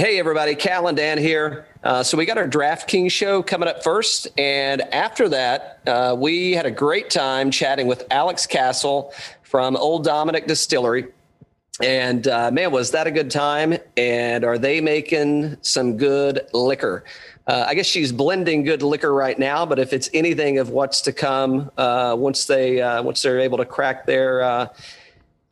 Hey, 0.00 0.18
everybody, 0.18 0.54
Cal 0.54 0.88
and 0.88 0.96
Dan 0.96 1.18
here. 1.18 1.66
Uh, 1.84 2.02
so, 2.02 2.16
we 2.16 2.24
got 2.24 2.38
our 2.38 2.48
DraftKings 2.48 3.12
show 3.12 3.42
coming 3.42 3.68
up 3.68 3.84
first. 3.84 4.28
And 4.38 4.80
after 4.80 5.28
that, 5.28 5.80
uh, 5.86 6.16
we 6.18 6.52
had 6.52 6.64
a 6.64 6.70
great 6.70 7.10
time 7.10 7.50
chatting 7.50 7.86
with 7.86 8.06
Alex 8.10 8.46
Castle 8.46 9.12
from 9.42 9.76
Old 9.76 10.04
Dominick 10.04 10.46
Distillery. 10.46 11.08
And 11.82 12.26
uh, 12.26 12.50
man, 12.50 12.70
was 12.70 12.92
that 12.92 13.08
a 13.08 13.10
good 13.10 13.30
time? 13.30 13.76
And 13.98 14.42
are 14.42 14.56
they 14.56 14.80
making 14.80 15.58
some 15.60 15.98
good 15.98 16.46
liquor? 16.54 17.04
Uh, 17.46 17.66
I 17.68 17.74
guess 17.74 17.84
she's 17.84 18.10
blending 18.10 18.64
good 18.64 18.80
liquor 18.80 19.12
right 19.12 19.38
now, 19.38 19.66
but 19.66 19.78
if 19.78 19.92
it's 19.92 20.08
anything 20.14 20.56
of 20.56 20.70
what's 20.70 21.02
to 21.02 21.12
come, 21.12 21.70
uh, 21.76 22.16
once 22.18 22.46
they 22.46 22.80
uh, 22.80 23.02
once 23.02 23.20
they're 23.20 23.40
able 23.40 23.58
to 23.58 23.66
crack 23.66 24.06
their 24.06 24.70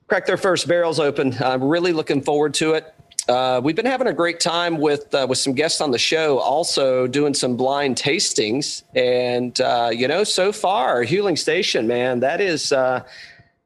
crack 0.07 0.25
their 0.25 0.39
first 0.39 0.67
barrels 0.67 0.99
open, 0.99 1.37
I'm 1.39 1.63
really 1.63 1.93
looking 1.93 2.23
forward 2.23 2.55
to 2.55 2.73
it. 2.73 2.95
Uh, 3.29 3.61
we've 3.63 3.77
been 3.77 3.85
having 3.85 4.07
a 4.07 4.13
great 4.13 4.41
time 4.41 4.79
with 4.79 5.15
uh, 5.15 5.27
with 5.29 5.37
some 5.37 5.53
guests 5.53 5.83
on 5.83 5.91
the 5.91 5.99
show, 5.99 6.39
also 6.39 7.07
doing 7.07 7.35
some 7.35 7.59
blind 7.59 7.97
tastings, 7.97 8.85
and 8.95 9.61
uh, 9.61 9.91
you 9.93 10.09
know, 10.09 10.25
so 10.25 10.51
far, 10.51 11.05
Huling 11.05 11.37
Station, 11.37 11.87
man, 11.87 12.21
that 12.21 12.41
is 12.41 12.73
uh, 12.73 13.05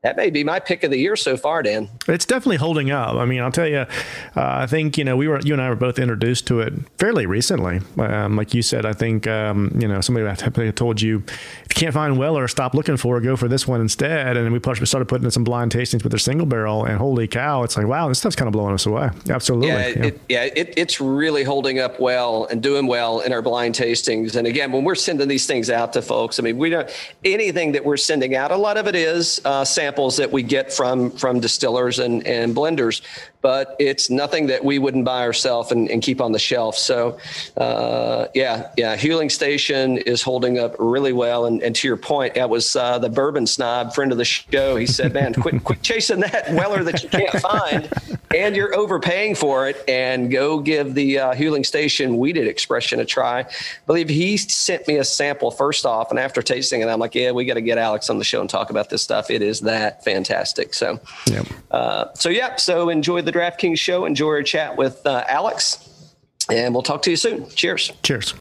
that 0.02 0.16
may 0.16 0.30
be 0.30 0.42
my 0.42 0.58
pick 0.58 0.82
of 0.82 0.90
the 0.90 0.98
year 0.98 1.14
so 1.14 1.36
far, 1.36 1.62
Dan. 1.62 1.88
It's 2.08 2.26
definitely 2.26 2.56
holding 2.56 2.90
up. 2.90 3.14
I 3.14 3.24
mean, 3.24 3.40
I'll 3.40 3.52
tell 3.52 3.68
you, 3.68 3.78
uh, 3.78 3.86
I 4.34 4.66
think 4.66 4.98
you 4.98 5.04
know 5.04 5.16
we 5.16 5.28
were 5.28 5.38
you 5.40 5.52
and 5.52 5.62
I 5.62 5.68
were 5.68 5.76
both 5.76 5.96
introduced 6.00 6.48
to 6.48 6.60
it 6.60 6.72
fairly 6.98 7.24
recently. 7.24 7.80
Um, 7.98 8.34
like 8.34 8.52
you 8.52 8.62
said, 8.62 8.84
I 8.84 8.94
think 8.94 9.28
um, 9.28 9.70
you 9.78 9.86
know 9.86 10.00
somebody 10.00 10.72
told 10.72 11.00
you 11.00 11.22
if 11.26 11.68
you 11.68 11.74
can't 11.76 11.94
find 11.94 12.18
Weller, 12.18 12.48
stop 12.48 12.74
looking 12.74 12.96
for 12.96 13.16
it, 13.16 13.20
go 13.20 13.36
for 13.36 13.46
this 13.46 13.68
one 13.68 13.80
instead. 13.80 14.36
And 14.36 14.52
we 14.52 14.58
started 14.84 15.06
putting 15.06 15.24
in 15.24 15.30
some 15.30 15.44
blind 15.44 15.70
tastings 15.70 16.02
with 16.02 16.10
their 16.10 16.18
single 16.18 16.46
barrel, 16.46 16.84
and 16.84 16.98
holy 16.98 17.28
cow, 17.28 17.62
it's 17.62 17.76
like 17.76 17.86
wow, 17.86 18.08
this 18.08 18.18
stuff's 18.18 18.34
kind 18.34 18.48
of 18.48 18.52
blowing 18.52 18.74
us 18.74 18.86
away. 18.86 19.10
Absolutely, 19.30 19.68
yeah, 19.68 19.86
yeah. 19.86 20.04
It, 20.04 20.20
yeah 20.28 20.44
it, 20.44 20.74
it's 20.76 21.00
really 21.00 21.44
holding 21.44 21.78
up 21.78 22.00
well 22.00 22.46
and 22.46 22.60
doing 22.60 22.88
well 22.88 23.20
in 23.20 23.32
our 23.32 23.40
blind 23.40 23.76
tastings. 23.76 24.34
And 24.34 24.48
again, 24.48 24.72
when 24.72 24.82
we're 24.82 24.96
sending 24.96 25.28
these 25.28 25.46
things 25.46 25.70
out 25.70 25.92
to 25.92 26.02
folks, 26.02 26.40
I 26.40 26.42
mean, 26.42 26.58
we 26.58 26.70
don't 26.70 26.90
anything 27.24 27.70
that 27.72 27.84
we're 27.84 27.96
sending 27.96 28.34
out. 28.34 28.50
A 28.50 28.56
lot 28.56 28.76
of 28.76 28.88
it 28.88 28.96
is 28.96 29.40
uh, 29.44 29.64
samples 29.92 30.16
that 30.16 30.32
we 30.32 30.42
get 30.42 30.72
from 30.72 31.10
from 31.10 31.38
distillers 31.38 31.98
and 31.98 32.26
and 32.26 32.56
blenders 32.56 33.02
but 33.42 33.74
it's 33.80 34.08
nothing 34.08 34.46
that 34.46 34.64
we 34.64 34.78
wouldn't 34.78 35.04
buy 35.04 35.22
ourselves 35.22 35.72
and, 35.72 35.90
and, 35.90 36.00
keep 36.02 36.20
on 36.20 36.32
the 36.32 36.38
shelf. 36.38 36.76
So, 36.76 37.18
uh, 37.56 38.26
yeah, 38.34 38.70
yeah, 38.76 38.96
Huling 38.96 39.30
Station 39.30 39.98
is 39.98 40.22
holding 40.22 40.58
up 40.58 40.74
really 40.78 41.12
well. 41.12 41.46
And, 41.46 41.62
and 41.62 41.74
to 41.76 41.88
your 41.88 41.96
point, 41.96 42.34
that 42.34 42.48
was 42.48 42.74
uh, 42.74 42.98
the 42.98 43.08
bourbon 43.08 43.46
snob 43.46 43.94
friend 43.94 44.12
of 44.12 44.18
the 44.18 44.24
show. 44.24 44.76
He 44.76 44.86
said, 44.86 45.12
"Man, 45.12 45.34
quit, 45.40 45.62
quit 45.64 45.82
chasing 45.82 46.20
that 46.20 46.52
Weller 46.52 46.84
that 46.84 47.02
you 47.02 47.08
can't 47.08 47.32
find, 47.40 47.88
and 48.34 48.56
you're 48.56 48.74
overpaying 48.74 49.34
for 49.34 49.68
it, 49.68 49.82
and 49.88 50.30
go 50.30 50.60
give 50.60 50.94
the 50.94 51.18
uh, 51.18 51.34
Huling 51.34 51.66
Station 51.66 52.16
wheated 52.18 52.46
Expression 52.46 53.00
a 53.00 53.04
try." 53.04 53.40
I 53.40 53.46
believe 53.86 54.08
he 54.08 54.36
sent 54.36 54.86
me 54.86 54.96
a 54.96 55.04
sample 55.04 55.50
first 55.50 55.84
off, 55.84 56.10
and 56.10 56.18
after 56.18 56.42
tasting 56.42 56.80
it, 56.80 56.86
I'm 56.86 57.00
like, 57.00 57.14
"Yeah, 57.14 57.32
we 57.32 57.44
got 57.44 57.54
to 57.54 57.60
get 57.60 57.78
Alex 57.78 58.08
on 58.08 58.18
the 58.18 58.24
show 58.24 58.40
and 58.40 58.48
talk 58.48 58.70
about 58.70 58.88
this 58.88 59.02
stuff. 59.02 59.30
It 59.30 59.42
is 59.42 59.60
that 59.60 60.04
fantastic." 60.04 60.74
So, 60.74 61.00
yeah, 61.26 61.42
uh, 61.72 62.12
so 62.14 62.28
yeah, 62.28 62.56
so 62.56 62.88
enjoy 62.88 63.22
the 63.22 63.31
the 63.32 63.38
DraftKings 63.38 63.78
show. 63.78 64.04
Enjoy 64.04 64.28
our 64.28 64.42
chat 64.42 64.76
with 64.76 65.04
uh, 65.06 65.24
Alex, 65.28 66.14
and 66.50 66.74
we'll 66.74 66.82
talk 66.82 67.02
to 67.02 67.10
you 67.10 67.16
soon. 67.16 67.48
Cheers. 67.50 67.92
Cheers. 68.02 68.34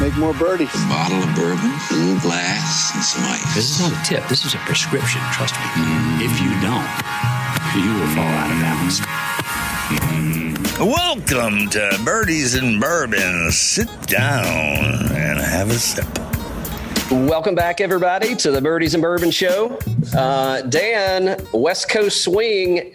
Make 0.00 0.16
more 0.16 0.34
birdies. 0.34 0.74
A 0.74 0.88
bottle 0.88 1.18
of 1.18 1.34
bourbon, 1.36 1.70
a 1.90 1.94
little 1.94 2.20
glass, 2.20 2.94
and 2.94 3.02
some 3.02 3.22
ice. 3.24 3.54
This 3.54 3.70
is 3.70 3.80
not 3.80 3.92
a 3.92 4.04
tip. 4.04 4.28
This 4.28 4.44
is 4.44 4.54
a 4.54 4.58
prescription. 4.58 5.20
Trust 5.32 5.54
me. 5.54 5.66
Mm. 5.66 6.20
If 6.20 6.40
you 6.40 6.50
don't, 6.60 6.88
you 7.78 7.94
will 8.00 8.08
fall 8.14 8.24
out 8.24 8.50
of 8.50 8.60
balance. 8.60 9.00
Mm. 9.90 10.78
Welcome 10.80 11.70
to 11.70 12.00
Birdies 12.04 12.56
and 12.56 12.80
Bourbon. 12.80 13.52
Sit 13.52 13.88
down 14.08 14.44
and 15.12 15.38
have 15.38 15.70
a 15.70 15.78
sip. 15.78 16.06
Welcome 17.10 17.54
back, 17.54 17.80
everybody, 17.80 18.34
to 18.36 18.50
the 18.50 18.60
Birdies 18.60 18.94
and 18.94 19.02
Bourbon 19.02 19.30
Show. 19.30 19.78
Uh, 20.16 20.62
Dan, 20.62 21.40
West 21.52 21.88
Coast 21.88 22.24
Swing 22.24 22.94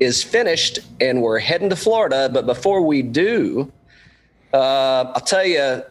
is 0.00 0.22
finished 0.22 0.80
and 1.00 1.22
we're 1.22 1.38
heading 1.38 1.70
to 1.70 1.76
Florida. 1.76 2.28
But 2.32 2.46
before 2.46 2.82
we 2.82 3.02
do, 3.02 3.70
uh, 4.52 5.12
I'll 5.14 5.20
tell 5.20 5.44
you, 5.44 5.82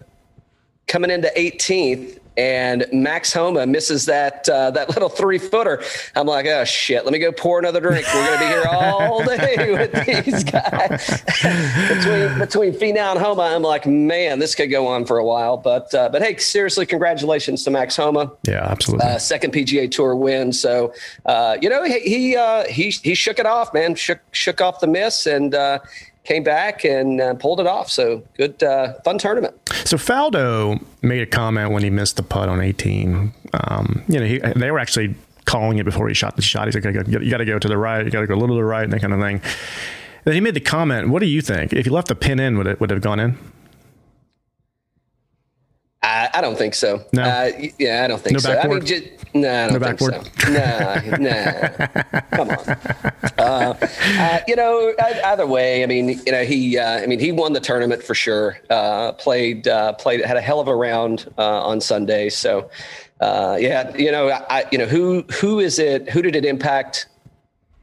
coming 0.88 1.12
into 1.12 1.32
18th, 1.36 2.20
and 2.38 2.86
Max 2.94 3.34
Homa 3.34 3.66
misses 3.66 4.06
that 4.06 4.48
uh, 4.48 4.72
that 4.72 4.90
little 4.90 5.10
three 5.10 5.40
footer. 5.40 5.84
I'm 6.16 6.28
like, 6.28 6.46
oh 6.46 6.64
shit, 6.64 7.04
let 7.04 7.12
me 7.12 7.20
go 7.20 7.32
pour 7.32 7.60
another 7.60 7.82
drink. 7.82 8.06
We're 8.14 8.26
gonna 8.26 8.40
be 8.40 8.46
here 8.46 8.66
all 8.70 9.24
day 9.24 9.72
with 9.72 10.24
these 10.26 10.44
guys. 10.44 11.24
between 11.90 12.40
between 12.40 12.74
Finau 12.74 13.12
and 13.12 13.20
Homa, 13.20 13.42
I'm 13.42 13.64
like, 13.64 13.86
man, 13.86 14.40
this 14.40 14.54
could 14.54 14.70
go 14.70 14.88
on 14.88 15.06
for 15.06 15.18
a 15.18 15.26
while. 15.26 15.58
But 15.58 15.94
uh, 15.94 16.10
but 16.10 16.22
hey, 16.22 16.38
seriously, 16.38 16.86
congratulations 16.86 17.64
to 17.64 17.72
Max 17.72 17.96
Homa. 17.96 18.32
Yeah, 18.48 18.64
absolutely. 18.64 19.08
Uh, 19.08 19.18
second 19.18 19.54
PGA 19.54 19.90
Tour 19.90 20.16
win. 20.16 20.54
So 20.54 20.94
uh, 21.26 21.58
you 21.62 21.70
know 21.70 21.84
he 21.84 22.00
he, 22.00 22.36
uh, 22.36 22.66
he 22.66 22.92
he 22.92 23.16
shook 23.16 23.40
it 23.40 23.46
off, 23.46 23.74
man. 23.74 23.96
Shook 23.96 24.20
shook 24.32 24.62
off 24.62 24.80
the 24.80 24.88
miss 24.88 25.26
and 25.26 25.56
uh, 25.56 25.80
came 26.28 26.44
back 26.44 26.84
and 26.84 27.22
uh, 27.22 27.34
pulled 27.36 27.60
it 27.60 27.68
off. 27.68 27.90
So 27.90 28.22
good, 28.36 28.62
uh, 28.62 28.94
fun 29.06 29.18
tournament. 29.18 29.56
So 29.86 29.96
Faldo 29.98 30.84
made 31.02 31.22
a 31.22 31.26
comment 31.26 31.72
when 31.72 31.84
he 31.84 31.90
missed 31.90 32.18
the 32.18 32.24
putt 32.24 32.50
on 32.50 32.60
18. 32.60 33.34
Um, 33.54 34.04
you 34.10 34.20
know, 34.20 34.26
he, 34.26 34.40
they 34.40 34.70
were 34.70 34.80
actually 34.80 35.16
calling 35.46 35.78
it 35.78 35.86
before 35.86 36.10
he 36.10 36.14
shot 36.14 36.36
the 36.36 36.42
shot. 36.42 36.68
He's 36.68 36.76
like, 36.76 36.84
you 36.84 37.30
got 37.30 37.38
to 37.38 37.46
go 37.46 37.58
to 37.58 37.68
the 37.68 37.78
right, 37.78 38.04
you 38.06 38.12
got 38.12 38.22
to 38.22 38.28
go 38.28 38.36
a 38.36 38.36
little 38.36 38.58
to 38.58 38.60
the 38.60 38.66
right, 38.66 38.84
and 38.84 38.92
that 38.92 39.00
kind 39.00 39.14
of 39.14 39.22
thing. 39.22 39.42
Then 40.26 40.34
he 40.34 40.42
made 40.42 40.56
the 40.56 40.60
comment. 40.60 41.08
What 41.08 41.20
do 41.20 41.26
you 41.26 41.42
think? 41.42 41.72
If 41.72 41.86
you 41.86 41.94
left 41.94 42.10
the 42.10 42.16
pin 42.16 42.40
in, 42.42 42.58
would 42.58 42.68
it 42.68 42.82
would 42.82 42.92
it 42.92 42.96
have 42.96 43.02
gone 43.02 43.22
in? 43.22 43.38
I, 46.08 46.30
I, 46.36 46.42
don't 46.42 46.58
think 46.58 46.74
so. 46.74 47.04
No. 47.12 47.22
Uh, 47.22 47.52
yeah, 47.78 48.04
I 48.04 48.08
don't 48.08 48.22
think 48.22 48.34
no 48.34 48.40
so. 48.40 48.56
Backboard? 48.56 48.66
I 48.66 48.76
mean, 48.76 48.86
just, 48.86 49.36
no, 49.36 49.50
I 49.50 49.68
don't 49.68 49.82
no 49.82 49.88
think 49.88 50.00
backboard? 50.00 50.30
so. 50.40 50.52
Nah, 50.52 51.18
nah. 51.18 52.22
Come 52.32 52.50
on. 52.50 52.78
Uh, 53.38 53.78
uh, 54.18 54.40
you 54.48 54.56
know, 54.56 54.94
either 55.26 55.46
way, 55.46 55.84
I 55.84 55.86
mean, 55.86 56.10
you 56.26 56.32
know, 56.32 56.44
he, 56.44 56.78
uh, 56.78 57.02
I 57.02 57.08
mean, 57.08 57.20
he 57.20 57.32
won 57.34 57.54
the 57.54 57.60
tournament 57.60 58.02
for 58.02 58.16
sure. 58.16 58.58
Uh, 58.70 59.12
played, 59.14 59.68
uh, 59.68 59.94
played, 59.94 60.24
had 60.24 60.38
a 60.38 60.42
hell 60.42 60.62
of 60.62 60.70
a 60.70 60.76
round 60.76 61.32
on 61.38 61.82
Sunday. 61.82 62.30
So, 62.30 62.70
yeah, 63.22 63.96
you 63.96 64.12
know, 64.12 64.30
I, 64.30 64.64
you 64.72 64.78
know, 64.78 64.86
who, 64.86 65.24
who 65.42 65.60
is 65.60 65.78
it? 65.78 66.10
Who 66.10 66.22
did 66.22 66.36
it 66.36 66.46
impact? 66.46 67.08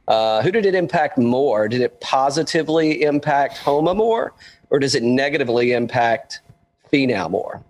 who 0.07 0.51
did 0.51 0.65
it 0.65 0.73
impact 0.73 1.17
more? 1.19 1.67
Did 1.67 1.81
it 1.81 2.01
positively 2.01 3.03
impact 3.03 3.59
Homa 3.59 3.93
more, 3.93 4.33
or 4.71 4.79
does 4.79 4.95
it 4.95 5.03
negatively 5.03 5.73
impact 5.73 6.41
Finau 6.91 7.29
more? 7.29 7.63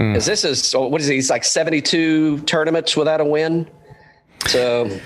Because 0.00 0.24
mm. 0.24 0.26
this 0.26 0.44
is 0.44 0.72
what 0.72 0.98
is 1.02 1.08
he? 1.08 1.16
He's 1.16 1.28
like 1.28 1.44
seventy-two 1.44 2.40
tournaments 2.40 2.96
without 2.96 3.20
a 3.20 3.24
win. 3.24 3.68
So, 4.46 4.98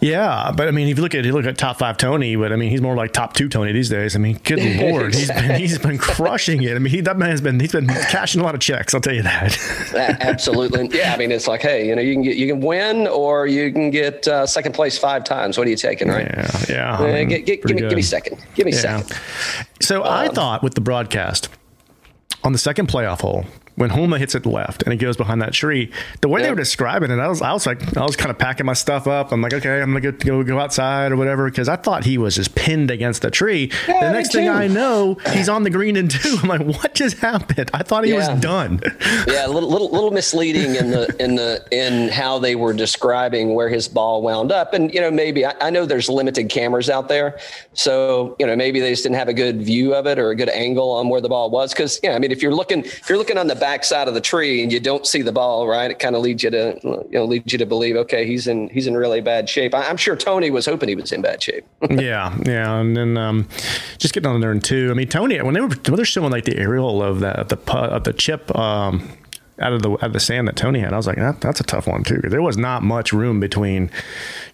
yeah, 0.00 0.50
but 0.56 0.66
I 0.66 0.70
mean, 0.70 0.88
if 0.88 0.96
you 0.96 1.02
look 1.02 1.14
at 1.14 1.26
you 1.26 1.34
look 1.34 1.44
at 1.44 1.58
top 1.58 1.78
five 1.78 1.98
Tony, 1.98 2.36
but 2.36 2.50
I 2.50 2.56
mean, 2.56 2.70
he's 2.70 2.80
more 2.80 2.96
like 2.96 3.12
top 3.12 3.34
two 3.34 3.50
Tony 3.50 3.72
these 3.72 3.90
days. 3.90 4.16
I 4.16 4.18
mean, 4.18 4.40
good 4.42 4.58
lord, 4.80 5.14
he's 5.14 5.28
been 5.28 5.60
he's 5.60 5.78
been 5.78 5.98
crushing 5.98 6.62
it. 6.62 6.74
I 6.74 6.78
mean, 6.78 6.90
he, 6.90 7.02
that 7.02 7.18
man's 7.18 7.42
been 7.42 7.60
he's 7.60 7.72
been 7.72 7.86
cashing 7.86 8.40
a 8.40 8.44
lot 8.44 8.54
of 8.54 8.62
checks. 8.62 8.94
I'll 8.94 9.02
tell 9.02 9.14
you 9.14 9.24
that. 9.24 9.58
Absolutely, 10.20 10.88
yeah. 10.98 11.12
I 11.12 11.18
mean, 11.18 11.32
it's 11.32 11.46
like, 11.46 11.60
hey, 11.60 11.86
you 11.86 11.94
know, 11.94 12.00
you 12.00 12.14
can 12.14 12.22
get 12.22 12.38
you 12.38 12.46
can 12.46 12.62
win 12.62 13.06
or 13.08 13.46
you 13.46 13.70
can 13.74 13.90
get 13.90 14.26
uh, 14.26 14.46
second 14.46 14.72
place 14.72 14.96
five 14.96 15.22
times. 15.22 15.58
What 15.58 15.66
are 15.66 15.70
you 15.70 15.76
taking, 15.76 16.08
right? 16.08 16.26
Yeah, 16.26 16.64
yeah. 16.70 16.94
Uh, 16.94 17.24
get, 17.24 17.44
get, 17.44 17.62
give 17.66 17.76
me 17.76 17.82
give 17.82 17.96
me 17.96 18.02
second. 18.02 18.42
Give 18.54 18.64
me 18.64 18.72
yeah. 18.72 19.02
second. 19.02 19.20
So 19.82 20.02
um, 20.02 20.08
I 20.08 20.28
thought 20.28 20.62
with 20.62 20.72
the 20.72 20.80
broadcast 20.80 21.50
on 22.42 22.52
the 22.52 22.58
second 22.58 22.88
playoff 22.88 23.20
hole, 23.20 23.44
when 23.76 23.90
Homa 23.90 24.18
hits 24.18 24.34
it 24.34 24.46
left 24.46 24.82
and 24.82 24.92
it 24.92 24.96
goes 24.96 25.16
behind 25.16 25.40
that 25.42 25.52
tree, 25.52 25.90
the 26.20 26.28
way 26.28 26.42
they 26.42 26.50
were 26.50 26.56
describing 26.56 27.10
it, 27.10 27.18
I 27.18 27.28
was, 27.28 27.40
I 27.40 27.52
was 27.52 27.66
like, 27.66 27.96
I 27.96 28.02
was 28.02 28.16
kind 28.16 28.30
of 28.30 28.38
packing 28.38 28.66
my 28.66 28.72
stuff 28.72 29.06
up. 29.06 29.32
I'm 29.32 29.40
like, 29.40 29.54
okay, 29.54 29.80
I'm 29.80 29.92
gonna 29.92 30.12
go 30.12 30.42
go, 30.42 30.58
outside 30.58 31.12
or 31.12 31.16
whatever 31.16 31.48
because 31.48 31.68
I 31.68 31.76
thought 31.76 32.04
he 32.04 32.18
was 32.18 32.36
just 32.36 32.54
pinned 32.54 32.90
against 32.90 33.22
the 33.22 33.30
tree. 33.30 33.70
Yeah, 33.88 34.08
the 34.08 34.12
next 34.12 34.32
thing 34.32 34.48
I 34.48 34.66
know, 34.66 35.14
he's 35.32 35.48
on 35.48 35.62
the 35.62 35.70
green 35.70 35.96
and 35.96 36.10
two. 36.10 36.36
I'm 36.42 36.48
like, 36.48 36.60
what 36.82 36.94
just 36.94 37.18
happened? 37.18 37.70
I 37.72 37.82
thought 37.82 38.04
he 38.04 38.10
yeah. 38.10 38.32
was 38.32 38.40
done. 38.40 38.80
yeah, 39.26 39.46
a 39.46 39.48
little, 39.50 39.70
little 39.70 39.90
little 39.90 40.10
misleading 40.10 40.74
in 40.74 40.90
the 40.90 41.14
in 41.22 41.36
the 41.36 41.64
in 41.70 42.08
how 42.08 42.38
they 42.38 42.56
were 42.56 42.72
describing 42.72 43.54
where 43.54 43.68
his 43.68 43.88
ball 43.88 44.22
wound 44.22 44.52
up, 44.52 44.74
and 44.74 44.92
you 44.92 45.00
know 45.00 45.10
maybe 45.10 45.46
I, 45.46 45.54
I 45.60 45.70
know 45.70 45.86
there's 45.86 46.08
limited 46.08 46.48
cameras 46.48 46.90
out 46.90 47.08
there, 47.08 47.38
so 47.72 48.36
you 48.38 48.46
know 48.46 48.56
maybe 48.56 48.80
they 48.80 48.90
just 48.90 49.04
didn't 49.04 49.16
have 49.16 49.28
a 49.28 49.34
good 49.34 49.62
view 49.62 49.94
of 49.94 50.06
it 50.06 50.18
or 50.18 50.30
a 50.30 50.36
good 50.36 50.48
angle 50.50 50.90
on 50.90 51.08
where 51.08 51.20
the 51.20 51.28
ball 51.28 51.50
was 51.50 51.72
because 51.72 52.00
yeah, 52.02 52.14
I 52.14 52.18
mean 52.18 52.32
if 52.32 52.42
you're 52.42 52.54
looking 52.54 52.84
if 52.84 53.08
you're 53.08 53.18
looking 53.18 53.38
on 53.38 53.46
the 53.46 53.54
back 53.54 53.69
back 53.70 53.84
side 53.84 54.08
of 54.08 54.14
the 54.14 54.20
tree 54.20 54.62
and 54.62 54.72
you 54.72 54.80
don't 54.80 55.06
see 55.06 55.22
the 55.22 55.30
ball, 55.30 55.68
right? 55.68 55.90
It 55.92 56.00
kind 56.00 56.16
of 56.16 56.22
leads 56.22 56.42
you 56.42 56.50
to 56.50 56.78
you 56.82 57.08
know 57.12 57.24
leads 57.24 57.52
you 57.52 57.58
to 57.58 57.66
believe, 57.66 57.94
okay, 57.96 58.26
he's 58.26 58.48
in 58.48 58.68
he's 58.70 58.86
in 58.88 58.96
really 58.96 59.20
bad 59.20 59.48
shape. 59.48 59.74
I'm 59.74 59.96
sure 59.96 60.16
Tony 60.16 60.50
was 60.50 60.66
hoping 60.66 60.88
he 60.88 60.96
was 60.96 61.12
in 61.12 61.22
bad 61.22 61.40
shape. 61.40 61.64
yeah, 61.90 62.36
yeah, 62.44 62.80
and 62.80 62.96
then 62.96 63.16
um, 63.16 63.48
just 63.98 64.12
getting 64.12 64.28
on 64.30 64.40
there 64.40 64.50
and 64.50 64.62
two. 64.62 64.88
I 64.90 64.94
mean, 64.94 65.08
Tony 65.08 65.40
when 65.40 65.54
they 65.54 65.60
were 65.60 65.68
when 65.68 65.96
they're 65.96 66.04
showing 66.04 66.32
like 66.32 66.46
the 66.46 66.56
aerial 66.56 67.00
of 67.02 67.20
the 67.20 67.44
the 67.48 67.72
of 67.76 68.04
the 68.04 68.12
chip. 68.12 68.54
Um, 68.56 69.08
out 69.60 69.72
of 69.72 69.82
the 69.82 69.90
out 69.92 70.02
of 70.04 70.12
the 70.12 70.20
sand 70.20 70.48
that 70.48 70.56
Tony 70.56 70.80
had. 70.80 70.92
I 70.92 70.96
was 70.96 71.06
like, 71.06 71.16
that, 71.16 71.40
that's 71.40 71.60
a 71.60 71.64
tough 71.64 71.86
one 71.86 72.04
too. 72.04 72.20
There 72.22 72.42
was 72.42 72.56
not 72.56 72.82
much 72.82 73.12
room 73.12 73.40
between, 73.40 73.90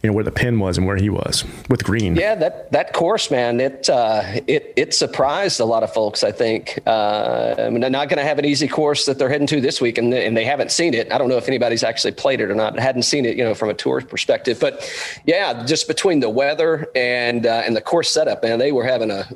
you 0.02 0.10
know, 0.10 0.12
where 0.12 0.24
the 0.24 0.32
pin 0.32 0.58
was 0.58 0.76
and 0.78 0.86
where 0.86 0.96
he 0.96 1.08
was 1.08 1.44
with 1.68 1.84
green. 1.84 2.16
Yeah, 2.16 2.34
that 2.34 2.72
that 2.72 2.92
course, 2.92 3.30
man, 3.30 3.60
it 3.60 3.88
uh, 3.88 4.22
it 4.46 4.72
it 4.76 4.94
surprised 4.94 5.60
a 5.60 5.64
lot 5.64 5.82
of 5.82 5.92
folks. 5.92 6.24
I 6.24 6.32
think. 6.32 6.80
Uh, 6.86 7.54
I 7.58 7.70
they're 7.70 7.90
not 7.90 8.08
going 8.08 8.18
to 8.18 8.24
have 8.24 8.38
an 8.38 8.44
easy 8.44 8.68
course 8.68 9.06
that 9.06 9.18
they're 9.18 9.28
heading 9.28 9.46
to 9.48 9.60
this 9.60 9.80
week, 9.80 9.98
and 9.98 10.12
and 10.12 10.36
they 10.36 10.44
haven't 10.44 10.72
seen 10.72 10.94
it. 10.94 11.12
I 11.12 11.18
don't 11.18 11.28
know 11.28 11.36
if 11.36 11.48
anybody's 11.48 11.84
actually 11.84 12.12
played 12.12 12.40
it 12.40 12.50
or 12.50 12.54
not. 12.54 12.78
I 12.78 12.82
hadn't 12.82 13.02
seen 13.02 13.24
it, 13.24 13.36
you 13.36 13.44
know, 13.44 13.54
from 13.54 13.70
a 13.70 13.74
tour 13.74 14.00
perspective. 14.00 14.58
But 14.60 14.90
yeah, 15.24 15.64
just 15.64 15.88
between 15.88 16.20
the 16.20 16.30
weather 16.30 16.88
and 16.94 17.46
uh, 17.46 17.62
and 17.64 17.76
the 17.76 17.80
course 17.80 18.10
setup, 18.10 18.42
man, 18.42 18.58
they 18.58 18.72
were 18.72 18.84
having 18.84 19.10
a 19.10 19.26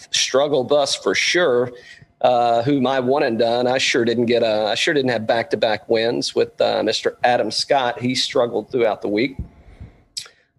struggle 0.10 0.64
bus 0.64 0.94
for 0.94 1.14
sure 1.14 1.72
uh, 2.22 2.62
who 2.62 2.80
my 2.80 3.00
one 3.00 3.22
and 3.22 3.38
done. 3.38 3.66
I 3.66 3.78
sure 3.78 4.04
didn't 4.04 4.26
get 4.26 4.42
a. 4.42 4.66
I 4.66 4.74
sure 4.74 4.94
didn't 4.94 5.10
have 5.10 5.26
back 5.26 5.50
to 5.50 5.56
back 5.56 5.88
wins 5.88 6.34
with 6.34 6.58
uh, 6.60 6.80
Mr. 6.82 7.16
Adam 7.24 7.50
Scott. 7.50 8.00
He 8.00 8.14
struggled 8.14 8.70
throughout 8.70 9.02
the 9.02 9.08
week. 9.08 9.36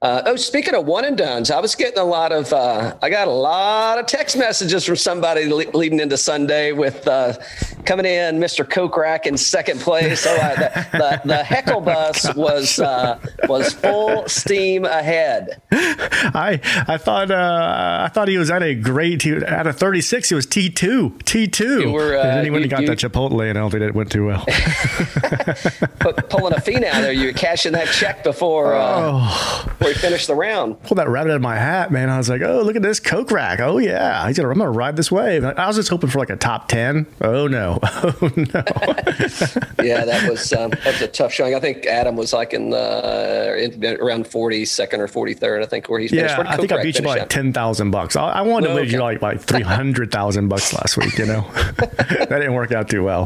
Uh, 0.04 0.22
oh, 0.26 0.36
speaking 0.36 0.76
of 0.76 0.86
one 0.86 1.06
and 1.06 1.18
dones, 1.18 1.50
I 1.50 1.62
was 1.62 1.76
getting 1.76 1.98
a 1.98 2.04
lot 2.04 2.34
of. 2.34 2.52
Uh, 2.52 2.94
I 3.02 3.10
got 3.10 3.30
a 3.30 3.32
lot 3.32 3.98
of 3.98 4.06
text 4.06 4.36
messages 4.36 4.84
from 4.84 4.98
somebody 4.98 5.46
le- 5.46 5.72
leading 5.74 6.02
into 6.02 6.18
Sunday 6.18 6.74
with 6.74 7.08
uh, 7.08 7.38
coming 7.86 8.06
in, 8.06 8.38
Mr. 8.38 8.66
Kokrak 8.66 9.26
in 9.26 9.38
second 9.38 9.80
place. 9.80 10.28
Oh, 10.28 10.36
the, 10.36 10.88
the, 10.92 11.22
the, 11.24 11.44
heckle 11.46 11.80
bus 11.86 12.26
oh, 12.26 12.34
was 12.36 12.82
uh, 12.82 13.18
was 13.48 13.72
full 13.72 14.28
steam 14.28 14.84
ahead. 14.84 15.62
I 15.72 16.60
I 16.86 16.98
thought 16.98 17.32
uh, 17.32 18.00
I 18.02 18.10
thought 18.10 18.28
he 18.28 18.38
was 18.38 18.52
at 18.52 18.62
a 18.62 18.76
great. 18.76 19.22
He, 19.22 19.34
out 19.46 19.68
of 19.68 19.78
thirty 19.78 20.02
six, 20.02 20.28
he 20.28 20.36
was 20.36 20.46
T 20.46 20.70
two 20.70 21.18
T 21.24 21.48
two. 21.48 21.94
Were, 21.94 22.18
uh, 22.18 22.24
and 22.24 22.30
then 22.40 22.44
he 22.44 22.50
went 22.50 22.64
and 22.66 22.72
got 22.72 22.82
you, 22.82 22.88
that 22.88 22.98
Chipotle, 22.98 23.50
and 23.50 23.58
I 23.58 23.62
don't 23.62 23.72
think 23.72 23.84
it 23.84 23.96
went 23.96 24.12
too 24.12 24.26
well. 24.26 24.44
pulling 26.30 26.54
a 26.54 26.60
fee 26.60 26.76
out 26.76 27.04
there, 27.04 27.14
you 27.14 27.28
were 27.28 27.32
cashing 27.32 27.72
that 27.72 27.88
check 27.88 28.26
before. 28.26 28.74
Oh. 28.76 29.64
before 29.80 29.93
we 29.94 30.00
finished 30.00 30.28
the 30.28 30.36
round. 30.36 30.82
Pulled 30.84 30.98
that 30.98 31.08
rabbit 31.08 31.32
out 31.32 31.36
of 31.38 31.42
my 31.42 31.56
hat, 31.56 31.92
man. 31.92 32.10
I 32.10 32.18
was 32.18 32.30
like, 32.30 32.42
oh, 32.42 32.62
look 32.64 32.76
at 32.76 32.82
this 32.82 33.00
Kokrak. 33.00 33.60
Oh, 33.60 33.78
yeah. 33.78 34.28
He's 34.28 34.38
gonna, 34.38 34.50
I'm 34.50 34.58
going 34.58 34.72
to 34.72 34.78
ride 34.78 34.96
this 34.96 35.12
wave. 35.12 35.44
I 35.44 35.68
was 35.68 35.76
just 35.76 35.90
hoping 35.90 36.10
for 36.10 36.20
like 36.20 36.30
a 36.30 36.36
top 36.36 36.68
10. 36.68 37.06
Oh, 37.22 37.48
no. 37.48 37.80
Oh, 38.06 38.32
no. 38.36 38.44
yeah, 39.84 40.04
that 40.04 40.28
was 40.30 40.52
um, 40.52 40.72
that 40.72 40.86
was 40.86 41.02
a 41.02 41.08
tough 41.08 41.32
showing. 41.32 41.56
I 41.56 41.60
think 41.60 41.86
Adam 41.86 42.16
was 42.16 42.34
like 42.34 42.54
in, 42.54 42.70
the, 42.70 43.56
in 43.58 43.86
around 44.02 44.26
42nd 44.26 45.00
or 45.00 45.08
43rd, 45.08 45.64
I 45.64 45.66
think, 45.66 45.90
where 45.90 46.00
he's 46.00 46.12
finished. 46.12 46.38
Yeah, 46.38 46.44
I 46.46 46.58
think 46.58 46.72
I 46.72 46.84
beat 46.84 46.98
you 46.98 47.04
by 47.04 47.20
like 47.20 47.30
10,000 47.30 47.92
bucks. 47.92 48.16
I, 48.16 48.30
I 48.30 48.42
wanted 48.42 48.70
to 48.70 48.74
okay. 48.80 48.92
you 48.92 49.00
like, 49.00 49.22
like 49.22 49.40
300,000 49.42 50.48
bucks 50.50 50.74
last 50.74 50.98
week, 50.98 51.18
you 51.18 51.26
know? 51.26 51.42
that 51.54 52.28
didn't 52.30 52.54
work 52.54 52.72
out 52.72 52.90
too 52.90 53.04
well. 53.04 53.26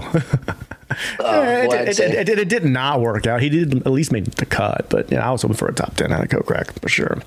Oh, 1.19 1.44
it, 1.44 2.00
it, 2.00 2.30
it, 2.30 2.39
it, 2.39 2.50
did 2.50 2.63
not 2.63 3.01
work 3.01 3.28
out. 3.28 3.42
He 3.42 3.50
did 3.50 3.75
at 3.86 3.92
least 3.92 4.12
make 4.12 4.25
the 4.36 4.45
cut, 4.45 4.88
but 4.89 5.12
yeah, 5.12 5.28
I 5.28 5.31
was 5.31 5.42
hoping 5.42 5.57
for 5.57 5.68
a 5.68 5.74
top 5.74 5.95
ten 5.95 6.13
out 6.13 6.24
of 6.24 6.30
Kokrak 6.30 6.80
for 6.80 6.88
sure. 6.88 7.18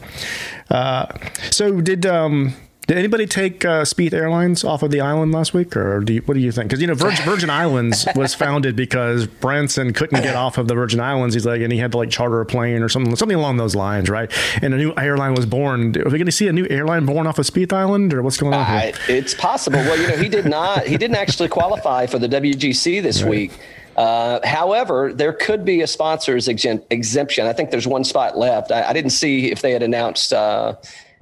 Uh, 0.70 1.06
so 1.50 1.80
did 1.80 2.06
um, 2.06 2.54
did 2.90 2.98
anybody 2.98 3.24
take 3.24 3.64
uh, 3.64 3.82
Spieth 3.82 4.12
Airlines 4.12 4.64
off 4.64 4.82
of 4.82 4.90
the 4.90 5.00
island 5.00 5.30
last 5.30 5.54
week, 5.54 5.76
or 5.76 6.00
do 6.00 6.14
you, 6.14 6.22
what 6.22 6.34
do 6.34 6.40
you 6.40 6.50
think? 6.50 6.68
Because 6.68 6.80
you 6.80 6.88
know 6.88 6.94
Virgin, 6.94 7.24
Virgin 7.30 7.48
Islands 7.48 8.04
was 8.16 8.34
founded 8.34 8.74
because 8.74 9.28
Branson 9.28 9.92
couldn't 9.92 10.20
get 10.24 10.34
off 10.34 10.58
of 10.58 10.66
the 10.66 10.74
Virgin 10.74 10.98
Islands. 10.98 11.36
He's 11.36 11.46
like, 11.46 11.60
and 11.60 11.72
he 11.72 11.78
had 11.78 11.92
to 11.92 11.98
like 11.98 12.10
charter 12.10 12.40
a 12.40 12.46
plane 12.46 12.82
or 12.82 12.88
something, 12.88 13.14
something 13.14 13.38
along 13.38 13.58
those 13.58 13.76
lines, 13.76 14.10
right? 14.10 14.28
And 14.60 14.74
a 14.74 14.76
new 14.76 14.92
airline 14.96 15.34
was 15.34 15.46
born. 15.46 15.96
Are 15.98 16.04
we 16.06 16.18
going 16.18 16.26
to 16.26 16.32
see 16.32 16.48
a 16.48 16.52
new 16.52 16.66
airline 16.68 17.06
born 17.06 17.28
off 17.28 17.38
of 17.38 17.46
Spieth 17.46 17.72
Island, 17.72 18.12
or 18.12 18.22
what's 18.22 18.38
going 18.38 18.54
on? 18.54 18.66
Uh, 18.66 18.90
it's 19.08 19.34
possible. 19.34 19.78
Well, 19.78 19.96
you 19.96 20.08
know, 20.08 20.16
he 20.16 20.28
did 20.28 20.46
not. 20.46 20.84
He 20.84 20.96
didn't 20.96 21.16
actually 21.16 21.48
qualify 21.48 22.06
for 22.06 22.18
the 22.18 22.28
WGC 22.28 23.04
this 23.04 23.22
right. 23.22 23.30
week. 23.30 23.52
Uh, 23.96 24.40
however, 24.44 25.12
there 25.12 25.32
could 25.32 25.64
be 25.64 25.82
a 25.82 25.86
sponsor's 25.86 26.48
exemption. 26.48 27.46
I 27.46 27.52
think 27.52 27.70
there's 27.70 27.86
one 27.86 28.02
spot 28.02 28.36
left. 28.36 28.72
I, 28.72 28.88
I 28.88 28.92
didn't 28.92 29.10
see 29.10 29.52
if 29.52 29.62
they 29.62 29.70
had 29.70 29.84
announced 29.84 30.32
uh, 30.32 30.74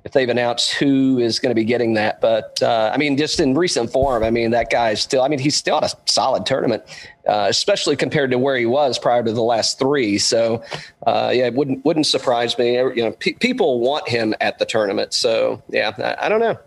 if 0.05 0.13
they've 0.13 0.29
announced 0.29 0.75
who 0.75 1.19
is 1.19 1.39
going 1.39 1.51
to 1.51 1.55
be 1.55 1.65
getting 1.65 1.95
that. 1.95 2.21
But 2.21 2.63
uh, 2.63 2.91
I 2.95 2.97
mean, 2.97 3.17
just 3.17 3.41
in 3.41 3.55
recent 3.55 3.91
form, 3.91 4.23
I 4.23 4.31
mean, 4.31 4.53
that 4.53 4.71
guy's 4.71 5.01
still, 5.01 5.23
I 5.23 5.29
mean, 5.29 5.39
he's 5.39 5.57
still 5.57 5.77
at 5.77 5.85
a 5.85 5.97
solid 6.07 6.47
tournament, 6.47 6.85
uh, 7.27 7.47
especially 7.49 7.97
compared 7.97 8.31
to 8.31 8.39
where 8.39 8.57
he 8.57 8.67
was 8.67 8.99
prior 8.99 9.23
to 9.23 9.33
the 9.33 9.43
last 9.43 9.79
three. 9.79 10.19
So, 10.19 10.63
uh, 11.07 11.33
yeah, 11.35 11.47
it 11.47 11.55
wouldn't, 11.55 11.85
wouldn't 11.85 12.07
surprise 12.07 12.57
me. 12.57 12.75
You 12.75 12.95
know, 12.97 13.13
pe- 13.13 13.33
people 13.33 13.81
want 13.81 14.09
him 14.09 14.35
at 14.41 14.59
the 14.59 14.65
tournament. 14.65 15.15
So, 15.15 15.63
yeah, 15.69 15.93
I, 15.99 16.27
I 16.27 16.29
don't 16.29 16.41
know. 16.41 16.59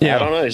Yeah. 0.00 0.16
I 0.16 0.18
don't 0.18 0.32
know. 0.32 0.50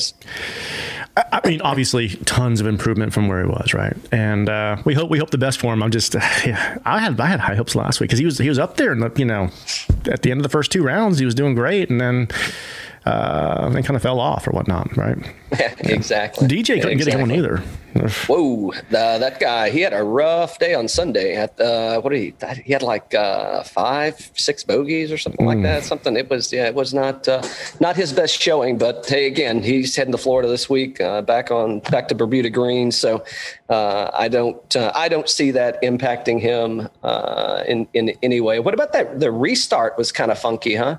I 1.16 1.48
mean, 1.48 1.60
obviously, 1.60 2.08
tons 2.24 2.60
of 2.60 2.66
improvement 2.66 3.12
from 3.12 3.28
where 3.28 3.40
he 3.40 3.48
was, 3.48 3.72
right? 3.72 3.96
And 4.10 4.48
uh, 4.48 4.78
we 4.84 4.94
hope 4.94 5.10
we 5.10 5.18
hope 5.18 5.30
the 5.30 5.38
best 5.38 5.60
for 5.60 5.72
him. 5.72 5.80
I'm 5.80 5.92
just, 5.92 6.16
uh, 6.16 6.20
yeah, 6.44 6.78
I 6.84 6.98
had 6.98 7.20
I 7.20 7.26
had 7.26 7.38
high 7.38 7.54
hopes 7.54 7.76
last 7.76 8.00
week 8.00 8.10
because 8.10 8.18
he 8.18 8.24
was 8.24 8.38
he 8.38 8.48
was 8.48 8.58
up 8.58 8.76
there, 8.76 8.90
and 8.90 9.18
you 9.18 9.24
know, 9.24 9.50
at 10.06 10.22
the 10.22 10.32
end 10.32 10.40
of 10.40 10.42
the 10.42 10.48
first 10.48 10.72
two 10.72 10.82
rounds, 10.82 11.18
he 11.20 11.24
was 11.24 11.34
doing 11.34 11.54
great, 11.54 11.88
and 11.88 12.00
then 12.00 12.28
uh, 13.06 13.68
they 13.68 13.82
kind 13.82 13.96
of 13.96 14.02
fell 14.02 14.18
off 14.18 14.46
or 14.46 14.52
whatnot, 14.52 14.96
right? 14.96 15.18
Yeah, 15.52 15.74
exactly. 15.80 16.48
DJ 16.48 16.80
couldn't 16.80 16.92
exactly. 16.92 17.04
get 17.04 17.28
going 17.28 17.30
either. 17.32 17.62
Whoa, 18.26 18.72
that 18.90 19.38
guy, 19.38 19.70
he 19.70 19.80
had 19.80 19.92
a 19.92 20.02
rough 20.02 20.58
day 20.58 20.74
on 20.74 20.88
Sunday. 20.88 21.36
At 21.36 21.60
uh, 21.60 22.00
what 22.00 22.10
did 22.10 22.18
he? 22.18 22.62
He 22.64 22.72
had 22.72 22.82
like 22.82 23.14
uh, 23.14 23.62
five, 23.62 24.32
six 24.34 24.64
bogeys 24.64 25.12
or 25.12 25.18
something 25.18 25.44
mm. 25.44 25.48
like 25.48 25.62
that. 25.62 25.84
Something. 25.84 26.16
It 26.16 26.28
was 26.28 26.52
yeah, 26.52 26.66
it 26.66 26.74
was 26.74 26.92
not 26.92 27.28
uh, 27.28 27.42
not 27.78 27.94
his 27.94 28.12
best 28.12 28.40
showing. 28.40 28.78
But 28.78 29.06
hey, 29.06 29.26
again, 29.26 29.62
he's 29.62 29.94
heading 29.94 30.12
to 30.12 30.18
Florida 30.18 30.48
this 30.48 30.68
week, 30.68 31.00
uh, 31.00 31.22
back 31.22 31.52
on 31.52 31.80
back 31.80 32.08
to 32.08 32.16
Bermuda 32.16 32.50
Green. 32.50 32.90
So 32.90 33.22
uh, 33.68 34.10
I 34.12 34.26
don't 34.26 34.74
uh, 34.74 34.90
I 34.94 35.08
don't 35.08 35.28
see 35.28 35.52
that 35.52 35.80
impacting 35.82 36.40
him 36.40 36.88
in 37.68 37.86
in 37.92 38.16
any 38.22 38.40
way. 38.40 38.58
What 38.58 38.74
about 38.74 38.92
that? 38.94 39.20
The 39.20 39.30
restart 39.30 39.96
was 39.96 40.10
kind 40.10 40.32
of 40.32 40.38
funky, 40.38 40.74
huh? 40.74 40.98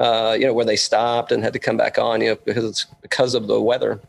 Uh, 0.00 0.34
you 0.38 0.46
know, 0.46 0.54
where 0.54 0.64
they 0.64 0.76
stopped 0.76 1.30
and 1.30 1.44
had 1.44 1.52
to 1.52 1.58
come 1.58 1.76
back 1.76 1.98
on, 1.98 2.22
you 2.22 2.30
know, 2.30 2.36
because 2.44 2.64
it's 2.64 2.86
because 3.02 3.34
of 3.34 3.46
the 3.46 3.60
weather. 3.60 4.00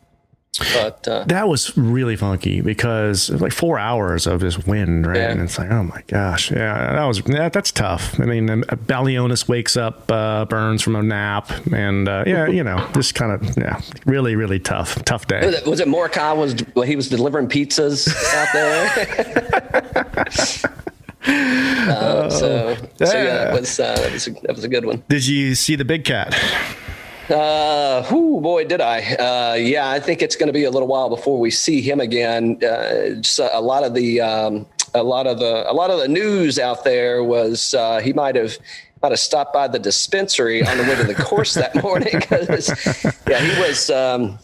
But 0.74 1.08
uh, 1.08 1.24
that 1.28 1.48
was 1.48 1.74
really 1.78 2.14
funky 2.14 2.60
because 2.60 3.30
like 3.30 3.52
four 3.52 3.78
hours 3.78 4.26
of 4.26 4.40
this 4.40 4.58
wind, 4.66 5.06
right? 5.06 5.16
Yeah. 5.16 5.30
And 5.30 5.40
it's 5.40 5.58
like, 5.58 5.70
oh 5.70 5.82
my 5.82 6.02
gosh, 6.08 6.50
yeah, 6.50 6.92
that 6.92 7.04
was 7.04 7.22
yeah, 7.26 7.48
that's 7.48 7.72
tough. 7.72 8.20
I 8.20 8.24
mean, 8.24 8.48
Balionis 8.48 9.48
wakes 9.48 9.78
up, 9.78 10.12
uh, 10.12 10.44
burns 10.44 10.82
from 10.82 10.96
a 10.96 11.02
nap, 11.02 11.50
and 11.72 12.06
uh, 12.06 12.24
yeah, 12.26 12.48
you 12.48 12.62
know, 12.62 12.86
just 12.92 13.14
kind 13.14 13.32
of 13.32 13.56
yeah, 13.56 13.80
really, 14.04 14.36
really 14.36 14.58
tough, 14.58 15.02
tough 15.04 15.26
day. 15.26 15.46
Was 15.46 15.54
it, 15.54 15.66
was 15.66 15.80
it 15.80 15.88
Morikawa 15.88 16.36
was 16.36 16.54
he 16.86 16.96
was 16.96 17.08
delivering 17.08 17.48
pizzas 17.48 18.14
out 18.34 18.48
there? 18.52 20.78
Uh, 21.26 22.30
so, 22.30 22.76
so 22.96 23.04
yeah, 23.04 23.24
that 23.24 23.52
was 23.52 23.80
uh, 23.80 23.94
that 23.94 24.12
was 24.12 24.26
a, 24.26 24.30
that 24.30 24.54
was 24.54 24.64
a 24.64 24.68
good 24.68 24.84
one. 24.84 25.02
Did 25.08 25.26
you 25.26 25.54
see 25.54 25.76
the 25.76 25.84
big 25.84 26.04
cat? 26.04 26.34
Uh, 27.30 28.06
whoo, 28.10 28.40
boy, 28.40 28.64
did 28.64 28.80
I? 28.80 29.14
Uh, 29.14 29.54
yeah, 29.54 29.90
I 29.90 30.00
think 30.00 30.22
it's 30.22 30.36
going 30.36 30.48
to 30.48 30.52
be 30.52 30.64
a 30.64 30.70
little 30.70 30.88
while 30.88 31.08
before 31.08 31.38
we 31.38 31.50
see 31.50 31.80
him 31.80 32.00
again. 32.00 32.58
Uh, 32.62 33.20
just 33.20 33.38
a, 33.38 33.56
a, 33.56 33.60
lot 33.60 33.84
of 33.84 33.94
the, 33.94 34.20
um, 34.20 34.66
a 34.94 35.02
lot 35.02 35.26
of 35.26 35.38
the, 35.38 35.70
a 35.70 35.72
lot 35.72 35.90
of 35.90 35.98
the 35.98 36.08
news 36.08 36.58
out 36.58 36.84
there 36.84 37.22
was 37.22 37.74
uh, 37.74 38.00
he 38.00 38.12
might 38.12 38.34
have 38.34 38.58
might 39.02 39.12
have 39.12 39.20
stopped 39.20 39.52
by 39.52 39.66
the 39.66 39.80
dispensary 39.80 40.64
on 40.64 40.76
the 40.76 40.84
way 40.84 40.94
to 40.94 41.04
the 41.04 41.14
course 41.14 41.54
that 41.54 41.74
morning 41.82 42.22
yeah, 43.28 43.40
he 43.40 43.60
was. 43.60 43.90
Um, 43.90 44.38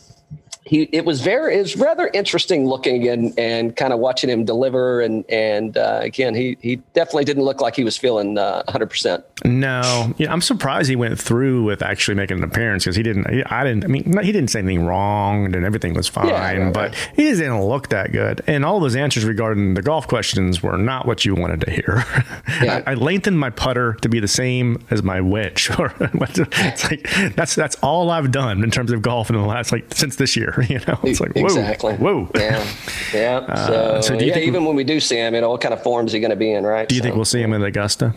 he 0.68 0.82
it 0.92 1.04
was 1.04 1.20
very 1.20 1.56
it 1.56 1.62
was 1.62 1.76
rather 1.76 2.10
interesting 2.12 2.66
looking 2.66 3.08
and 3.08 3.36
and 3.38 3.74
kind 3.76 3.92
of 3.92 3.98
watching 3.98 4.28
him 4.30 4.44
deliver 4.44 5.00
and 5.00 5.24
and 5.30 5.76
uh, 5.76 6.00
again 6.02 6.34
he 6.34 6.56
he 6.60 6.76
definitely 6.94 7.24
didn't 7.24 7.44
look 7.44 7.60
like 7.60 7.74
he 7.74 7.84
was 7.84 7.96
feeling 7.96 8.38
uh, 8.38 8.62
100%. 8.68 9.22
No, 9.44 10.12
yeah, 10.18 10.32
I'm 10.32 10.40
surprised 10.40 10.88
he 10.88 10.96
went 10.96 11.18
through 11.18 11.64
with 11.64 11.82
actually 11.82 12.14
making 12.14 12.38
an 12.38 12.44
appearance 12.44 12.84
because 12.84 12.96
he 12.96 13.02
didn't. 13.02 13.30
He, 13.30 13.44
I 13.44 13.64
didn't. 13.64 13.84
I 13.84 13.88
mean, 13.88 14.04
he 14.22 14.32
didn't 14.32 14.48
say 14.48 14.58
anything 14.60 14.84
wrong 14.84 15.46
and 15.46 15.64
everything 15.64 15.94
was 15.94 16.08
fine, 16.08 16.28
yeah, 16.28 16.56
right, 16.56 16.72
but 16.72 16.90
right. 16.90 17.10
he 17.14 17.28
just 17.28 17.40
didn't 17.40 17.62
look 17.62 17.88
that 17.88 18.12
good. 18.12 18.42
And 18.46 18.64
all 18.64 18.80
those 18.80 18.96
answers 18.96 19.24
regarding 19.24 19.74
the 19.74 19.82
golf 19.82 20.08
questions 20.08 20.62
were 20.62 20.76
not 20.76 21.06
what 21.06 21.24
you 21.24 21.34
wanted 21.34 21.60
to 21.62 21.70
hear. 21.70 22.04
Yeah. 22.62 22.82
I, 22.86 22.92
I 22.92 22.94
lengthened 22.94 23.38
my 23.38 23.50
putter 23.50 23.92
to 24.02 24.08
be 24.08 24.18
the 24.18 24.28
same 24.28 24.84
as 24.90 25.02
my 25.02 25.20
wedge. 25.20 25.70
it's 26.00 26.84
like 26.90 27.08
that's 27.36 27.54
that's 27.54 27.76
all 27.76 28.10
I've 28.10 28.32
done 28.32 28.64
in 28.64 28.70
terms 28.70 28.90
of 28.90 29.02
golf 29.02 29.30
in 29.30 29.36
the 29.36 29.42
last 29.42 29.70
like 29.70 29.94
since 29.94 30.16
this 30.16 30.34
year. 30.34 30.57
You 30.68 30.80
know, 30.86 30.98
it's 31.04 31.20
like 31.20 31.34
whoa, 31.34 31.44
exactly. 31.44 31.94
Whoa. 31.94 32.30
Yeah. 32.34 32.66
Yeah. 33.14 33.38
Uh, 33.48 33.66
so, 33.66 33.72
uh, 33.72 34.02
so 34.02 34.14
yeah, 34.14 34.38
even 34.38 34.64
when 34.64 34.76
we 34.76 34.84
do 34.84 35.00
see 35.00 35.16
him, 35.16 35.34
you 35.34 35.40
know, 35.40 35.50
what 35.50 35.60
kind 35.60 35.72
of 35.72 35.82
forms 35.82 36.12
he 36.12 36.20
going 36.20 36.30
to 36.30 36.36
be 36.36 36.52
in, 36.52 36.64
right? 36.64 36.88
Do 36.88 36.94
you 36.94 37.00
so, 37.00 37.04
think 37.04 37.16
we'll 37.16 37.24
see 37.24 37.40
him 37.40 37.52
in 37.52 37.62
Augusta? 37.62 38.14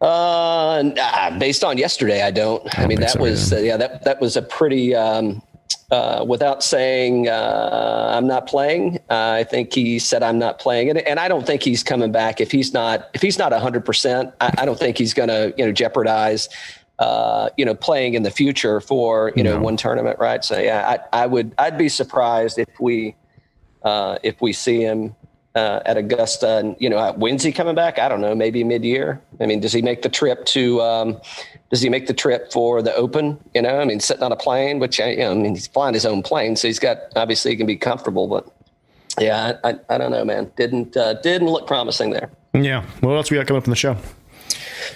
Uh, 0.00 0.82
nah, 0.96 1.38
based 1.38 1.62
on 1.64 1.78
yesterday, 1.78 2.22
I 2.22 2.30
don't. 2.30 2.62
I, 2.78 2.82
I 2.82 2.86
mean, 2.86 3.00
that 3.00 3.12
so, 3.12 3.20
was 3.20 3.52
yeah. 3.52 3.58
Uh, 3.58 3.60
yeah. 3.62 3.76
that 3.76 4.04
that 4.04 4.20
was 4.20 4.36
a 4.36 4.42
pretty. 4.42 4.94
Um, 4.94 5.42
uh, 5.90 6.24
without 6.26 6.62
saying 6.62 7.28
uh, 7.28 8.12
I'm 8.14 8.26
not 8.26 8.46
playing, 8.46 8.98
uh, 9.10 9.30
I 9.38 9.44
think 9.44 9.72
he 9.72 9.98
said 9.98 10.22
I'm 10.22 10.38
not 10.38 10.58
playing, 10.58 10.90
and, 10.90 10.98
and 10.98 11.20
I 11.20 11.28
don't 11.28 11.46
think 11.46 11.62
he's 11.62 11.82
coming 11.82 12.10
back 12.10 12.40
if 12.40 12.50
he's 12.50 12.72
not 12.72 13.08
if 13.14 13.22
he's 13.22 13.38
not 13.38 13.52
100. 13.52 13.84
percent 13.84 14.32
I 14.40 14.64
don't 14.64 14.78
think 14.78 14.98
he's 14.98 15.14
going 15.14 15.28
to 15.28 15.54
you 15.56 15.64
know 15.64 15.72
jeopardize 15.72 16.48
uh, 16.98 17.50
you 17.56 17.64
know, 17.64 17.74
playing 17.74 18.14
in 18.14 18.22
the 18.22 18.30
future 18.30 18.80
for 18.80 19.32
you 19.36 19.42
know 19.42 19.56
no. 19.56 19.62
one 19.62 19.76
tournament, 19.76 20.18
right? 20.18 20.44
So 20.44 20.58
yeah, 20.58 20.98
I, 21.12 21.24
I 21.24 21.26
would 21.26 21.54
I'd 21.58 21.78
be 21.78 21.88
surprised 21.88 22.58
if 22.58 22.68
we 22.80 23.16
uh, 23.82 24.18
if 24.22 24.40
we 24.40 24.52
see 24.52 24.80
him 24.80 25.14
uh, 25.54 25.80
at 25.86 25.96
Augusta. 25.96 26.58
And 26.58 26.76
you 26.78 26.88
know, 26.88 27.12
when's 27.12 27.42
he 27.42 27.52
coming 27.52 27.74
back? 27.74 27.98
I 27.98 28.08
don't 28.08 28.20
know. 28.20 28.34
Maybe 28.34 28.64
mid 28.64 28.84
year. 28.84 29.20
I 29.40 29.46
mean, 29.46 29.60
does 29.60 29.72
he 29.72 29.82
make 29.82 30.02
the 30.02 30.08
trip 30.08 30.44
to? 30.46 30.82
Um, 30.82 31.20
does 31.70 31.80
he 31.80 31.88
make 31.88 32.06
the 32.06 32.14
trip 32.14 32.52
for 32.52 32.82
the 32.82 32.94
Open? 32.94 33.38
You 33.54 33.62
know, 33.62 33.80
I 33.80 33.84
mean, 33.84 34.00
sitting 34.00 34.22
on 34.22 34.32
a 34.32 34.36
plane, 34.36 34.78
which 34.78 35.00
I, 35.00 35.10
you 35.10 35.18
know, 35.18 35.32
I 35.32 35.34
mean, 35.34 35.54
he's 35.54 35.66
flying 35.66 35.94
his 35.94 36.06
own 36.06 36.22
plane, 36.22 36.56
so 36.56 36.68
he's 36.68 36.78
got 36.78 36.98
obviously 37.16 37.50
he 37.52 37.56
can 37.56 37.66
be 37.66 37.76
comfortable. 37.76 38.28
But 38.28 38.46
yeah, 39.20 39.58
I, 39.64 39.70
I, 39.70 39.78
I 39.90 39.98
don't 39.98 40.10
know, 40.10 40.24
man. 40.24 40.52
Didn't 40.56 40.96
uh, 40.96 41.14
didn't 41.14 41.48
look 41.48 41.66
promising 41.66 42.10
there. 42.10 42.30
Yeah. 42.52 42.84
What 43.00 43.14
else 43.14 43.30
we 43.30 43.36
got 43.36 43.46
coming 43.46 43.58
up 43.58 43.66
in 43.66 43.70
the 43.70 43.76
show? 43.76 43.96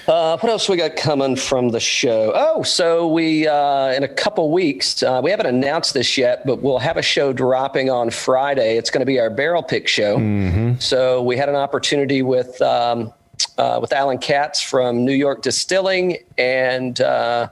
Uh, 0.06 0.38
what 0.38 0.50
else 0.50 0.68
we 0.68 0.76
got 0.76 0.96
coming 0.96 1.36
from 1.36 1.70
the 1.70 1.80
show? 1.80 2.32
Oh, 2.34 2.62
so 2.62 3.06
we 3.08 3.46
uh, 3.46 3.92
in 3.92 4.02
a 4.02 4.08
couple 4.08 4.50
weeks 4.50 5.02
uh, 5.02 5.20
we 5.22 5.30
haven't 5.30 5.46
announced 5.46 5.94
this 5.94 6.16
yet, 6.16 6.46
but 6.46 6.62
we'll 6.62 6.78
have 6.78 6.96
a 6.96 7.02
show 7.02 7.32
dropping 7.32 7.90
on 7.90 8.10
Friday. 8.10 8.76
It's 8.76 8.90
going 8.90 9.00
to 9.00 9.06
be 9.06 9.18
our 9.18 9.30
barrel 9.30 9.62
pick 9.62 9.88
show. 9.88 10.18
Mm-hmm. 10.18 10.78
So 10.78 11.22
we 11.22 11.36
had 11.36 11.48
an 11.48 11.56
opportunity 11.56 12.22
with 12.22 12.60
um, 12.62 13.12
uh, 13.56 13.78
with 13.80 13.92
Allen 13.92 14.18
Katz 14.18 14.60
from 14.60 15.04
New 15.04 15.14
York 15.14 15.42
Distilling 15.42 16.18
and 16.36 17.00
uh, 17.00 17.48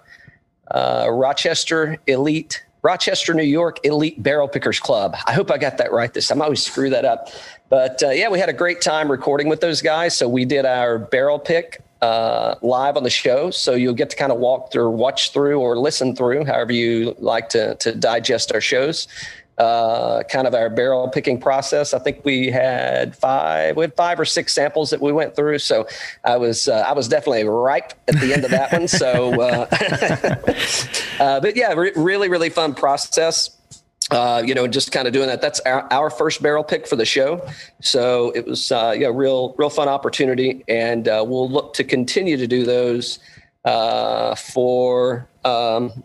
uh, 0.70 1.08
Rochester 1.10 1.98
Elite. 2.06 2.62
Rochester, 2.82 3.34
New 3.34 3.42
York 3.42 3.84
Elite 3.84 4.22
Barrel 4.22 4.46
Pickers 4.46 4.78
Club. 4.78 5.16
I 5.26 5.32
hope 5.32 5.50
I 5.50 5.58
got 5.58 5.76
that 5.78 5.90
right 5.90 6.12
this 6.14 6.28
time. 6.28 6.40
I 6.40 6.44
always 6.44 6.64
screw 6.64 6.88
that 6.90 7.04
up. 7.04 7.30
But 7.68 8.00
uh, 8.00 8.10
yeah, 8.10 8.28
we 8.28 8.38
had 8.38 8.48
a 8.48 8.52
great 8.52 8.80
time 8.80 9.10
recording 9.10 9.48
with 9.48 9.60
those 9.60 9.82
guys. 9.82 10.16
So 10.16 10.28
we 10.28 10.44
did 10.44 10.64
our 10.64 10.98
barrel 10.98 11.40
pick 11.40 11.82
uh, 12.02 12.56
live 12.62 12.96
on 12.96 13.02
the 13.02 13.10
show. 13.10 13.50
So 13.50 13.74
you'll 13.74 13.94
get 13.94 14.10
to 14.10 14.16
kind 14.16 14.32
of 14.32 14.38
walk 14.38 14.72
through, 14.72 14.90
watch 14.90 15.32
through, 15.32 15.58
or 15.60 15.78
listen 15.78 16.14
through, 16.14 16.44
however 16.44 16.72
you 16.72 17.14
like 17.18 17.48
to, 17.50 17.74
to 17.76 17.94
digest 17.94 18.52
our 18.52 18.60
shows. 18.60 19.08
Uh, 19.58 20.22
kind 20.24 20.46
of 20.46 20.54
our 20.54 20.68
barrel 20.68 21.08
picking 21.08 21.40
process. 21.40 21.94
I 21.94 21.98
think 21.98 22.22
we 22.26 22.50
had 22.50 23.16
five, 23.16 23.74
we 23.74 23.84
had 23.84 23.96
five 23.96 24.20
or 24.20 24.26
six 24.26 24.52
samples 24.52 24.90
that 24.90 25.00
we 25.00 25.12
went 25.12 25.34
through. 25.34 25.60
So 25.60 25.88
I 26.24 26.36
was, 26.36 26.68
uh, 26.68 26.84
I 26.86 26.92
was 26.92 27.08
definitely 27.08 27.44
ripe 27.44 27.94
at 28.06 28.20
the 28.20 28.34
end 28.34 28.44
of 28.44 28.50
that 28.50 28.70
one. 28.70 28.86
So, 28.86 29.40
uh, 29.40 29.66
uh, 31.24 31.40
but 31.40 31.56
yeah, 31.56 31.72
re- 31.72 31.92
really, 31.96 32.28
really 32.28 32.50
fun 32.50 32.74
process 32.74 33.55
uh, 34.10 34.42
you 34.44 34.54
know, 34.54 34.66
just 34.68 34.92
kind 34.92 35.06
of 35.08 35.12
doing 35.12 35.26
that. 35.26 35.40
That's 35.40 35.60
our, 35.60 35.86
our 35.92 36.10
first 36.10 36.42
barrel 36.42 36.62
pick 36.62 36.86
for 36.86 36.96
the 36.96 37.04
show. 37.04 37.44
So 37.80 38.30
it 38.34 38.46
was, 38.46 38.70
uh, 38.70 38.94
yeah, 38.96 39.10
real, 39.12 39.54
real 39.58 39.70
fun 39.70 39.88
opportunity. 39.88 40.64
And 40.68 41.08
uh, 41.08 41.24
we'll 41.26 41.50
look 41.50 41.74
to 41.74 41.84
continue 41.84 42.36
to 42.36 42.46
do 42.46 42.64
those 42.64 43.18
uh, 43.64 44.36
for, 44.36 45.28
um, 45.44 46.04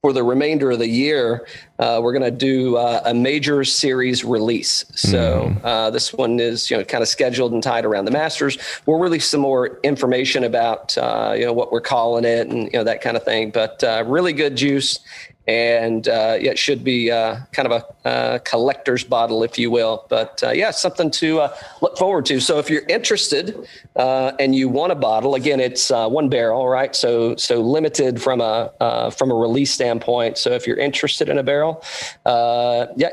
for 0.00 0.12
the 0.12 0.22
remainder 0.22 0.70
of 0.70 0.78
the 0.78 0.88
year. 0.88 1.46
Uh, 1.78 2.00
we're 2.02 2.12
going 2.12 2.22
to 2.22 2.30
do 2.30 2.76
uh, 2.76 3.02
a 3.04 3.12
major 3.12 3.64
series 3.64 4.24
release. 4.24 4.84
So 4.94 5.48
mm. 5.48 5.60
uh, 5.64 5.90
this 5.90 6.12
one 6.12 6.38
is, 6.38 6.70
you 6.70 6.76
know, 6.76 6.84
kind 6.84 7.02
of 7.02 7.08
scheduled 7.08 7.52
and 7.52 7.62
tied 7.62 7.84
around 7.84 8.04
the 8.04 8.12
Masters. 8.12 8.58
We'll 8.86 8.98
release 8.98 9.28
some 9.28 9.40
more 9.40 9.80
information 9.82 10.44
about, 10.44 10.96
uh, 10.96 11.34
you 11.36 11.44
know, 11.44 11.52
what 11.52 11.72
we're 11.72 11.80
calling 11.80 12.24
it 12.24 12.48
and, 12.48 12.64
you 12.64 12.78
know, 12.78 12.84
that 12.84 13.00
kind 13.00 13.16
of 13.16 13.24
thing. 13.24 13.50
But 13.50 13.82
uh, 13.82 14.04
really 14.06 14.32
good 14.32 14.56
juice 14.56 15.00
and 15.46 16.08
uh, 16.08 16.38
yeah, 16.40 16.52
it 16.52 16.58
should 16.58 16.82
be 16.82 17.10
uh, 17.10 17.36
kind 17.52 17.70
of 17.70 17.84
a 18.04 18.08
uh, 18.08 18.38
collector's 18.40 19.04
bottle, 19.04 19.42
if 19.42 19.58
you 19.58 19.70
will. 19.70 20.06
But 20.08 20.42
uh, 20.42 20.50
yeah, 20.50 20.70
something 20.70 21.10
to 21.12 21.40
uh, 21.40 21.56
look 21.82 21.98
forward 21.98 22.24
to. 22.26 22.40
So 22.40 22.58
if 22.58 22.70
you're 22.70 22.86
interested 22.88 23.68
uh, 23.96 24.32
and 24.40 24.54
you 24.54 24.70
want 24.70 24.92
a 24.92 24.94
bottle, 24.94 25.34
again, 25.34 25.60
it's 25.60 25.90
one 25.90 26.28
barrel, 26.30 26.66
right? 26.66 26.96
So 26.96 27.36
so 27.36 27.60
limited 27.60 28.22
from 28.22 28.40
a 28.40 29.10
from 29.16 29.30
a 29.30 29.34
release 29.34 29.72
standpoint. 29.72 30.38
So 30.38 30.52
if 30.52 30.66
you're 30.66 30.78
interested 30.78 31.28
in 31.28 31.36
a 31.36 31.42
barrel, 31.42 31.63
yeah, 32.96 33.10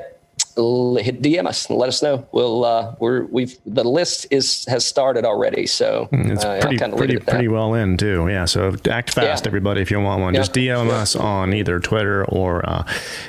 hit 0.55 1.21
DM 1.21 1.47
us 1.47 1.67
and 1.67 1.77
let 1.77 1.87
us 1.87 2.01
know. 2.01 2.27
We'll 2.31 2.65
uh, 2.65 2.95
we're 2.99 3.25
we've 3.25 3.57
the 3.65 3.83
list 3.83 4.27
is 4.31 4.65
has 4.65 4.85
started 4.85 5.25
already, 5.25 5.65
so 5.65 6.09
mm, 6.11 6.31
it's 6.31 6.43
uh, 6.43 6.59
pretty 6.61 6.77
pretty, 6.77 7.17
pretty 7.17 7.47
well 7.47 7.73
in 7.73 7.97
too. 7.97 8.27
Yeah, 8.27 8.45
so 8.45 8.75
act 8.89 9.13
fast, 9.13 9.45
yeah. 9.45 9.49
everybody. 9.49 9.81
If 9.81 9.91
you 9.91 9.99
want 9.99 10.21
one, 10.21 10.33
just 10.33 10.53
DM 10.53 10.87
yeah. 10.87 10.93
us 10.93 11.15
on 11.15 11.53
either 11.53 11.79
Twitter 11.79 12.25
or 12.25 12.67
uh, 12.67 12.83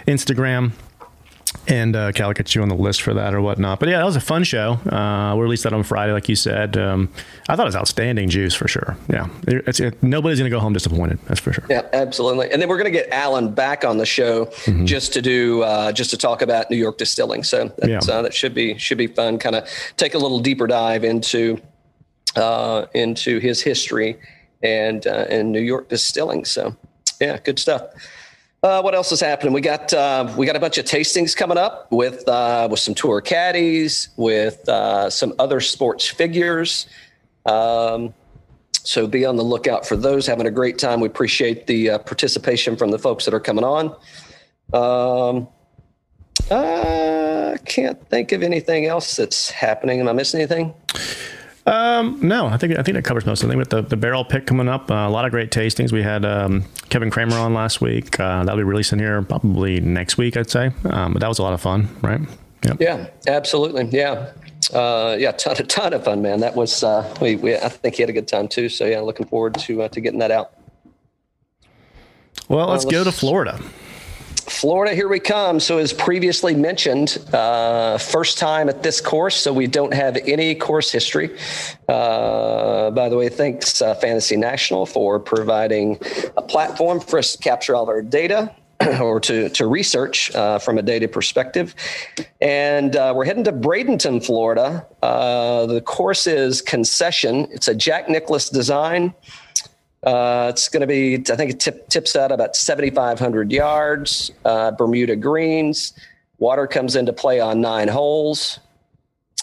Instagram 0.06 0.72
and 1.68 1.94
uh, 1.94 2.12
Cal 2.12 2.32
get 2.32 2.54
you 2.54 2.62
on 2.62 2.68
the 2.68 2.74
list 2.74 3.02
for 3.02 3.14
that 3.14 3.34
or 3.34 3.40
whatnot. 3.40 3.80
But 3.80 3.88
yeah, 3.88 3.98
that 3.98 4.04
was 4.04 4.16
a 4.16 4.20
fun 4.20 4.44
show. 4.44 4.72
Uh, 4.72 5.34
we 5.36 5.42
released 5.42 5.62
that 5.64 5.72
on 5.72 5.82
Friday, 5.82 6.12
like 6.12 6.28
you 6.28 6.36
said. 6.36 6.76
Um, 6.76 7.08
I 7.48 7.56
thought 7.56 7.62
it 7.62 7.68
was 7.68 7.76
outstanding 7.76 8.28
juice 8.28 8.54
for 8.54 8.68
sure. 8.68 8.96
Yeah, 9.08 9.28
it's, 9.46 9.80
it, 9.80 10.02
nobody's 10.02 10.38
going 10.38 10.50
to 10.50 10.54
go 10.54 10.60
home 10.60 10.72
disappointed. 10.72 11.18
That's 11.26 11.40
for 11.40 11.52
sure. 11.52 11.64
Yeah, 11.70 11.86
absolutely. 11.92 12.50
And 12.50 12.60
then 12.60 12.68
we're 12.68 12.78
going 12.78 12.92
to 12.92 12.98
get 12.98 13.08
Allen 13.10 13.54
back 13.54 13.84
on 13.84 13.98
the 13.98 14.06
show 14.06 14.46
mm-hmm. 14.46 14.84
just 14.84 15.12
to 15.12 15.22
do 15.22 15.62
uh, 15.62 15.92
just 15.92 16.10
to 16.10 16.16
talk 16.16 16.42
about 16.42 16.70
New 16.70 16.76
York 16.76 16.98
distilling. 16.98 17.44
So 17.44 17.72
yeah. 17.84 17.98
Uh, 17.98 18.22
that 18.22 18.34
should 18.34 18.54
be 18.54 18.76
should 18.78 18.98
be 18.98 19.06
fun. 19.06 19.38
Kind 19.38 19.56
of 19.56 19.68
take 19.96 20.14
a 20.14 20.18
little 20.18 20.40
deeper 20.40 20.66
dive 20.66 21.04
into 21.04 21.60
uh, 22.36 22.86
into 22.94 23.38
his 23.38 23.60
history 23.60 24.18
and 24.62 25.06
uh, 25.06 25.26
and 25.28 25.52
New 25.52 25.60
York 25.60 25.88
distilling. 25.88 26.44
So 26.44 26.76
yeah, 27.20 27.38
good 27.38 27.58
stuff. 27.58 27.82
Uh, 28.62 28.80
what 28.80 28.94
else 28.94 29.10
is 29.10 29.18
happening? 29.18 29.52
We 29.52 29.60
got 29.60 29.92
uh, 29.92 30.32
we 30.36 30.46
got 30.46 30.54
a 30.54 30.60
bunch 30.60 30.78
of 30.78 30.84
tastings 30.84 31.36
coming 31.36 31.58
up 31.58 31.90
with 31.90 32.28
uh, 32.28 32.68
with 32.70 32.78
some 32.78 32.94
tour 32.94 33.20
caddies, 33.20 34.10
with 34.16 34.68
uh, 34.68 35.10
some 35.10 35.34
other 35.40 35.60
sports 35.60 36.06
figures. 36.06 36.86
Um, 37.44 38.14
so 38.84 39.08
be 39.08 39.24
on 39.24 39.34
the 39.34 39.42
lookout 39.42 39.84
for 39.84 39.96
those. 39.96 40.28
Having 40.28 40.46
a 40.46 40.52
great 40.52 40.78
time. 40.78 41.00
We 41.00 41.08
appreciate 41.08 41.66
the 41.66 41.90
uh, 41.90 41.98
participation 41.98 42.76
from 42.76 42.92
the 42.92 43.00
folks 43.00 43.24
that 43.24 43.34
are 43.34 43.40
coming 43.40 43.64
on. 43.64 43.96
Um, 44.72 45.48
I 46.48 47.56
can't 47.64 48.08
think 48.10 48.30
of 48.30 48.44
anything 48.44 48.86
else 48.86 49.16
that's 49.16 49.50
happening. 49.50 49.98
Am 49.98 50.06
I 50.06 50.12
missing 50.12 50.40
anything? 50.40 50.72
Um, 51.64 52.18
no, 52.20 52.46
I 52.46 52.56
think 52.56 52.76
I 52.76 52.82
think 52.82 52.96
that 52.96 53.04
covers 53.04 53.24
most 53.24 53.42
of 53.42 53.48
the 53.48 53.52
thing. 53.52 53.58
With 53.58 53.70
the, 53.70 53.82
the 53.82 53.96
barrel 53.96 54.24
pick 54.24 54.46
coming 54.46 54.68
up, 54.68 54.90
uh, 54.90 54.94
a 54.94 55.10
lot 55.10 55.24
of 55.24 55.30
great 55.30 55.50
tastings. 55.50 55.92
We 55.92 56.02
had 56.02 56.24
um, 56.24 56.64
Kevin 56.88 57.10
Kramer 57.10 57.36
on 57.36 57.54
last 57.54 57.80
week. 57.80 58.18
Uh, 58.18 58.42
that'll 58.44 58.56
be 58.56 58.64
releasing 58.64 58.98
here 58.98 59.22
probably 59.22 59.80
next 59.80 60.18
week, 60.18 60.36
I'd 60.36 60.50
say. 60.50 60.72
Um, 60.84 61.12
but 61.12 61.20
that 61.20 61.28
was 61.28 61.38
a 61.38 61.42
lot 61.42 61.52
of 61.52 61.60
fun, 61.60 61.88
right? 62.02 62.20
Yep. 62.64 62.76
Yeah, 62.80 63.08
absolutely. 63.28 63.84
Yeah, 63.86 64.32
uh, 64.72 65.16
yeah, 65.18 65.32
ton 65.32 65.56
a 65.58 65.62
ton 65.62 65.92
of 65.92 66.04
fun, 66.04 66.20
man. 66.20 66.40
That 66.40 66.56
was 66.56 66.82
uh, 66.82 67.14
we, 67.20 67.36
we 67.36 67.54
I 67.54 67.68
think 67.68 67.94
he 67.94 68.02
had 68.02 68.10
a 68.10 68.14
good 68.14 68.28
time 68.28 68.48
too. 68.48 68.68
So 68.68 68.84
yeah, 68.84 69.00
looking 69.00 69.26
forward 69.26 69.54
to 69.60 69.82
uh, 69.82 69.88
to 69.88 70.00
getting 70.00 70.18
that 70.18 70.32
out. 70.32 70.54
Well, 72.48 72.66
let's, 72.68 72.84
let's 72.84 72.92
go 72.92 73.04
to 73.04 73.12
Florida. 73.12 73.60
Florida, 74.42 74.94
here 74.94 75.08
we 75.08 75.20
come. 75.20 75.60
So, 75.60 75.78
as 75.78 75.92
previously 75.92 76.54
mentioned, 76.54 77.18
uh, 77.32 77.98
first 77.98 78.38
time 78.38 78.68
at 78.68 78.82
this 78.82 79.00
course, 79.00 79.36
so 79.36 79.52
we 79.52 79.66
don't 79.66 79.94
have 79.94 80.16
any 80.26 80.54
course 80.54 80.90
history. 80.90 81.36
Uh, 81.88 82.90
by 82.90 83.08
the 83.08 83.16
way, 83.16 83.28
thanks 83.28 83.80
uh, 83.80 83.94
Fantasy 83.94 84.36
National 84.36 84.84
for 84.84 85.20
providing 85.20 85.98
a 86.36 86.42
platform 86.42 87.00
for 87.00 87.18
us 87.18 87.32
to 87.32 87.38
capture 87.38 87.74
all 87.74 87.84
of 87.84 87.88
our 87.88 88.02
data 88.02 88.54
or 89.00 89.20
to, 89.20 89.48
to 89.50 89.66
research 89.66 90.34
uh, 90.34 90.58
from 90.58 90.78
a 90.78 90.82
data 90.82 91.08
perspective. 91.08 91.74
And 92.40 92.96
uh, 92.96 93.12
we're 93.14 93.24
heading 93.24 93.44
to 93.44 93.52
Bradenton, 93.52 94.24
Florida. 94.24 94.86
Uh, 95.02 95.66
the 95.66 95.80
course 95.80 96.26
is 96.26 96.60
concession, 96.60 97.48
it's 97.50 97.68
a 97.68 97.74
Jack 97.74 98.08
Nicklaus 98.08 98.48
design. 98.48 99.14
Uh, 100.02 100.48
it's 100.50 100.68
going 100.68 100.80
to 100.80 100.86
be, 100.86 101.14
I 101.30 101.36
think 101.36 101.52
it 101.52 101.60
tip, 101.60 101.88
tips 101.88 102.16
out 102.16 102.32
about 102.32 102.56
7,500 102.56 103.52
yards, 103.52 104.32
uh, 104.44 104.72
Bermuda 104.72 105.14
greens. 105.14 105.92
Water 106.38 106.66
comes 106.66 106.96
into 106.96 107.12
play 107.12 107.38
on 107.38 107.60
nine 107.60 107.86
holes. 107.86 108.58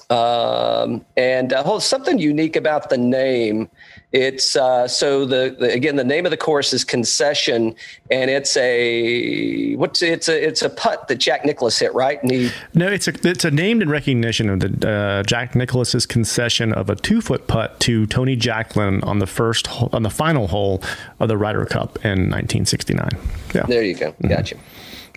Um, 0.09 1.05
and 1.15 1.53
uh, 1.53 1.63
something 1.79 2.17
unique 2.17 2.55
about 2.55 2.89
the 2.89 2.97
name 2.97 3.69
it's 4.11 4.55
uh, 4.55 4.87
so 4.87 5.23
the, 5.23 5.55
the, 5.59 5.71
again 5.71 5.95
the 5.95 6.03
name 6.03 6.25
of 6.25 6.31
the 6.31 6.37
course 6.37 6.73
is 6.73 6.83
Concession, 6.83 7.75
and 8.09 8.31
it's 8.31 8.57
a 8.57 9.75
what's 9.75 10.01
it's 10.01 10.27
a 10.27 10.47
it's 10.47 10.63
a 10.63 10.69
putt 10.69 11.07
that 11.09 11.17
Jack 11.17 11.45
Nicklaus 11.45 11.77
hit 11.77 11.93
right. 11.93 12.21
And 12.23 12.31
he, 12.31 12.49
no, 12.73 12.87
it's 12.87 13.07
a 13.07 13.13
it's 13.27 13.45
a 13.45 13.51
named 13.51 13.83
in 13.83 13.89
recognition 13.89 14.49
of 14.49 14.61
the 14.61 14.89
uh, 14.89 15.23
Jack 15.23 15.53
Nicklaus's 15.53 16.07
concession 16.07 16.73
of 16.73 16.89
a 16.89 16.95
two 16.95 17.21
foot 17.21 17.47
putt 17.47 17.79
to 17.81 18.07
Tony 18.07 18.35
Jacklin 18.35 19.03
on 19.03 19.19
the 19.19 19.27
first 19.27 19.67
on 19.93 20.01
the 20.01 20.09
final 20.09 20.47
hole 20.47 20.81
of 21.19 21.27
the 21.27 21.37
Ryder 21.37 21.65
Cup 21.65 21.97
in 22.03 22.31
1969. 22.31 23.09
Yeah, 23.53 23.63
there 23.67 23.83
you 23.83 23.93
go. 23.93 24.15
Gotcha. 24.27 24.55
Mm-hmm. 24.55 24.65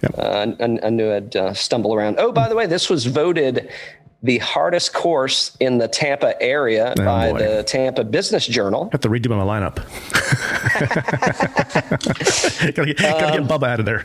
Yep. 0.03 0.19
Uh, 0.19 0.65
I, 0.83 0.87
I, 0.87 0.91
knew 0.91 1.13
I'd 1.13 1.37
uh, 1.37 1.55
stumble 1.55 1.95
around. 1.95 2.17
Oh, 2.19 2.33
by 2.33 2.49
the 2.49 2.57
way, 2.57 2.67
this 2.67 2.91
was 2.91 3.07
voted 3.07 3.71
the 4.23 4.39
hardest 4.39 4.93
course 4.93 5.57
in 5.59 5.79
the 5.79 5.89
Tampa 5.89 6.41
area 6.41 6.95
oh, 6.97 7.05
by 7.05 7.33
boy. 7.33 7.39
the 7.39 7.65
Tampa 7.65 8.05
Business 8.05 8.47
Journal. 8.47 8.89
Have 8.93 9.01
to 9.01 9.09
redo 9.09 9.29
my 9.29 9.43
lineup. 9.43 9.77
gotta, 12.77 12.87
get, 12.87 12.99
gotta 12.99 13.41
um, 13.41 13.49
get 13.49 13.51
Bubba 13.51 13.69
out 13.69 13.81
of 13.81 13.87
there. 13.87 14.03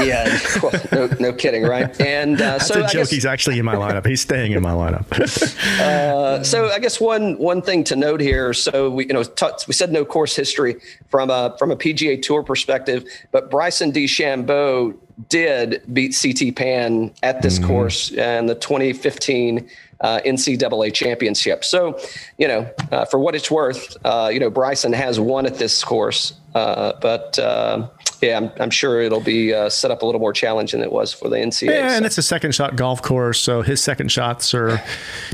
yeah, 0.00 0.38
well, 0.62 0.72
no, 0.90 1.06
no 1.20 1.32
kidding, 1.32 1.62
right? 1.62 1.98
And 2.00 2.40
uh, 2.40 2.58
That's 2.58 2.66
so 2.66 2.80
a 2.80 2.84
I 2.84 2.86
joke. 2.88 2.92
guess, 2.92 3.10
He's 3.10 3.26
actually 3.26 3.60
in 3.60 3.64
my 3.64 3.76
lineup. 3.76 4.04
He's 4.04 4.20
staying 4.20 4.52
in 4.52 4.62
my 4.62 4.72
lineup. 4.72 5.06
uh, 5.80 6.42
so 6.42 6.70
I 6.70 6.80
guess 6.80 7.00
one 7.00 7.38
one 7.38 7.62
thing 7.62 7.84
to 7.84 7.96
note 7.96 8.20
here. 8.20 8.52
So 8.52 8.90
we 8.90 9.06
you 9.06 9.12
know 9.12 9.22
t- 9.22 9.46
we 9.68 9.74
said 9.74 9.92
no 9.92 10.04
course 10.04 10.34
history 10.34 10.80
from 11.08 11.30
a 11.30 11.54
from 11.58 11.70
a 11.70 11.76
PGA 11.76 12.20
Tour 12.20 12.42
perspective, 12.42 13.04
but 13.30 13.50
Bryson 13.50 13.92
DeChambeau 13.92 14.98
did 15.28 15.82
beat 15.92 16.16
CT 16.20 16.56
Pan 16.56 17.12
at 17.22 17.42
this 17.42 17.58
course 17.58 18.12
and 18.12 18.48
the 18.48 18.54
2015 18.54 19.68
uh, 20.00 20.20
NCAA 20.26 20.92
championship. 20.92 21.64
So, 21.64 21.98
you 22.38 22.48
know, 22.48 22.68
uh, 22.90 23.04
for 23.04 23.18
what 23.18 23.34
it's 23.34 23.50
worth, 23.50 23.96
uh, 24.04 24.30
you 24.32 24.40
know, 24.40 24.50
Bryson 24.50 24.92
has 24.92 25.20
won 25.20 25.46
at 25.46 25.56
this 25.56 25.82
course, 25.84 26.34
uh, 26.54 26.94
but 27.00 27.38
uh, 27.38 27.88
yeah, 28.20 28.36
I'm, 28.36 28.50
I'm 28.58 28.70
sure 28.70 29.00
it'll 29.00 29.20
be 29.20 29.54
uh, 29.54 29.68
set 29.68 29.90
up 29.90 30.02
a 30.02 30.06
little 30.06 30.20
more 30.20 30.32
challenging 30.32 30.80
than 30.80 30.88
it 30.88 30.92
was 30.92 31.12
for 31.12 31.28
the 31.28 31.36
NCAA. 31.36 31.70
Yeah, 31.70 31.96
and 31.96 32.04
it's 32.04 32.18
a 32.18 32.22
second 32.22 32.54
shot 32.54 32.76
golf 32.76 33.00
course, 33.00 33.40
so 33.40 33.62
his 33.62 33.82
second 33.82 34.10
shots 34.10 34.54
are 34.54 34.82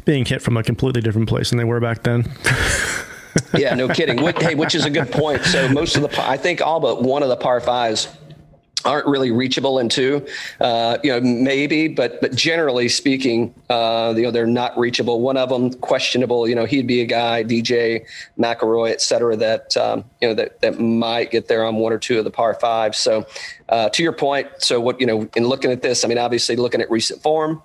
being 0.05 0.25
hit 0.25 0.43
from 0.43 0.57
a 0.57 0.63
completely 0.63 1.01
different 1.01 1.29
place 1.29 1.51
than 1.51 1.59
they 1.59 1.65
were 1.65 1.81
back 1.81 2.03
then. 2.03 2.31
yeah, 3.57 3.75
no 3.75 3.89
kidding. 3.89 4.19
Hey, 4.19 4.55
which 4.55 4.75
is 4.75 4.85
a 4.85 4.91
good 4.91 5.11
point. 5.11 5.43
So 5.45 5.69
most 5.69 5.97
of 5.97 6.03
the, 6.03 6.29
I 6.29 6.37
think 6.37 6.61
all 6.61 6.81
but 6.81 7.03
one 7.03 7.23
of 7.23 7.29
the 7.29 7.37
par 7.37 7.61
fives 7.61 8.09
aren't 8.85 9.07
really 9.07 9.31
reachable 9.31 9.79
two. 9.89 10.27
Uh, 10.61 10.99
you 11.03 11.11
know, 11.11 11.21
maybe, 11.21 11.89
but 11.89 12.21
but 12.21 12.35
generally 12.35 12.89
speaking, 12.89 13.55
uh, 13.71 14.15
you 14.17 14.23
know, 14.23 14.31
they're 14.31 14.47
not 14.47 14.77
reachable. 14.79 15.21
One 15.21 15.37
of 15.37 15.49
them 15.49 15.73
questionable. 15.75 16.49
You 16.49 16.55
know, 16.55 16.65
he'd 16.65 16.87
be 16.87 17.01
a 17.01 17.07
guy, 17.07 17.45
DJ 17.45 18.07
McIlroy, 18.39 18.91
et 18.91 19.01
cetera, 19.01 19.37
that 19.37 19.77
um, 19.77 20.05
you 20.21 20.29
know 20.29 20.35
that 20.35 20.61
that 20.61 20.79
might 20.79 21.31
get 21.31 21.49
there 21.49 21.65
on 21.65 21.77
one 21.77 21.93
or 21.93 21.99
two 21.99 22.19
of 22.19 22.25
the 22.25 22.31
par 22.31 22.55
fives. 22.55 22.99
So, 22.99 23.27
uh, 23.69 23.89
to 23.91 24.03
your 24.03 24.13
point, 24.13 24.49
so 24.59 24.81
what 24.81 25.01
you 25.01 25.07
know, 25.07 25.29
in 25.37 25.47
looking 25.47 25.73
at 25.73 25.83
this, 25.83 26.05
I 26.05 26.09
mean, 26.09 26.19
obviously 26.19 26.57
looking 26.57 26.81
at 26.81 26.91
recent 26.91 27.23
form. 27.23 27.63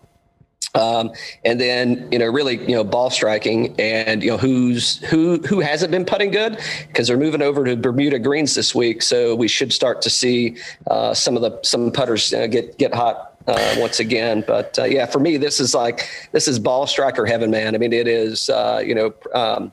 Um, 0.75 1.11
and 1.45 1.61
then 1.61 2.07
you 2.11 2.17
know 2.17 2.25
really 2.25 2.57
you 2.57 2.75
know 2.75 2.83
ball 2.83 3.11
striking 3.11 3.79
and 3.79 4.23
you 4.23 4.31
know 4.31 4.37
who's 4.37 4.97
who 5.05 5.37
who 5.41 5.59
hasn't 5.59 5.91
been 5.91 6.05
putting 6.05 6.31
good? 6.31 6.59
Because 6.87 7.07
they're 7.07 7.17
moving 7.17 7.41
over 7.41 7.63
to 7.63 7.75
Bermuda 7.75 8.19
greens 8.19 8.55
this 8.55 8.73
week. 8.73 9.01
So 9.03 9.35
we 9.35 9.47
should 9.47 9.71
start 9.71 10.01
to 10.01 10.09
see 10.09 10.57
uh, 10.87 11.13
some 11.13 11.35
of 11.35 11.43
the 11.43 11.59
some 11.63 11.91
putters 11.91 12.33
uh, 12.33 12.47
get 12.47 12.77
get 12.79 12.93
hot 12.93 13.35
uh, 13.45 13.75
once 13.77 13.99
again. 13.99 14.43
But 14.47 14.79
uh, 14.79 14.85
yeah 14.85 15.05
for 15.05 15.19
me 15.19 15.37
this 15.37 15.59
is 15.59 15.75
like 15.75 16.09
this 16.31 16.47
is 16.47 16.57
ball 16.57 16.87
striker 16.87 17.25
heaven 17.25 17.51
man. 17.51 17.75
I 17.75 17.77
mean 17.77 17.93
it 17.93 18.07
is 18.07 18.49
uh, 18.49 18.81
you 18.83 18.95
know 18.95 19.13
um, 19.35 19.71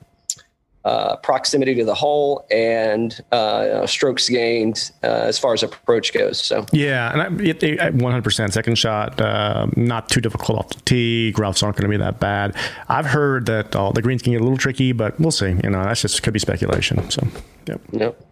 uh, 0.84 1.16
proximity 1.16 1.74
to 1.74 1.84
the 1.84 1.94
hole 1.94 2.46
and 2.50 3.22
uh, 3.32 3.86
strokes 3.86 4.28
gained 4.28 4.90
uh, 5.02 5.06
as 5.06 5.38
far 5.38 5.52
as 5.52 5.62
approach 5.62 6.12
goes 6.12 6.42
so 6.42 6.64
Yeah, 6.72 7.12
and 7.12 7.22
I, 7.22 7.44
it, 7.44 7.62
it, 7.62 7.78
100% 7.78 8.52
second 8.52 8.76
shot, 8.76 9.20
uh, 9.20 9.66
not 9.76 10.08
too 10.08 10.20
difficult 10.20 10.58
off 10.58 10.68
the 10.70 10.80
tee. 10.82 11.34
Roughs 11.36 11.62
aren't 11.62 11.76
going 11.76 11.90
to 11.90 11.98
be 11.98 12.02
that 12.02 12.18
bad. 12.18 12.56
I've 12.88 13.06
heard 13.06 13.46
that 13.46 13.72
the 13.72 14.00
greens 14.02 14.22
can 14.22 14.32
get 14.32 14.40
a 14.40 14.44
little 14.44 14.58
tricky, 14.58 14.92
but 14.92 15.18
we'll 15.20 15.30
see. 15.30 15.56
You 15.62 15.70
know, 15.70 15.82
that's 15.82 16.02
just 16.02 16.22
could 16.22 16.32
be 16.32 16.38
speculation. 16.38 17.10
So, 17.10 17.26
yep. 17.66 17.80
Yep. 17.92 18.24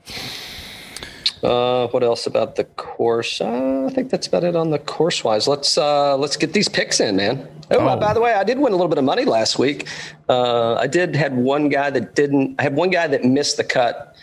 Uh, 1.43 1.87
what 1.89 2.03
else 2.03 2.27
about 2.27 2.57
the 2.57 2.65
course? 2.65 3.41
Uh, 3.41 3.87
I 3.89 3.93
think 3.95 4.11
that's 4.11 4.27
about 4.27 4.45
it 4.45 4.57
on 4.57 4.71
the 4.71 4.79
course 4.79 5.23
wise. 5.23 5.47
Let's 5.47 5.79
uh, 5.79 6.17
let's 6.17 6.37
get 6.37 6.53
these 6.53 6.69
picks 6.69 7.01
in, 7.01 7.17
man. 7.17 7.47
Oh, 7.71 7.79
Oh. 7.87 7.97
by 7.97 8.15
the 8.15 8.21
way, 8.21 8.33
I 8.33 8.45
did 8.45 8.59
win 8.59 8.73
a 8.73 8.77
little 8.77 8.89
bit 8.89 8.99
of 8.99 9.05
money 9.05 9.25
last 9.25 9.59
week. 9.59 9.87
Uh, 10.29 10.75
I 10.75 10.87
did 10.87 11.15
had 11.15 11.37
one 11.37 11.69
guy 11.69 11.91
that 11.91 12.15
didn't. 12.15 12.57
I 12.59 12.63
had 12.63 12.75
one 12.75 12.91
guy 12.91 13.07
that 13.07 13.25
missed 13.25 13.57
the 13.57 13.65
cut. 13.65 14.15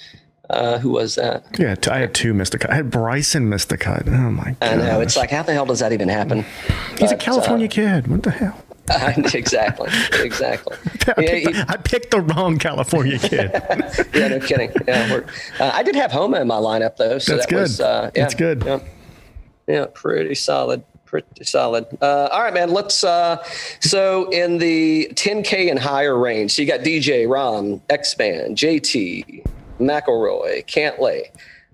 Uh, 0.50 0.78
who 0.78 0.92
was 0.92 1.16
that? 1.16 1.44
Yeah, 1.58 1.76
I 1.90 1.98
had 2.00 2.14
two 2.14 2.34
missed 2.34 2.52
the 2.52 2.60
cut. 2.60 2.70
I 2.72 2.76
had 2.76 2.92
Bryson 2.92 3.50
missed 3.50 3.70
the 3.70 3.78
cut. 3.78 4.08
Oh 4.08 4.12
my 4.32 4.56
god! 4.60 4.74
I 4.74 4.76
know. 4.76 5.00
It's 5.02 5.18
like, 5.18 5.32
how 5.32 5.42
the 5.44 5.54
hell 5.54 5.66
does 5.66 5.80
that 5.80 5.92
even 5.94 6.08
happen? 6.10 6.46
he's 7.00 7.12
a 7.12 7.16
but, 7.16 7.20
California 7.24 7.68
kid. 7.68 8.08
What 8.08 8.24
the 8.24 8.32
hell? 8.32 8.62
exactly. 9.34 9.90
Exactly. 10.22 10.78
I 11.18 11.22
Yeah, 11.22 11.30
picked, 11.32 11.48
he- 11.48 11.54
the, 11.54 11.66
I 11.68 11.78
picked 11.78 12.12
the 12.12 12.22
wrong 12.22 12.58
California 12.58 13.18
kid. 13.20 13.52
yeah, 14.14 14.28
no 14.28 14.40
kidding. 14.40 14.72
Yeah, 14.88 15.22
uh, 15.60 15.72
I 15.74 15.84
did 15.84 15.96
have 15.96 16.12
Homa 16.12 16.40
in 16.42 16.48
my 16.48 16.56
lineup 16.58 16.98
though, 16.98 17.18
so 17.20 17.34
That's 17.36 17.48
that 17.48 17.56
was 17.60 17.78
good. 17.78 17.84
uh, 17.84 18.12
yeah, 18.16 18.22
That's 18.22 18.36
good. 18.36 18.64
Yeah, 18.66 18.80
yeah, 19.68 19.86
pretty 19.94 20.36
solid. 20.36 20.84
Pretty 21.06 21.46
solid. 21.46 21.86
Uh, 22.02 22.28
all 22.32 22.42
right, 22.44 22.54
man. 22.54 22.72
Let's. 22.72 23.04
Uh, 23.04 23.42
so 23.80 24.30
in 24.32 24.58
the 24.58 25.08
10k 25.14 25.70
and 25.70 25.80
higher 25.80 26.18
range, 26.18 26.54
so 26.56 26.62
you 26.62 26.68
got 26.68 26.82
DJ, 26.82 27.26
Rahm, 27.28 27.80
X-Man, 27.90 28.56
JT, 28.56 29.46
McIlroy, 29.80 30.66
Cantlay. 30.66 31.30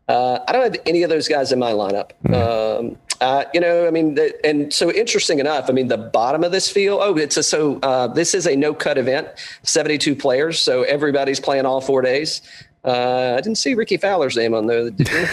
Uh, 0.07 0.39
I 0.47 0.51
don't 0.51 0.63
have 0.63 0.75
any 0.85 1.03
of 1.03 1.09
those 1.09 1.27
guys 1.27 1.51
in 1.51 1.59
my 1.59 1.71
lineup. 1.71 2.11
Um, 2.33 2.97
uh, 3.21 3.45
you 3.53 3.59
know, 3.59 3.87
I 3.87 3.91
mean, 3.91 4.15
the, 4.15 4.33
and 4.45 4.73
so 4.73 4.91
interesting 4.91 5.39
enough, 5.39 5.69
I 5.69 5.73
mean, 5.73 5.87
the 5.87 5.97
bottom 5.97 6.43
of 6.43 6.51
this 6.51 6.69
field. 6.69 7.01
Oh, 7.03 7.15
it's 7.17 7.37
a 7.37 7.43
so 7.43 7.79
uh, 7.83 8.07
this 8.07 8.33
is 8.33 8.47
a 8.47 8.55
no 8.55 8.73
cut 8.73 8.97
event, 8.97 9.27
72 9.63 10.15
players, 10.15 10.59
so 10.59 10.81
everybody's 10.83 11.39
playing 11.39 11.65
all 11.67 11.81
four 11.81 12.01
days. 12.01 12.41
Uh, 12.83 13.35
I 13.37 13.41
didn't 13.41 13.59
see 13.59 13.75
Rickie 13.75 13.97
Fowler's 13.97 14.35
name 14.35 14.55
on 14.55 14.65
there. 14.65 14.89
Did 14.89 15.07
you? 15.09 15.27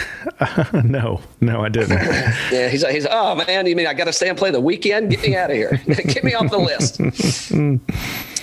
no, 0.83 1.19
no, 1.41 1.63
I 1.63 1.69
didn't. 1.69 1.89
yeah, 2.51 2.67
he's 2.67 2.87
he's. 2.87 3.07
Oh 3.09 3.33
man, 3.35 3.65
you 3.65 3.75
mean 3.75 3.87
I 3.87 3.95
got 3.95 4.05
to 4.05 4.13
stay 4.13 4.29
and 4.29 4.37
play 4.37 4.51
the 4.51 4.61
weekend? 4.61 5.09
Get 5.09 5.21
me 5.23 5.35
out 5.35 5.49
of 5.49 5.55
here. 5.55 5.81
Get 5.87 6.23
me 6.23 6.35
off 6.35 6.51
the 6.51 6.59
list. 6.59 7.01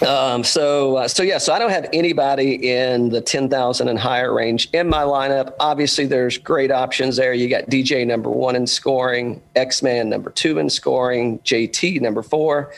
Um, 0.03 0.45
so, 0.45 0.97
uh, 0.97 1.09
so 1.09 1.23
yeah, 1.23 1.39
so 1.39 1.53
I 1.53 1.59
don't 1.59 1.71
have 1.71 1.89
anybody 1.93 2.71
in 2.71 3.09
the 3.09 3.21
10,000 3.23 3.89
and 3.89 3.99
higher 3.99 4.35
range 4.35 4.69
in 4.75 4.91
my 4.91 5.03
lineup. 5.03 5.55
Obviously, 5.59 6.05
there's 6.05 6.37
great 6.37 6.71
options 6.71 7.17
there. 7.17 7.33
You 7.33 7.49
got 7.49 7.65
DJ 7.71 8.07
number 8.07 8.29
one 8.29 8.57
in 8.57 8.67
scoring, 8.67 9.41
X 9.55 9.83
Man 9.83 10.11
number 10.11 10.31
two 10.31 10.59
in 10.59 10.69
scoring, 10.69 11.39
JT 11.41 12.01
number 12.01 12.23
four. 12.23 12.73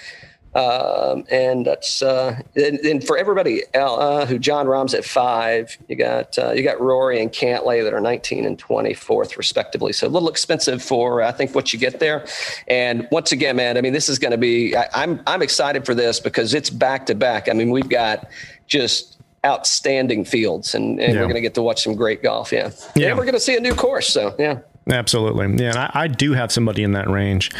Um, 0.59 1.25
and 1.31 1.64
that's 1.66 2.03
uh, 2.03 2.40
and, 2.57 2.79
and 2.81 3.05
for 3.07 3.16
everybody 3.16 3.62
uh, 3.75 4.27
who 4.27 4.40
Jon 4.40 4.66
Rahm's 4.66 4.92
at 4.92 5.05
five, 5.05 5.79
you 5.88 5.94
got 5.94 6.37
uh, 6.37 6.51
you 6.51 6.64
got 6.64 6.81
Rory 6.81 7.23
and 7.23 7.31
Cantlay 7.31 7.85
that 7.85 7.94
are 7.94 8.01
19 8.01 8.44
and 8.44 8.59
24th 8.59 9.37
respectively. 9.37 9.92
So 9.92 10.07
a 10.07 10.09
little 10.09 10.29
expensive 10.29 10.83
for 10.83 11.23
I 11.23 11.31
think 11.31 11.55
what 11.55 11.73
you 11.73 11.79
get 11.79 12.01
there. 12.01 12.27
And 12.66 13.07
once 13.12 13.31
again, 13.31 13.55
man, 13.55 13.79
I 13.79 13.83
mean 13.83 13.92
this 13.92 14.09
is 14.09 14.18
going 14.18 14.33
to 14.33 14.38
be 14.38 14.75
I, 14.75 14.88
I'm 14.94 15.23
I'm 15.29 15.42
excited 15.42 15.87
for 15.87 15.94
this 15.94 16.18
because 16.18 16.55
it's 16.55 16.71
back 16.71 17.07
to 17.07 17.14
back. 17.14 17.49
I 17.49 17.53
mean 17.53 17.71
we've 17.71 17.88
got 17.88 18.29
just 18.66 19.16
outstanding 19.47 20.25
fields 20.25 20.75
and, 20.75 20.99
and 21.01 21.14
Yeah. 21.14 21.21
we're 21.21 21.27
going 21.27 21.35
to 21.37 21.40
get 21.40 21.55
to 21.55 21.62
watch 21.62 21.85
some 21.85 21.94
great 21.94 22.23
golf. 22.25 22.51
Yeah, 22.51 22.73
Yeah. 22.97 23.09
and 23.11 23.16
we're 23.18 23.25
going 23.25 23.35
to 23.35 23.40
see 23.40 23.57
a 23.57 23.61
new 23.61 23.75
course. 23.75 24.09
So 24.09 24.35
yeah. 24.40 24.59
Absolutely. 24.88 25.62
Yeah, 25.62 25.70
and 25.70 25.79
I, 25.79 25.90
I 25.94 26.07
do 26.09 26.33
have 26.33 26.51
somebody 26.51 26.83
in 26.83 26.92
that 26.92 27.09
range. 27.09 27.51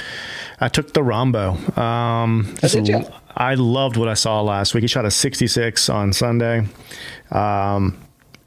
I 0.61 0.69
took 0.69 0.93
the 0.95 1.01
Rahmbo. 1.01 1.77
Um, 1.79 2.55
Oh, 2.63 2.69
did 2.69 2.89
you? 2.89 3.05
I 3.37 3.55
loved 3.55 3.97
what 3.97 4.09
I 4.09 4.15
saw 4.15 4.41
last 4.41 4.75
week. 4.75 4.83
He 4.83 4.89
shot 4.89 5.05
a 5.05 5.11
66 5.11 5.89
on 5.89 6.13
Sunday. 6.13 6.67
Um, 7.31 7.99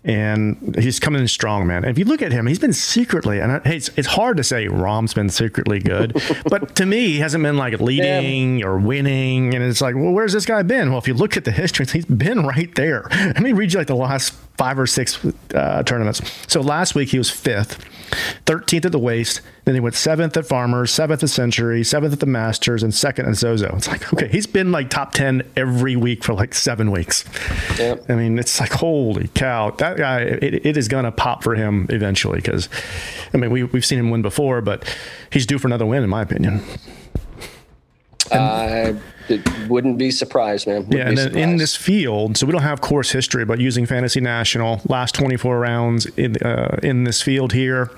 and 0.03 0.75
he's 0.79 0.99
coming 0.99 1.21
in 1.21 1.27
strong, 1.27 1.67
man. 1.67 1.85
If 1.85 1.99
you 1.99 2.05
look 2.05 2.23
at 2.23 2.31
him, 2.31 2.47
he's 2.47 2.57
been 2.57 2.73
secretly, 2.73 3.39
and 3.39 3.51
I, 3.51 3.59
hey, 3.59 3.75
it's, 3.77 3.89
it's 3.95 4.07
hard 4.07 4.37
to 4.37 4.43
say 4.43 4.67
Rahm's 4.67 5.13
been 5.13 5.29
secretly 5.29 5.79
good, 5.79 6.13
but 6.49 6.75
to 6.77 6.87
me, 6.87 7.09
he 7.09 7.19
hasn't 7.19 7.43
been 7.43 7.55
like 7.55 7.79
leading 7.79 8.63
or 8.63 8.79
winning. 8.79 9.53
And 9.53 9.63
it's 9.63 9.79
like, 9.79 9.93
well, 9.93 10.11
where's 10.11 10.33
this 10.33 10.47
guy 10.47 10.63
been? 10.63 10.89
Well, 10.89 10.97
if 10.97 11.07
you 11.07 11.13
look 11.13 11.37
at 11.37 11.45
the 11.45 11.51
history, 11.51 11.85
he's 11.85 12.05
been 12.05 12.43
right 12.47 12.73
there. 12.73 13.05
Let 13.11 13.41
me 13.41 13.51
read 13.53 13.73
you 13.73 13.77
like 13.79 13.87
the 13.87 13.95
last 13.95 14.33
five 14.57 14.79
or 14.79 14.87
six 14.87 15.19
uh, 15.53 15.83
tournaments. 15.83 16.19
So 16.47 16.61
last 16.61 16.95
week 16.95 17.09
he 17.09 17.19
was 17.19 17.29
fifth, 17.29 17.77
13th 18.45 18.85
at 18.85 18.91
the 18.91 18.99
Waste. 18.99 19.41
Then 19.65 19.75
he 19.75 19.79
went 19.79 19.95
seventh 19.95 20.35
at 20.37 20.45
Farmers, 20.45 20.91
seventh 20.91 21.23
at 21.23 21.29
Sentry, 21.29 21.83
seventh 21.83 22.13
at 22.13 22.19
the 22.19 22.25
Masters, 22.25 22.83
and 22.83 22.93
second 22.93 23.27
at 23.27 23.35
Zozo. 23.35 23.73
It's 23.75 23.87
like, 23.87 24.11
okay, 24.13 24.27
he's 24.27 24.47
been 24.47 24.71
like 24.71 24.89
top 24.89 25.13
10 25.13 25.43
every 25.55 25.95
week 25.95 26.23
for 26.23 26.33
like 26.33 26.53
seven 26.53 26.91
weeks. 26.91 27.25
Yep. 27.77 28.09
I 28.09 28.15
mean, 28.15 28.39
it's 28.39 28.59
like, 28.59 28.71
holy 28.71 29.27
cow, 29.29 29.71
that 29.71 29.97
guy, 29.97 30.21
it, 30.21 30.65
it 30.65 30.77
is 30.77 30.87
going 30.87 31.05
to 31.05 31.11
pop 31.11 31.43
for 31.43 31.55
him 31.55 31.85
eventually 31.89 32.37
because, 32.37 32.69
I 33.33 33.37
mean, 33.37 33.51
we, 33.51 33.63
we've 33.63 33.85
seen 33.85 33.99
him 33.99 34.09
win 34.09 34.21
before, 34.21 34.61
but 34.61 34.83
he's 35.31 35.45
due 35.45 35.59
for 35.59 35.67
another 35.67 35.85
win, 35.85 36.03
in 36.03 36.09
my 36.09 36.21
opinion. 36.21 36.63
I 38.39 38.95
it 39.29 39.69
wouldn't 39.69 39.97
be 39.97 40.11
surprised, 40.11 40.67
man. 40.67 40.87
Wouldn't 40.87 40.93
Yeah, 40.93 41.07
and 41.07 41.17
then 41.17 41.37
in 41.37 41.57
this 41.57 41.75
field, 41.75 42.37
so 42.37 42.45
we 42.45 42.51
don't 42.51 42.61
have 42.61 42.81
course 42.81 43.11
history, 43.11 43.45
but 43.45 43.59
using 43.59 43.85
Fantasy 43.85 44.19
National, 44.19 44.81
last 44.87 45.15
24 45.15 45.59
rounds 45.59 46.05
in 46.17 46.37
uh, 46.37 46.79
in 46.83 47.03
this 47.03 47.21
field 47.21 47.53
here, 47.53 47.89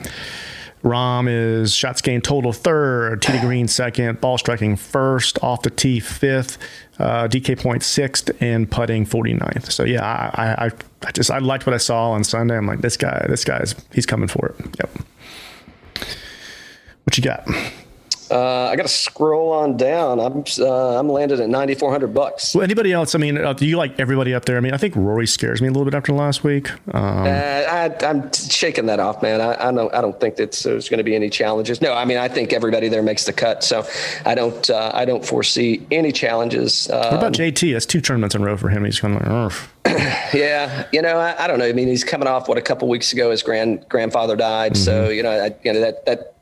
Rahm 0.83 1.27
is 1.29 1.73
shots 1.73 2.01
gained 2.01 2.23
total 2.23 2.51
third, 2.51 3.21
to 3.21 3.39
green 3.39 3.67
second, 3.67 4.19
ball 4.21 4.37
striking 4.37 4.75
first, 4.75 5.41
off 5.41 5.61
the 5.61 5.69
tee 5.69 5.99
fifth, 5.99 6.57
uh, 6.99 7.27
DK 7.27 7.59
point 7.59 7.83
sixth, 7.83 8.29
and 8.41 8.69
putting 8.69 9.05
49th. 9.05 9.71
So 9.71 9.85
yeah, 9.85 10.03
I, 10.03 10.65
I 10.65 10.71
I 11.05 11.11
just 11.11 11.31
I 11.31 11.39
liked 11.39 11.65
what 11.65 11.73
I 11.73 11.77
saw 11.77 12.11
on 12.11 12.23
Sunday. 12.23 12.57
I'm 12.57 12.67
like, 12.67 12.81
this 12.81 12.97
guy, 12.97 13.25
this 13.29 13.43
guy's 13.43 13.75
he's 13.93 14.05
coming 14.05 14.27
for 14.27 14.47
it. 14.47 14.65
Yep. 14.79 14.89
What 17.05 17.17
you 17.17 17.23
got? 17.23 17.47
Uh, 18.33 18.69
I 18.71 18.75
got 18.75 18.83
to 18.83 18.87
scroll 18.89 19.51
on 19.51 19.77
down. 19.77 20.19
I'm 20.19 20.43
uh, 20.59 20.99
I'm 20.99 21.07
landed 21.07 21.39
at 21.39 21.49
9,400 21.49 22.13
bucks. 22.13 22.55
Well, 22.55 22.63
anybody 22.63 22.91
else? 22.91 23.13
I 23.13 23.19
mean, 23.19 23.37
uh, 23.37 23.53
do 23.53 23.65
you 23.67 23.77
like 23.77 23.99
everybody 23.99 24.33
up 24.33 24.45
there? 24.45 24.57
I 24.57 24.59
mean, 24.59 24.73
I 24.73 24.77
think 24.77 24.95
Rory 24.95 25.27
scares 25.27 25.61
me 25.61 25.67
a 25.67 25.71
little 25.71 25.85
bit 25.85 25.93
after 25.93 26.13
last 26.13 26.43
week. 26.43 26.71
Um, 26.93 27.25
Uh, 27.27 27.29
I, 27.29 27.95
I'm 28.03 28.31
shaking 28.33 28.87
that 28.87 28.99
off, 28.99 29.21
man. 29.21 29.39
I, 29.39 29.69
I 29.69 29.71
don't. 29.71 29.93
I 29.93 30.01
don't 30.01 30.19
think 30.19 30.37
that 30.37 30.51
there's 30.53 30.89
going 30.89 30.97
to 30.97 31.03
be 31.03 31.15
any 31.15 31.29
challenges. 31.29 31.79
No, 31.81 31.93
I 31.93 32.05
mean, 32.05 32.17
I 32.17 32.27
think 32.27 32.53
everybody 32.53 32.87
there 32.89 33.03
makes 33.03 33.25
the 33.25 33.33
cut, 33.33 33.63
so 33.63 33.85
I 34.25 34.33
don't. 34.33 34.67
Uh, 34.69 34.91
I 34.93 35.05
don't 35.05 35.23
foresee 35.23 35.85
any 35.91 36.11
challenges. 36.11 36.87
what 36.89 37.13
Uh, 37.13 37.17
about 37.17 37.33
JT? 37.33 37.73
That's 37.73 37.85
two 37.85 38.01
tournaments 38.01 38.33
in 38.35 38.41
a 38.41 38.45
row 38.45 38.57
for 38.57 38.69
him. 38.69 38.83
He's 38.85 38.99
kind 38.99 39.15
of 39.15 39.21
like, 39.21 39.53
yeah, 40.33 40.87
you 40.91 41.01
know, 41.01 41.17
I, 41.17 41.43
I 41.43 41.47
don't 41.47 41.59
know. 41.59 41.65
I 41.65 41.73
mean, 41.73 41.87
he's 41.87 42.03
coming 42.03 42.27
off 42.27 42.47
what 42.47 42.57
a 42.57 42.61
couple 42.61 42.87
weeks 42.87 43.13
ago 43.13 43.29
his 43.31 43.43
grand 43.43 43.85
grandfather 43.89 44.35
died, 44.35 44.75
so 44.77 45.09
you 45.09 45.21
know, 45.21 45.31
I, 45.31 45.55
you 45.63 45.73
know 45.73 45.81
that 45.81 46.05
that 46.05 46.32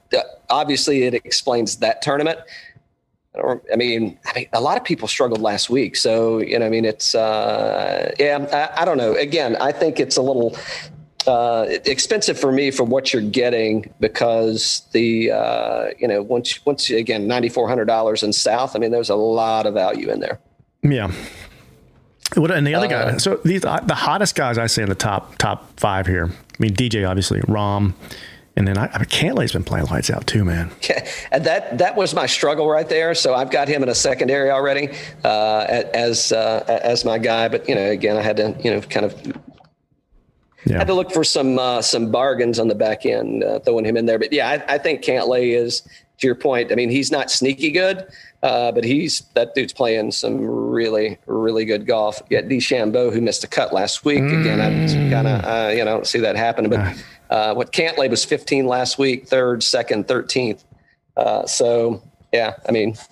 obviously 0.49 1.03
it 1.03 1.13
explains 1.13 1.77
that 1.77 2.01
tournament. 2.01 2.39
I, 3.35 3.55
I 3.71 3.75
mean, 3.75 4.19
I 4.25 4.33
mean, 4.39 4.47
a 4.53 4.61
lot 4.61 4.77
of 4.77 4.83
people 4.83 5.07
struggled 5.07 5.41
last 5.41 5.69
week, 5.69 5.95
so 5.95 6.39
you 6.39 6.59
know, 6.59 6.65
I 6.65 6.69
mean, 6.69 6.85
it's 6.85 7.15
uh, 7.15 8.13
yeah, 8.19 8.69
I, 8.75 8.81
I 8.81 8.85
don't 8.85 8.97
know. 8.97 9.13
Again, 9.15 9.55
I 9.57 9.71
think 9.71 9.99
it's 9.99 10.17
a 10.17 10.21
little 10.21 10.55
uh, 11.27 11.65
expensive 11.85 12.37
for 12.39 12.51
me 12.51 12.71
for 12.71 12.83
what 12.83 13.13
you're 13.13 13.21
getting 13.21 13.93
because 13.99 14.81
the 14.91 15.31
uh, 15.31 15.85
you 15.97 16.07
know 16.07 16.21
once 16.21 16.65
once 16.65 16.89
again 16.89 17.27
ninety 17.27 17.47
four 17.49 17.67
hundred 17.69 17.85
dollars 17.85 18.23
in 18.23 18.33
South. 18.33 18.75
I 18.75 18.79
mean, 18.79 18.91
there's 18.91 19.09
a 19.09 19.15
lot 19.15 19.65
of 19.65 19.73
value 19.75 20.09
in 20.09 20.19
there. 20.19 20.39
Yeah. 20.83 21.11
What 22.35 22.49
and 22.51 22.65
the 22.65 22.75
other 22.75 22.87
Uh, 22.87 23.11
guy? 23.11 23.17
So 23.17 23.39
these 23.45 23.63
uh, 23.65 23.79
the 23.81 23.95
hottest 23.95 24.35
guys 24.35 24.57
I 24.57 24.67
see 24.67 24.81
in 24.81 24.89
the 24.89 24.95
top 24.95 25.37
top 25.37 25.79
five 25.79 26.07
here. 26.07 26.25
I 26.25 26.55
mean, 26.59 26.73
DJ 26.73 27.07
obviously, 27.07 27.39
Rahm, 27.41 27.93
and 28.57 28.67
then 28.67 28.77
I, 28.77 28.87
I 28.87 28.97
mean, 28.99 29.05
Cantlay's 29.05 29.53
been 29.53 29.63
playing 29.63 29.85
lights 29.87 30.09
out 30.09 30.27
too, 30.27 30.43
man. 30.43 30.71
Yeah, 30.89 31.07
and 31.31 31.43
that 31.45 31.77
that 31.77 31.95
was 31.95 32.13
my 32.13 32.25
struggle 32.25 32.69
right 32.69 32.87
there. 32.87 33.15
So 33.15 33.33
I've 33.33 33.49
got 33.51 33.67
him 33.67 33.81
in 33.83 33.89
a 33.89 33.95
secondary 33.95 34.49
already 34.51 34.89
uh, 35.23 35.83
as 35.93 36.31
uh, 36.31 36.63
as 36.83 37.05
my 37.05 37.17
guy. 37.17 37.47
But 37.47 37.67
you 37.69 37.75
know, 37.75 37.89
again, 37.89 38.17
I 38.17 38.21
had 38.21 38.37
to 38.37 38.55
you 38.63 38.71
know 38.71 38.81
kind 38.81 39.05
of 39.05 39.13
Yeah. 40.65 40.77
had 40.79 40.87
to 40.87 40.93
look 40.93 41.11
for 41.11 41.23
some 41.23 41.57
uh, 41.57 41.81
some 41.81 42.11
bargains 42.11 42.59
on 42.59 42.67
the 42.67 42.75
back 42.75 43.05
end, 43.05 43.43
uh, 43.43 43.59
throwing 43.59 43.85
him 43.85 43.95
in 43.97 44.05
there. 44.05 44.19
But 44.19 44.31
yeah, 44.33 44.49
I, 44.49 44.75
I 44.75 44.77
think 44.77 45.01
Cantlay 45.01 45.55
is 45.55 45.81
to 46.19 46.27
your 46.27 46.35
point. 46.35 46.71
I 46.71 46.75
mean, 46.75 46.89
he's 46.89 47.11
not 47.11 47.31
sneaky 47.31 47.71
good, 47.71 48.05
uh, 48.43 48.71
but 48.71 48.83
he's 48.83 49.21
that 49.35 49.53
dude's 49.53 49.73
playing 49.73 50.11
some 50.11 50.39
really 50.41 51.17
really 51.27 51.65
good 51.65 51.85
golf. 51.85 52.27
Got 52.29 52.45
DeChambeau 52.45 53.13
who 53.13 53.21
missed 53.21 53.43
a 53.43 53.47
cut 53.47 53.73
last 53.73 54.03
week. 54.03 54.23
Again, 54.23 54.59
I 54.59 55.11
kind 55.11 55.27
of 55.27 55.45
uh, 55.45 55.71
you 55.75 55.85
know 55.85 56.03
see 56.03 56.19
that 56.19 56.35
happening. 56.35 56.71
But 56.71 57.03
uh, 57.29 57.53
what 57.53 57.71
Cantlay 57.71 58.09
was 58.09 58.25
15 58.25 58.65
last 58.65 58.97
week, 58.97 59.27
third, 59.27 59.63
second, 59.63 60.07
13th. 60.07 60.63
Uh, 61.17 61.45
so 61.45 62.01
yeah, 62.33 62.55
I 62.67 62.71
mean. 62.71 62.95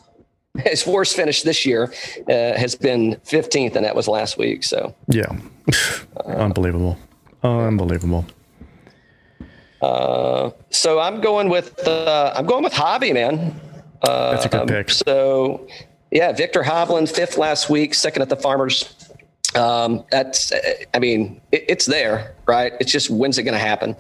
His 0.66 0.86
worst 0.86 1.16
finish 1.16 1.44
this 1.44 1.64
year 1.64 1.94
uh, 2.28 2.34
has 2.58 2.76
been 2.76 3.16
15th, 3.24 3.76
and 3.76 3.86
that 3.86 3.96
was 3.96 4.08
last 4.08 4.38
week. 4.38 4.64
So 4.64 4.94
Yeah. 5.08 5.32
Unbelievable. 6.26 6.98
Unbelievable. 7.44 8.26
So 9.80 11.00
I'm 11.00 11.22
going 11.22 11.50
with 11.50 11.88
uh, 11.88 12.34
I'm 12.36 12.48
going 12.48 12.64
with 12.64 12.74
Hobby, 12.74 13.14
man. 13.14 13.60
That's 14.04 14.46
a 14.46 14.50
good 14.50 14.68
pick. 14.68 14.90
So 14.90 15.68
yeah, 16.12 16.32
Viktor 16.32 16.64
Hovland, 16.64 17.14
fifth 17.14 17.38
last 17.38 17.70
week, 17.70 17.94
second 17.94 18.22
at 18.22 18.30
the 18.30 18.36
Farmers. 18.36 18.94
Um, 19.56 20.06
that's 20.12 20.54
I 20.94 21.00
mean 21.00 21.42
it, 21.52 21.66
it's 21.68 21.86
there, 21.86 22.36
right? 22.48 22.74
It's 22.80 22.92
just 22.92 23.10
when's 23.10 23.38
it 23.38 23.44
going 23.44 23.54
to 23.54 23.60
happen? 23.60 23.96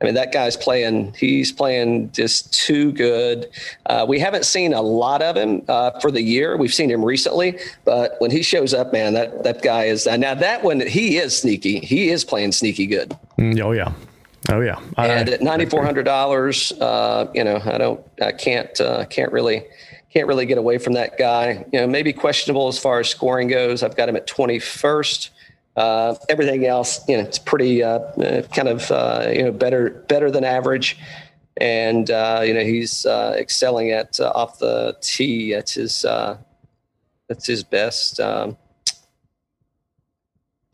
I 0.00 0.06
mean 0.06 0.14
that 0.14 0.32
guy's 0.32 0.56
playing. 0.56 1.14
He's 1.14 1.52
playing 1.52 2.12
just 2.12 2.52
too 2.54 2.92
good. 2.92 3.50
Uh, 3.86 4.06
we 4.08 4.18
haven't 4.18 4.46
seen 4.46 4.72
a 4.72 4.80
lot 4.80 5.20
of 5.20 5.36
him 5.36 5.62
uh, 5.68 5.98
for 6.00 6.10
the 6.10 6.22
year. 6.22 6.56
We've 6.56 6.72
seen 6.72 6.90
him 6.90 7.04
recently, 7.04 7.58
but 7.84 8.16
when 8.18 8.30
he 8.30 8.42
shows 8.42 8.72
up, 8.72 8.92
man, 8.92 9.12
that 9.14 9.42
that 9.44 9.62
guy 9.62 9.84
is 9.84 10.06
now 10.06 10.34
that 10.34 10.62
one 10.64 10.80
he 10.80 11.18
is 11.18 11.38
sneaky. 11.38 11.80
He 11.80 12.08
is 12.08 12.24
playing 12.24 12.52
sneaky 12.52 12.86
good. 12.86 13.16
Mm, 13.38 13.60
Oh 13.60 13.72
yeah. 13.72 13.92
Oh 14.50 14.60
yeah. 14.60 14.80
I- 14.96 15.06
And 15.08 15.28
at 15.28 15.40
ninety 15.42 15.66
four 15.66 15.84
hundred 15.84 16.04
dollars, 16.04 16.72
uh, 16.72 17.30
you 17.34 17.44
know, 17.44 17.60
I 17.64 17.78
don't, 17.78 18.00
I 18.20 18.32
can't, 18.32 18.78
uh, 18.80 19.04
can't 19.06 19.32
really, 19.32 19.64
can't 20.12 20.26
really 20.26 20.46
get 20.46 20.58
away 20.58 20.78
from 20.78 20.94
that 20.94 21.16
guy. 21.18 21.64
You 21.72 21.80
know, 21.80 21.86
maybe 21.86 22.12
questionable 22.12 22.68
as 22.68 22.78
far 22.78 23.00
as 23.00 23.08
scoring 23.08 23.48
goes. 23.48 23.82
I've 23.82 23.96
got 23.96 24.08
him 24.08 24.16
at 24.16 24.26
twenty 24.26 24.58
first. 24.58 25.30
Uh, 25.76 26.16
everything 26.28 26.66
else, 26.66 27.00
you 27.08 27.16
know, 27.16 27.22
it's 27.22 27.38
pretty 27.38 27.82
uh, 27.82 28.00
uh, 28.00 28.42
kind 28.54 28.68
of 28.68 28.90
uh, 28.90 29.30
you 29.32 29.42
know 29.44 29.52
better, 29.52 29.90
better 30.08 30.30
than 30.30 30.42
average. 30.44 30.98
And 31.56 32.10
uh, 32.10 32.42
you 32.44 32.52
know, 32.52 32.64
he's 32.64 33.06
uh, 33.06 33.36
excelling 33.38 33.92
at 33.92 34.18
uh, 34.18 34.32
off 34.34 34.58
the 34.58 34.96
tee. 35.00 35.52
That's 35.54 35.74
his, 35.74 36.04
uh, 36.04 36.38
that's 37.28 37.46
his 37.46 37.62
best, 37.62 38.18
um, 38.18 38.56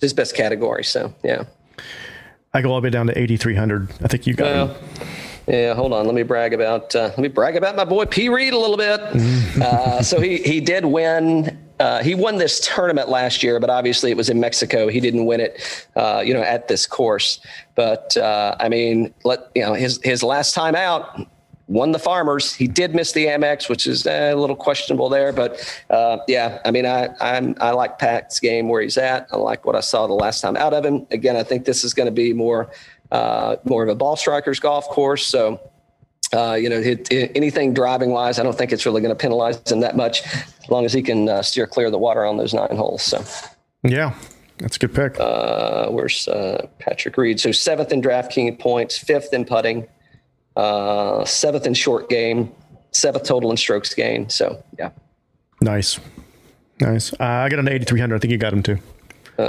his 0.00 0.14
best 0.14 0.34
category. 0.34 0.84
So 0.84 1.14
yeah. 1.22 1.44
I 2.56 2.62
go 2.62 2.72
all 2.72 2.80
the 2.80 2.86
way 2.86 2.90
down 2.90 3.06
to 3.08 3.18
8,300. 3.18 3.90
I 4.02 4.08
think 4.08 4.26
you 4.26 4.32
got 4.32 4.70
him. 4.70 4.76
Yeah, 5.46 5.74
hold 5.74 5.92
on. 5.92 6.06
Let 6.06 6.14
me 6.14 6.22
brag 6.22 6.54
about 6.54 6.96
uh, 6.96 7.02
let 7.08 7.18
me 7.18 7.28
brag 7.28 7.54
about 7.54 7.76
my 7.76 7.84
boy 7.84 8.06
P. 8.06 8.30
Reed 8.30 8.54
a 8.54 8.58
little 8.58 8.78
bit. 8.78 8.98
uh, 9.62 10.02
so 10.02 10.20
he 10.20 10.38
he 10.38 10.60
did 10.60 10.86
win. 10.86 11.56
Uh, 11.78 12.02
he 12.02 12.14
won 12.14 12.38
this 12.38 12.66
tournament 12.66 13.10
last 13.10 13.42
year, 13.42 13.60
but 13.60 13.68
obviously 13.68 14.10
it 14.10 14.16
was 14.16 14.30
in 14.30 14.40
Mexico. 14.40 14.88
He 14.88 14.98
didn't 14.98 15.26
win 15.26 15.40
it, 15.40 15.86
uh, 15.94 16.22
you 16.24 16.32
know, 16.32 16.42
at 16.42 16.66
this 16.68 16.86
course. 16.86 17.38
But 17.74 18.16
uh, 18.16 18.56
I 18.58 18.70
mean, 18.70 19.12
let 19.24 19.50
you 19.54 19.62
know 19.62 19.74
his 19.74 20.00
his 20.02 20.22
last 20.22 20.54
time 20.54 20.74
out 20.74 21.28
won 21.68 21.92
the 21.92 21.98
Farmers. 21.98 22.54
He 22.54 22.66
did 22.68 22.94
miss 22.94 23.12
the 23.12 23.26
Amex, 23.26 23.68
which 23.68 23.86
is 23.86 24.06
uh, 24.06 24.30
a 24.32 24.36
little 24.36 24.56
questionable 24.56 25.08
there. 25.08 25.32
But 25.32 25.82
uh, 25.90 26.18
yeah, 26.28 26.60
I 26.64 26.70
mean, 26.70 26.86
I 26.86 27.08
I'm, 27.20 27.54
I 27.60 27.70
like 27.70 27.98
Pat's 27.98 28.38
game 28.40 28.68
where 28.68 28.82
he's 28.82 28.96
at. 28.98 29.26
I 29.32 29.36
like 29.36 29.64
what 29.66 29.74
I 29.76 29.80
saw 29.80 30.06
the 30.06 30.14
last 30.14 30.40
time 30.40 30.56
out 30.56 30.72
of 30.74 30.84
him. 30.84 31.06
Again, 31.10 31.36
I 31.36 31.42
think 31.42 31.64
this 31.64 31.84
is 31.84 31.92
going 31.94 32.06
to 32.06 32.12
be 32.12 32.32
more 32.32 32.70
uh, 33.12 33.56
more 33.64 33.82
of 33.82 33.88
a 33.88 33.94
ball 33.94 34.16
strikers 34.16 34.60
golf 34.60 34.86
course. 34.88 35.26
So. 35.26 35.60
Uh, 36.32 36.54
you 36.54 36.68
know, 36.68 36.76
it, 36.76 37.10
it- 37.12 37.30
anything 37.36 37.72
driving 37.72 38.10
wise, 38.10 38.40
I 38.40 38.42
don't 38.42 38.58
think 38.58 38.72
it's 38.72 38.84
really 38.84 39.00
going 39.00 39.14
to 39.14 39.18
penalize 39.18 39.62
him 39.70 39.78
that 39.80 39.96
much, 39.96 40.26
as 40.26 40.68
long 40.68 40.84
as 40.84 40.92
he 40.92 41.00
can 41.00 41.28
uh, 41.28 41.40
steer 41.40 41.68
clear 41.68 41.86
of 41.86 41.92
the 41.92 41.98
water 41.98 42.24
on 42.24 42.36
those 42.36 42.52
nine 42.52 42.74
holes. 42.74 43.02
So, 43.02 43.22
Yeah. 43.84 44.12
That's 44.58 44.74
a 44.74 44.80
good 44.80 44.92
pick. 44.92 45.20
uh, 45.20 45.86
where's 45.88 46.26
uh, 46.26 46.66
Patrick 46.80 47.16
Reed? 47.16 47.38
So 47.38 47.52
seventh 47.52 47.92
in 47.92 48.02
DraftKings 48.02 48.58
points, 48.58 48.98
fifth 48.98 49.32
in 49.32 49.44
putting, 49.44 49.86
uh, 50.56 51.24
seventh 51.24 51.66
in 51.66 51.74
short 51.74 52.08
game, 52.08 52.52
seventh 52.92 53.24
total 53.24 53.50
in 53.50 53.56
strokes 53.56 53.94
gained. 53.94 54.32
So 54.32 54.62
yeah, 54.78 54.90
nice. 55.60 55.98
Nice. 56.80 57.12
Uh, 57.14 57.16
I 57.20 57.48
got 57.48 57.58
an 57.58 57.68
8,300. 57.68 58.16
I 58.16 58.18
think 58.18 58.32
you 58.32 58.38
got 58.38 58.52
him 58.52 58.62
too. 58.62 58.78
uh, 59.38 59.42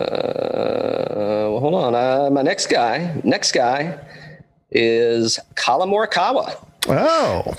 well, 1.49 1.59
hold 1.59 1.73
on. 1.73 1.93
Uh, 1.93 2.29
my 2.31 2.41
next 2.41 2.67
guy, 2.67 3.19
next 3.23 3.51
guy 3.51 3.99
is 4.71 5.39
Collin 5.55 5.89
Morikawa. 5.89 6.55
Oh. 6.87 7.53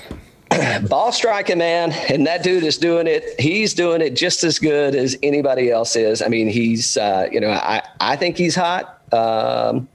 ball 0.89 1.11
striking 1.11 1.59
man 1.59 1.91
and 2.09 2.25
that 2.25 2.41
dude 2.41 2.63
is 2.63 2.77
doing 2.77 3.05
it 3.05 3.39
he's 3.39 3.75
doing 3.75 4.01
it 4.01 4.15
just 4.15 4.43
as 4.43 4.57
good 4.57 4.95
as 4.95 5.15
anybody 5.21 5.69
else 5.69 5.95
is 5.95 6.23
i 6.23 6.27
mean 6.27 6.47
he's 6.47 6.97
uh, 6.97 7.27
you 7.31 7.39
know 7.39 7.51
i 7.51 7.83
i 7.99 8.15
think 8.15 8.35
he's 8.35 8.55
hot 8.55 8.99
um, 9.13 9.87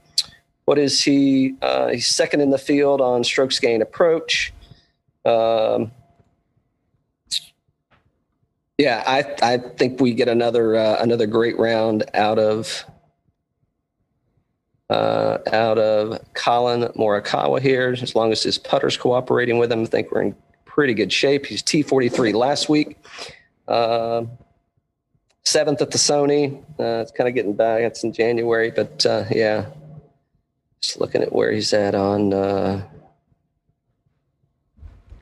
what 0.65 0.77
is 0.77 1.01
he 1.03 1.55
uh, 1.61 1.89
he's 1.89 2.07
second 2.07 2.41
in 2.41 2.49
the 2.49 2.57
field 2.57 3.01
on 3.01 3.23
strokes 3.23 3.59
gain 3.59 3.81
approach 3.81 4.53
um, 5.25 5.91
yeah 8.77 9.03
i 9.07 9.53
i 9.53 9.57
think 9.57 9.99
we 10.01 10.13
get 10.13 10.27
another 10.27 10.75
uh, 10.75 11.01
another 11.01 11.27
great 11.27 11.57
round 11.57 12.03
out 12.13 12.39
of 12.39 12.85
uh, 14.89 15.39
out 15.51 15.77
of 15.77 16.19
Collin 16.33 16.83
Morikawa 16.95 17.59
here. 17.59 17.95
As 17.99 18.15
long 18.15 18.31
as 18.31 18.43
his 18.43 18.57
putter's 18.57 18.97
cooperating 18.97 19.57
with 19.57 19.71
him, 19.71 19.81
I 19.81 19.85
think 19.85 20.11
we're 20.11 20.21
in 20.21 20.35
pretty 20.65 20.93
good 20.93 21.11
shape. 21.11 21.45
He's 21.45 21.63
T43 21.63 22.33
last 22.33 22.69
week. 22.69 22.97
Uh, 23.67 24.25
seventh 25.43 25.81
at 25.81 25.91
the 25.91 25.97
Sony. 25.97 26.61
Uh, 26.79 27.01
it's 27.01 27.11
kind 27.11 27.27
of 27.27 27.33
getting 27.33 27.53
back. 27.53 27.81
It's 27.81 28.03
in 28.03 28.13
January, 28.13 28.71
but 28.71 29.05
uh, 29.05 29.25
yeah. 29.31 29.65
Just 30.85 30.99
looking 30.99 31.21
at 31.21 31.33
where 31.33 31.51
he's 31.51 31.73
at 31.73 31.95
on 31.95 32.33
uh, 32.33 32.85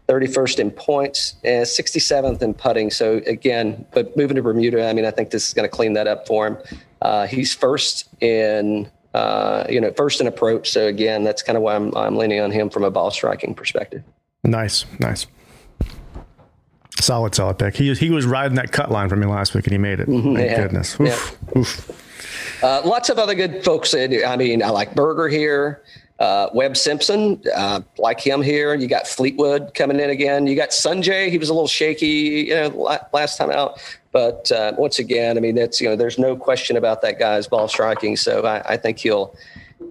31st 0.10 0.60
in 0.60 0.71
points 0.71 1.36
and 1.43 1.65
67th 1.65 2.41
in 2.41 2.54
putting. 2.54 2.91
So 2.91 3.21
again, 3.26 3.86
but 3.93 4.15
moving 4.17 4.36
to 4.36 4.41
Bermuda, 4.41 4.88
I 4.88 4.93
mean, 4.93 5.06
I 5.06 5.12
think 5.12 5.30
this 5.30 5.47
is 5.47 5.54
going 5.54 5.69
to 5.69 5.73
clean 5.73 5.93
that 5.93 6.08
up 6.08 6.28
for 6.28 6.47
him. 6.47 6.58
Uh, 7.02 7.28
he's 7.28 7.54
first 7.54 8.10
in 8.21 8.89
uh, 9.13 9.65
you 9.69 9.80
know, 9.80 9.93
first 9.93 10.19
in 10.19 10.28
approach. 10.28 10.71
So 10.71 10.88
again, 10.88 11.23
that's 11.23 11.43
kind 11.43 11.56
of 11.56 11.63
why 11.63 11.76
I'm, 11.76 11.95
I'm 11.95 12.17
leaning 12.17 12.39
on 12.39 12.52
him 12.52 12.69
from 12.69 12.84
a 12.84 12.91
ball 12.91 13.12
striking 13.12 13.54
perspective. 13.54 14.04
Nice. 14.43 14.86
Nice. 14.99 15.28
Solid, 16.99 17.36
solid 17.36 17.60
pick. 17.60 17.76
He, 17.76 17.93
he 17.93 18.10
was 18.10 18.26
riding 18.26 18.56
that 18.56 18.71
cut 18.71 18.91
line 18.91 19.10
for 19.10 19.15
me 19.15 19.28
last 19.28 19.54
week 19.54 19.65
and 19.65 19.71
he 19.71 19.78
made 19.78 19.99
it. 19.99 20.08
Thank 20.08 20.38
yeah. 20.38 20.62
goodness. 20.63 20.99
Oof, 20.99 21.38
oof. 21.56 22.02
Uh, 22.63 22.82
lots 22.86 23.10
of 23.10 23.19
other 23.19 23.36
good 23.36 23.63
folks. 23.63 23.93
in- 23.93 24.23
I 24.26 24.38
mean, 24.38 24.63
I 24.63 24.69
like 24.69 24.95
Berger 24.95 25.28
here. 25.28 25.82
uh, 26.19 26.47
Webb 26.54 26.78
Simpson, 26.78 27.41
uh, 27.54 27.82
like 27.97 28.21
him 28.21 28.41
here. 28.41 28.76
You 28.76 28.88
got 28.88 29.08
Fleetwood 29.08 29.73
coming 29.73 29.99
in 29.99 30.10
again. 30.10 30.47
You 30.47 30.56
got 30.56 30.69
Sungjae. 30.69 31.30
He 31.30 31.38
was 31.38 31.49
a 31.49 31.54
little 31.54 31.67
shaky, 31.67 32.45
you 32.47 32.54
know, 32.56 32.97
last 33.12 33.36
time 33.36 33.52
out. 33.52 33.82
But 34.13 34.49
uh, 34.52 34.73
once 34.78 34.99
again, 34.99 35.38
I 35.38 35.41
mean, 35.41 35.56
that's 35.56 35.82
you 35.82 35.89
know, 35.89 35.97
there's 35.97 36.17
no 36.19 36.38
question 36.38 36.78
about 36.78 37.02
that 37.02 37.19
guy's 37.19 37.47
ball 37.47 37.67
striking. 37.67 38.15
So 38.15 38.45
I, 38.45 38.62
I 38.73 38.78
think 38.78 38.99
he'll 38.99 39.36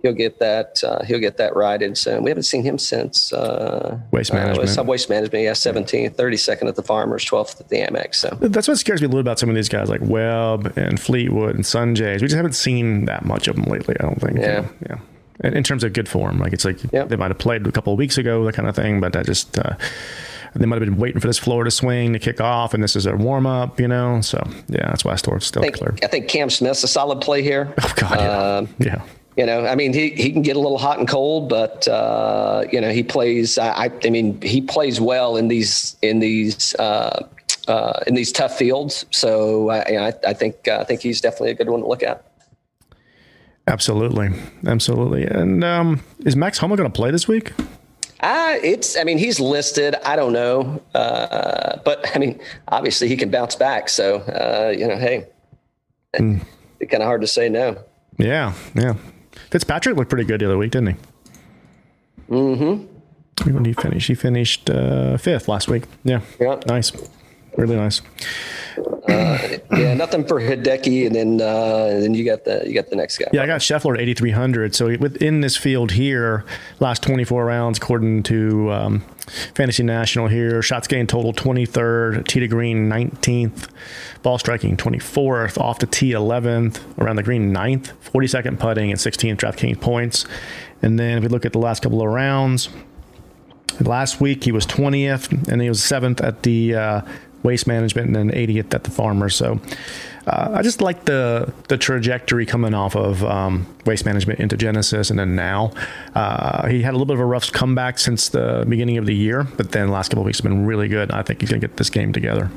he'll 0.02 0.12
get 0.12 0.38
that 0.38 0.82
uh, 0.84 1.02
he'll 1.04 1.18
get 1.18 1.36
that 1.36 1.54
righted 1.56 1.96
soon. 1.98 2.22
We 2.22 2.30
haven't 2.30 2.44
seen 2.44 2.62
him 2.62 2.78
since 2.78 3.32
uh, 3.32 3.98
waste 4.10 4.32
management. 4.32 4.78
Uh, 4.78 4.82
waste 4.84 5.10
management, 5.10 5.44
yeah, 5.44 5.52
17th, 5.52 6.16
32nd 6.16 6.68
at 6.68 6.76
the 6.76 6.82
Farmers, 6.82 7.24
12th 7.24 7.60
at 7.60 7.68
the 7.68 7.76
Amex. 7.78 8.16
So 8.16 8.36
that's 8.40 8.68
what 8.68 8.78
scares 8.78 9.00
me 9.00 9.06
a 9.06 9.08
little 9.08 9.20
about 9.20 9.38
some 9.38 9.48
of 9.48 9.54
these 9.54 9.68
guys 9.68 9.88
like 9.88 10.00
Webb 10.02 10.72
and 10.76 11.00
Fleetwood 11.00 11.54
and 11.54 11.64
Sungjae. 11.64 12.14
We 12.14 12.26
just 12.26 12.34
haven't 12.34 12.54
seen 12.54 13.04
that 13.06 13.24
much 13.24 13.48
of 13.48 13.56
them 13.56 13.64
lately. 13.64 13.96
I 13.98 14.02
don't 14.02 14.20
think. 14.20 14.38
Yeah, 14.38 14.68
yeah. 14.88 14.98
In, 15.44 15.56
in 15.56 15.62
terms 15.62 15.82
of 15.84 15.92
good 15.92 16.08
form, 16.08 16.38
like 16.38 16.52
it's 16.52 16.64
like 16.64 16.78
yep. 16.92 17.08
they 17.08 17.16
might 17.16 17.30
have 17.30 17.38
played 17.38 17.66
a 17.66 17.72
couple 17.72 17.92
of 17.92 17.98
weeks 17.98 18.18
ago, 18.18 18.44
that 18.44 18.54
kind 18.54 18.68
of 18.68 18.76
thing. 18.76 19.00
But 19.00 19.16
I 19.16 19.22
just 19.22 19.58
uh, 19.58 19.76
they 20.54 20.66
might 20.66 20.80
have 20.80 20.88
been 20.88 20.98
waiting 20.98 21.20
for 21.20 21.26
this 21.26 21.38
Florida 21.38 21.70
swing 21.70 22.12
to 22.12 22.18
kick 22.18 22.40
off, 22.40 22.74
and 22.74 22.82
this 22.82 22.96
is 22.96 23.06
a 23.06 23.16
warm 23.16 23.46
up, 23.46 23.80
you 23.80 23.88
know. 23.88 24.20
So 24.20 24.42
yeah, 24.68 24.86
that's 24.88 25.04
why 25.04 25.12
I 25.12 25.16
still 25.16 25.38
still 25.40 25.62
I 25.62 25.66
think, 25.66 25.76
clear. 25.76 25.94
I 26.02 26.06
think 26.06 26.28
Cam 26.28 26.50
Smith's 26.50 26.84
a 26.84 26.88
solid 26.88 27.20
play 27.20 27.42
here. 27.42 27.72
Oh 27.82 27.92
God, 27.96 28.20
yeah. 28.20 28.30
Uh, 28.30 28.66
yeah. 28.78 29.02
You 29.36 29.46
know, 29.46 29.66
I 29.66 29.74
mean, 29.74 29.94
he, 29.94 30.10
he 30.10 30.30
can 30.30 30.42
get 30.42 30.56
a 30.56 30.60
little 30.60 30.78
hot 30.78 30.98
and 30.98 31.08
cold, 31.08 31.48
but 31.48 31.88
uh, 31.88 32.64
you 32.70 32.80
know, 32.80 32.90
he 32.90 33.02
plays. 33.02 33.58
I, 33.58 33.90
I 34.04 34.10
mean, 34.10 34.40
he 34.42 34.60
plays 34.60 35.00
well 35.00 35.36
in 35.36 35.48
these 35.48 35.96
in 36.02 36.18
these 36.18 36.74
uh, 36.74 37.26
uh, 37.66 38.00
in 38.06 38.14
these 38.14 38.30
tough 38.30 38.58
fields. 38.58 39.06
So 39.10 39.70
I, 39.70 40.08
I, 40.08 40.12
I 40.28 40.34
think 40.34 40.68
uh, 40.68 40.78
I 40.80 40.84
think 40.84 41.00
he's 41.00 41.20
definitely 41.20 41.50
a 41.50 41.54
good 41.54 41.70
one 41.70 41.80
to 41.80 41.86
look 41.86 42.02
at. 42.02 42.24
Absolutely, 43.66 44.30
absolutely. 44.66 45.24
And 45.24 45.62
um, 45.64 46.00
is 46.20 46.36
Max 46.36 46.58
Homa 46.58 46.76
going 46.76 46.90
to 46.90 46.94
play 46.94 47.10
this 47.10 47.28
week? 47.28 47.52
Uh, 48.20 48.56
it's, 48.62 48.96
I 48.96 49.04
mean, 49.04 49.18
he's 49.18 49.40
listed. 49.40 49.96
I 50.04 50.14
don't 50.14 50.32
know. 50.32 50.80
Uh, 50.94 51.78
but 51.84 52.14
I 52.14 52.18
mean, 52.18 52.40
obviously 52.68 53.08
he 53.08 53.16
can 53.16 53.30
bounce 53.30 53.56
back. 53.56 53.88
So, 53.88 54.18
uh, 54.18 54.72
you 54.76 54.86
know, 54.86 54.96
hey, 54.96 55.26
mm. 56.14 56.40
it's 56.80 56.90
kind 56.90 57.02
of 57.02 57.06
hard 57.06 57.20
to 57.22 57.26
say 57.26 57.48
no. 57.48 57.82
Yeah. 58.18 58.54
Yeah. 58.74 58.94
Fitzpatrick 59.52 59.96
looked 59.96 60.08
pretty 60.08 60.24
good 60.24 60.40
the 60.40 60.46
other 60.46 60.56
week, 60.56 60.70
didn't 60.70 60.88
he? 60.88 60.96
Mm 62.30 62.56
hmm. 62.56 63.52
When 63.52 63.62
did 63.62 63.66
he 63.66 63.72
finish? 63.74 64.06
He 64.06 64.14
finished 64.14 64.70
uh, 64.70 65.18
fifth 65.18 65.46
last 65.46 65.68
week. 65.68 65.84
Yeah. 66.04 66.22
Yeah. 66.40 66.58
Nice. 66.66 66.90
Really 67.56 67.76
nice. 67.76 68.00
Uh, 69.08 69.58
yeah, 69.72 69.92
nothing 69.94 70.26
for 70.26 70.40
Hideki, 70.40 71.06
and 71.06 71.14
then 71.14 71.40
uh, 71.40 72.00
then 72.00 72.14
you 72.14 72.24
got 72.24 72.44
the 72.44 72.62
you 72.66 72.72
got 72.72 72.88
the 72.88 72.96
next 72.96 73.18
guy. 73.18 73.28
Yeah, 73.32 73.42
I 73.42 73.46
got 73.46 73.60
Scheffler 73.60 73.94
at 73.94 74.00
8300. 74.00 74.74
So 74.74 74.96
within 74.96 75.42
this 75.42 75.56
field 75.56 75.92
here, 75.92 76.44
last 76.80 77.02
24 77.02 77.44
rounds, 77.44 77.78
according 77.78 78.22
to 78.24 78.72
um, 78.72 79.00
Fantasy 79.54 79.82
National 79.82 80.28
here, 80.28 80.62
shots 80.62 80.88
gained 80.88 81.08
total 81.08 81.32
23rd, 81.32 82.26
tee 82.26 82.40
to 82.40 82.48
green 82.48 82.88
19th, 82.88 83.68
ball 84.22 84.38
striking 84.38 84.76
24th, 84.76 85.58
off 85.60 85.78
the 85.78 85.86
tee 85.86 86.12
11th, 86.12 86.80
around 86.98 87.16
the 87.16 87.22
green 87.22 87.52
9th, 87.52 87.92
42nd 88.12 88.58
putting, 88.58 88.90
and 88.90 88.98
16th 88.98 89.36
DraftKings 89.36 89.80
points. 89.80 90.24
And 90.80 90.98
then 90.98 91.18
if 91.18 91.24
we 91.24 91.28
look 91.28 91.44
at 91.44 91.52
the 91.52 91.58
last 91.58 91.82
couple 91.82 92.00
of 92.00 92.08
rounds. 92.08 92.68
Last 93.80 94.20
week 94.20 94.44
he 94.44 94.52
was 94.52 94.66
20th, 94.66 95.48
and 95.48 95.62
he 95.62 95.68
was 95.68 95.82
seventh 95.82 96.20
at 96.20 96.42
the 96.42 96.74
uh, 96.74 97.00
waste 97.42 97.66
management, 97.66 98.08
and 98.08 98.16
then 98.16 98.30
80th 98.30 98.74
at 98.74 98.84
the 98.84 98.90
farmer. 98.90 99.28
So 99.28 99.60
uh, 100.26 100.50
I 100.54 100.62
just 100.62 100.80
like 100.80 101.04
the 101.04 101.52
the 101.68 101.76
trajectory 101.76 102.46
coming 102.46 102.74
off 102.74 102.94
of 102.94 103.24
um, 103.24 103.66
waste 103.86 104.04
management 104.04 104.40
into 104.40 104.56
Genesis, 104.56 105.10
and 105.10 105.18
then 105.18 105.34
now 105.34 105.72
uh, 106.14 106.68
he 106.68 106.82
had 106.82 106.90
a 106.90 106.96
little 106.96 107.06
bit 107.06 107.14
of 107.14 107.20
a 107.20 107.26
rough 107.26 107.50
comeback 107.52 107.98
since 107.98 108.28
the 108.28 108.64
beginning 108.68 108.98
of 108.98 109.06
the 109.06 109.14
year, 109.14 109.44
but 109.56 109.72
then 109.72 109.86
the 109.86 109.92
last 109.92 110.10
couple 110.10 110.24
weeks 110.24 110.38
have 110.38 110.44
been 110.44 110.66
really 110.66 110.88
good. 110.88 111.10
I 111.10 111.22
think 111.22 111.40
he's 111.40 111.50
going 111.50 111.60
to 111.60 111.66
get 111.66 111.76
this 111.76 111.90
game 111.90 112.12
together. 112.12 112.50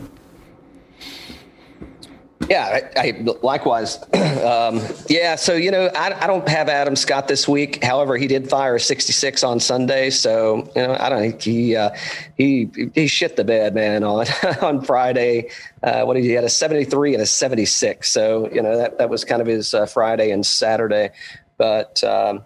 Yeah, 2.49 2.81
I, 2.95 3.07
I 3.07 3.25
likewise. 3.41 3.97
um, 4.13 4.81
yeah, 5.09 5.35
so 5.35 5.53
you 5.55 5.71
know, 5.71 5.89
I, 5.95 6.23
I 6.23 6.27
don't 6.27 6.47
have 6.47 6.69
Adam 6.69 6.95
Scott 6.95 7.27
this 7.27 7.47
week. 7.47 7.83
However, 7.83 8.17
he 8.17 8.27
did 8.27 8.49
fire 8.49 8.75
a 8.75 8.79
66 8.79 9.43
on 9.43 9.59
Sunday, 9.59 10.09
so 10.09 10.69
you 10.75 10.81
know, 10.83 10.95
I 10.99 11.09
don't 11.09 11.19
think 11.21 11.41
he 11.41 11.75
uh, 11.75 11.91
he 12.37 12.69
he 12.93 13.07
shit 13.07 13.35
the 13.35 13.43
bed, 13.43 13.73
man, 13.73 14.03
on 14.03 14.27
on 14.61 14.81
Friday. 14.81 15.49
Uh, 15.81 16.03
what 16.03 16.17
he 16.17 16.31
had 16.31 16.43
a 16.43 16.49
73 16.49 17.13
and 17.13 17.23
a 17.23 17.25
76, 17.25 18.11
so 18.11 18.49
you 18.51 18.61
know 18.61 18.77
that 18.77 18.97
that 18.99 19.09
was 19.09 19.23
kind 19.23 19.41
of 19.41 19.47
his 19.47 19.73
uh, 19.73 19.85
Friday 19.85 20.31
and 20.31 20.45
Saturday, 20.45 21.11
but. 21.57 22.03
Um, 22.03 22.43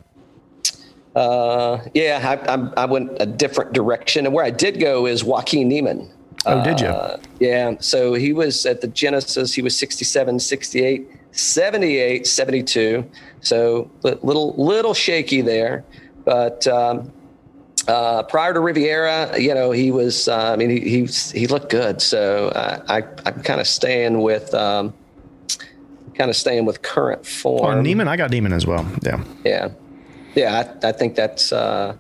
uh, 1.16 1.84
yeah, 1.96 2.38
I, 2.48 2.84
I, 2.84 2.86
went 2.86 3.18
a 3.20 3.26
different 3.26 3.74
direction, 3.74 4.26
and 4.26 4.34
where 4.34 4.46
I 4.46 4.52
did 4.52 4.80
go 4.80 5.08
is 5.08 5.24
Joaquin 5.24 5.68
Niemann. 5.68 6.10
Oh, 6.46 6.64
did 6.64 6.80
you? 6.80 6.88
Uh, 6.88 7.18
yeah. 7.40 7.76
So 7.80 8.14
he 8.14 8.34
was 8.34 8.66
at 8.66 8.82
the 8.82 8.88
Genesis, 8.88 9.54
he 9.54 9.62
was 9.62 9.78
67, 9.78 10.40
68, 10.40 11.08
78, 11.32 12.28
72. 12.28 13.10
So 13.42 13.92
little, 14.04 14.54
little 14.56 14.94
shaky 14.94 15.42
there. 15.42 15.84
But 16.26 16.66
um, 16.68 17.12
uh, 17.88 18.24
prior 18.24 18.54
to 18.54 18.60
Riviera, 18.60 19.40
you 19.40 19.54
know, 19.54 19.72
he 19.72 19.92
was, 19.92 20.28
uh, 20.28 20.52
I 20.54 20.56
mean, 20.56 20.70
he, 20.70 20.80
he, 20.80 21.06
he 21.06 21.48
looked 21.48 21.70
good. 21.70 22.02
So 22.02 22.52
I, 22.56 23.04
I'm 23.26 23.42
kind 23.44 23.60
of 23.60 23.68
staying 23.68 24.22
with, 24.22 24.54
um, 24.54 24.94
kind 26.16 26.30
of 26.30 26.36
staying 26.36 26.66
with 26.66 26.82
current 26.82 27.26
form. 27.26 27.78
Oh, 27.78 27.82
Niemann, 27.82 28.08
I 28.08 28.16
got 28.18 28.32
Niemann 28.32 28.54
as 28.54 28.66
well. 28.66 28.90
Yeah. 29.04 29.24
Yeah. 29.44 29.70
Yeah. 30.36 30.74
I, 30.84 30.90
I 30.90 30.92
think 30.92 31.16
that's, 31.16 31.52
uh, 31.52 31.96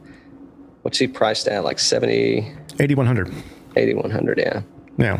what's 0.84 0.98
he 0.98 1.08
priced 1.08 1.48
at? 1.48 1.64
Like 1.64 1.80
70, 1.80 2.54
8,100. 2.80 3.34
8100 3.76 4.38
yeah. 4.40 4.62
Yeah. 4.98 5.20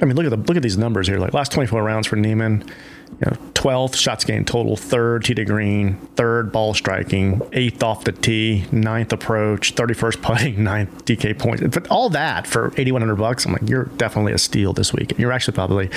I 0.00 0.04
mean 0.06 0.16
look 0.16 0.24
at 0.24 0.30
the 0.30 0.36
look 0.36 0.56
at 0.56 0.62
these 0.62 0.78
numbers 0.78 1.06
here. 1.06 1.18
Like 1.18 1.34
last 1.34 1.52
24 1.52 1.82
rounds 1.82 2.06
for 2.06 2.16
Niemann 2.16 2.64
you 3.10 3.26
know 3.26 3.36
12th 3.54 3.96
shots 3.96 4.24
gained 4.24 4.46
total 4.46 4.76
third 4.76 5.24
tee 5.24 5.34
to 5.34 5.44
green 5.44 5.96
third 6.14 6.52
ball 6.52 6.72
striking 6.72 7.42
eighth 7.52 7.82
off 7.82 8.04
the 8.04 8.12
tee 8.12 8.64
ninth 8.72 9.12
approach 9.12 9.74
31st 9.74 10.22
putting 10.22 10.64
ninth 10.64 11.04
dk 11.04 11.38
points. 11.38 11.62
But 11.62 11.88
all 11.88 12.08
that 12.10 12.46
for 12.46 12.68
8100 12.76 13.16
bucks 13.16 13.44
i'm 13.44 13.52
like 13.52 13.68
you're 13.68 13.84
definitely 13.84 14.32
a 14.32 14.38
steal 14.38 14.72
this 14.72 14.92
week. 14.92 15.10
And 15.10 15.20
you're 15.20 15.32
actually 15.32 15.54
probably 15.54 15.90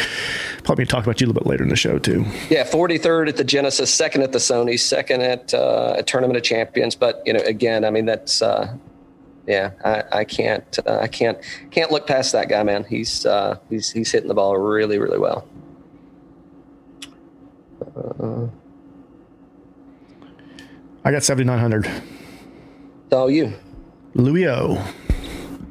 probably 0.64 0.86
talk 0.86 1.04
about 1.04 1.22
you 1.22 1.28
a 1.28 1.30
little 1.30 1.42
bit 1.42 1.50
later 1.50 1.64
in 1.64 1.70
the 1.70 1.76
show 1.76 2.00
too. 2.00 2.26
Yeah 2.50 2.66
43rd 2.66 3.30
at 3.30 3.38
the 3.38 3.44
genesis 3.44 3.94
second 3.94 4.24
at 4.24 4.32
the 4.32 4.40
sony 4.40 4.80
second 4.80 5.22
at 5.22 5.54
uh, 5.54 5.96
a 5.98 6.04
tournament 6.04 6.38
of 6.38 6.44
champions. 6.44 6.96
But 6.96 7.22
you 7.26 7.34
know 7.34 7.42
again 7.42 7.86
i 7.86 7.90
mean 7.90 8.06
that's 8.06 8.42
uh, 8.42 8.76
yeah, 9.48 9.72
I, 9.84 10.04
I 10.20 10.24
can't 10.24 10.80
uh, 10.86 11.00
I 11.02 11.08
can't 11.08 11.38
can't 11.72 11.92
look 11.92 12.08
past 12.08 12.32
that 12.32 12.50
guy, 12.50 12.64
man. 12.64 12.86
He's 12.86 13.26
uh, 13.26 13.58
he's 13.70 13.92
he's 13.92 14.12
hitting 14.12 14.28
the 14.28 14.34
ball 14.34 14.58
really 14.58 15.00
really 15.00 15.20
well. 15.20 15.48
Uh, 17.96 18.48
I 21.04 21.12
got 21.12 21.24
seventy 21.24 21.46
nine 21.46 21.60
hundred. 21.60 21.90
all 23.12 23.30
you, 23.30 23.54
Louis 24.14 24.48
O. 24.48 24.84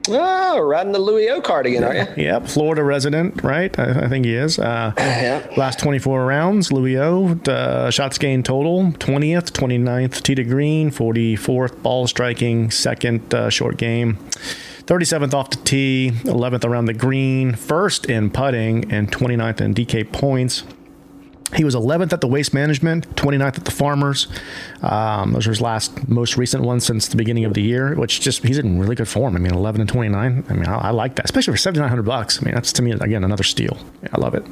Oh, 0.08 0.58
riding 0.60 0.92
the 0.92 0.98
Louis 0.98 1.30
O 1.30 1.40
cardigan, 1.40 1.84
are 1.84 1.94
you? 1.94 2.06
Yep, 2.16 2.48
Florida 2.48 2.82
resident, 2.82 3.42
right? 3.42 3.76
I, 3.78 4.04
I 4.04 4.08
think 4.08 4.24
he 4.24 4.34
is. 4.34 4.58
Uh, 4.58 4.92
yeah. 4.96 5.46
Last 5.56 5.78
24 5.78 6.26
rounds, 6.26 6.72
Louis 6.72 6.98
O. 6.98 7.38
Uh, 7.46 7.90
shots 7.90 8.18
gained 8.18 8.44
total 8.44 8.84
20th, 8.92 9.50
29th, 9.52 10.22
tee 10.22 10.34
to 10.34 10.44
green, 10.44 10.90
44th, 10.90 11.82
ball 11.82 12.06
striking, 12.06 12.70
second 12.70 13.32
uh, 13.34 13.48
short 13.50 13.76
game. 13.76 14.16
37th 14.86 15.32
off 15.34 15.50
the 15.50 15.56
tee, 15.58 16.10
11th 16.24 16.64
around 16.64 16.86
the 16.86 16.92
green, 16.94 17.54
first 17.54 18.06
in 18.06 18.30
putting, 18.30 18.90
and 18.92 19.10
29th 19.12 19.60
in 19.60 19.74
DK 19.74 20.10
points. 20.12 20.64
He 21.54 21.64
was 21.64 21.74
11th 21.74 22.12
at 22.12 22.20
the 22.20 22.26
Waste 22.26 22.54
Management, 22.54 23.08
29th 23.16 23.58
at 23.58 23.64
the 23.64 23.70
Farmers. 23.70 24.28
Um, 24.80 25.32
those 25.32 25.46
are 25.46 25.50
his 25.50 25.60
last, 25.60 26.08
most 26.08 26.36
recent 26.36 26.64
ones 26.64 26.84
since 26.84 27.08
the 27.08 27.16
beginning 27.16 27.44
of 27.44 27.54
the 27.54 27.62
year, 27.62 27.94
which 27.94 28.20
just 28.20 28.42
he's 28.42 28.58
in 28.58 28.78
really 28.78 28.94
good 28.94 29.08
form. 29.08 29.36
I 29.36 29.38
mean, 29.38 29.52
11 29.52 29.80
and 29.80 29.88
29. 29.88 30.44
I 30.48 30.52
mean, 30.52 30.66
I, 30.66 30.88
I 30.88 30.90
like 30.90 31.16
that, 31.16 31.26
especially 31.26 31.52
for 31.52 31.58
7,900 31.58 32.02
bucks. 32.02 32.40
I 32.40 32.44
mean, 32.44 32.54
that's 32.54 32.72
to 32.74 32.82
me 32.82 32.92
again 32.92 33.24
another 33.24 33.42
steal. 33.42 33.76
Yeah, 34.02 34.08
I 34.12 34.20
love 34.20 34.34
it. 34.34 34.44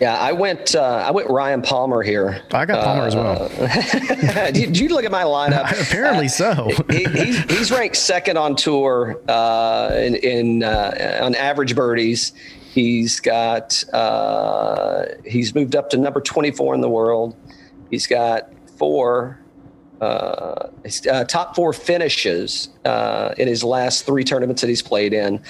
Yeah, 0.00 0.16
I 0.16 0.32
went. 0.32 0.74
Uh, 0.74 1.04
I 1.06 1.10
went 1.10 1.28
Ryan 1.28 1.60
Palmer 1.60 2.02
here. 2.02 2.42
I 2.52 2.64
got 2.64 2.82
Palmer 2.82 3.02
uh, 3.02 3.06
as 3.06 3.14
well. 3.14 3.52
Uh, 3.60 4.50
did, 4.50 4.78
you 4.78 4.88
look 4.88 5.04
at 5.04 5.10
my 5.10 5.24
lineup? 5.24 5.70
Apparently 5.88 6.26
so. 6.26 6.70
he, 6.88 7.04
he's, 7.04 7.38
he's, 7.52 7.70
ranked 7.70 7.96
second 7.96 8.38
on 8.38 8.56
tour 8.56 9.20
uh, 9.28 9.90
in, 9.94 10.14
in 10.14 10.62
uh, 10.62 11.18
on 11.20 11.34
average 11.34 11.76
birdies. 11.76 12.32
He's 12.70 13.18
got 13.18 13.82
uh, 13.92 15.06
he's 15.26 15.56
moved 15.56 15.74
up 15.74 15.90
to 15.90 15.96
number 15.96 16.20
24 16.20 16.74
in 16.74 16.80
the 16.80 16.88
world. 16.88 17.36
He's 17.90 18.06
got 18.06 18.48
four 18.78 19.40
uh, 20.00 20.68
uh, 21.10 21.24
top 21.24 21.56
four 21.56 21.72
finishes 21.72 22.70
uh, 22.84 23.34
in 23.36 23.48
his 23.48 23.64
last 23.64 24.06
three 24.06 24.24
tournaments 24.24 24.62
that 24.62 24.68
he's 24.68 24.82
played 24.82 25.12
in. 25.12 25.42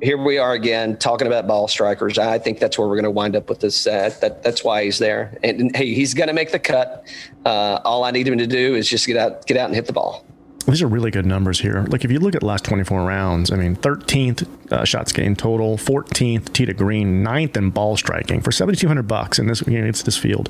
here 0.00 0.16
we 0.16 0.38
are 0.38 0.52
again 0.52 0.96
talking 0.96 1.26
about 1.26 1.48
ball 1.48 1.66
strikers. 1.66 2.16
I 2.16 2.38
think 2.38 2.60
that's 2.60 2.78
where 2.78 2.86
we're 2.86 2.94
going 2.94 3.04
to 3.04 3.10
wind 3.10 3.34
up 3.34 3.48
with 3.48 3.58
this. 3.60 3.84
That 3.84 4.42
that's 4.44 4.62
why 4.62 4.84
he's 4.84 4.98
there. 4.98 5.36
And, 5.42 5.60
and 5.60 5.76
hey, 5.76 5.92
he's 5.94 6.14
going 6.14 6.28
to 6.28 6.32
make 6.32 6.52
the 6.52 6.58
cut. 6.60 7.06
Uh, 7.44 7.80
all 7.84 8.04
I 8.04 8.12
need 8.12 8.28
him 8.28 8.38
to 8.38 8.46
do 8.46 8.76
is 8.76 8.88
just 8.88 9.06
get 9.06 9.16
out, 9.16 9.46
get 9.46 9.56
out 9.56 9.66
and 9.66 9.74
hit 9.74 9.86
the 9.86 9.92
ball. 9.92 10.24
These 10.64 10.82
are 10.82 10.86
really 10.86 11.10
good 11.10 11.26
numbers 11.26 11.60
here. 11.60 11.84
Like 11.88 12.04
if 12.04 12.10
you 12.10 12.20
look 12.20 12.34
at 12.34 12.42
last 12.42 12.64
24 12.64 13.04
rounds, 13.04 13.50
I 13.50 13.56
mean, 13.56 13.76
13th 13.76 14.72
uh, 14.72 14.84
shots 14.84 15.12
gained 15.12 15.38
total, 15.38 15.76
14th 15.76 16.52
tee 16.52 16.66
to 16.66 16.72
green, 16.72 17.24
9th 17.24 17.56
in 17.56 17.70
ball 17.70 17.96
striking 17.96 18.40
for 18.40 18.52
7,200 18.52 19.02
bucks 19.08 19.38
in 19.38 19.46
this 19.46 19.62
you 19.66 19.80
know, 19.80 19.86
it's 19.86 20.02
this 20.02 20.16
field, 20.16 20.48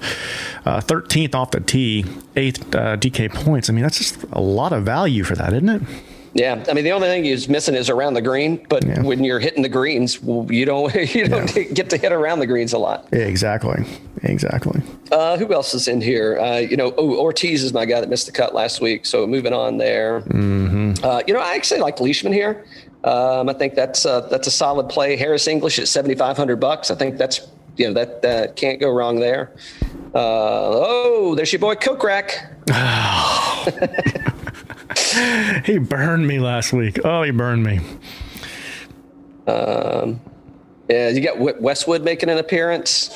uh, 0.64 0.80
13th 0.80 1.34
off 1.34 1.50
the 1.50 1.60
tee, 1.60 2.04
8th 2.34 2.74
uh, 2.74 2.96
DK 2.96 3.32
points. 3.32 3.70
I 3.70 3.72
mean, 3.72 3.82
that's 3.82 3.98
just 3.98 4.22
a 4.32 4.40
lot 4.40 4.72
of 4.72 4.84
value 4.84 5.24
for 5.24 5.34
that, 5.34 5.52
isn't 5.52 5.68
it? 5.68 5.82
Yeah, 6.34 6.64
I 6.68 6.72
mean 6.72 6.84
the 6.84 6.92
only 6.92 7.08
thing 7.08 7.24
he's 7.24 7.48
missing 7.48 7.74
is 7.74 7.90
around 7.90 8.14
the 8.14 8.22
green. 8.22 8.64
But 8.68 8.86
yeah. 8.86 9.02
when 9.02 9.22
you're 9.22 9.38
hitting 9.38 9.62
the 9.62 9.68
greens, 9.68 10.22
well, 10.22 10.50
you 10.50 10.64
don't 10.64 10.94
you 11.14 11.28
don't 11.28 11.54
yeah. 11.54 11.64
get 11.64 11.90
to 11.90 11.96
hit 11.96 12.12
around 12.12 12.38
the 12.38 12.46
greens 12.46 12.72
a 12.72 12.78
lot. 12.78 13.08
Yeah, 13.12 13.20
exactly, 13.20 13.84
exactly. 14.22 14.80
Uh, 15.10 15.36
who 15.36 15.52
else 15.52 15.74
is 15.74 15.88
in 15.88 16.00
here? 16.00 16.38
Uh, 16.38 16.58
you 16.58 16.76
know, 16.76 16.94
oh, 16.96 17.18
Ortiz 17.18 17.62
is 17.62 17.74
my 17.74 17.84
guy 17.84 18.00
that 18.00 18.08
missed 18.08 18.26
the 18.26 18.32
cut 18.32 18.54
last 18.54 18.80
week. 18.80 19.04
So 19.04 19.26
moving 19.26 19.52
on 19.52 19.76
there. 19.76 20.22
Mm-hmm. 20.22 21.04
Uh, 21.04 21.22
you 21.26 21.34
know, 21.34 21.40
I 21.40 21.54
actually 21.54 21.80
like 21.80 22.00
Leishman 22.00 22.32
here. 22.32 22.64
Um, 23.04 23.48
I 23.48 23.52
think 23.52 23.74
that's 23.74 24.06
uh, 24.06 24.22
that's 24.22 24.46
a 24.46 24.50
solid 24.52 24.88
play. 24.88 25.16
Harris 25.16 25.46
English 25.46 25.78
at 25.78 25.88
seventy 25.88 26.14
five 26.14 26.36
hundred 26.36 26.56
bucks. 26.60 26.90
I 26.90 26.94
think 26.94 27.18
that's 27.18 27.46
you 27.76 27.88
know 27.88 27.94
that 27.94 28.22
that 28.22 28.56
can't 28.56 28.80
go 28.80 28.90
wrong 28.90 29.20
there. 29.20 29.52
Uh, 30.14 30.18
oh, 30.18 31.34
there's 31.34 31.52
your 31.52 31.60
boy 31.60 31.74
Kokrak. 31.74 32.48
he 35.64 35.78
burned 35.78 36.26
me 36.26 36.38
last 36.38 36.72
week. 36.72 36.98
Oh, 37.04 37.22
he 37.22 37.30
burned 37.30 37.64
me. 37.64 37.80
Um, 39.46 40.20
yeah, 40.88 41.08
you 41.08 41.20
got 41.20 41.60
Westwood 41.60 42.02
making 42.02 42.28
an 42.28 42.38
appearance. 42.38 43.10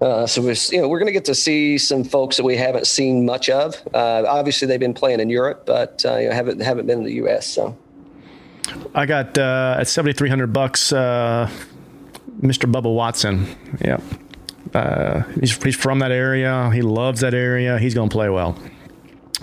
Uh, 0.00 0.26
so 0.26 0.40
we're, 0.42 0.54
you 0.70 0.80
know, 0.80 0.88
we're 0.88 0.98
going 0.98 1.06
to 1.06 1.12
get 1.12 1.24
to 1.24 1.34
see 1.34 1.76
some 1.78 2.04
folks 2.04 2.36
that 2.36 2.44
we 2.44 2.56
haven't 2.56 2.86
seen 2.86 3.24
much 3.24 3.50
of. 3.50 3.74
Uh, 3.92 4.24
obviously, 4.28 4.68
they've 4.68 4.78
been 4.78 4.94
playing 4.94 5.18
in 5.20 5.28
Europe, 5.28 5.64
but 5.66 6.04
uh, 6.04 6.16
you 6.16 6.28
know, 6.28 6.34
haven't 6.34 6.60
haven't 6.60 6.86
been 6.86 6.98
in 6.98 7.04
the 7.04 7.14
U.S. 7.14 7.46
So 7.46 7.76
I 8.94 9.06
got 9.06 9.36
uh, 9.36 9.76
at 9.80 9.88
seventy 9.88 10.12
three 10.12 10.28
hundred 10.28 10.52
bucks, 10.52 10.92
uh, 10.92 11.50
Mr. 12.40 12.70
Bubba 12.70 12.94
Watson. 12.94 13.46
Yep, 13.80 14.02
uh, 14.74 15.22
he's 15.40 15.60
he's 15.62 15.76
from 15.76 15.98
that 15.98 16.12
area. 16.12 16.70
He 16.72 16.82
loves 16.82 17.20
that 17.22 17.34
area. 17.34 17.78
He's 17.78 17.94
going 17.94 18.08
to 18.08 18.12
play 18.12 18.28
well. 18.28 18.56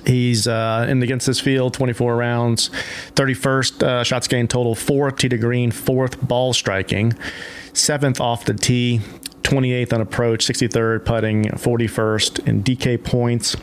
He's 0.05 0.47
uh, 0.47 0.85
in 0.89 1.01
against 1.01 1.25
this 1.25 1.39
field, 1.39 1.73
24 1.73 2.15
rounds, 2.15 2.69
31st 3.15 3.83
uh, 3.83 4.03
shots 4.03 4.27
gained 4.27 4.49
total, 4.49 4.75
fourth 4.75 5.17
tee 5.17 5.29
to 5.29 5.37
green, 5.37 5.71
fourth 5.71 6.19
ball 6.21 6.53
striking, 6.53 7.13
seventh 7.73 8.19
off 8.19 8.45
the 8.45 8.53
tee, 8.53 9.01
28th 9.43 9.93
on 9.93 10.01
approach, 10.01 10.45
63rd 10.45 11.05
putting, 11.05 11.43
41st 11.45 12.47
in 12.47 12.63
DK 12.63 13.03
points 13.03 13.55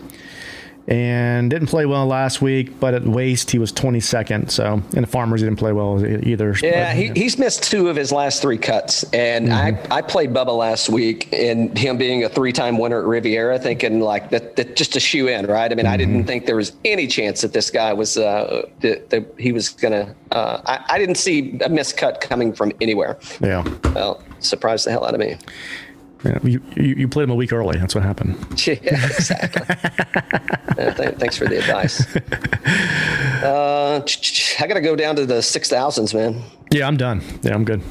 and 0.88 1.51
didn't 1.51 1.68
play 1.68 1.87
well 1.87 2.07
last 2.07 2.42
week. 2.42 2.79
But 2.81 2.95
at 2.95 3.05
waste, 3.05 3.51
he 3.51 3.59
was 3.59 3.73
22nd. 3.73 4.51
So, 4.51 4.83
and 4.95 5.03
the 5.03 5.07
Farmers 5.07 5.40
he 5.40 5.47
didn't 5.47 5.59
play 5.59 5.73
well 5.73 6.05
either. 6.05 6.57
Yeah, 6.62 6.88
but, 6.88 6.97
he, 6.97 7.21
he's 7.21 7.38
missed 7.38 7.62
two 7.62 7.88
of 7.88 7.97
his 7.97 8.12
last 8.12 8.42
three 8.42 8.59
cuts, 8.59 9.05
and 9.12 9.49
mm-hmm. 9.49 9.92
I 9.92 9.99
I 9.99 10.03
played 10.03 10.33
Bubba 10.33 10.57
last 10.57 10.88
week, 10.88 11.33
and 11.33 11.77
him 11.77 11.97
being 11.99 12.25
a 12.25 12.29
three 12.29 12.53
time 12.53 12.79
winner 12.79 13.01
at 13.01 13.07
Riviera, 13.07 13.59
thinking 13.59 14.01
like 14.01 14.31
that, 14.31 14.57
that 14.57 14.77
just 14.77 14.97
a 14.97 15.01
shoe 15.01 15.29
in, 15.29 15.47
right? 15.47 15.71
I 15.71 15.75
mean, 15.75 15.85
mm-hmm. 15.85 15.95
I 15.95 15.97
didn't 15.97 16.25
think 16.25 16.47
there 16.47 16.57
was 16.57 16.73
any 16.85 17.07
chance 17.07 17.40
that 17.42 17.53
this 17.53 17.71
guy 17.71 17.92
was 17.92 18.16
uh 18.16 18.66
that, 18.81 19.11
that 19.11 19.27
he 19.38 19.53
was 19.53 19.68
gonna. 19.68 20.14
Uh, 20.31 20.62
I, 20.66 20.95
I 20.95 20.99
didn't 20.99 21.16
see 21.16 21.51
a 21.61 21.68
miscut 21.68 22.21
coming 22.21 22.53
from 22.53 22.73
anywhere. 22.81 23.18
Yeah. 23.40 23.68
Well, 23.95 24.23
surprised 24.40 24.87
the 24.87 24.90
hell 24.90 25.05
out 25.05 25.14
of 25.14 25.21
me. 25.21 25.37
Yeah, 26.24 26.38
you, 26.42 26.62
you, 26.76 26.94
you 26.94 27.08
played 27.08 27.24
him 27.24 27.30
a 27.30 27.35
week 27.35 27.52
early. 27.52 27.78
That's 27.78 27.94
what 27.94 28.04
happened. 28.04 28.37
Yeah, 28.66 28.74
exactly. 28.74 29.76
th- 30.76 31.16
thanks 31.16 31.37
for 31.37 31.46
the 31.46 31.58
advice. 31.58 32.06
Uh, 33.42 34.00
I 34.61 34.68
got 34.68 34.74
to 34.74 34.80
go 34.80 34.94
down 34.94 35.16
to 35.16 35.26
the 35.26 35.42
six 35.42 35.68
thousands, 35.68 36.14
man. 36.14 36.40
Yeah, 36.70 36.87
I'm 36.87 36.96
done. 36.96 37.22
Yeah, 37.42 37.54
I'm 37.54 37.64
good. 37.64 37.82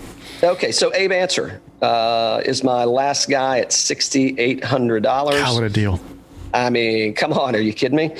Okay, 0.41 0.71
so 0.71 0.93
Abe 0.95 1.11
Ancer 1.11 1.59
uh, 1.81 2.41
is 2.45 2.63
my 2.63 2.85
last 2.85 3.29
guy 3.29 3.59
at 3.59 3.73
sixty 3.73 4.39
eight 4.39 4.63
hundred 4.63 5.03
dollars. 5.03 5.41
How 5.41 5.53
what 5.53 5.63
a 5.63 5.69
deal! 5.69 5.99
I 6.53 6.69
mean, 6.69 7.13
come 7.13 7.33
on, 7.33 7.53
are 7.53 7.59
you 7.59 7.73
kidding 7.73 7.97
me? 7.97 8.15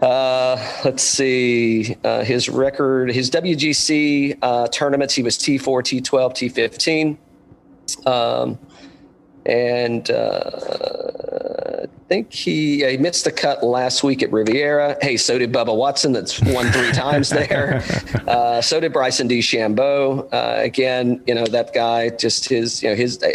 Uh, 0.00 0.56
let's 0.84 1.02
see 1.02 1.96
uh, 2.04 2.22
his 2.22 2.48
record, 2.48 3.10
his 3.10 3.30
WGC 3.30 4.38
uh, 4.42 4.68
tournaments. 4.68 5.14
He 5.14 5.22
was 5.22 5.36
T4, 5.36 6.02
T12, 6.02 7.16
T15. 7.96 8.06
Um, 8.06 8.58
and 9.46 10.10
uh, 10.10 10.50
I 11.84 12.08
think 12.08 12.32
he, 12.32 12.84
he 12.84 12.96
missed 12.96 13.24
the 13.24 13.30
cut 13.30 13.62
last 13.62 14.02
week 14.02 14.22
at 14.22 14.32
Riviera. 14.32 14.96
Hey, 15.00 15.16
so 15.16 15.38
did 15.38 15.52
Bubba 15.52 15.76
Watson, 15.76 16.12
that's 16.12 16.40
won 16.42 16.66
three 16.72 16.90
times 16.92 17.30
there. 17.30 17.82
Uh, 18.26 18.60
so 18.60 18.80
did 18.80 18.92
Bryson 18.92 19.28
DeChambeau. 19.28 20.28
Uh, 20.32 20.60
again, 20.60 21.22
you 21.26 21.34
know 21.34 21.46
that 21.46 21.72
guy, 21.72 22.10
just 22.10 22.48
his 22.48 22.82
you 22.82 22.90
know 22.90 22.96
his 22.96 23.22
uh, 23.22 23.30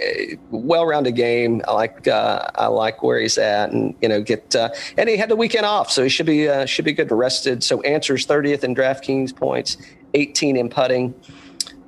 well-rounded 0.52 1.16
game. 1.16 1.62
I 1.68 1.74
like 1.74 2.08
uh, 2.08 2.50
I 2.56 2.68
like 2.68 3.04
where 3.04 3.20
he's 3.20 3.38
at, 3.38 3.72
and 3.72 3.96
you 4.02 4.10
know 4.10 4.22
get 4.22 4.54
uh, 4.54 4.70
and 4.98 5.10
he 5.10 5.16
had 5.16 5.30
the 5.30 5.38
weekend 5.38 5.66
off, 5.66 5.90
so 5.92 6.04
he 6.04 6.10
should 6.10 6.26
be 6.26 6.50
should 6.68 6.86
be 6.86 6.94
good 6.94 7.10
and 7.10 7.20
rested. 7.20 7.64
So 7.64 7.82
Ancer's 7.82 8.28
30th 8.28 8.64
in 8.64 8.76
DraftKings 8.76 9.34
points, 9.34 9.78
18 10.14 10.58
in 10.58 10.70
putting 10.70 11.14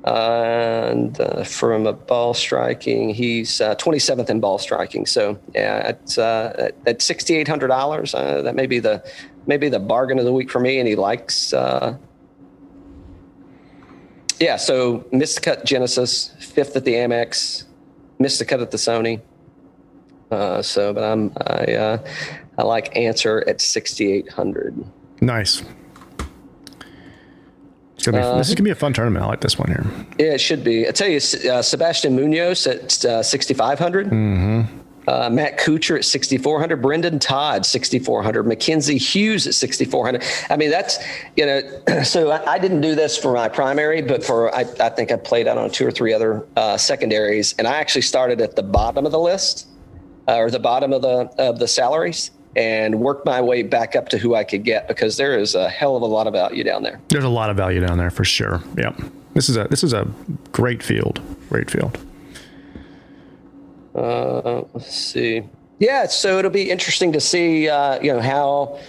and 0.06 1.20
uh, 1.20 1.44
from 1.44 1.88
a 1.88 1.94
ball 1.94 2.34
striking, 2.34 3.14
he's 3.14 3.62
uh, 3.62 3.76
27th 3.76 4.30
in 4.30 4.40
ball 4.40 4.58
striking. 4.58 5.06
So 5.06 5.40
yeah, 5.54 5.82
at 5.86 6.18
uh, 6.18 6.72
at 6.86 7.48
hundred 7.48 7.68
dollars, 7.68 8.14
uh, 8.14 8.42
that 8.42 8.56
may 8.56 8.66
be 8.66 8.80
the 8.80 9.04
maybe 9.48 9.70
the 9.70 9.80
bargain 9.80 10.20
of 10.20 10.26
the 10.26 10.34
week 10.34 10.52
for 10.52 10.60
me. 10.60 10.80
And 10.80 10.88
he 10.88 10.96
likes. 10.96 11.54
Uh, 11.54 11.98
yeah, 14.40 14.58
so 14.58 15.06
missed 15.14 15.42
cut 15.42 15.64
Genesis, 15.64 16.34
fifth 16.40 16.76
at 16.76 16.84
the 16.84 16.96
Amex, 16.96 17.64
missed 18.20 18.40
the 18.40 18.46
cut 18.46 18.60
at 18.60 18.72
the 18.72 18.78
Sony. 18.78 19.22
So, 20.32 20.94
but 20.94 21.04
I'm 21.04 21.32
I 21.48 22.00
I 22.58 22.64
like 22.64 22.96
Ancer 22.98 23.44
at 23.48 23.62
sixty 23.62 24.12
eight 24.12 24.28
hundred. 28.06 28.20
Nice. 28.20 28.26
Be, 28.26 28.34
uh, 28.34 28.38
this 28.38 28.50
is 28.50 28.56
gonna 28.56 28.66
be 28.66 28.72
a 28.72 28.76
fun 28.76 28.94
tournament. 28.94 29.26
I 29.26 29.28
like 29.28 29.42
this 29.42 29.58
one 29.58 29.70
here. 29.70 29.86
Yeah, 30.18 30.34
it 30.34 30.42
should 30.42 30.64
be. 30.64 30.88
I 30.88 30.92
tell 30.92 31.08
you, 31.08 31.18
uh, 31.18 31.62
Sebastian 31.62 32.16
Munoz 32.16 32.68
at 32.68 33.04
uh, 33.06 33.24
6,500. 33.24 34.08
Mm-hmm. 34.08 34.80
Uh, 35.06 35.30
Matt 35.30 35.60
Kuchar 35.60 35.98
at 35.98 36.06
6,400. 36.06 36.82
Brendan 36.82 37.20
Todd 37.20 37.66
6,400. 37.66 38.44
Mackenzie 38.44 38.98
Hughes 38.98 39.46
at 39.48 39.54
6,400. 39.54 40.24
I 40.50 40.56
mean, 40.56 40.70
that's 40.70 41.00
you 41.36 41.46
know. 41.46 41.62
So 42.04 42.32
I, 42.32 42.54
I, 42.54 42.60
didn't 42.60 42.82
do 42.82 42.96
this 42.96 43.18
for 43.18 43.34
my 43.34 43.48
primary, 43.48 44.02
but 44.02 44.24
for 44.24 44.54
I, 44.54 44.66
I 44.80 44.90
think 44.90 45.12
I 45.12 45.16
played 45.16 45.48
out 45.48 45.58
on 45.58 45.72
two 45.72 45.88
or 45.88 45.92
three 45.92 46.14
other 46.14 46.46
uh, 46.58 46.76
secondaries, 46.76 47.56
and 47.58 47.66
I 47.66 47.78
actually 47.78 48.02
started 48.02 48.42
at 48.42 48.56
the 48.56 48.62
bottom 48.62 49.06
of 49.06 49.12
the 49.12 49.20
list 49.20 49.68
uh, 50.28 50.36
or 50.36 50.52
the 50.52 50.60
bottom 50.60 50.92
of 50.92 51.02
the 51.02 51.32
of 51.38 51.60
the 51.60 51.68
salaries 51.68 52.32
and 52.56 53.00
work 53.00 53.26
my 53.26 53.42
way 53.42 53.64
back 53.64 53.96
up 53.96 54.10
to 54.10 54.18
who 54.18 54.36
I 54.36 54.44
could 54.44 54.64
get 54.64 54.88
because 54.88 55.18
there 55.18 55.38
is 55.38 55.56
a 55.56 55.70
hell 55.70 55.96
of 55.96 56.02
a 56.02 56.08
lot 56.08 56.28
of 56.28 56.34
value 56.34 56.64
down 56.64 56.84
there. 56.84 57.00
There's 57.10 57.24
a 57.24 57.30
lot 57.30 57.50
of 57.50 57.58
value 57.58 57.80
down 57.80 57.98
there 57.98 58.12
for 58.12 58.24
sure. 58.24 58.62
Yeah. 58.78 58.94
This 59.34 59.50
is 59.50 59.58
a 59.58 59.64
this 59.66 59.84
is 59.84 59.94
a 59.94 60.08
great 60.52 60.84
field. 60.84 61.20
Great 61.50 61.70
field. 61.72 61.98
Uh, 63.96 64.64
let's 64.74 64.96
see. 64.96 65.44
Yeah, 65.80 66.08
so 66.08 66.40
it'll 66.40 66.52
be 66.52 66.70
interesting 66.70 67.12
to 67.14 67.20
see 67.20 67.68
uh, 67.68 68.00
you 68.02 68.14
know 68.14 68.22
how 68.22 68.80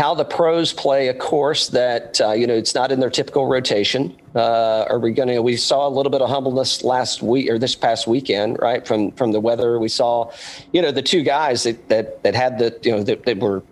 how 0.00 0.14
the 0.14 0.24
pros 0.24 0.72
play 0.72 1.08
a 1.08 1.14
course 1.14 1.68
that 1.68 2.18
uh, 2.22 2.32
you 2.32 2.46
know 2.46 2.54
it's 2.54 2.74
not 2.74 2.90
in 2.90 3.00
their 3.00 3.10
typical 3.10 3.46
rotation. 3.46 4.16
Uh, 4.34 4.86
are 4.88 4.98
we 4.98 5.12
going 5.12 5.28
to? 5.28 5.40
We 5.42 5.56
saw 5.56 5.86
a 5.86 5.90
little 5.90 6.10
bit 6.10 6.22
of 6.22 6.30
humbleness 6.30 6.82
last 6.82 7.22
week 7.22 7.50
or 7.50 7.58
this 7.58 7.74
past 7.76 8.06
weekend, 8.06 8.58
right? 8.60 8.86
From 8.86 9.12
from 9.12 9.32
the 9.32 9.40
weather, 9.40 9.78
we 9.78 9.88
saw, 9.88 10.32
you 10.72 10.80
know, 10.80 10.90
the 10.90 11.02
two 11.02 11.22
guys 11.22 11.64
that 11.64 11.90
that, 11.90 12.22
that 12.22 12.34
had 12.34 12.58
the 12.58 12.78
you 12.82 12.92
know 12.92 13.02
that, 13.02 13.26
that 13.26 13.38
were 13.38 13.62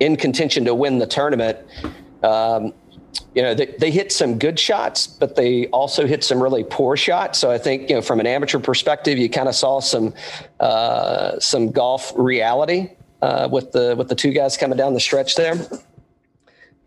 in 0.00 0.16
contention 0.16 0.66
to 0.66 0.74
win 0.74 0.98
the 0.98 1.06
tournament. 1.06 1.58
Um, 2.22 2.74
you 3.34 3.42
know, 3.42 3.54
they, 3.54 3.66
they 3.78 3.90
hit 3.90 4.12
some 4.12 4.38
good 4.38 4.58
shots, 4.58 5.06
but 5.06 5.36
they 5.36 5.66
also 5.68 6.06
hit 6.06 6.22
some 6.24 6.42
really 6.42 6.64
poor 6.64 6.96
shots. 6.96 7.38
So 7.38 7.50
I 7.50 7.56
think, 7.58 7.88
you 7.88 7.96
know, 7.96 8.02
from 8.02 8.20
an 8.20 8.26
amateur 8.26 8.58
perspective, 8.58 9.18
you 9.18 9.30
kind 9.30 9.48
of 9.48 9.54
saw 9.54 9.80
some 9.80 10.12
uh, 10.60 11.38
some 11.38 11.70
golf 11.70 12.12
reality 12.16 12.90
uh, 13.22 13.48
with 13.50 13.72
the 13.72 13.94
with 13.96 14.08
the 14.08 14.14
two 14.14 14.32
guys 14.32 14.56
coming 14.56 14.76
down 14.76 14.92
the 14.92 15.00
stretch 15.00 15.36
there. 15.36 15.54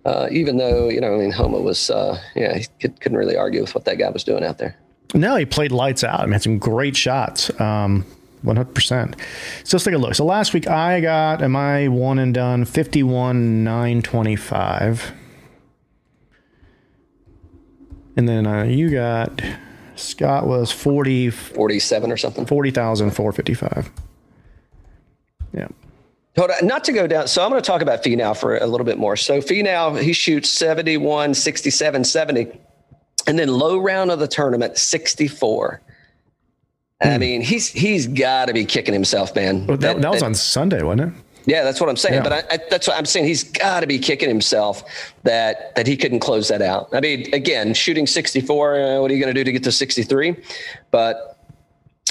Uh, 0.03 0.27
even 0.29 0.57
though 0.57 0.89
you 0.89 1.01
know, 1.01 1.15
I 1.15 1.17
mean, 1.17 1.31
Homa 1.31 1.59
was 1.59 1.89
uh, 1.89 2.21
yeah, 2.35 2.57
he 2.57 2.67
could, 2.79 3.11
not 3.11 3.17
really 3.17 3.37
argue 3.37 3.61
with 3.61 3.73
what 3.73 3.85
that 3.85 3.97
guy 3.97 4.09
was 4.09 4.23
doing 4.23 4.43
out 4.43 4.59
there. 4.59 4.77
No, 5.15 5.35
he 5.35 5.45
played 5.45 5.71
lights 5.71 6.03
out. 6.03 6.19
I 6.19 6.25
mean, 6.25 6.33
had 6.33 6.43
some 6.43 6.59
great 6.59 6.95
shots. 6.95 7.49
Um, 7.59 8.05
100%. 8.43 9.19
So 9.63 9.77
let's 9.77 9.83
take 9.83 9.95
a 9.95 9.97
look. 9.97 10.13
So 10.13 10.23
last 10.23 10.53
week 10.53 10.67
I 10.67 11.01
got, 11.01 11.41
am 11.41 11.55
I 11.55 11.87
one 11.87 12.19
and 12.19 12.31
done? 12.31 12.65
51, 12.65 13.63
925. 13.63 15.13
And 18.17 18.29
then 18.29 18.45
uh, 18.45 18.63
you 18.63 18.91
got 18.91 19.41
Scott 19.95 20.45
was 20.45 20.71
40, 20.71 21.31
47 21.31 22.11
or 22.11 22.17
something. 22.17 22.45
40,455. 22.45 23.91
Yeah. 25.53 25.67
Hold 26.37 26.51
on, 26.51 26.67
not 26.67 26.83
to 26.85 26.91
go 26.91 27.07
down. 27.07 27.27
So 27.27 27.43
I'm 27.43 27.49
going 27.49 27.61
to 27.61 27.65
talk 27.65 27.81
about 27.81 28.03
Finau 28.03 28.37
for 28.37 28.57
a 28.57 28.67
little 28.67 28.85
bit 28.85 28.97
more. 28.97 29.15
So 29.15 29.39
Finau, 29.39 30.01
he 30.01 30.11
shoots 30.11 30.49
71, 30.49 31.33
67, 31.33 32.03
70. 32.03 32.59
And 33.27 33.39
then 33.39 33.47
low 33.47 33.77
round 33.77 34.11
of 34.11 34.19
the 34.19 34.27
tournament, 34.27 34.77
64. 34.77 35.81
I 37.01 37.17
mean, 37.17 37.41
he's 37.41 37.67
he's 37.67 38.07
got 38.07 38.45
to 38.45 38.53
be 38.53 38.65
kicking 38.65 38.93
himself, 38.93 39.35
man. 39.35 39.67
Well, 39.67 39.77
that, 39.77 40.01
that, 40.01 40.11
was 40.11 40.23
on 40.23 40.33
Sunday, 40.33 40.81
wasn't 40.81 41.13
it? 41.13 41.21
Yeah, 41.45 41.63
that's 41.63 41.79
what 41.79 41.89
I'm 41.89 41.97
saying. 41.97 42.15
Yeah. 42.15 42.23
But 42.23 42.33
I, 42.33 42.55
I, 42.55 42.59
that's 42.69 42.87
what 42.87 42.97
I'm 42.97 43.05
saying. 43.05 43.27
He's 43.27 43.43
got 43.43 43.81
to 43.81 43.87
be 43.87 43.99
kicking 43.99 44.29
himself 44.29 44.83
that 45.23 45.75
that 45.75 45.87
he 45.87 45.97
couldn't 45.97 46.21
close 46.21 46.47
that 46.47 46.61
out. 46.61 46.89
I 46.93 47.01
mean, 47.01 47.31
again, 47.33 47.73
shooting 47.73 48.07
64. 48.07 48.75
Uh, 48.75 49.01
what 49.01 49.11
are 49.11 49.13
you 49.13 49.21
going 49.21 49.33
to 49.33 49.39
do 49.39 49.43
to 49.43 49.51
get 49.51 49.63
to 49.63 49.71
63? 49.71 50.35
But 50.91 51.34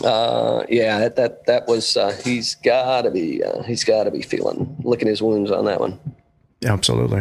uh, 0.02 0.64
yeah, 0.68 0.98
that 0.98 1.16
that 1.16 1.46
that 1.46 1.68
was. 1.68 1.96
Uh, 1.96 2.18
he's 2.24 2.56
got 2.56 3.02
to 3.02 3.10
be. 3.10 3.42
Uh, 3.42 3.62
he's 3.62 3.84
got 3.84 4.04
to 4.04 4.10
be 4.10 4.22
feeling 4.22 4.76
licking 4.82 5.08
his 5.08 5.22
wounds 5.22 5.50
on 5.50 5.66
that 5.66 5.80
one. 5.80 6.00
Absolutely. 6.64 7.20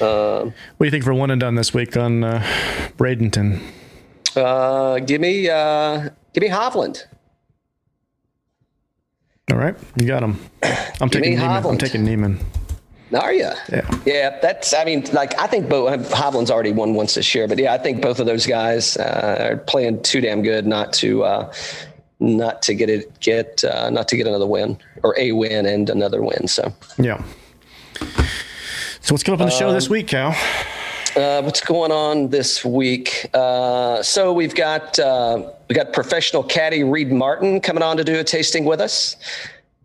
Um, 0.00 0.54
what 0.76 0.80
do 0.80 0.84
you 0.86 0.90
think 0.90 1.04
for 1.04 1.12
one 1.12 1.30
and 1.30 1.40
done 1.40 1.54
this 1.54 1.74
week 1.74 1.96
on 1.96 2.24
uh, 2.24 2.42
Bradenton? 2.96 3.60
Uh, 4.34 5.00
give 5.00 5.20
me 5.20 5.48
uh, 5.50 6.08
give 6.32 6.42
me 6.42 6.48
Hovland. 6.48 7.04
All 9.50 9.58
right, 9.58 9.76
you 9.96 10.06
got 10.06 10.22
him. 10.22 10.38
I'm 11.00 11.10
taking 11.10 11.38
Niemann. 11.38 11.66
I'm 11.66 11.78
taking 11.78 12.04
Niemann. 12.04 12.38
Are 13.14 13.32
you? 13.32 13.50
Yeah. 13.70 13.98
Yeah, 14.04 14.38
that's. 14.40 14.74
I 14.74 14.84
mean, 14.84 15.04
like 15.12 15.38
I 15.38 15.46
think 15.46 15.68
both 15.68 16.10
Hovland's 16.10 16.50
already 16.50 16.72
won 16.72 16.94
once 16.94 17.14
this 17.14 17.34
year, 17.34 17.48
but 17.48 17.58
yeah, 17.58 17.72
I 17.72 17.78
think 17.78 18.02
both 18.02 18.20
of 18.20 18.26
those 18.26 18.46
guys 18.46 18.96
uh, 18.98 19.48
are 19.52 19.56
playing 19.56 20.02
too 20.02 20.20
damn 20.20 20.42
good 20.42 20.66
not 20.66 20.92
to 20.94 21.24
uh, 21.24 21.52
not 22.20 22.62
to 22.62 22.74
get 22.74 22.90
it 22.90 23.20
get 23.20 23.62
uh, 23.64 23.90
not 23.90 24.08
to 24.08 24.16
get 24.16 24.26
another 24.26 24.46
win 24.46 24.76
or 25.02 25.14
a 25.18 25.32
win 25.32 25.66
and 25.66 25.88
another 25.90 26.22
win. 26.22 26.48
So 26.48 26.72
Yeah. 26.98 27.22
So 29.00 29.14
what's 29.14 29.22
coming 29.22 29.38
up 29.38 29.42
on 29.42 29.48
the 29.48 29.54
show 29.54 29.68
Um, 29.68 29.74
this 29.74 29.88
week, 29.88 30.08
Cal? 30.08 30.34
uh, 31.16 31.40
what's 31.42 31.60
going 31.60 31.90
on 31.92 32.28
this 32.28 32.64
week? 32.64 33.28
Uh, 33.32 34.02
so 34.02 34.32
we've 34.32 34.54
got 34.54 34.98
uh, 34.98 35.50
we 35.68 35.74
got 35.74 35.92
professional 35.92 36.42
caddy 36.42 36.84
Reed 36.84 37.10
Martin 37.12 37.60
coming 37.60 37.82
on 37.82 37.96
to 37.96 38.04
do 38.04 38.18
a 38.18 38.24
tasting 38.24 38.64
with 38.64 38.80
us. 38.80 39.16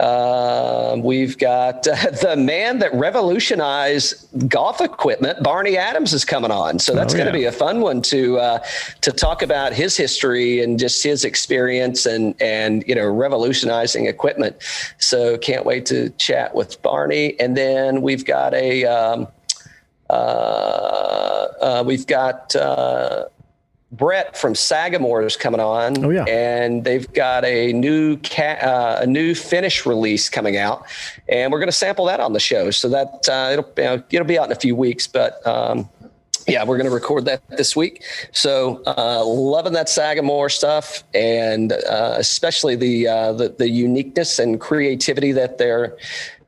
Uh, 0.03 0.97
we've 0.97 1.37
got 1.37 1.87
uh, 1.87 1.95
the 2.21 2.35
man 2.35 2.79
that 2.79 2.93
revolutionized 2.93 4.49
golf 4.49 4.81
equipment, 4.81 5.41
Barney 5.41 5.77
Adams, 5.77 6.11
is 6.11 6.25
coming 6.25 6.51
on. 6.51 6.77
So 6.77 6.93
that's 6.93 7.13
Oh, 7.13 7.17
going 7.17 7.27
to 7.27 7.33
be 7.33 7.45
a 7.45 7.53
fun 7.53 7.79
one 7.79 8.01
to 8.03 8.37
uh, 8.37 8.59
to 8.99 9.11
talk 9.13 9.41
about 9.41 9.71
his 9.71 9.95
history 9.95 10.61
and 10.61 10.77
just 10.77 11.01
his 11.03 11.23
experience 11.23 12.05
and 12.05 12.35
and 12.41 12.83
you 12.85 12.95
know 12.95 13.07
revolutionizing 13.07 14.07
equipment. 14.07 14.57
So 14.97 15.37
can't 15.37 15.65
wait 15.65 15.85
to 15.85 16.09
chat 16.11 16.53
with 16.53 16.81
Barney. 16.81 17.39
And 17.39 17.55
then 17.55 18.01
we've 18.01 18.25
got 18.25 18.53
a 18.53 18.83
um, 18.83 19.27
uh, 20.09 21.47
uh, 21.61 21.83
we've 21.85 22.05
got 22.05 22.53
uh, 22.57 23.25
Brett 23.93 24.35
from 24.35 24.55
Sagamore 24.55 25.23
is 25.23 25.37
coming 25.37 25.61
on. 25.61 26.03
Oh, 26.03 26.09
yeah. 26.09 26.25
and 26.25 26.83
they've 26.83 27.11
got 27.13 27.45
a 27.45 27.71
new 27.73 28.17
ca- 28.17 28.59
uh, 28.61 28.99
a 29.01 29.07
new 29.07 29.35
finish 29.35 29.85
release 29.85 30.29
coming 30.29 30.57
out, 30.57 30.85
and 31.29 31.51
we're 31.51 31.59
going 31.59 31.69
to 31.69 31.71
sample 31.71 32.05
that 32.05 32.19
on 32.19 32.33
the 32.33 32.39
show. 32.39 32.71
So 32.71 32.89
that 32.89 33.29
uh, 33.29 33.49
it'll 33.53 33.71
you 33.77 33.83
know, 33.83 34.03
it'll 34.09 34.27
be 34.27 34.39
out 34.39 34.47
in 34.47 34.51
a 34.51 34.59
few 34.59 34.75
weeks, 34.75 35.07
but. 35.07 35.45
Um, 35.47 35.89
yeah, 36.45 36.65
we're 36.65 36.75
going 36.77 36.89
to 36.89 36.93
record 36.93 37.23
that 37.25 37.41
this 37.51 37.73
week. 37.73 38.03
So, 38.33 38.83
uh, 38.85 39.23
loving 39.25 39.71
that 39.73 39.87
Sagamore 39.87 40.49
stuff, 40.49 41.03
and 41.13 41.71
uh, 41.71 42.15
especially 42.17 42.75
the, 42.75 43.07
uh, 43.07 43.31
the 43.31 43.49
the 43.49 43.69
uniqueness 43.69 44.39
and 44.39 44.59
creativity 44.59 45.31
that 45.31 45.57
they're 45.57 45.95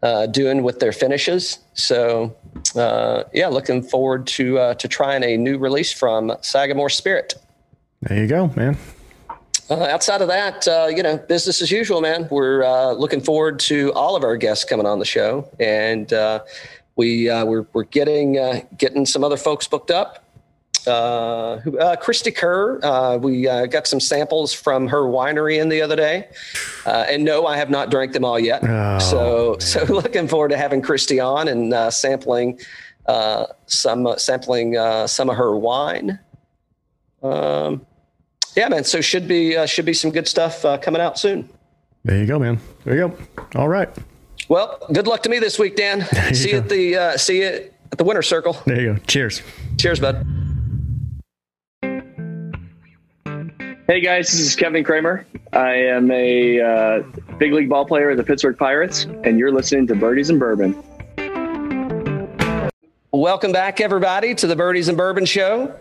uh, 0.03 0.27
doing 0.27 0.63
with 0.63 0.79
their 0.79 0.91
finishes. 0.91 1.59
So, 1.73 2.35
uh, 2.75 3.23
yeah, 3.33 3.47
looking 3.47 3.83
forward 3.83 4.27
to 4.27 4.59
uh, 4.59 4.73
to 4.75 4.87
trying 4.87 5.23
a 5.23 5.37
new 5.37 5.57
release 5.57 5.91
from 5.91 6.35
Sagamore 6.41 6.89
Spirit. 6.89 7.35
There 8.01 8.17
you 8.17 8.27
go, 8.27 8.47
man. 8.55 8.77
Uh, 9.67 9.83
outside 9.85 10.21
of 10.21 10.27
that, 10.27 10.67
uh, 10.67 10.87
you 10.95 11.01
know, 11.01 11.17
business 11.17 11.59
as 11.61 11.71
usual, 11.71 11.99
man. 11.99 12.27
We're 12.29 12.63
uh, 12.63 12.91
looking 12.91 13.19
forward 13.21 13.59
to 13.61 13.91
all 13.93 14.15
of 14.15 14.23
our 14.23 14.37
guests 14.37 14.63
coming 14.63 14.85
on 14.85 14.99
the 14.99 15.05
show, 15.05 15.49
and 15.59 16.11
uh, 16.13 16.41
we 16.95 17.29
uh, 17.29 17.45
we're 17.45 17.65
we're 17.73 17.83
getting 17.83 18.37
uh, 18.37 18.61
getting 18.77 19.07
some 19.07 19.23
other 19.23 19.37
folks 19.37 19.67
booked 19.67 19.89
up. 19.89 20.24
Uh, 20.87 21.61
uh, 21.79 21.95
Cristie 21.95 22.35
Kerr, 22.35 22.79
uh, 22.83 23.17
we 23.17 23.47
uh, 23.47 23.65
got 23.65 23.87
some 23.87 23.99
samples 23.99 24.53
from 24.53 24.87
her 24.87 25.03
winery 25.03 25.59
in 25.59 25.69
the 25.69 25.81
other 25.81 25.95
day, 25.95 26.27
uh, 26.85 27.05
and 27.09 27.23
no, 27.23 27.45
I 27.45 27.57
have 27.57 27.69
not 27.69 27.89
drank 27.89 28.13
them 28.13 28.25
all 28.25 28.39
yet. 28.39 28.63
Oh, 28.63 28.99
so 28.99 29.57
so 29.59 29.83
looking 29.89 30.27
forward 30.27 30.49
to 30.49 30.57
having 30.57 30.81
Cristie 30.81 31.19
on 31.25 31.47
and 31.47 31.73
uh, 31.73 31.89
sampling 31.89 32.59
uh, 33.07 33.47
some 33.67 34.07
uh, 34.07 34.17
sampling 34.17 34.77
uh, 34.77 35.07
some 35.07 35.29
of 35.29 35.37
her 35.37 35.55
wine. 35.55 36.19
Um, 37.23 37.85
yeah, 38.55 38.69
man. 38.69 38.83
So 38.83 39.01
should 39.01 39.27
be 39.27 39.55
uh, 39.55 39.65
should 39.65 39.85
be 39.85 39.93
some 39.93 40.11
good 40.11 40.27
stuff 40.27 40.63
uh, 40.65 40.77
coming 40.77 41.01
out 41.01 41.19
soon. 41.19 41.49
There 42.03 42.17
you 42.17 42.25
go, 42.25 42.39
man. 42.39 42.59
There 42.83 42.95
you 42.95 43.07
go. 43.09 43.17
All 43.59 43.67
right. 43.67 43.89
Well, 44.47 44.77
good 44.93 45.07
luck 45.07 45.23
to 45.23 45.29
me 45.29 45.39
this 45.39 45.57
week, 45.57 45.75
Dan. 45.75 46.07
you 46.29 46.35
see 46.35 46.51
you 46.51 46.57
at 46.57 46.69
the 46.69 46.95
uh, 46.95 47.17
see 47.17 47.41
you 47.41 47.69
at 47.91 47.97
the 47.97 48.03
winter 48.03 48.21
circle. 48.21 48.57
There 48.65 48.81
you 48.81 48.93
go. 48.93 48.99
Cheers. 49.07 49.41
Cheers, 49.77 49.99
bud. 49.99 50.44
Hey 53.87 54.01
guys, 54.01 54.31
this 54.31 54.39
is 54.39 54.55
Kevin 54.55 54.83
Kramer. 54.83 55.27
I 55.53 55.73
am 55.73 56.09
a 56.09 56.59
uh, 56.59 57.03
big 57.37 57.53
league 57.53 57.69
ball 57.69 57.85
player 57.85 58.09
of 58.09 58.17
the 58.17 58.23
Pittsburgh 58.23 58.57
Pirates, 58.57 59.03
and 59.23 59.37
you're 59.37 59.51
listening 59.51 59.85
to 59.85 59.93
Birdies 59.93 60.31
and 60.31 60.39
Bourbon. 60.39 60.75
Welcome 63.11 63.51
back, 63.51 63.79
everybody, 63.79 64.33
to 64.33 64.47
the 64.47 64.55
Birdies 64.55 64.87
and 64.87 64.97
Bourbon 64.97 65.23
Show. 65.23 65.77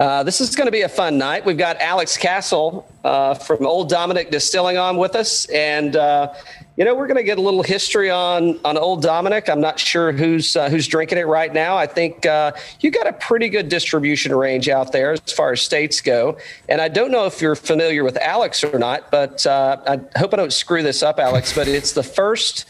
Uh, 0.00 0.24
this 0.24 0.40
is 0.40 0.56
going 0.56 0.66
to 0.66 0.72
be 0.72 0.82
a 0.82 0.88
fun 0.88 1.16
night. 1.16 1.46
We've 1.46 1.56
got 1.56 1.80
Alex 1.80 2.16
Castle 2.16 2.92
uh, 3.04 3.34
from 3.34 3.64
Old 3.64 3.88
Dominick 3.88 4.32
Distilling 4.32 4.76
on 4.76 4.96
with 4.96 5.14
us, 5.14 5.44
and 5.46 5.94
uh, 5.94 6.34
you 6.78 6.84
know 6.84 6.94
we're 6.94 7.08
going 7.08 7.16
to 7.16 7.24
get 7.24 7.38
a 7.38 7.42
little 7.42 7.64
history 7.64 8.08
on 8.08 8.58
on 8.64 8.78
Old 8.78 9.02
Dominick. 9.02 9.48
I'm 9.50 9.60
not 9.60 9.80
sure 9.80 10.12
who's 10.12 10.54
uh, 10.54 10.70
who's 10.70 10.86
drinking 10.86 11.18
it 11.18 11.26
right 11.26 11.52
now. 11.52 11.76
I 11.76 11.86
think 11.86 12.24
uh, 12.24 12.52
you 12.78 12.92
got 12.92 13.08
a 13.08 13.12
pretty 13.14 13.48
good 13.48 13.68
distribution 13.68 14.32
range 14.32 14.68
out 14.68 14.92
there 14.92 15.12
as 15.12 15.32
far 15.32 15.50
as 15.52 15.60
states 15.60 16.00
go, 16.00 16.38
and 16.68 16.80
I 16.80 16.86
don't 16.86 17.10
know 17.10 17.26
if 17.26 17.42
you're 17.42 17.56
familiar 17.56 18.04
with 18.04 18.16
Alex 18.18 18.62
or 18.62 18.78
not, 18.78 19.10
but 19.10 19.44
uh, 19.44 19.82
I 19.88 20.18
hope 20.18 20.32
I 20.32 20.36
don't 20.36 20.52
screw 20.52 20.84
this 20.84 21.02
up, 21.02 21.18
Alex. 21.18 21.52
But 21.52 21.66
it's 21.66 21.92
the 21.92 22.04
first 22.04 22.64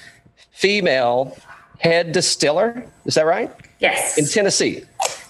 female 0.53 1.37
head 1.79 2.13
distiller. 2.13 2.87
Is 3.05 3.15
that 3.15 3.27
right? 3.27 3.55
Yes. 3.79 4.17
In 4.17 4.25
Tennessee. 4.25 4.85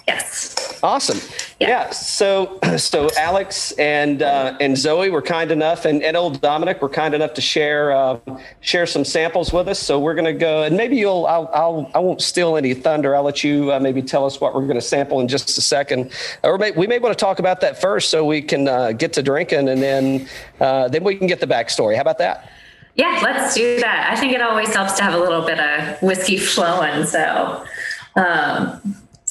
yes. 0.07 0.79
Awesome. 0.85 1.19
Yeah. 1.61 1.69
Yeah. 1.69 1.91
So, 1.91 2.59
so 2.77 3.09
Alex 3.19 3.73
and 3.73 4.23
uh, 4.23 4.57
and 4.61 4.79
Zoe 4.79 5.11
were 5.11 5.23
kind 5.23 5.51
enough, 5.51 5.85
and, 5.85 6.03
and 6.03 6.17
old 6.17 6.41
Dominick 6.41 6.81
were 6.81 6.89
kind 6.89 7.15
enough 7.15 7.35
to 7.35 7.41
share 7.41 7.91
uh, 7.93 8.19
share 8.61 8.87
some 8.87 9.05
samples 9.05 9.53
with 9.53 9.69
us. 9.69 9.79
So 9.79 9.99
we're 9.99 10.15
going 10.15 10.25
to 10.25 10.33
go, 10.33 10.63
and 10.63 10.77
maybe 10.77 10.97
you'll 10.97 11.27
I'll, 11.27 11.51
I'll 11.53 11.91
I 11.95 11.99
won't 11.99 12.23
steal 12.23 12.57
any 12.57 12.75
thunder. 12.75 13.17
I'll 13.17 13.25
let 13.25 13.43
you 13.43 13.73
uh, 13.73 13.81
maybe 13.81 14.03
tell 14.03 14.25
us 14.25 14.41
what 14.41 14.55
we're 14.55 14.63
going 14.63 14.75
to 14.75 14.81
sample 14.81 15.21
in 15.21 15.27
just 15.27 15.57
a 15.59 15.61
second, 15.61 16.13
or 16.45 16.59
may, 16.59 16.71
we 16.71 16.87
may 16.87 16.99
want 16.99 17.17
to 17.17 17.21
talk 17.21 17.41
about 17.41 17.61
that 17.63 17.81
first, 17.81 18.11
so 18.11 18.25
we 18.25 18.41
can 18.41 18.69
uh, 18.69 18.93
get 18.93 19.13
to 19.15 19.23
drinking, 19.23 19.69
and 19.69 19.83
then 19.83 20.29
uh, 20.61 20.89
then 20.89 21.03
we 21.03 21.17
can 21.17 21.27
get 21.27 21.41
the 21.41 21.47
backstory. 21.47 21.97
How 21.97 22.03
about 22.03 22.19
that? 22.19 22.51
Yeah, 22.95 23.21
let's 23.23 23.55
do 23.55 23.79
that. 23.81 24.11
I 24.11 24.17
think 24.19 24.33
it 24.33 24.43
always 24.43 24.75
helps 24.75 24.95
to 24.95 25.05
have 25.05 25.15
a 25.15 25.19
little 25.19 25.43
bit 25.43 25.61
of 25.61 26.03
whiskey 26.03 26.37
flowing. 26.39 27.05
So, 27.05 27.65
um, 28.17 28.81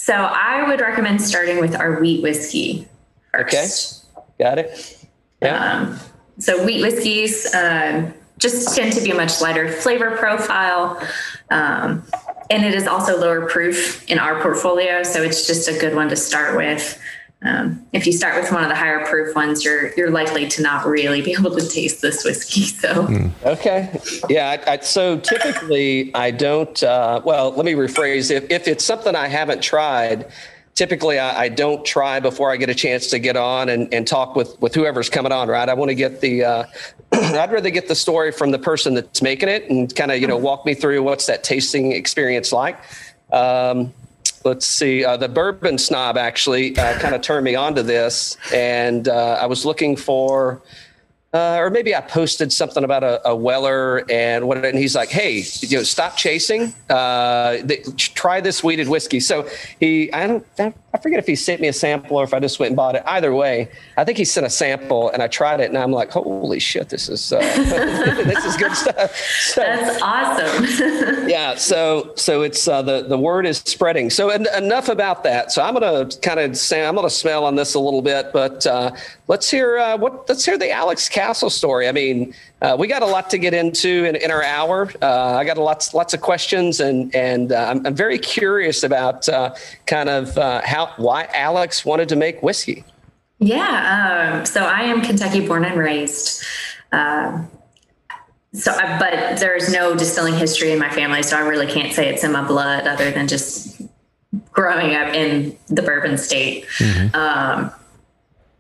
so 0.08 0.14
I 0.14 0.66
would 0.66 0.80
recommend 0.80 1.22
starting 1.22 1.60
with 1.60 1.76
our 1.76 2.00
wheat 2.00 2.24
whiskey 2.24 2.88
first. 3.34 4.06
Got 4.40 4.58
it? 4.58 5.06
Yeah. 5.42 5.82
Um, 5.82 6.00
so 6.40 6.64
wheat 6.64 6.82
whiskeys 6.82 7.54
um, 7.54 8.14
just 8.38 8.74
tend 8.74 8.94
to 8.94 9.02
be 9.02 9.12
a 9.12 9.16
much 9.16 9.42
lighter 9.42 9.70
flavor 9.70 10.16
profile. 10.16 11.06
Um, 11.50 12.04
and 12.50 12.64
it 12.64 12.74
is 12.74 12.88
also 12.88 13.20
lower 13.20 13.50
proof 13.50 14.10
in 14.10 14.18
our 14.18 14.42
portfolio. 14.42 15.04
So 15.04 15.22
it's 15.24 15.46
just 15.46 15.68
a 15.68 15.78
good 15.78 15.94
one 15.94 16.08
to 16.08 16.16
start 16.16 16.56
with. 16.56 16.98
Um, 17.44 17.86
if 17.94 18.08
you 18.08 18.14
start 18.14 18.42
with 18.42 18.52
one 18.52 18.64
of 18.64 18.70
the 18.70 18.76
higher 18.76 19.06
proof 19.06 19.36
ones, 19.36 19.64
you're 19.64 19.94
you're 19.96 20.10
likely 20.10 20.48
to 20.48 20.62
not 20.62 20.86
really 20.88 21.22
be 21.22 21.32
able 21.40 21.56
to 21.56 21.68
taste 21.68 22.02
this 22.02 22.24
whiskey. 22.24 22.64
So 22.64 23.08
Okay. 23.46 24.00
Yeah. 24.30 24.58
I, 24.66 24.74
I, 24.74 24.78
so 24.80 25.20
typically, 25.20 26.14
I 26.16 26.32
don't. 26.32 26.82
Uh, 26.82 27.22
well, 27.24 27.52
let 27.52 27.66
me 27.66 27.74
rephrase. 27.74 28.32
If 28.32 28.50
if 28.50 28.68
it's 28.68 28.84
something 28.84 29.16
I 29.16 29.28
haven't 29.28 29.62
tried, 29.62 30.32
typically 30.74 31.20
I, 31.20 31.44
I 31.44 31.50
don't 31.50 31.86
try 31.86 32.20
before 32.20 32.52
I 32.52 32.58
get 32.58 32.70
a 32.70 32.76
chance 32.76 33.08
to 33.08 33.20
get 33.20 33.38
on 33.38 33.70
and, 33.70 33.94
and 33.94 34.08
talk 34.08 34.36
with 34.36 34.60
with 34.60 34.74
whoever's 34.74 35.10
coming 35.10 35.32
on. 35.32 35.48
Right. 35.48 35.70
I 35.70 35.76
want 35.76 35.90
to 35.90 35.96
get 35.96 36.22
the. 36.22 36.44
Uh, 36.44 36.64
I'd 37.12 37.52
rather 37.52 37.70
get 37.70 37.88
the 37.88 37.96
story 37.96 38.32
from 38.32 38.50
the 38.50 38.60
person 38.60 38.96
that's 38.96 39.22
making 39.22 39.50
it 39.50 39.70
and 39.70 39.96
kind 39.96 40.12
of 40.12 40.20
you 40.20 40.28
know 40.28 40.38
walk 40.38 40.66
me 40.66 40.74
through 40.74 41.04
what's 41.04 41.28
that 41.28 41.44
tasting 41.44 41.92
experience 41.92 42.52
like. 42.52 42.80
Um, 43.32 43.94
let's 44.44 44.66
see. 44.66 45.04
Uh, 45.04 45.18
the 45.18 45.30
bourbon 45.30 45.78
snob 45.78 46.18
actually 46.18 46.78
uh, 46.78 46.98
kind 47.00 47.16
of 47.16 47.22
turned 47.22 47.44
me 47.44 47.56
onto 47.56 47.82
this, 47.82 48.38
and 48.54 49.08
uh, 49.08 49.40
I 49.42 49.46
was 49.46 49.66
looking 49.66 49.96
for 49.96 50.62
uh, 51.34 51.58
or 51.60 51.70
maybe 51.70 51.94
I 51.94 52.00
posted 52.00 52.54
something 52.54 52.84
about 52.86 53.04
a, 53.04 53.28
a 53.28 53.36
Weller 53.36 54.04
and 54.10 54.48
what, 54.48 54.64
and 54.64 54.78
he's 54.78 54.96
like, 54.96 55.10
"Hey, 55.10 55.44
you 55.60 55.78
know, 55.78 55.84
stop 55.84 56.16
chasing. 56.16 56.74
Uh, 56.90 57.58
try 57.98 58.40
this 58.40 58.64
wheated 58.64 58.88
whiskey." 58.88 59.20
So 59.20 59.48
he, 59.80 60.12
I 60.14 60.26
don't, 60.26 60.46
I 60.58 60.74
forget 60.98 61.20
if 61.20 61.28
he 61.28 61.36
sent 61.36 61.62
me 61.62 61.68
a 61.68 61.74
sample 61.74 62.18
or 62.18 62.24
if 62.24 62.34
I 62.34 62.40
just 62.40 62.60
went 62.60 62.72
and 62.72 62.76
bought 62.76 62.96
it. 62.96 63.04
Either 63.06 63.34
way, 63.34 63.70
I 63.98 64.04
think 64.04 64.18
he 64.18 64.26
sent 64.26 64.46
a 64.46 64.50
sample, 64.50 65.10
and 65.10 65.22
I 65.24 65.28
tried 65.28 65.60
it, 65.60 65.70
and 65.70 65.78
I'm 65.78 65.92
like, 65.92 66.12
"Holy 66.12 66.60
shit, 66.60 66.90
this 66.90 67.10
is 67.10 67.32
uh, 67.32 67.40
this 68.26 68.46
is 68.46 68.58
good 68.58 68.74
stuff." 68.74 69.16
So, 69.16 69.62
That's 69.62 70.02
awesome. 70.02 71.30
yeah. 71.30 71.56
So 71.56 72.14
so 72.16 72.42
it's 72.42 72.68
uh, 72.68 72.82
the 72.82 73.04
the 73.04 73.18
word 73.18 73.46
is 73.46 73.60
spreading. 73.60 74.10
So 74.10 74.30
en- 74.30 74.48
enough 74.56 74.90
about 74.90 75.24
that. 75.24 75.52
So 75.52 75.62
I'm 75.62 75.74
gonna 75.74 76.10
kind 76.22 76.40
of 76.40 76.58
say 76.58 76.86
I'm 76.86 76.96
gonna 76.96 77.10
smell 77.10 77.46
on 77.46 77.56
this 77.56 77.74
a 77.74 77.80
little 77.80 78.02
bit, 78.02 78.32
but 78.34 78.66
uh, 78.68 78.92
let's 79.28 79.50
hear 79.50 79.78
uh, 79.78 79.98
what 79.98 80.28
let's 80.28 80.46
hear 80.46 80.58
the 80.58 80.72
Alex 80.72 81.10
Castle 81.10 81.50
story. 81.50 81.88
I 81.88 81.92
mean, 81.92 82.34
uh, 82.62 82.76
we 82.78 82.88
got 82.88 83.04
a 83.04 83.06
lot 83.06 83.30
to 83.30 83.38
get 83.38 83.54
into 83.54 84.06
in, 84.06 84.16
in 84.16 84.32
our 84.32 84.44
hour. 84.44 84.92
Uh, 85.02 85.34
I 85.36 85.46
got 85.46 85.58
a 85.58 85.64
lots 85.64 85.94
lots 85.94 86.14
of 86.14 86.22
questions, 86.22 86.80
and 86.80 87.14
and 87.16 87.52
uh, 87.52 87.68
I'm, 87.70 87.86
I'm, 87.86 87.96
very 87.96 88.18
curious 88.18 88.84
about 88.84 89.30
uh, 89.30 89.54
kind 89.86 90.10
of 90.10 90.36
uh, 90.38 90.62
how 90.64 90.92
why 90.98 91.28
Alex 91.34 91.86
wanted 91.86 92.10
to 92.10 92.16
make 92.16 92.42
whiskey. 92.42 92.84
Yeah, 93.40 94.40
um, 94.40 94.46
so 94.46 94.66
I 94.66 94.82
am 94.82 95.02
Kentucky 95.02 95.46
born 95.46 95.66
and 95.66 95.78
raised. 95.78 96.44
Um, 96.92 97.48
so, 98.54 98.74
but 99.00 99.40
there's 99.40 99.72
no 99.72 99.96
distilling 99.96 100.34
history 100.34 100.72
in 100.72 100.80
my 100.80 100.90
family, 100.90 101.22
so 101.22 101.38
I 101.38 101.42
really 101.42 101.68
can't 101.68 101.94
say 101.94 102.10
it's 102.10 102.24
in 102.24 102.32
my 102.32 102.46
blood, 102.48 102.88
other 102.88 103.12
than 103.12 103.28
just 103.28 103.82
growing 104.52 104.96
up 104.96 105.14
in 105.14 105.56
the 105.68 105.84
bourbon 105.84 106.18
state. 106.18 106.66
Mm-hmm. 106.80 107.16
Um, 107.16 107.72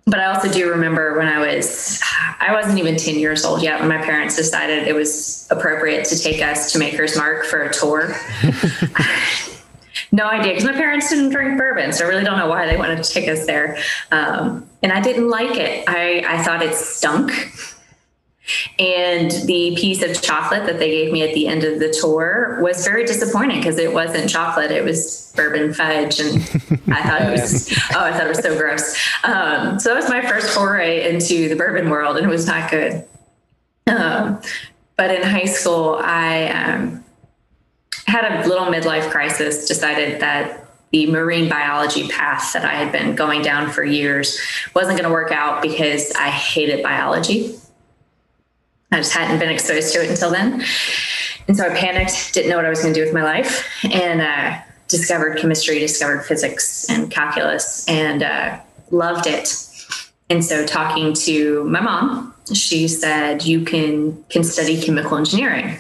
but 0.08 0.20
I 0.20 0.34
also 0.34 0.50
do 0.50 0.70
remember 0.70 1.18
when 1.18 1.28
I 1.28 1.38
was, 1.38 2.02
I 2.40 2.54
wasn't 2.54 2.80
even 2.80 2.96
10 2.96 3.16
years 3.20 3.44
old 3.44 3.62
yet 3.62 3.82
when 3.82 3.90
my 3.90 3.98
parents 3.98 4.38
decided 4.38 4.88
it 4.88 4.96
was 4.96 5.46
appropriate 5.52 6.06
to 6.06 6.18
take 6.18 6.42
us 6.42 6.72
to 6.72 6.80
Maker's 6.80 7.18
Mark 7.18 7.44
for 7.44 7.64
a 7.64 7.74
tour. 7.74 8.16
no 10.14 10.26
idea 10.26 10.54
because 10.54 10.64
my 10.64 10.72
parents 10.72 11.10
didn't 11.10 11.30
drink 11.30 11.58
bourbon, 11.58 11.92
so 11.92 12.06
I 12.06 12.08
really 12.08 12.24
don't 12.24 12.38
know 12.38 12.48
why 12.48 12.66
they 12.66 12.78
wanted 12.78 13.04
to 13.04 13.12
take 13.12 13.28
us 13.28 13.46
there. 13.46 13.78
Um, 14.12 14.66
and 14.82 14.94
I 14.94 15.02
didn't 15.02 15.30
like 15.30 15.58
it. 15.58 15.84
I, 15.90 16.24
I 16.26 16.42
thought 16.42 16.64
it 16.64 16.74
stunk. 16.74 17.32
And 18.80 19.32
the 19.46 19.76
piece 19.76 20.02
of 20.02 20.22
chocolate 20.22 20.66
that 20.66 20.80
they 20.80 20.90
gave 20.90 21.12
me 21.12 21.24
at 21.24 21.34
the 21.34 21.48
end 21.48 21.64
of 21.64 21.80
the 21.80 21.90
tour 21.90 22.60
was 22.62 22.86
very 22.86 23.06
disappointing 23.06 23.58
because 23.58 23.78
it 23.78 23.94
wasn't 23.94 24.30
chocolate; 24.30 24.72
it 24.72 24.84
was 24.84 25.34
bourbon 25.36 25.74
fudge, 25.74 26.20
and 26.20 26.36
I 26.88 27.04
thought 27.04 27.22
it 27.22 27.32
was 27.32 27.72
oh, 27.94 28.04
I 28.04 28.12
thought 28.12 28.26
it 28.26 28.30
was 28.30 28.40
so 28.40 28.58
gross. 28.58 28.98
Um, 29.24 29.80
so 29.80 29.90
that 29.90 29.96
was 29.96 30.10
my 30.10 30.26
first 30.26 30.50
foray 30.50 31.10
into 31.10 31.50
the 31.50 31.56
bourbon 31.56 31.90
world, 31.90 32.18
and 32.18 32.26
it 32.26 32.30
was 32.30 32.48
not 32.48 32.72
good. 32.72 33.06
Um, 33.88 34.42
but 34.96 35.12
in 35.12 35.24
high 35.24 35.46
school, 35.46 36.00
I 36.02 36.48
um, 36.50 37.04
had 38.06 38.46
a 38.46 38.48
little 38.48 38.68
midlife 38.68 39.10
crisis. 39.10 39.68
Decided 39.68 40.22
that 40.22 40.68
the 40.92 41.12
marine 41.12 41.50
biology 41.50 42.08
path 42.08 42.54
that 42.54 42.64
I 42.64 42.76
had 42.76 42.92
been 42.92 43.16
going 43.16 43.42
down 43.42 43.70
for 43.70 43.84
years 43.84 44.40
wasn't 44.74 44.98
going 44.98 45.10
to 45.10 45.14
work 45.14 45.32
out 45.32 45.62
because 45.62 46.12
I 46.14 46.30
hated 46.30 46.82
biology. 46.82 47.56
I 48.92 48.98
just 48.98 49.14
hadn't 49.14 49.40
been 49.40 49.50
exposed 49.50 49.94
to 49.94 50.04
it 50.04 50.10
until 50.10 50.32
then. 50.32 50.64
And 51.48 51.56
so 51.56 51.66
I 51.66 51.76
panicked, 51.76 52.34
didn't 52.34 52.50
know 52.50 52.58
what 52.58 52.66
I 52.66 52.70
was 52.70 52.82
going 52.82 52.94
to 52.94 53.00
do 53.00 53.06
with 53.06 53.14
my 53.14 53.24
life, 53.24 53.68
and 53.84 54.22
uh, 54.22 54.60
discovered 54.88 55.38
chemistry, 55.38 55.80
discovered 55.80 56.24
physics 56.24 56.90
and 56.90 57.10
calculus, 57.10 57.88
and 57.88 58.24
uh, 58.24 58.60
loved 58.92 59.28
it. 59.28 59.54
And 60.30 60.44
so, 60.44 60.66
talking 60.66 61.14
to 61.14 61.64
my 61.66 61.80
mom, 61.80 62.34
she 62.54 62.88
said, 62.88 63.46
"You 63.46 63.64
can 63.64 64.24
can 64.30 64.44
study 64.44 64.82
chemical 64.82 65.18
engineering. 65.18 65.78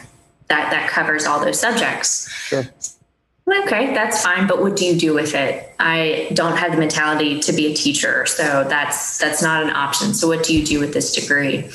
That 0.47 0.71
that 0.71 0.89
covers 0.89 1.25
all 1.25 1.43
those 1.43 1.59
subjects." 1.59 2.29
Sure. 2.31 2.63
Okay, 3.63 3.93
that's 3.93 4.21
fine, 4.21 4.45
but 4.45 4.61
what 4.61 4.75
do 4.75 4.85
you 4.85 4.99
do 4.99 5.13
with 5.13 5.33
it? 5.33 5.73
I 5.79 6.29
don't 6.33 6.57
have 6.57 6.73
the 6.73 6.77
mentality 6.77 7.39
to 7.39 7.53
be 7.53 7.67
a 7.67 7.73
teacher, 7.73 8.25
so 8.25 8.65
that's 8.67 9.17
that's 9.17 9.41
not 9.41 9.63
an 9.63 9.69
option. 9.69 10.13
So, 10.13 10.27
what 10.27 10.43
do 10.43 10.57
you 10.57 10.65
do 10.65 10.79
with 10.79 10.93
this 10.93 11.13
degree? 11.13 11.69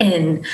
And 0.00 0.44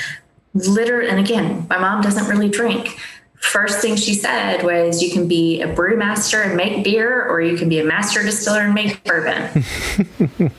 literally, 0.53 1.09
and 1.09 1.19
again, 1.19 1.67
my 1.69 1.77
mom 1.77 2.01
doesn't 2.01 2.27
really 2.27 2.49
drink. 2.49 2.99
First 3.35 3.79
thing 3.79 3.95
she 3.95 4.13
said 4.13 4.63
was, 4.63 5.01
You 5.01 5.11
can 5.11 5.27
be 5.27 5.61
a 5.61 5.67
brewmaster 5.67 6.45
and 6.45 6.55
make 6.55 6.83
beer, 6.83 7.27
or 7.27 7.41
you 7.41 7.57
can 7.57 7.69
be 7.69 7.79
a 7.79 7.83
master 7.83 8.23
distiller 8.23 8.61
and 8.61 8.73
make 8.73 9.03
bourbon. 9.03 9.51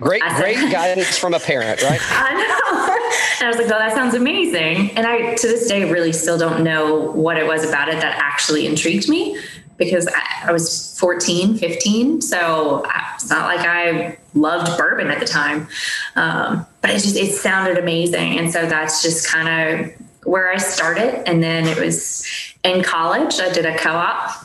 great, 0.00 0.22
said, 0.22 0.40
great 0.40 0.56
guidance 0.72 1.16
from 1.16 1.34
a 1.34 1.40
parent, 1.40 1.82
right? 1.82 2.00
I 2.02 2.34
know. 2.34 2.94
And 3.40 3.46
I 3.46 3.50
was 3.50 3.56
like, 3.56 3.66
Oh, 3.66 3.78
that 3.78 3.92
sounds 3.92 4.14
amazing. 4.14 4.90
And 4.96 5.06
I, 5.06 5.36
to 5.36 5.46
this 5.46 5.68
day, 5.68 5.88
really 5.88 6.12
still 6.12 6.36
don't 6.36 6.64
know 6.64 7.12
what 7.12 7.36
it 7.36 7.46
was 7.46 7.66
about 7.66 7.88
it 7.88 8.00
that 8.00 8.18
actually 8.18 8.66
intrigued 8.66 9.08
me 9.08 9.38
because 9.78 10.08
I, 10.08 10.48
I, 10.48 10.52
was 10.52 10.98
14, 10.98 11.56
15. 11.56 12.20
So 12.20 12.84
it's 13.14 13.30
not 13.30 13.46
like 13.46 13.66
I 13.66 14.18
loved 14.34 14.76
bourbon 14.76 15.08
at 15.08 15.20
the 15.20 15.26
time. 15.26 15.68
Um, 16.16 16.66
but 16.80 16.90
it 16.90 16.94
just, 16.94 17.16
it 17.16 17.32
sounded 17.32 17.78
amazing. 17.78 18.38
And 18.38 18.52
so 18.52 18.66
that's 18.66 19.02
just 19.02 19.28
kind 19.28 19.48
of 19.48 19.92
where 20.24 20.52
I 20.52 20.56
started. 20.56 21.26
And 21.28 21.42
then 21.42 21.66
it 21.66 21.78
was 21.78 22.26
in 22.64 22.82
college, 22.82 23.38
I 23.40 23.50
did 23.52 23.64
a 23.64 23.78
co 23.78 23.90
op 23.90 24.44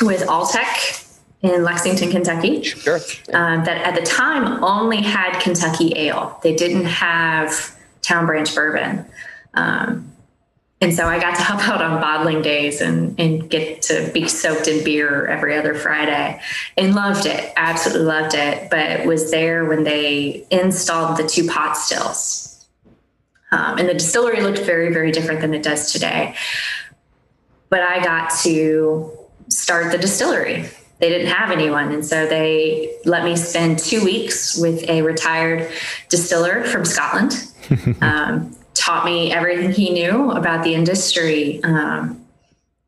with 0.00 0.22
Alltech 0.22 1.04
in 1.42 1.62
Lexington, 1.62 2.10
Kentucky. 2.10 2.62
Sure. 2.62 3.00
Um, 3.32 3.64
that 3.64 3.78
at 3.78 3.94
the 3.94 4.06
time 4.06 4.62
only 4.64 5.02
had 5.02 5.40
Kentucky 5.40 5.92
ale, 5.96 6.38
they 6.42 6.54
didn't 6.54 6.84
have 6.84 7.76
Town 8.02 8.26
Branch 8.26 8.52
bourbon. 8.54 9.04
Um, 9.54 10.12
and 10.80 10.94
so 10.94 11.06
I 11.06 11.18
got 11.18 11.34
to 11.36 11.42
help 11.42 11.66
out 11.68 11.82
on 11.82 12.00
bottling 12.00 12.40
days 12.40 12.80
and, 12.80 13.18
and 13.18 13.50
get 13.50 13.82
to 13.82 14.10
be 14.14 14.28
soaked 14.28 14.68
in 14.68 14.84
beer 14.84 15.26
every 15.26 15.56
other 15.56 15.74
Friday 15.74 16.40
and 16.76 16.94
loved 16.94 17.26
it, 17.26 17.52
absolutely 17.56 18.04
loved 18.06 18.34
it. 18.34 18.70
But 18.70 19.04
was 19.04 19.32
there 19.32 19.64
when 19.64 19.82
they 19.82 20.46
installed 20.50 21.16
the 21.16 21.26
two 21.26 21.48
pot 21.48 21.76
stills. 21.76 22.66
Um, 23.50 23.78
and 23.78 23.88
the 23.88 23.94
distillery 23.94 24.40
looked 24.40 24.60
very, 24.60 24.92
very 24.92 25.10
different 25.10 25.40
than 25.40 25.52
it 25.52 25.64
does 25.64 25.90
today. 25.92 26.36
But 27.70 27.80
I 27.80 28.02
got 28.04 28.30
to 28.42 29.10
start 29.48 29.90
the 29.90 29.98
distillery. 29.98 30.68
They 31.00 31.08
didn't 31.08 31.28
have 31.28 31.50
anyone. 31.50 31.92
And 31.92 32.04
so 32.04 32.26
they 32.26 32.96
let 33.04 33.24
me 33.24 33.34
spend 33.34 33.80
two 33.80 34.04
weeks 34.04 34.56
with 34.56 34.88
a 34.88 35.02
retired 35.02 35.70
distiller 36.08 36.62
from 36.64 36.84
Scotland. 36.84 37.52
um, 38.00 38.54
taught 38.78 39.04
me 39.04 39.32
everything 39.32 39.72
he 39.72 39.90
knew 39.90 40.30
about 40.30 40.64
the 40.64 40.74
industry. 40.74 41.62
Um, 41.64 42.24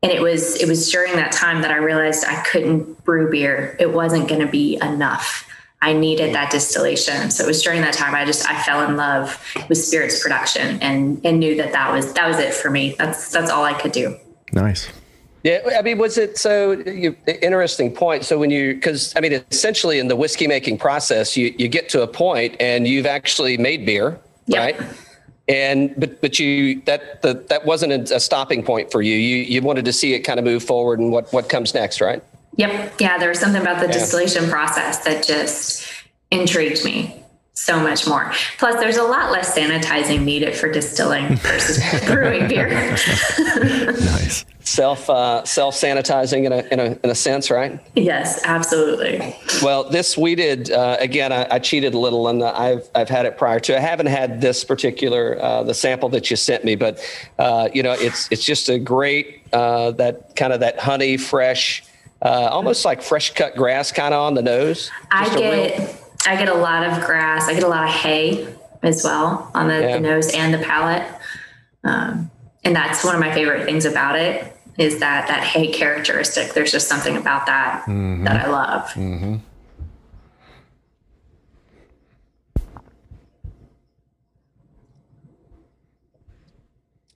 and 0.03 0.11
it 0.11 0.21
was 0.21 0.55
it 0.55 0.67
was 0.67 0.89
during 0.91 1.15
that 1.15 1.31
time 1.31 1.61
that 1.61 1.71
I 1.71 1.77
realized 1.77 2.25
I 2.25 2.41
couldn't 2.43 3.03
brew 3.03 3.29
beer. 3.29 3.75
It 3.79 3.93
wasn't 3.93 4.27
going 4.27 4.41
to 4.41 4.51
be 4.51 4.77
enough. 4.81 5.47
I 5.83 5.93
needed 5.93 6.33
that 6.35 6.51
distillation. 6.51 7.31
So 7.31 7.43
it 7.43 7.47
was 7.47 7.61
during 7.61 7.81
that 7.81 7.93
time 7.93 8.15
I 8.15 8.25
just 8.25 8.47
I 8.49 8.61
fell 8.63 8.87
in 8.87 8.97
love 8.97 9.43
with 9.69 9.77
spirits 9.77 10.21
production 10.21 10.79
and 10.81 11.21
and 11.23 11.39
knew 11.39 11.55
that 11.57 11.71
that 11.73 11.91
was 11.91 12.13
that 12.13 12.27
was 12.27 12.39
it 12.39 12.53
for 12.53 12.71
me. 12.71 12.95
That's 12.97 13.31
that's 13.31 13.51
all 13.51 13.63
I 13.63 13.73
could 13.73 13.91
do. 13.91 14.17
Nice. 14.53 14.89
Yeah, 15.43 15.59
I 15.75 15.81
mean, 15.81 15.97
was 15.97 16.19
it 16.19 16.37
so? 16.37 16.73
You, 16.73 17.15
interesting 17.41 17.91
point. 17.91 18.25
So 18.25 18.37
when 18.37 18.51
you, 18.51 18.75
because 18.75 19.11
I 19.15 19.21
mean, 19.21 19.43
essentially 19.49 19.97
in 19.97 20.07
the 20.07 20.15
whiskey 20.15 20.45
making 20.45 20.77
process, 20.77 21.35
you 21.35 21.55
you 21.57 21.67
get 21.67 21.89
to 21.89 22.03
a 22.03 22.07
point 22.07 22.55
and 22.59 22.87
you've 22.87 23.07
actually 23.07 23.57
made 23.57 23.83
beer, 23.83 24.19
yep. 24.45 24.79
right? 24.79 24.89
And 25.51 25.93
but 25.97 26.21
but 26.21 26.39
you 26.39 26.81
that 26.85 27.21
the, 27.21 27.33
that 27.49 27.65
wasn't 27.65 28.09
a, 28.09 28.19
stopping 28.19 28.63
point 28.63 28.91
for 28.91 29.01
you. 29.01 29.15
You 29.15 29.37
you 29.37 29.61
wanted 29.61 29.85
to 29.85 29.93
see 29.93 30.13
it 30.13 30.21
kind 30.21 30.39
of 30.39 30.45
move 30.45 30.63
forward 30.63 30.99
and 30.99 31.11
what 31.11 31.31
what 31.33 31.49
comes 31.49 31.73
next, 31.73 31.99
right? 31.99 32.23
Yep. 32.55 32.93
Yeah, 32.99 33.17
there 33.17 33.29
was 33.29 33.39
something 33.39 33.61
about 33.61 33.79
the 33.79 33.87
yeah. 33.87 33.93
distillation 33.93 34.49
process 34.49 35.03
that 35.03 35.25
just 35.25 35.87
intrigued 36.31 36.83
me 36.85 37.21
so 37.61 37.79
much 37.79 38.07
more. 38.07 38.31
Plus, 38.57 38.79
there's 38.79 38.97
a 38.97 39.03
lot 39.03 39.31
less 39.31 39.55
sanitizing 39.55 40.23
needed 40.23 40.55
for 40.55 40.71
distilling 40.71 41.35
versus 41.37 41.79
brewing 42.07 42.47
beer. 42.47 42.69
nice. 43.57 44.45
Self 44.61 45.09
uh, 45.09 45.43
self 45.43 45.75
sanitizing 45.75 46.45
in 46.45 46.53
a, 46.53 46.57
in 46.71 46.79
a 46.79 46.99
in 47.03 47.09
a 47.09 47.15
sense, 47.15 47.49
right? 47.51 47.79
Yes, 47.95 48.41
absolutely. 48.45 49.35
Well, 49.61 49.89
this 49.89 50.17
we 50.17 50.35
did 50.35 50.71
uh, 50.71 50.97
again. 50.99 51.31
I, 51.31 51.47
I, 51.55 51.59
cheated 51.59 51.93
a 51.93 51.99
little, 51.99 52.27
and 52.27 52.43
I've 52.43 52.87
I've 52.93 53.09
had 53.09 53.25
it 53.25 53.37
prior 53.37 53.59
to. 53.61 53.75
I 53.75 53.79
haven't 53.79 54.05
had 54.05 54.39
this 54.39 54.63
particular 54.63 55.41
uh, 55.41 55.63
the 55.63 55.73
sample 55.73 56.09
that 56.09 56.29
you 56.29 56.37
sent 56.37 56.63
me, 56.63 56.75
but 56.75 56.99
uh, 57.39 57.69
you 57.73 57.81
know, 57.81 57.93
it's 57.93 58.31
it's 58.31 58.45
just 58.45 58.69
a 58.69 58.77
great 58.77 59.41
uh, 59.51 59.91
that 59.91 60.35
kind 60.35 60.53
of 60.53 60.59
that 60.59 60.79
honey 60.79 61.17
fresh. 61.17 61.83
Uh, 62.23 62.49
almost 62.51 62.85
like 62.85 63.01
fresh 63.01 63.33
cut 63.33 63.55
grass 63.55 63.91
kind 63.91 64.13
of 64.13 64.21
on 64.21 64.35
the 64.35 64.43
nose. 64.43 64.91
Just 65.11 65.31
I 65.33 65.39
get 65.39 65.79
real- 65.79 66.00
I 66.27 66.35
get 66.35 66.49
a 66.49 66.53
lot 66.53 66.83
of 66.85 67.03
grass. 67.05 67.47
I 67.47 67.53
get 67.53 67.63
a 67.63 67.67
lot 67.67 67.83
of 67.83 67.89
hay 67.89 68.47
as 68.83 69.03
well 69.03 69.49
on 69.53 69.67
the, 69.67 69.79
yeah. 69.81 69.93
the 69.93 69.99
nose 69.99 70.33
and 70.33 70.53
the 70.53 70.57
palate. 70.59 71.07
Um, 71.83 72.29
and 72.63 72.75
that's 72.75 73.03
one 73.03 73.15
of 73.15 73.19
my 73.21 73.33
favorite 73.33 73.65
things 73.65 73.85
about 73.85 74.15
it. 74.17 74.55
is 74.77 74.99
that 74.99 75.27
that 75.27 75.43
hay 75.43 75.67
characteristic. 75.71 76.53
There's 76.53 76.71
just 76.71 76.87
something 76.87 77.17
about 77.17 77.45
that 77.47 77.83
Mm-hmm. 77.87 78.23
that 78.23 78.45
I 78.45 78.49
love. 78.49 78.85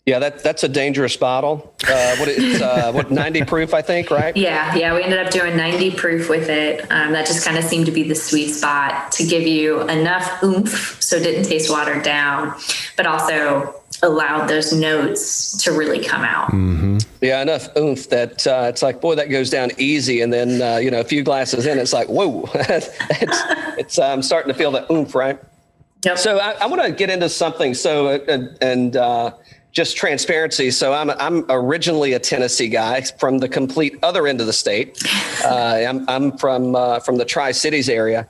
Yeah, 0.05 0.19
that 0.19 0.43
that's 0.43 0.63
a 0.63 0.69
dangerous 0.69 1.17
bottle. 1.17 1.73
Uh, 1.87 2.15
what 2.17 2.27
it's 2.29 2.61
uh, 2.61 2.91
what 2.91 3.09
90 3.25 3.45
proof, 3.45 3.73
I 3.73 3.81
think, 3.81 4.11
right? 4.11 4.37
Yeah, 4.37 4.75
yeah, 4.75 4.93
we 4.93 5.01
ended 5.01 5.17
up 5.17 5.31
doing 5.31 5.57
90 5.57 5.95
proof 5.95 6.29
with 6.29 6.47
it. 6.47 6.81
Um, 6.91 7.13
that 7.13 7.25
just 7.25 7.43
kind 7.43 7.57
of 7.57 7.63
seemed 7.63 7.87
to 7.87 7.91
be 7.91 8.03
the 8.03 8.13
sweet 8.13 8.49
spot 8.51 9.11
to 9.13 9.25
give 9.25 9.47
you 9.47 9.81
enough 9.89 10.43
oomph 10.43 11.01
so 11.01 11.15
it 11.15 11.23
didn't 11.23 11.45
taste 11.45 11.71
watered 11.71 12.03
down, 12.03 12.53
but 12.97 13.07
also 13.07 13.81
allowed 14.03 14.45
those 14.45 14.71
notes 14.71 15.57
to 15.63 15.71
really 15.71 16.03
come 16.03 16.23
out. 16.23 16.53
Yeah, 17.21 17.41
enough 17.41 17.75
oomph 17.75 18.07
that 18.09 18.45
uh, 18.45 18.67
it's 18.69 18.83
like, 18.83 19.01
boy, 19.01 19.15
that 19.15 19.31
goes 19.31 19.49
down 19.49 19.71
easy, 19.79 20.21
and 20.21 20.31
then 20.31 20.61
uh, 20.61 20.77
you 20.77 20.91
know 20.91 20.99
a 20.99 21.03
few 21.03 21.23
glasses 21.23 21.65
in, 21.65 21.79
it's 21.79 21.93
like, 21.93 22.09
whoa, 22.09 22.47
it's 22.53 22.89
it's 23.79 23.97
um, 23.97 24.21
starting 24.21 24.53
to 24.53 24.57
feel 24.57 24.69
the 24.69 24.85
oomph, 24.93 25.15
right? 25.15 25.39
Yep. 26.03 26.19
So 26.19 26.37
I, 26.37 26.51
I 26.51 26.67
want 26.67 26.83
to 26.83 26.91
get 26.91 27.09
into 27.09 27.27
something. 27.27 27.73
So 27.73 28.07
uh, 28.07 28.19
and, 28.27 28.57
and 28.61 28.95
uh, 28.95 29.31
just 29.75 29.97
transparency. 29.97 30.71
So 30.71 30.93
I'm 30.93 31.11
I'm 31.11 31.45
originally 31.49 32.13
a 32.13 32.19
Tennessee 32.19 32.69
guy 32.69 33.01
from 33.19 33.37
the 33.37 33.49
complete 33.49 33.99
other 34.01 34.25
end 34.25 34.41
of 34.41 34.47
the 34.47 34.53
state. 34.53 34.97
Uh, 35.45 35.85
I'm 35.87 36.09
I'm 36.09 36.37
from 36.39 36.75
uh, 36.75 36.99
from 37.01 37.17
the 37.17 37.25
Tri 37.25 37.51
Cities 37.51 37.87
area, 37.87 38.27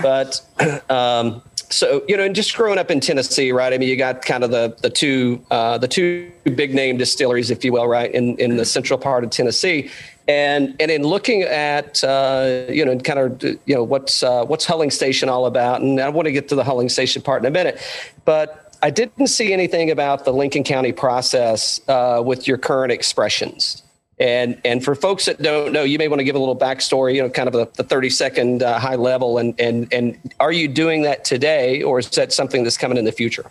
but. 0.00 0.40
Um, 0.90 1.42
so 1.70 2.04
you 2.06 2.16
know, 2.16 2.24
and 2.24 2.34
just 2.34 2.54
growing 2.54 2.78
up 2.78 2.90
in 2.90 3.00
Tennessee, 3.00 3.50
right? 3.50 3.72
I 3.72 3.78
mean, 3.78 3.88
you 3.88 3.96
got 3.96 4.24
kind 4.24 4.44
of 4.44 4.50
the 4.50 4.76
the 4.82 4.90
two 4.90 5.44
uh, 5.50 5.78
the 5.78 5.88
two 5.88 6.30
big 6.54 6.74
name 6.74 6.98
distilleries, 6.98 7.50
if 7.50 7.64
you 7.64 7.72
will, 7.72 7.88
right, 7.88 8.12
in 8.12 8.36
in 8.36 8.56
the 8.56 8.64
central 8.64 8.98
part 8.98 9.24
of 9.24 9.30
Tennessee, 9.30 9.90
and 10.28 10.76
and 10.78 10.90
in 10.90 11.02
looking 11.02 11.42
at 11.42 12.04
uh, 12.04 12.64
you 12.68 12.84
know, 12.84 12.96
kind 12.98 13.18
of 13.18 13.42
you 13.42 13.74
know 13.74 13.82
what's 13.82 14.22
uh, 14.22 14.44
what's 14.44 14.66
Huling 14.66 14.92
Station 14.92 15.28
all 15.28 15.46
about, 15.46 15.80
and 15.80 15.98
I 15.98 16.10
want 16.10 16.26
to 16.26 16.32
get 16.32 16.48
to 16.48 16.54
the 16.54 16.62
Huling 16.62 16.90
Station 16.90 17.22
part 17.22 17.42
in 17.42 17.46
a 17.46 17.50
minute, 17.50 17.80
but 18.24 18.71
I 18.82 18.90
didn't 18.90 19.28
see 19.28 19.52
anything 19.52 19.90
about 19.90 20.24
the 20.24 20.32
Lincoln 20.32 20.64
County 20.64 20.92
process 20.92 21.80
uh, 21.88 22.20
with 22.24 22.48
your 22.48 22.58
current 22.58 22.90
expressions. 22.90 23.82
And 24.18 24.60
and 24.64 24.84
for 24.84 24.94
folks 24.94 25.24
that 25.26 25.40
don't 25.40 25.72
know, 25.72 25.84
you 25.84 25.98
may 25.98 26.08
want 26.08 26.20
to 26.20 26.24
give 26.24 26.34
a 26.34 26.38
little 26.38 26.56
backstory, 26.56 27.14
you 27.14 27.22
know, 27.22 27.30
kind 27.30 27.48
of 27.48 27.54
the, 27.54 27.66
the 27.74 27.84
30 27.84 28.10
second 28.10 28.62
uh, 28.62 28.78
high 28.78 28.96
level. 28.96 29.38
And, 29.38 29.58
and, 29.58 29.92
and 29.92 30.34
are 30.38 30.52
you 30.52 30.68
doing 30.68 31.02
that 31.02 31.24
today 31.24 31.82
or 31.82 31.98
is 31.98 32.10
that 32.10 32.32
something 32.32 32.62
that's 32.62 32.76
coming 32.76 32.98
in 32.98 33.04
the 33.04 33.12
future? 33.12 33.46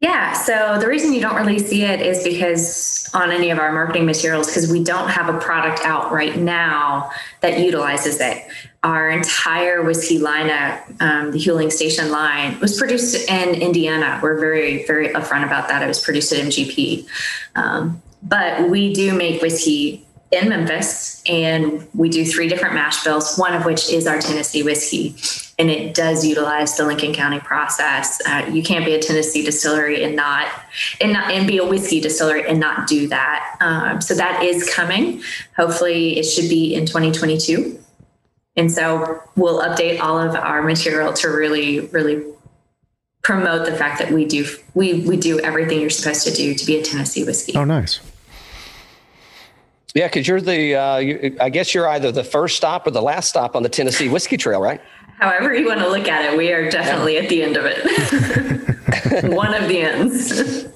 Yeah, 0.00 0.32
so 0.32 0.78
the 0.80 0.88
reason 0.88 1.12
you 1.12 1.20
don't 1.20 1.36
really 1.36 1.58
see 1.58 1.82
it 1.82 2.00
is 2.00 2.24
because 2.24 3.06
on 3.12 3.30
any 3.30 3.50
of 3.50 3.58
our 3.58 3.70
marketing 3.70 4.06
materials, 4.06 4.46
because 4.46 4.72
we 4.72 4.82
don't 4.82 5.10
have 5.10 5.28
a 5.28 5.38
product 5.38 5.84
out 5.84 6.10
right 6.10 6.38
now 6.38 7.10
that 7.42 7.58
utilizes 7.60 8.18
it. 8.18 8.46
Our 8.82 9.10
entire 9.10 9.82
whiskey 9.82 10.18
lineup, 10.18 11.02
um, 11.02 11.32
the 11.32 11.38
Huling 11.38 11.70
Station 11.70 12.10
line, 12.10 12.58
was 12.60 12.78
produced 12.78 13.28
in 13.28 13.54
Indiana. 13.60 14.18
We're 14.22 14.40
very, 14.40 14.86
very 14.86 15.08
upfront 15.10 15.44
about 15.44 15.68
that. 15.68 15.82
It 15.82 15.86
was 15.86 16.02
produced 16.02 16.32
at 16.32 16.46
MGP. 16.46 17.06
Um, 17.56 18.00
but 18.22 18.70
we 18.70 18.94
do 18.94 19.12
make 19.14 19.42
whiskey 19.42 20.06
in 20.30 20.48
Memphis, 20.48 21.22
and 21.28 21.88
we 21.92 22.08
do 22.08 22.24
three 22.24 22.48
different 22.48 22.74
mash 22.74 23.02
bills, 23.02 23.36
one 23.36 23.52
of 23.52 23.64
which 23.64 23.90
is 23.90 24.06
our 24.06 24.20
Tennessee 24.20 24.62
whiskey. 24.62 25.16
And 25.58 25.68
it 25.68 25.92
does 25.92 26.24
utilize 26.24 26.76
the 26.76 26.86
Lincoln 26.86 27.12
County 27.12 27.40
process. 27.40 28.20
Uh, 28.26 28.48
you 28.50 28.62
can't 28.62 28.84
be 28.84 28.94
a 28.94 29.00
Tennessee 29.00 29.44
distillery 29.44 30.04
and 30.04 30.14
not 30.14 30.48
and 31.00 31.12
not 31.12 31.30
and 31.30 31.46
be 31.46 31.58
a 31.58 31.66
whiskey 31.66 32.00
distillery 32.00 32.48
and 32.48 32.60
not 32.60 32.86
do 32.86 33.08
that. 33.08 33.56
Um, 33.60 34.00
so 34.00 34.14
that 34.14 34.42
is 34.42 34.72
coming. 34.72 35.20
Hopefully, 35.56 36.18
it 36.18 36.22
should 36.22 36.48
be 36.48 36.74
in 36.74 36.86
2022. 36.86 37.78
And 38.56 38.70
so 38.70 39.22
we'll 39.36 39.60
update 39.60 40.00
all 40.00 40.18
of 40.18 40.34
our 40.34 40.62
material 40.62 41.12
to 41.14 41.28
really, 41.28 41.80
really 41.80 42.24
promote 43.22 43.66
the 43.66 43.72
fact 43.72 43.98
that 43.98 44.10
we 44.10 44.24
do 44.24 44.46
we 44.74 45.00
we 45.06 45.16
do 45.16 45.38
everything 45.40 45.80
you're 45.80 45.90
supposed 45.90 46.26
to 46.26 46.32
do 46.32 46.54
to 46.54 46.66
be 46.66 46.78
a 46.78 46.82
Tennessee 46.82 47.24
whiskey. 47.24 47.52
Oh, 47.54 47.64
nice. 47.64 48.00
Yeah, 49.94 50.06
because 50.06 50.28
you're 50.28 50.40
the, 50.40 50.74
uh, 50.76 50.96
you, 50.98 51.36
I 51.40 51.50
guess 51.50 51.74
you're 51.74 51.88
either 51.88 52.12
the 52.12 52.24
first 52.24 52.56
stop 52.56 52.86
or 52.86 52.90
the 52.90 53.02
last 53.02 53.28
stop 53.28 53.56
on 53.56 53.62
the 53.62 53.68
Tennessee 53.68 54.08
Whiskey 54.08 54.36
Trail, 54.36 54.60
right? 54.60 54.80
However 55.18 55.54
you 55.54 55.66
want 55.66 55.80
to 55.80 55.88
look 55.88 56.08
at 56.08 56.32
it, 56.32 56.38
we 56.38 56.52
are 56.52 56.70
definitely 56.70 57.18
at 57.18 57.28
the 57.28 57.42
end 57.42 57.56
of 57.56 57.64
it. 57.66 59.24
One 59.34 59.52
of 59.52 59.68
the 59.68 59.80
ends. 59.80 60.66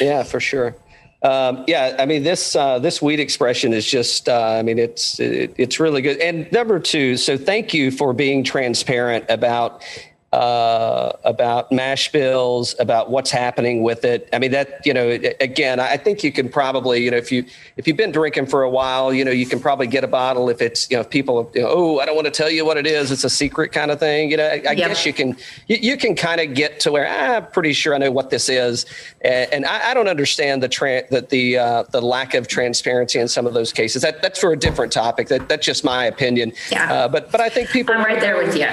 Yeah, 0.00 0.22
for 0.22 0.40
sure. 0.40 0.74
Um, 1.22 1.64
yeah, 1.66 1.96
I 1.98 2.06
mean 2.06 2.22
this 2.22 2.54
uh, 2.54 2.78
this 2.78 3.02
wheat 3.02 3.18
expression 3.18 3.72
is 3.72 3.86
just. 3.86 4.28
Uh, 4.28 4.56
I 4.58 4.62
mean 4.62 4.78
it's 4.78 5.18
it, 5.18 5.54
it's 5.56 5.80
really 5.80 6.02
good. 6.02 6.18
And 6.18 6.50
number 6.52 6.78
two, 6.78 7.16
so 7.16 7.36
thank 7.36 7.74
you 7.74 7.90
for 7.90 8.12
being 8.12 8.44
transparent 8.44 9.24
about 9.28 9.82
uh, 10.36 11.12
about 11.24 11.72
mash 11.72 12.12
bills, 12.12 12.74
about 12.78 13.10
what's 13.10 13.30
happening 13.30 13.82
with 13.82 14.04
it. 14.04 14.28
I 14.34 14.38
mean 14.38 14.50
that 14.52 14.84
you 14.84 14.92
know 14.92 15.08
again, 15.40 15.80
I 15.80 15.96
think 15.96 16.22
you 16.22 16.30
can 16.30 16.48
probably 16.50 17.02
you 17.02 17.10
know 17.10 17.16
if 17.16 17.32
you 17.32 17.44
if 17.78 17.88
you've 17.88 17.96
been 17.96 18.12
drinking 18.12 18.46
for 18.46 18.62
a 18.62 18.70
while, 18.70 19.14
you 19.14 19.24
know 19.24 19.30
you 19.30 19.46
can 19.46 19.60
probably 19.60 19.86
get 19.86 20.04
a 20.04 20.08
bottle 20.08 20.50
if 20.50 20.60
it's 20.60 20.90
you 20.90 20.96
know 20.96 21.00
if 21.00 21.08
people 21.10 21.50
you 21.54 21.62
know, 21.62 21.68
oh 21.70 21.98
I 22.00 22.04
don't 22.06 22.14
want 22.14 22.26
to 22.26 22.30
tell 22.30 22.50
you 22.50 22.64
what 22.66 22.76
it 22.76 22.86
is, 22.86 23.10
it's 23.10 23.24
a 23.24 23.30
secret 23.30 23.72
kind 23.72 23.90
of 23.90 23.98
thing. 23.98 24.30
You 24.30 24.36
know 24.36 24.46
I, 24.46 24.62
I 24.68 24.72
Yep. 24.76 24.88
guess 24.88 25.06
you 25.06 25.12
can 25.14 25.36
you, 25.68 25.78
you 25.80 25.96
can 25.96 26.14
kind 26.14 26.40
of 26.40 26.52
get 26.54 26.80
to 26.80 26.92
where 26.92 27.06
ah, 27.08 27.36
I'm 27.36 27.46
pretty 27.46 27.72
sure 27.72 27.94
I 27.94 27.98
know 27.98 28.10
what 28.10 28.28
this 28.28 28.48
is, 28.50 28.84
and, 29.22 29.50
and 29.52 29.64
I, 29.66 29.90
I 29.90 29.94
don't 29.94 30.08
understand 30.08 30.62
the 30.62 30.68
tra- 30.68 31.08
that 31.10 31.30
the 31.30 31.56
uh, 31.56 31.82
the 31.90 32.02
lack 32.02 32.34
of 32.34 32.46
transparency 32.46 33.18
in 33.18 33.28
some 33.28 33.46
of 33.46 33.54
those 33.54 33.72
cases. 33.72 34.02
That 34.02 34.20
that's 34.20 34.38
for 34.38 34.52
a 34.52 34.58
different 34.58 34.92
topic. 34.92 35.28
That 35.28 35.48
that's 35.48 35.64
just 35.64 35.82
my 35.82 36.04
opinion. 36.04 36.52
Yeah. 36.70 36.92
Uh, 36.92 37.08
but 37.08 37.32
but 37.32 37.40
I 37.40 37.48
think 37.48 37.70
people 37.70 37.94
I'm 37.94 38.04
right 38.04 38.20
there 38.20 38.36
with 38.36 38.54
you. 38.56 38.68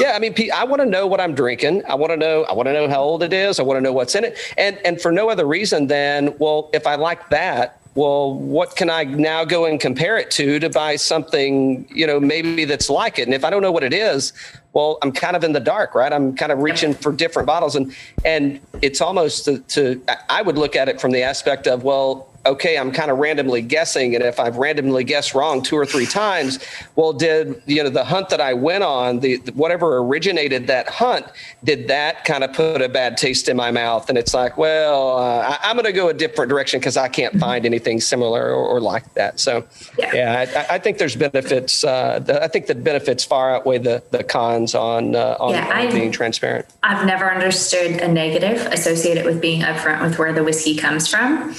Yeah, 0.00 0.12
I 0.12 0.18
mean, 0.18 0.34
I 0.54 0.64
want 0.64 0.80
to 0.80 0.86
know 0.86 1.06
what 1.06 1.20
I'm 1.20 1.34
drinking. 1.34 1.84
I 1.86 1.94
want 1.94 2.10
to 2.10 2.16
know. 2.16 2.44
I 2.44 2.52
want 2.54 2.66
to 2.68 2.72
know 2.72 2.88
how 2.88 3.02
old 3.02 3.22
it 3.22 3.32
is. 3.32 3.60
I 3.60 3.62
want 3.62 3.76
to 3.76 3.80
know 3.80 3.92
what's 3.92 4.14
in 4.14 4.24
it, 4.24 4.38
and 4.56 4.78
and 4.84 5.00
for 5.00 5.12
no 5.12 5.28
other 5.28 5.46
reason 5.46 5.86
than 5.86 6.34
well, 6.38 6.70
if 6.72 6.86
I 6.86 6.94
like 6.94 7.28
that, 7.30 7.80
well, 7.94 8.34
what 8.34 8.76
can 8.76 8.88
I 8.88 9.04
now 9.04 9.44
go 9.44 9.66
and 9.66 9.78
compare 9.78 10.16
it 10.16 10.30
to 10.32 10.58
to 10.58 10.70
buy 10.70 10.96
something 10.96 11.86
you 11.94 12.06
know 12.06 12.18
maybe 12.18 12.64
that's 12.64 12.88
like 12.88 13.18
it? 13.18 13.22
And 13.22 13.34
if 13.34 13.44
I 13.44 13.50
don't 13.50 13.62
know 13.62 13.72
what 13.72 13.84
it 13.84 13.92
is, 13.92 14.32
well, 14.72 14.98
I'm 15.02 15.12
kind 15.12 15.36
of 15.36 15.44
in 15.44 15.52
the 15.52 15.60
dark, 15.60 15.94
right? 15.94 16.12
I'm 16.12 16.34
kind 16.34 16.52
of 16.52 16.60
reaching 16.60 16.94
for 16.94 17.12
different 17.12 17.46
bottles, 17.46 17.76
and 17.76 17.94
and 18.24 18.60
it's 18.80 19.00
almost 19.00 19.44
to, 19.44 19.58
to 19.58 20.02
I 20.28 20.42
would 20.42 20.56
look 20.56 20.76
at 20.76 20.88
it 20.88 21.00
from 21.00 21.10
the 21.10 21.22
aspect 21.22 21.66
of 21.66 21.84
well, 21.84 22.29
okay, 22.46 22.78
I'm 22.78 22.90
kind 22.90 23.10
of 23.10 23.18
randomly 23.18 23.62
guessing, 23.62 24.14
and 24.14 24.24
if 24.24 24.40
I've 24.40 24.56
randomly 24.56 25.04
guessed 25.04 25.34
wrong 25.34 25.62
two 25.62 25.76
or 25.76 25.84
three 25.84 26.06
times, 26.06 26.58
well, 26.96 27.12
did 27.12 27.62
you 27.66 27.82
know 27.82 27.90
the 27.90 28.04
hunt 28.04 28.30
that 28.30 28.40
I 28.40 28.54
went 28.54 28.82
on, 28.82 29.20
the 29.20 29.36
whatever 29.54 29.98
originated 29.98 30.66
that 30.68 30.88
hunt, 30.88 31.26
did 31.64 31.88
that 31.88 32.24
kind 32.24 32.42
of 32.42 32.52
put 32.52 32.80
a 32.80 32.88
bad 32.88 33.16
taste 33.16 33.48
in 33.48 33.56
my 33.56 33.70
mouth? 33.70 34.08
And 34.08 34.16
it's 34.16 34.32
like, 34.32 34.56
well, 34.56 35.18
uh, 35.18 35.58
I, 35.62 35.70
I'm 35.70 35.76
going 35.76 35.84
to 35.86 35.92
go 35.92 36.08
a 36.08 36.14
different 36.14 36.48
direction 36.48 36.80
because 36.80 36.96
I 36.96 37.08
can't 37.08 37.38
find 37.38 37.66
anything 37.66 38.00
similar 38.00 38.48
or, 38.54 38.66
or 38.66 38.80
like 38.80 39.12
that. 39.14 39.38
So, 39.38 39.64
Yeah. 39.98 40.14
yeah, 40.14 40.64
I, 40.70 40.76
I 40.76 40.78
think 40.78 40.98
there's 40.98 41.16
benefits. 41.16 41.84
Uh, 41.84 42.20
the, 42.20 42.42
I 42.42 42.48
think 42.48 42.66
the 42.66 42.74
benefits 42.74 43.24
far 43.24 43.54
outweigh 43.54 43.78
the 43.78 44.02
the 44.10 44.24
cons 44.24 44.74
on 44.74 45.14
uh, 45.14 45.36
on, 45.38 45.52
Yeah, 45.52 45.86
on 45.86 45.92
being 45.92 46.10
transparent. 46.12 46.66
I've 46.82 47.06
never 47.06 47.30
understood 47.30 48.00
a 48.00 48.08
negative 48.08 48.66
associated 48.72 49.24
with 49.24 49.40
being 49.40 49.60
upfront 49.62 50.02
with 50.02 50.18
where 50.18 50.32
the 50.32 50.42
whiskey 50.42 50.76
comes 50.76 51.06
from. 51.06 51.54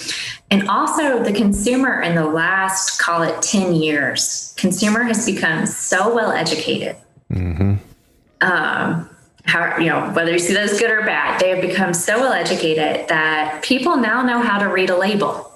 And 0.52 0.68
also, 0.68 1.24
the 1.24 1.32
consumer 1.32 2.02
in 2.02 2.14
the 2.14 2.26
last, 2.26 3.00
call 3.00 3.24
it 3.24 3.42
10 3.42 3.74
years, 3.74 4.54
consumer 4.58 5.02
has 5.04 5.26
become 5.26 5.66
so 5.66 6.14
well 6.14 6.32
educated. 6.32 6.98
Um, 8.42 9.10
how, 9.46 9.78
you 9.78 9.86
know, 9.86 10.12
whether 10.12 10.32
you 10.32 10.40
see 10.40 10.54
that 10.54 10.70
as 10.70 10.78
good 10.78 10.92
or 10.92 11.04
bad, 11.04 11.40
they 11.40 11.50
have 11.50 11.62
become 11.62 11.94
so 11.94 12.20
well 12.20 12.34
educated 12.34 13.08
that 13.08 13.64
people 13.64 13.96
now 13.96 14.24
know 14.24 14.42
how 14.42 14.60
to 14.60 14.68
read 14.68 14.90
a 14.90 14.98
label. 14.98 15.50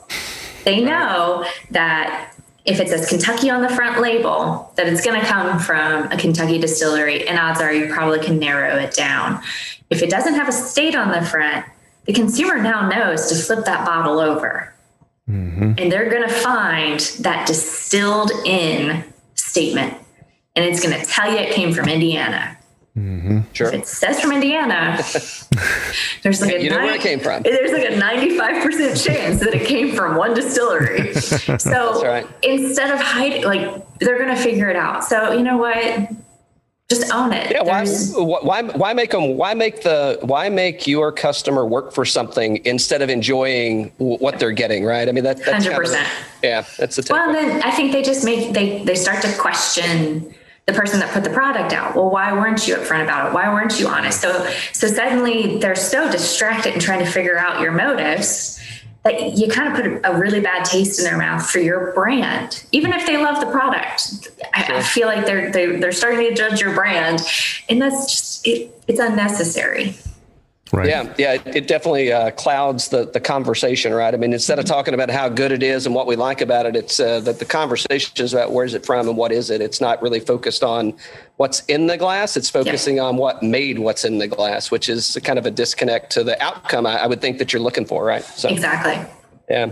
They 0.63 0.81
know 0.81 1.45
that 1.71 2.33
if 2.63 2.79
it 2.79 2.87
says 2.87 3.07
Kentucky 3.07 3.49
on 3.49 3.61
the 3.61 3.69
front 3.69 4.01
label, 4.01 4.71
that 4.75 4.87
it's 4.87 5.03
going 5.03 5.19
to 5.19 5.25
come 5.27 5.59
from 5.59 6.09
a 6.11 6.17
Kentucky 6.17 6.57
distillery, 6.57 7.27
and 7.27 7.37
odds 7.37 7.59
are 7.59 7.73
you 7.73 7.93
probably 7.93 8.19
can 8.19 8.39
narrow 8.39 8.77
it 8.77 8.93
down. 8.93 9.43
If 9.89 10.01
it 10.01 10.09
doesn't 10.09 10.35
have 10.35 10.47
a 10.47 10.53
state 10.53 10.95
on 10.95 11.11
the 11.11 11.21
front, 11.21 11.65
the 12.05 12.13
consumer 12.13 12.57
now 12.57 12.87
knows 12.87 13.27
to 13.27 13.35
flip 13.35 13.65
that 13.65 13.85
bottle 13.85 14.19
over. 14.19 14.74
Mm-hmm. 15.29 15.73
And 15.77 15.91
they're 15.91 16.09
going 16.09 16.27
to 16.27 16.33
find 16.33 16.99
that 17.21 17.47
distilled 17.47 18.31
in 18.45 19.03
statement. 19.35 19.97
And 20.55 20.63
it's 20.65 20.81
going 20.81 20.99
to 20.99 21.05
tell 21.05 21.31
you 21.31 21.37
it 21.37 21.53
came 21.53 21.73
from 21.73 21.89
Indiana. 21.89 22.57
Mm-hmm. 22.97 23.41
Sure. 23.51 23.67
If 23.67 23.73
it 23.73 23.87
says 23.87 24.21
from 24.21 24.31
Indiana, 24.31 24.97
there's 26.21 26.39
like 26.39 26.53
a 26.53 26.63
You 26.63 26.69
know 26.69 26.77
where 26.77 26.95
it 26.95 27.01
came 27.01 27.19
from. 27.19 27.43
There's 27.43 27.71
like 27.71 27.83
a 27.83 27.99
95% 27.99 29.05
chance 29.05 29.41
that 29.41 29.53
it 29.53 29.67
came 29.67 29.93
from 29.93 30.15
one 30.15 30.33
distillery. 30.33 31.13
So 31.59 32.03
right. 32.03 32.27
instead 32.43 32.91
of 32.91 32.99
hiding, 32.99 33.43
like 33.43 33.99
they're 33.99 34.17
going 34.17 34.33
to 34.33 34.41
figure 34.41 34.69
it 34.69 34.75
out. 34.75 35.03
So 35.03 35.33
you 35.33 35.43
know 35.43 35.57
what? 35.57 36.09
Just 36.89 37.11
own 37.11 37.33
it. 37.33 37.49
Yeah, 37.49 37.63
why, 37.63 37.83
why 38.41 38.61
why 38.61 38.93
make 38.93 39.09
them 39.09 39.37
why 39.37 39.55
make 39.55 39.81
the 39.81 40.19
why 40.21 40.49
make 40.49 40.85
your 40.85 41.11
customer 41.11 41.65
work 41.65 41.91
for 41.91 42.05
something 42.05 42.63
instead 42.63 43.01
of 43.01 43.09
enjoying 43.09 43.91
what 43.97 44.37
they're 44.37 44.51
getting, 44.51 44.85
right? 44.85 45.09
I 45.09 45.11
mean 45.11 45.23
that 45.23 45.37
that's 45.43 45.65
kind 45.65 45.83
of- 45.83 45.89
100%. 45.89 46.07
yeah, 46.43 46.63
that's 46.77 46.95
the 46.97 47.07
Well, 47.09 47.33
then 47.33 47.61
I 47.63 47.71
think 47.71 47.91
they 47.91 48.03
just 48.03 48.23
make 48.23 48.53
they 48.53 48.83
they 48.83 48.93
start 48.93 49.23
to 49.23 49.33
question 49.35 50.35
the 50.67 50.73
person 50.73 50.99
that 50.99 51.11
put 51.11 51.23
the 51.23 51.29
product 51.31 51.73
out. 51.73 51.95
Well, 51.95 52.09
why 52.11 52.31
weren't 52.33 52.67
you 52.67 52.75
upfront 52.75 53.03
about 53.03 53.29
it? 53.29 53.33
Why 53.33 53.51
weren't 53.51 53.79
you 53.79 53.87
honest? 53.87 54.21
So 54.21 54.47
so 54.71 54.85
suddenly 54.87 55.57
they're 55.57 55.73
so 55.75 56.11
distracted 56.11 56.75
in 56.75 56.79
trying 56.79 56.99
to 57.03 57.09
figure 57.09 57.37
out 57.37 57.61
your 57.61 57.71
motives 57.71 58.59
that 59.05 59.37
you 59.37 59.47
kind 59.47 59.69
of 59.69 59.75
put 59.75 60.11
a, 60.11 60.17
really 60.17 60.41
bad 60.41 60.65
taste 60.65 60.99
in 60.99 61.05
their 61.05 61.17
mouth 61.17 61.47
for 61.47 61.59
your 61.59 61.93
brand, 61.93 62.65
even 62.71 62.91
if 62.91 63.05
they 63.05 63.17
love 63.17 63.39
the 63.39 63.45
product. 63.51 64.29
I, 64.53 64.77
I 64.77 64.81
feel 64.81 65.07
like 65.07 65.25
they're, 65.25 65.51
they're 65.51 65.79
they're 65.79 65.91
starting 65.91 66.27
to 66.27 66.33
judge 66.33 66.59
your 66.59 66.73
brand, 66.73 67.21
and 67.69 67.81
that's 67.81 68.11
just 68.11 68.47
it, 68.47 68.71
it's 68.87 68.99
unnecessary. 68.99 69.95
Right. 70.73 70.89
Yeah, 70.89 71.13
yeah, 71.19 71.33
it, 71.33 71.47
it 71.55 71.67
definitely 71.67 72.11
uh, 72.11 72.31
clouds 72.31 72.87
the 72.87 73.05
the 73.05 73.19
conversation, 73.19 73.93
right? 73.93 74.11
I 74.11 74.17
mean, 74.17 74.33
instead 74.33 74.57
of 74.57 74.65
talking 74.65 74.95
about 74.95 75.11
how 75.11 75.29
good 75.29 75.51
it 75.51 75.61
is 75.61 75.85
and 75.85 75.93
what 75.93 76.07
we 76.07 76.15
like 76.15 76.41
about 76.41 76.65
it, 76.65 76.75
it's 76.75 76.99
uh, 76.99 77.19
that 77.19 77.37
the 77.37 77.45
conversation 77.45 78.11
is 78.17 78.33
about 78.33 78.51
where's 78.51 78.73
it 78.73 78.83
from 78.83 79.07
and 79.07 79.15
what 79.15 79.31
is 79.31 79.51
it. 79.51 79.61
It's 79.61 79.79
not 79.79 80.01
really 80.01 80.19
focused 80.19 80.63
on 80.63 80.95
what's 81.37 81.59
in 81.65 81.85
the 81.85 81.97
glass. 81.97 82.35
It's 82.35 82.49
focusing 82.49 82.99
on 82.99 83.17
what 83.17 83.43
made 83.43 83.77
what's 83.77 84.05
in 84.05 84.17
the 84.17 84.27
glass, 84.27 84.71
which 84.71 84.89
is 84.89 85.19
kind 85.23 85.37
of 85.37 85.45
a 85.45 85.51
disconnect 85.51 86.11
to 86.13 86.23
the 86.23 86.41
outcome. 86.41 86.87
I, 86.87 86.97
I 87.01 87.07
would 87.07 87.21
think 87.21 87.37
that 87.37 87.53
you're 87.53 87.61
looking 87.61 87.85
for, 87.85 88.03
right? 88.03 88.23
So 88.23 88.49
Exactly. 88.49 89.05
yeah. 89.47 89.71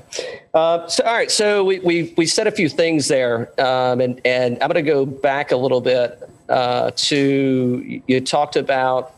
Uh, 0.54 0.88
so 0.88 1.04
all 1.06 1.14
right. 1.14 1.32
So 1.32 1.64
we 1.64 1.80
we 1.80 2.14
we 2.18 2.28
said 2.28 2.46
a 2.46 2.52
few 2.52 2.70
things 2.70 3.08
there, 3.08 3.50
um, 3.60 4.00
and 4.00 4.22
and 4.26 4.62
I'm 4.62 4.70
going 4.70 4.86
to 4.86 4.92
go 4.92 5.08
back 5.08 5.52
a 5.52 5.58
little 5.58 5.82
bit 5.82 6.22
uh, 6.50 6.92
to 6.96 8.02
you 8.06 8.22
talked 8.22 8.58
about 8.58 9.16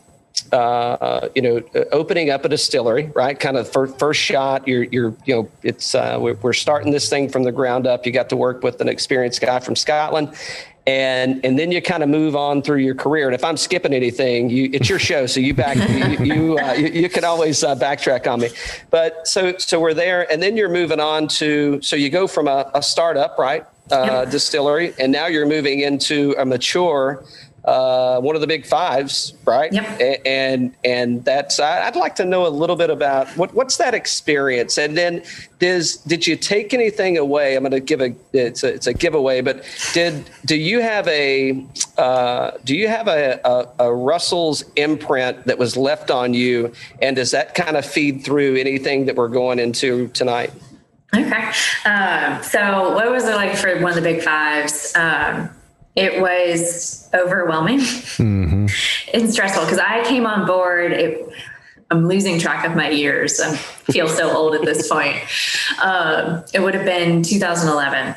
uh, 0.52 1.28
you 1.34 1.42
know 1.42 1.62
opening 1.92 2.30
up 2.30 2.44
a 2.44 2.48
distillery, 2.48 3.10
right? 3.14 3.38
Kind 3.38 3.56
of 3.56 3.70
first 3.70 3.98
first 3.98 4.20
shot. 4.20 4.66
You're 4.66 4.84
you're 4.84 5.14
you 5.24 5.34
know 5.34 5.50
it's 5.62 5.94
uh, 5.94 6.18
we're, 6.20 6.34
we're 6.34 6.52
starting 6.52 6.92
this 6.92 7.08
thing 7.08 7.28
from 7.28 7.42
the 7.42 7.52
ground 7.52 7.86
up. 7.86 8.06
You 8.06 8.12
got 8.12 8.28
to 8.30 8.36
work 8.36 8.62
with 8.62 8.80
an 8.80 8.88
experienced 8.88 9.40
guy 9.40 9.60
from 9.60 9.76
Scotland. 9.76 10.34
And 10.86 11.44
and 11.44 11.58
then 11.58 11.72
you 11.72 11.82
kind 11.82 12.04
of 12.04 12.08
move 12.08 12.36
on 12.36 12.62
through 12.62 12.78
your 12.78 12.94
career. 12.94 13.26
And 13.26 13.34
if 13.34 13.42
I'm 13.42 13.56
skipping 13.56 13.92
anything, 13.92 14.50
you, 14.50 14.70
it's 14.72 14.88
your 14.88 15.00
show, 15.00 15.26
so 15.26 15.40
you 15.40 15.52
back 15.52 15.76
you 15.76 16.24
you, 16.24 16.58
uh, 16.58 16.74
you, 16.74 16.86
you 16.86 17.08
can 17.08 17.24
always 17.24 17.64
uh, 17.64 17.74
backtrack 17.74 18.30
on 18.32 18.38
me. 18.38 18.50
But 18.90 19.26
so 19.26 19.58
so 19.58 19.80
we're 19.80 19.94
there, 19.94 20.30
and 20.32 20.40
then 20.40 20.56
you're 20.56 20.68
moving 20.68 21.00
on 21.00 21.26
to 21.28 21.80
so 21.82 21.96
you 21.96 22.08
go 22.08 22.28
from 22.28 22.46
a, 22.46 22.70
a 22.72 22.82
startup, 22.82 23.36
right, 23.36 23.66
uh, 23.90 24.26
distillery, 24.26 24.94
and 25.00 25.10
now 25.10 25.26
you're 25.26 25.44
moving 25.44 25.80
into 25.80 26.36
a 26.38 26.44
mature 26.44 27.24
uh, 27.66 28.20
one 28.20 28.34
of 28.36 28.40
the 28.40 28.46
big 28.46 28.64
fives, 28.64 29.34
right? 29.44 29.72
Yep. 29.72 30.00
A- 30.00 30.26
And 30.28 30.72
and 30.84 31.24
that's 31.24 31.58
I'd 31.60 31.96
like 31.96 32.14
to 32.16 32.24
know 32.24 32.46
a 32.46 32.48
little 32.48 32.76
bit 32.76 32.90
about 32.90 33.28
what 33.36 33.52
what's 33.54 33.76
that 33.78 33.92
experience, 33.94 34.78
and 34.78 34.96
then 34.96 35.22
does 35.58 35.96
did 35.98 36.26
you 36.26 36.36
take 36.36 36.72
anything 36.72 37.18
away? 37.18 37.56
I'm 37.56 37.62
going 37.62 37.72
to 37.72 37.80
give 37.80 38.00
a 38.00 38.14
it's 38.32 38.62
a 38.62 38.68
it's 38.74 38.86
a 38.86 38.94
giveaway, 38.94 39.40
but 39.40 39.64
did 39.92 40.30
do 40.44 40.56
you 40.56 40.80
have 40.80 41.08
a 41.08 41.64
uh, 41.98 42.52
do 42.64 42.76
you 42.76 42.86
have 42.88 43.08
a, 43.08 43.40
a 43.44 43.66
a 43.86 43.92
Russell's 43.94 44.64
imprint 44.76 45.44
that 45.46 45.58
was 45.58 45.76
left 45.76 46.10
on 46.10 46.34
you, 46.34 46.72
and 47.02 47.16
does 47.16 47.32
that 47.32 47.54
kind 47.54 47.76
of 47.76 47.84
feed 47.84 48.24
through 48.24 48.56
anything 48.56 49.06
that 49.06 49.16
we're 49.16 49.28
going 49.28 49.58
into 49.58 50.08
tonight? 50.08 50.52
Okay. 51.14 51.52
Um, 51.86 52.42
so, 52.42 52.92
what 52.94 53.10
was 53.10 53.24
it 53.24 53.34
like 53.34 53.56
for 53.56 53.74
one 53.80 53.90
of 53.90 53.94
the 53.94 54.02
big 54.02 54.22
fives? 54.22 54.92
Um, 54.96 55.48
it 55.96 56.20
was 56.20 57.08
overwhelming 57.14 57.80
and 58.18 58.70
stressful 59.32 59.64
because 59.64 59.78
I 59.78 60.04
came 60.04 60.26
on 60.26 60.46
board. 60.46 60.92
It, 60.92 61.28
I'm 61.90 62.06
losing 62.06 62.38
track 62.38 62.66
of 62.66 62.74
my 62.76 62.90
years. 62.90 63.40
I 63.40 63.54
feel 63.56 64.08
so 64.08 64.30
old 64.36 64.54
at 64.54 64.62
this 64.64 64.88
point. 64.88 65.16
Um, 65.82 66.44
it 66.52 66.60
would 66.60 66.74
have 66.74 66.84
been 66.84 67.22
2011. 67.22 68.14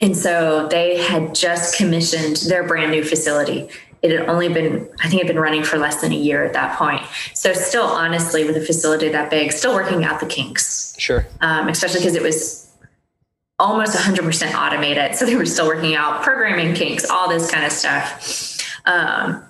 And 0.00 0.16
so 0.16 0.68
they 0.68 0.96
had 0.96 1.34
just 1.34 1.76
commissioned 1.76 2.36
their 2.48 2.66
brand 2.66 2.90
new 2.92 3.04
facility. 3.04 3.68
It 4.00 4.12
had 4.12 4.28
only 4.28 4.48
been, 4.48 4.88
I 5.00 5.08
think, 5.08 5.22
it 5.22 5.26
had 5.26 5.34
been 5.34 5.42
running 5.42 5.64
for 5.64 5.76
less 5.76 6.00
than 6.00 6.12
a 6.12 6.16
year 6.16 6.44
at 6.44 6.52
that 6.52 6.78
point. 6.78 7.02
So, 7.34 7.52
still, 7.52 7.82
honestly, 7.82 8.44
with 8.44 8.56
a 8.56 8.60
facility 8.60 9.08
that 9.08 9.28
big, 9.28 9.50
still 9.50 9.74
working 9.74 10.04
out 10.04 10.20
the 10.20 10.26
kinks 10.26 10.94
Sure. 10.98 11.26
um, 11.40 11.66
especially 11.68 11.98
because 12.00 12.14
it 12.14 12.22
was 12.22 12.67
almost 13.58 13.96
100% 13.96 14.54
automated. 14.54 15.16
So 15.16 15.26
they 15.26 15.34
were 15.34 15.46
still 15.46 15.66
working 15.66 15.94
out 15.94 16.22
programming 16.22 16.74
kinks, 16.74 17.08
all 17.10 17.28
this 17.28 17.50
kind 17.50 17.64
of 17.64 17.72
stuff. 17.72 18.60
Um, 18.86 19.44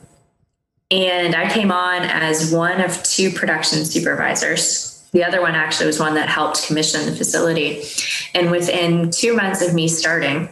and 0.91 1.35
I 1.35 1.51
came 1.51 1.71
on 1.71 2.03
as 2.03 2.53
one 2.53 2.81
of 2.81 3.03
two 3.03 3.31
production 3.31 3.85
supervisors. 3.85 5.07
The 5.13 5.25
other 5.25 5.43
one 5.43 5.55
actually 5.55 5.87
was 5.87 6.01
one 6.01 6.15
that 6.15 6.29
helped 6.29 6.67
commission 6.67 7.05
the 7.05 7.13
facility. 7.13 7.83
And 8.35 8.51
within 8.51 9.11
two 9.11 9.37
months 9.37 9.61
of 9.61 9.75
me 9.75 9.89
starting, 9.89 10.49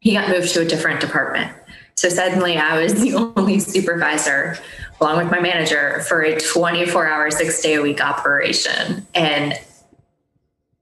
he 0.00 0.12
got 0.12 0.28
moved 0.28 0.52
to 0.54 0.60
a 0.60 0.64
different 0.64 1.00
department. 1.00 1.52
So 1.96 2.08
suddenly 2.08 2.56
I 2.56 2.80
was 2.80 2.94
the 2.94 3.14
only 3.36 3.58
supervisor, 3.58 4.56
along 5.00 5.18
with 5.18 5.30
my 5.32 5.40
manager, 5.40 6.00
for 6.08 6.22
a 6.22 6.38
24 6.38 7.08
hour, 7.08 7.30
six 7.32 7.60
day 7.60 7.74
a 7.74 7.82
week 7.82 8.00
operation. 8.00 9.04
And 9.14 9.54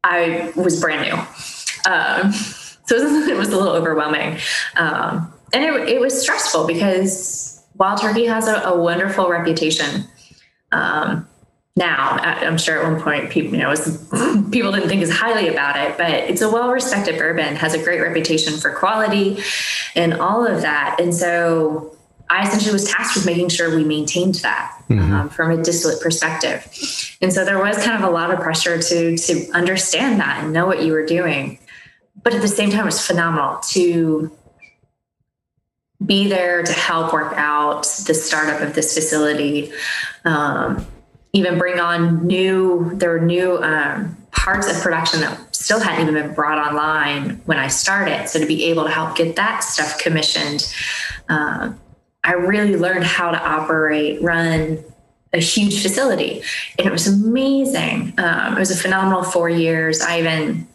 I 0.02 0.52
was 0.54 0.78
brand 0.78 1.08
new. 1.08 1.53
Um, 1.86 2.32
so 2.86 2.96
it 3.28 3.36
was, 3.36 3.48
a 3.48 3.56
little 3.56 3.72
overwhelming. 3.72 4.38
Um, 4.76 5.32
and 5.52 5.64
it, 5.64 5.88
it 5.88 6.00
was 6.00 6.20
stressful 6.20 6.66
because 6.66 7.62
Wild 7.76 8.00
Turkey 8.00 8.26
has 8.26 8.48
a, 8.48 8.56
a 8.62 8.80
wonderful 8.80 9.28
reputation. 9.28 10.04
Um, 10.72 11.28
now, 11.76 12.18
I'm 12.20 12.56
sure 12.56 12.80
at 12.80 12.92
one 12.92 13.02
point 13.02 13.30
people, 13.30 13.52
you 13.52 13.58
know, 13.58 13.68
was, 13.68 14.08
people 14.52 14.70
didn't 14.70 14.88
think 14.88 15.02
as 15.02 15.10
highly 15.10 15.48
about 15.48 15.76
it, 15.76 15.96
but 15.98 16.10
it's 16.10 16.40
a 16.40 16.48
well-respected 16.48 17.18
bourbon, 17.18 17.56
has 17.56 17.74
a 17.74 17.82
great 17.82 18.00
reputation 18.00 18.58
for 18.58 18.70
quality 18.70 19.42
and 19.96 20.14
all 20.14 20.46
of 20.46 20.62
that. 20.62 21.00
And 21.00 21.12
so 21.12 21.96
I 22.30 22.46
essentially 22.46 22.72
was 22.72 22.84
tasked 22.84 23.16
with 23.16 23.26
making 23.26 23.48
sure 23.48 23.74
we 23.74 23.84
maintained 23.84 24.36
that 24.36 24.82
um, 24.88 25.28
from 25.30 25.50
a 25.50 25.62
distillate 25.62 26.00
perspective. 26.00 26.64
And 27.20 27.32
so 27.32 27.44
there 27.44 27.58
was 27.58 27.76
kind 27.84 28.02
of 28.02 28.08
a 28.08 28.12
lot 28.12 28.32
of 28.32 28.40
pressure 28.40 28.80
to 28.80 29.16
to 29.16 29.50
understand 29.52 30.20
that 30.20 30.42
and 30.42 30.52
know 30.52 30.66
what 30.66 30.82
you 30.82 30.92
were 30.92 31.04
doing. 31.04 31.58
But 32.24 32.34
at 32.34 32.42
the 32.42 32.48
same 32.48 32.70
time, 32.70 32.80
it 32.80 32.86
was 32.86 33.06
phenomenal 33.06 33.60
to 33.70 34.32
be 36.04 36.28
there 36.28 36.62
to 36.62 36.72
help 36.72 37.12
work 37.12 37.32
out 37.36 37.82
the 38.06 38.14
startup 38.14 38.60
of 38.60 38.74
this 38.74 38.94
facility. 38.94 39.72
Um, 40.24 40.86
even 41.32 41.58
bring 41.58 41.78
on 41.78 42.26
new, 42.26 42.90
there 42.94 43.10
were 43.10 43.20
new 43.20 43.58
um, 43.58 44.16
parts 44.30 44.70
of 44.70 44.80
production 44.82 45.20
that 45.20 45.54
still 45.54 45.80
hadn't 45.80 46.08
even 46.08 46.14
been 46.14 46.34
brought 46.34 46.58
online 46.58 47.40
when 47.46 47.58
I 47.58 47.68
started. 47.68 48.28
So 48.28 48.38
to 48.38 48.46
be 48.46 48.64
able 48.64 48.84
to 48.84 48.90
help 48.90 49.16
get 49.16 49.36
that 49.36 49.62
stuff 49.62 49.98
commissioned, 49.98 50.74
um, 51.28 51.80
I 52.22 52.32
really 52.32 52.76
learned 52.76 53.04
how 53.04 53.30
to 53.30 53.38
operate, 53.38 54.22
run 54.22 54.82
a 55.32 55.38
huge 55.38 55.82
facility, 55.82 56.42
and 56.78 56.86
it 56.86 56.92
was 56.92 57.06
amazing. 57.06 58.14
Um, 58.18 58.56
it 58.56 58.58
was 58.58 58.70
a 58.70 58.76
phenomenal 58.76 59.24
four 59.24 59.48
years. 59.50 60.00
I 60.00 60.20
even 60.20 60.66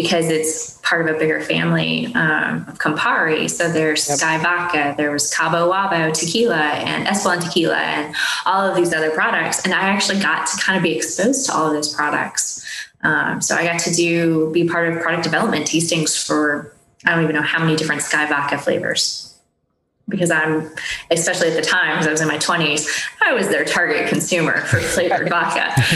because 0.00 0.30
it's 0.30 0.78
part 0.78 1.06
of 1.06 1.14
a 1.14 1.18
bigger 1.18 1.40
family 1.42 2.06
um, 2.14 2.64
of 2.68 2.78
Campari. 2.78 3.50
So 3.50 3.70
there's 3.70 4.08
SKYY 4.08 4.42
Vodka, 4.42 4.94
there 4.96 5.10
was 5.10 5.32
Cabo 5.32 5.70
Wabo 5.70 6.12
tequila 6.12 6.56
and 6.56 7.06
Espolon 7.06 7.42
tequila 7.44 7.76
and 7.76 8.14
all 8.46 8.66
of 8.66 8.74
these 8.74 8.94
other 8.94 9.10
products. 9.10 9.62
And 9.64 9.74
I 9.74 9.80
actually 9.80 10.20
got 10.20 10.46
to 10.46 10.56
kind 10.58 10.78
of 10.78 10.82
be 10.82 10.96
exposed 10.96 11.46
to 11.46 11.54
all 11.54 11.66
of 11.66 11.74
those 11.74 11.94
products. 11.94 12.66
Um, 13.02 13.42
so 13.42 13.54
I 13.54 13.64
got 13.64 13.80
to 13.80 13.94
do 13.94 14.50
be 14.52 14.66
part 14.66 14.90
of 14.90 15.02
product 15.02 15.24
development 15.24 15.66
tastings 15.66 16.26
for 16.26 16.74
I 17.04 17.14
don't 17.14 17.24
even 17.24 17.34
know 17.34 17.42
how 17.42 17.58
many 17.60 17.76
different 17.76 18.02
SKYY 18.02 18.28
Vodka 18.28 18.58
flavors 18.58 19.29
because 20.10 20.30
I'm, 20.30 20.70
especially 21.10 21.48
at 21.48 21.54
the 21.54 21.62
time, 21.62 21.92
because 21.92 22.08
I 22.08 22.10
was 22.10 22.20
in 22.20 22.28
my 22.28 22.38
20s, 22.38 22.86
I 23.22 23.32
was 23.32 23.48
their 23.48 23.64
target 23.64 24.08
consumer 24.08 24.60
for 24.62 24.78
flavored 24.80 25.28
vodka. 25.28 25.72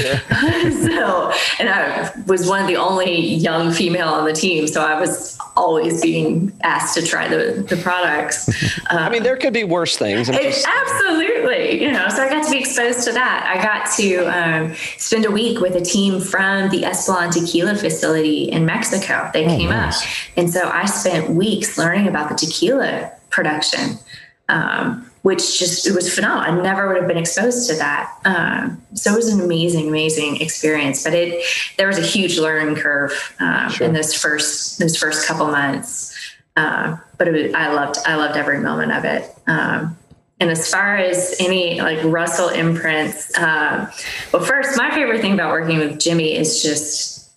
so, 0.72 1.32
and 1.58 1.68
I 1.68 2.12
was 2.26 2.48
one 2.48 2.60
of 2.60 2.66
the 2.66 2.76
only 2.76 3.20
young 3.20 3.72
female 3.72 4.08
on 4.08 4.24
the 4.24 4.32
team. 4.32 4.66
So 4.66 4.82
I 4.82 4.98
was 4.98 5.38
always 5.56 6.02
being 6.02 6.52
asked 6.62 6.94
to 6.96 7.02
try 7.04 7.28
the, 7.28 7.64
the 7.68 7.76
products. 7.76 8.50
I 8.86 9.08
mean, 9.08 9.22
there 9.22 9.36
could 9.36 9.52
be 9.52 9.64
worse 9.64 9.96
things. 9.96 10.28
It- 10.28 10.40
just- 10.40 10.66
absolutely, 10.66 11.82
you 11.82 11.92
know. 11.92 12.08
So 12.08 12.22
I 12.22 12.28
got 12.28 12.44
to 12.44 12.50
be 12.50 12.58
exposed 12.58 13.04
to 13.04 13.12
that. 13.12 13.44
I 13.46 13.62
got 13.62 13.90
to 13.96 14.24
um, 14.26 14.74
spend 14.98 15.24
a 15.24 15.30
week 15.30 15.60
with 15.60 15.74
a 15.74 15.80
team 15.80 16.20
from 16.20 16.70
the 16.70 16.82
Espolon 16.82 17.32
Tequila 17.32 17.74
facility 17.74 18.44
in 18.44 18.64
Mexico. 18.66 19.30
They 19.32 19.44
came 19.44 19.70
nice. 19.70 20.02
up, 20.02 20.08
and 20.36 20.50
so 20.50 20.68
I 20.68 20.86
spent 20.86 21.30
weeks 21.30 21.78
learning 21.78 22.08
about 22.08 22.28
the 22.28 22.34
tequila 22.34 23.12
production, 23.34 23.98
um, 24.48 25.10
which 25.22 25.58
just 25.58 25.86
it 25.86 25.94
was 25.94 26.14
phenomenal. 26.14 26.60
I 26.60 26.62
never 26.62 26.86
would 26.86 26.98
have 26.98 27.08
been 27.08 27.18
exposed 27.18 27.68
to 27.70 27.76
that. 27.76 28.12
Um, 28.24 28.80
so 28.94 29.12
it 29.12 29.16
was 29.16 29.28
an 29.32 29.40
amazing, 29.40 29.88
amazing 29.88 30.40
experience. 30.40 31.02
But 31.02 31.14
it 31.14 31.44
there 31.76 31.88
was 31.88 31.98
a 31.98 32.06
huge 32.16 32.38
learning 32.38 32.76
curve 32.76 33.12
um, 33.40 33.72
in 33.80 33.92
those 33.92 34.14
first 34.14 34.78
those 34.78 34.96
first 34.96 35.26
couple 35.26 35.46
months. 35.46 36.12
Uh, 36.56 36.96
but 37.18 37.26
it 37.26 37.32
was, 37.32 37.54
I 37.54 37.72
loved 37.72 37.96
I 38.06 38.14
loved 38.14 38.36
every 38.36 38.60
moment 38.60 38.92
of 38.92 39.04
it. 39.04 39.22
Um, 39.46 39.96
and 40.40 40.50
as 40.50 40.70
far 40.70 40.96
as 40.96 41.36
any 41.40 41.80
like 41.80 42.02
Russell 42.04 42.48
imprints, 42.48 43.36
uh, 43.38 43.90
well, 44.32 44.42
first, 44.42 44.76
my 44.76 44.90
favorite 44.90 45.20
thing 45.20 45.34
about 45.34 45.50
working 45.50 45.78
with 45.78 45.98
Jimmy 45.98 46.36
is 46.36 46.62
just 46.62 47.30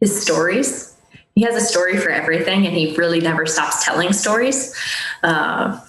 his 0.00 0.22
stories. 0.22 0.96
He 1.34 1.42
has 1.42 1.54
a 1.54 1.60
story 1.60 1.98
for 1.98 2.08
everything, 2.08 2.66
and 2.66 2.74
he 2.74 2.96
really 2.96 3.20
never 3.20 3.44
stops 3.44 3.84
telling 3.84 4.12
stories. 4.14 4.74
Uh, 5.22 5.80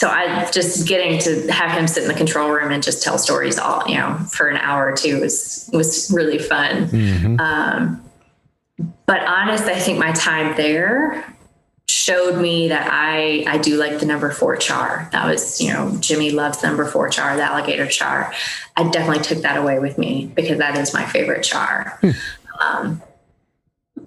so 0.00 0.08
I 0.08 0.50
just 0.50 0.88
getting 0.88 1.18
to 1.20 1.52
have 1.52 1.72
him 1.72 1.86
sit 1.86 2.04
in 2.04 2.08
the 2.08 2.14
control 2.14 2.48
room 2.48 2.72
and 2.72 2.82
just 2.82 3.02
tell 3.02 3.18
stories 3.18 3.58
all 3.58 3.86
you 3.86 3.96
know 3.96 4.16
for 4.30 4.48
an 4.48 4.56
hour 4.56 4.90
or 4.90 4.96
two 4.96 5.20
was 5.20 5.68
was 5.74 6.10
really 6.10 6.38
fun. 6.38 6.88
Mm-hmm. 6.88 7.38
Um, 7.38 8.02
but 9.04 9.20
honest, 9.26 9.64
I 9.64 9.78
think 9.78 9.98
my 9.98 10.12
time 10.12 10.56
there 10.56 11.22
showed 11.86 12.40
me 12.40 12.68
that 12.68 12.88
I 12.90 13.44
I 13.46 13.58
do 13.58 13.76
like 13.76 13.98
the 13.98 14.06
number 14.06 14.30
four 14.30 14.56
char. 14.56 15.10
That 15.12 15.26
was 15.26 15.60
you 15.60 15.70
know 15.70 15.94
Jimmy 16.00 16.30
loves 16.30 16.62
number 16.62 16.86
four 16.86 17.10
char, 17.10 17.36
the 17.36 17.42
alligator 17.42 17.86
char. 17.86 18.32
I 18.78 18.88
definitely 18.88 19.22
took 19.22 19.42
that 19.42 19.58
away 19.58 19.80
with 19.80 19.98
me 19.98 20.32
because 20.34 20.56
that 20.60 20.78
is 20.78 20.94
my 20.94 21.04
favorite 21.04 21.42
char. 21.42 21.98
Hmm. 22.00 22.10
Um, 22.58 23.02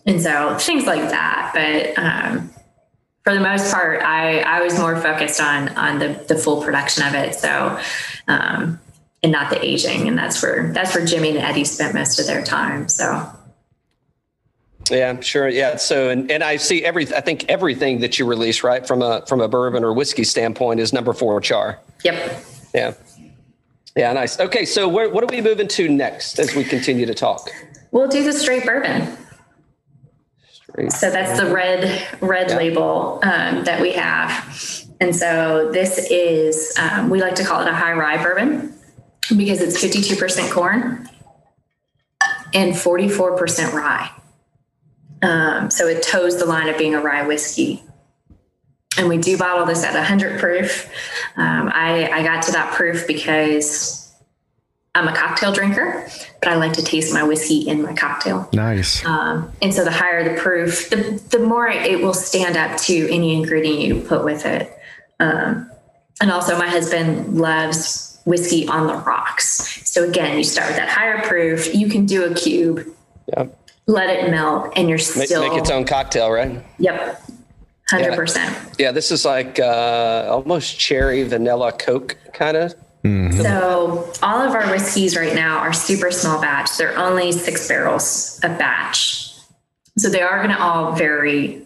and 0.07 0.19
so 0.19 0.57
things 0.57 0.87
like 0.87 1.09
that, 1.11 1.51
but. 1.53 2.03
Um, 2.03 2.49
for 3.23 3.33
the 3.33 3.39
most 3.39 3.73
part, 3.73 4.01
I, 4.03 4.39
I 4.41 4.61
was 4.61 4.77
more 4.77 4.99
focused 4.99 5.39
on 5.39 5.69
on 5.69 5.99
the, 5.99 6.23
the 6.27 6.35
full 6.35 6.61
production 6.61 7.07
of 7.07 7.13
it. 7.13 7.35
So, 7.35 7.79
um, 8.27 8.79
and 9.21 9.31
not 9.31 9.49
the 9.49 9.63
aging, 9.63 10.07
and 10.07 10.17
that's 10.17 10.41
where 10.43 10.73
that's 10.73 10.93
where 10.93 11.05
Jimmy 11.05 11.29
and 11.29 11.37
Eddie 11.37 11.63
spent 11.63 11.93
most 11.93 12.19
of 12.19 12.27
their 12.27 12.43
time. 12.43 12.89
So. 12.89 13.29
Yeah, 14.91 15.21
sure. 15.21 15.47
Yeah. 15.47 15.77
So, 15.77 16.09
and, 16.09 16.29
and 16.29 16.43
I 16.43 16.57
see 16.57 16.83
every, 16.83 17.03
I 17.15 17.21
think 17.21 17.45
everything 17.47 18.01
that 18.01 18.19
you 18.19 18.25
release, 18.25 18.63
right, 18.63 18.85
from 18.85 19.01
a 19.01 19.25
from 19.25 19.39
a 19.39 19.47
bourbon 19.47 19.81
or 19.85 19.93
whiskey 19.93 20.25
standpoint, 20.25 20.81
is 20.81 20.91
number 20.91 21.13
four 21.13 21.39
char. 21.39 21.79
Yep. 22.03 22.45
Yeah. 22.75 22.93
Yeah. 23.95 24.11
Nice. 24.11 24.41
Okay. 24.41 24.65
So, 24.65 24.89
where, 24.89 25.09
what 25.09 25.23
are 25.23 25.27
we 25.27 25.39
moving 25.39 25.69
to 25.69 25.87
next 25.87 26.37
as 26.37 26.53
we 26.53 26.65
continue 26.65 27.05
to 27.05 27.13
talk? 27.13 27.49
We'll 27.91 28.09
do 28.09 28.25
the 28.25 28.33
straight 28.33 28.65
bourbon. 28.65 29.15
So 30.89 31.11
that's 31.11 31.39
the 31.39 31.53
red 31.53 32.07
red 32.21 32.49
yeah. 32.49 32.57
label 32.57 33.19
um, 33.23 33.63
that 33.63 33.79
we 33.79 33.91
have, 33.93 34.87
and 34.99 35.15
so 35.15 35.71
this 35.71 36.09
is 36.09 36.75
um, 36.79 37.09
we 37.09 37.21
like 37.21 37.35
to 37.35 37.43
call 37.43 37.61
it 37.61 37.67
a 37.67 37.73
high 37.73 37.93
rye 37.93 38.21
bourbon 38.21 38.73
because 39.37 39.61
it's 39.61 39.79
fifty 39.79 40.01
two 40.01 40.15
percent 40.15 40.51
corn 40.51 41.07
and 42.55 42.77
forty 42.77 43.07
four 43.07 43.37
percent 43.37 43.73
rye. 43.73 44.09
Um, 45.21 45.69
so 45.69 45.87
it 45.87 46.03
toes 46.03 46.37
the 46.37 46.45
line 46.45 46.67
of 46.69 46.77
being 46.77 46.95
a 46.95 47.01
rye 47.01 47.25
whiskey. 47.25 47.83
And 48.97 49.07
we 49.07 49.17
do 49.17 49.37
bottle 49.37 49.65
this 49.65 49.83
at 49.83 49.95
100 49.95 50.39
proof. 50.39 50.87
Um, 51.35 51.71
I, 51.73 52.09
I 52.09 52.23
got 52.23 52.43
to 52.43 52.51
that 52.51 52.73
proof 52.73 53.07
because 53.07 54.02
I'm 54.95 55.07
a 55.07 55.15
cocktail 55.15 55.51
drinker, 55.51 56.07
but 56.39 56.49
I 56.49 56.55
like 56.55 56.73
to 56.73 56.83
taste 56.83 57.13
my 57.13 57.23
whiskey 57.23 57.67
in 57.67 57.81
my 57.81 57.93
cocktail. 57.93 58.47
Nice. 58.53 59.03
Um, 59.03 59.51
and 59.59 59.73
so 59.73 59.83
the 59.83 59.91
higher 59.91 60.23
the 60.23 60.39
proof, 60.39 60.91
the, 60.91 61.19
the 61.31 61.39
more 61.39 61.67
it 61.67 61.99
will 62.01 62.13
stand 62.13 62.55
up 62.57 62.77
to 62.81 63.11
any 63.11 63.33
ingredient 63.35 63.79
you 63.79 64.01
put 64.01 64.23
with 64.23 64.45
it. 64.45 64.71
Um, 65.19 65.71
and 66.21 66.31
also, 66.31 66.57
my 66.59 66.67
husband 66.67 67.39
loves 67.39 68.19
whiskey 68.25 68.67
on 68.67 68.85
the 68.85 68.93
rocks. 68.93 69.81
So 69.89 70.07
again, 70.07 70.37
you 70.37 70.43
start 70.43 70.69
with 70.69 70.77
that 70.77 70.89
higher 70.89 71.21
proof. 71.23 71.73
You 71.73 71.89
can 71.89 72.05
do 72.05 72.25
a 72.25 72.33
cube, 72.35 72.85
yeah. 73.35 73.47
let 73.87 74.11
it 74.11 74.29
melt, 74.29 74.73
and 74.75 74.89
you're 74.89 74.99
still 74.99 75.41
make, 75.41 75.53
make 75.53 75.59
its 75.59 75.71
own 75.71 75.85
cocktail, 75.85 76.29
right? 76.31 76.63
Yep. 76.77 77.21
Hundred 77.89 78.11
yeah. 78.11 78.15
percent. 78.15 78.75
Yeah, 78.77 78.91
this 78.91 79.11
is 79.11 79.25
like 79.25 79.59
uh, 79.59 80.27
almost 80.29 80.79
cherry 80.79 81.23
vanilla 81.23 81.71
Coke 81.71 82.15
kind 82.33 82.55
of 82.55 82.75
Mm-hmm. 83.03 83.41
So 83.41 84.11
all 84.21 84.41
of 84.41 84.53
our 84.53 84.69
whiskeys 84.71 85.15
right 85.17 85.35
now 85.35 85.57
are 85.57 85.73
super 85.73 86.11
small 86.11 86.41
batch. 86.41 86.77
They're 86.77 86.97
only 86.97 87.31
six 87.31 87.67
barrels 87.67 88.39
a 88.43 88.49
batch. 88.49 89.33
So 89.97 90.09
they 90.09 90.21
are 90.21 90.37
going 90.37 90.55
to 90.55 90.61
all 90.61 90.93
vary 90.93 91.65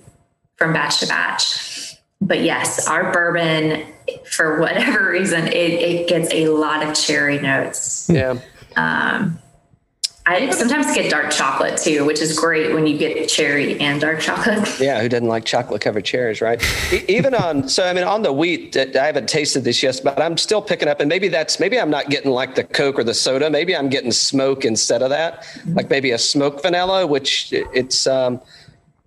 from 0.55 0.73
batch 0.73 0.99
to 0.99 1.07
batch. 1.07 1.95
But 2.19 2.41
yes, 2.41 2.87
our 2.87 3.13
bourbon, 3.13 3.85
for 4.25 4.59
whatever 4.59 5.09
reason, 5.11 5.47
it, 5.47 5.53
it 5.53 6.07
gets 6.07 6.33
a 6.33 6.47
lot 6.49 6.85
of 6.85 6.95
cherry 6.95 7.39
notes. 7.39 8.09
Yeah. 8.11 8.39
Um, 8.75 9.39
I 10.29 10.49
sometimes 10.49 10.93
get 10.93 11.09
dark 11.09 11.31
chocolate 11.31 11.77
too, 11.77 12.03
which 12.03 12.19
is 12.19 12.37
great 12.37 12.73
when 12.73 12.85
you 12.85 12.97
get 12.97 13.29
cherry 13.29 13.79
and 13.79 14.01
dark 14.01 14.19
chocolate. 14.19 14.57
Yeah, 14.79 15.01
who 15.01 15.07
doesn't 15.07 15.27
like 15.27 15.45
chocolate 15.45 15.81
covered 15.81 16.03
cherries, 16.03 16.41
right? 16.41 16.61
Even 17.09 17.33
on, 17.33 17.69
so 17.69 17.87
I 17.87 17.93
mean, 17.93 18.03
on 18.03 18.21
the 18.23 18.33
wheat, 18.33 18.75
I 18.75 19.05
haven't 19.05 19.29
tasted 19.29 19.63
this 19.63 19.81
yet, 19.81 20.01
but 20.03 20.21
I'm 20.21 20.37
still 20.37 20.61
picking 20.61 20.89
up, 20.89 20.99
and 20.99 21.07
maybe 21.07 21.29
that's 21.29 21.59
maybe 21.61 21.79
I'm 21.79 21.89
not 21.89 22.09
getting 22.09 22.31
like 22.31 22.55
the 22.55 22.65
Coke 22.65 22.99
or 22.99 23.05
the 23.05 23.13
soda. 23.13 23.49
Maybe 23.49 23.75
I'm 23.75 23.87
getting 23.87 24.11
smoke 24.11 24.65
instead 24.65 25.01
of 25.01 25.09
that, 25.09 25.43
mm-hmm. 25.43 25.75
like 25.75 25.89
maybe 25.89 26.11
a 26.11 26.17
smoke 26.17 26.61
vanilla, 26.61 27.07
which 27.07 27.53
it's 27.53 28.05
um, 28.05 28.41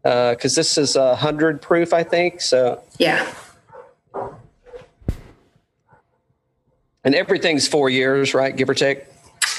because 0.02 0.56
uh, 0.56 0.60
this 0.60 0.78
is 0.78 0.96
a 0.96 1.14
hundred 1.14 1.60
proof, 1.60 1.92
I 1.92 2.02
think. 2.02 2.40
So 2.40 2.82
yeah. 2.98 3.30
And 7.04 7.14
everything's 7.14 7.68
four 7.68 7.90
years, 7.90 8.32
right? 8.32 8.56
Give 8.56 8.68
or 8.68 8.74
take. 8.74 9.04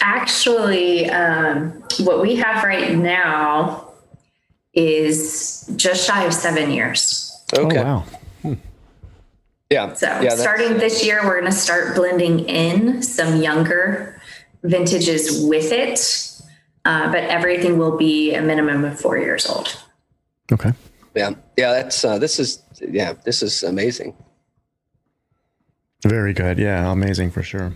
Actually, 0.01 1.09
um, 1.11 1.83
what 1.99 2.21
we 2.21 2.35
have 2.35 2.63
right 2.63 2.95
now 2.95 3.93
is 4.73 5.71
just 5.75 6.07
shy 6.07 6.23
of 6.25 6.33
seven 6.33 6.71
years. 6.71 7.39
Okay. 7.55 7.79
Oh, 7.79 7.83
wow. 7.83 8.05
Hmm. 8.41 8.53
Yeah. 9.69 9.93
So 9.93 10.07
yeah, 10.21 10.35
starting 10.35 10.77
this 10.79 11.05
year, 11.05 11.21
we're 11.23 11.39
going 11.39 11.51
to 11.51 11.57
start 11.57 11.95
blending 11.95 12.39
in 12.41 13.03
some 13.03 13.41
younger 13.41 14.19
vintages 14.63 15.43
with 15.45 15.71
it, 15.71 16.41
uh, 16.85 17.11
but 17.11 17.23
everything 17.25 17.77
will 17.77 17.95
be 17.95 18.33
a 18.33 18.41
minimum 18.41 18.83
of 18.83 18.99
four 18.99 19.19
years 19.19 19.47
old. 19.47 19.83
Okay. 20.51 20.73
Yeah. 21.15 21.31
Yeah. 21.57 21.73
That's 21.73 22.03
uh, 22.03 22.17
this 22.17 22.39
is 22.39 22.63
yeah 22.81 23.13
this 23.23 23.43
is 23.43 23.61
amazing. 23.61 24.15
Very 26.03 26.33
good. 26.33 26.57
Yeah, 26.57 26.91
amazing 26.91 27.29
for 27.29 27.43
sure 27.43 27.71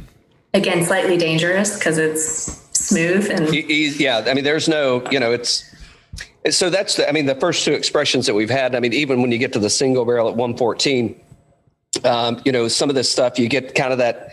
again 0.56 0.84
slightly 0.84 1.18
dangerous 1.18 1.78
because 1.78 1.97
it's 1.97 2.62
smooth 2.74 3.30
and 3.30 3.53
yeah 3.53 4.24
i 4.28 4.34
mean 4.34 4.43
there's 4.43 4.68
no 4.68 5.03
you 5.12 5.20
know 5.20 5.32
it's 5.32 5.72
so 6.49 6.70
that's 6.70 6.95
the, 6.95 7.08
i 7.08 7.12
mean 7.12 7.26
the 7.26 7.36
first 7.36 7.66
two 7.66 7.74
expressions 7.74 8.26
that 8.26 8.34
we've 8.34 8.49
had 8.49 8.74
i 8.74 8.80
mean 8.80 8.93
even 8.93 9.22
when 9.22 9.32
you 9.32 9.38
get 9.38 9.53
to 9.53 9.60
the 9.60 9.70
single 9.70 10.06
barrel 10.06 10.28
at 10.28 10.36
114 10.36 11.20
um, 12.03 12.41
you 12.45 12.51
know 12.51 12.68
some 12.68 12.89
of 12.89 12.95
this 12.95 13.12
stuff 13.12 13.38
you 13.38 13.47
get 13.47 13.76
kind 13.76 13.91
of 13.91 13.99
that 13.99 14.32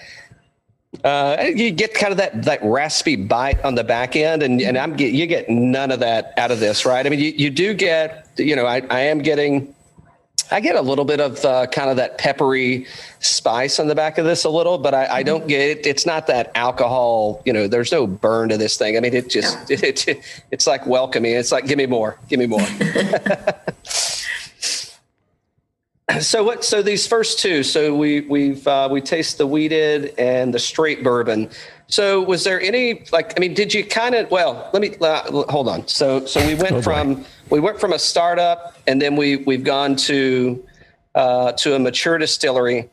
uh, 1.05 1.47
you 1.55 1.70
get 1.70 1.95
kind 1.95 2.12
of 2.12 2.18
that 2.18 2.43
that 2.43 2.61
raspy 2.62 3.16
bite 3.16 3.62
on 3.64 3.75
the 3.75 3.83
back 3.83 4.14
end, 4.14 4.43
and 4.43 4.61
and 4.61 4.77
I'm 4.77 4.95
get, 4.95 5.12
you 5.12 5.27
get 5.27 5.49
none 5.49 5.91
of 5.91 6.01
that 6.01 6.35
out 6.37 6.51
of 6.51 6.61
this, 6.61 6.85
right? 6.85 7.05
I 7.05 7.09
mean, 7.09 7.18
you, 7.18 7.33
you 7.33 7.51
do 7.51 7.73
get, 7.73 8.29
you 8.37 8.55
know, 8.55 8.66
I, 8.66 8.83
I 8.91 9.01
am 9.01 9.20
getting 9.20 9.75
I 10.53 10.61
get 10.61 10.77
a 10.77 10.83
little 10.83 11.07
bit 11.07 11.19
of 11.19 11.43
uh, 11.45 11.67
kind 11.67 11.89
of 11.89 11.97
that 11.97 12.19
peppery 12.19 12.87
spice 13.21 13.81
on 13.81 13.89
the 13.89 13.95
back 13.95 14.19
of 14.19 14.27
this 14.27 14.45
a 14.45 14.51
little, 14.51 14.77
but 14.77 14.93
I, 14.93 15.07
I, 15.07 15.23
don't 15.23 15.49
get 15.49 15.61
it. 15.61 15.87
It's 15.87 16.05
not 16.05 16.27
that 16.27 16.53
alcohol, 16.55 17.41
you 17.47 17.55
know, 17.55 17.69
there's 17.69 17.91
no 17.91 18.07
burn 18.07 18.51
to 18.51 18.59
this 18.59 18.77
thing. 18.77 18.97
I 18.97 19.01
mean, 19.01 19.15
it 19.15 19.31
just, 19.31 19.71
yeah. 19.71 19.79
it, 19.83 20.09
it, 20.09 20.43
it's 20.51 20.67
like 20.67 20.87
welcoming. 20.87 21.35
It's 21.35 21.53
like, 21.53 21.67
give 21.67 21.79
me 21.79 21.87
more, 21.87 22.19
give 22.29 22.39
me 22.39 22.47
more. 22.47 22.61
so 26.21 26.45
what, 26.45 26.65
so 26.65 26.83
these 26.83 27.07
first 27.07 27.39
two, 27.39 27.63
so 27.63 27.97
we, 27.97 28.21
we've, 28.21 28.69
uh, 28.69 28.91
we 28.93 29.01
taste 29.01 29.39
the 29.39 29.47
wheated 29.47 30.15
and 30.19 30.53
the 30.53 30.59
straight 30.59 31.03
bourbon. 31.03 31.49
So 31.93 32.22
was 32.22 32.43
there 32.43 32.59
any, 32.59 33.05
like, 33.12 33.34
I 33.36 33.40
mean, 33.40 33.53
did 33.53 33.74
you 33.74 33.84
kind 33.84 34.14
of, 34.14 34.30
well, 34.30 34.70
let 34.72 34.80
me, 34.80 34.97
uh, 35.03 35.45
hold 35.51 35.68
on. 35.68 35.86
So, 35.86 36.24
so 36.24 36.45
we 36.47 36.55
went 36.55 36.72
oh, 36.72 36.82
from, 36.82 37.26
we 37.51 37.61
went 37.61 37.78
from 37.78 37.93
a 37.93 37.99
startup 37.99 38.78
and 38.86 39.01
then 39.01 39.14
we 39.14 39.36
we've 39.36 39.62
gone 39.62 39.95
to 39.95 40.66
uh, 41.14 41.53
to 41.53 41.74
a 41.74 41.78
mature 41.78 42.16
distillery 42.16 42.88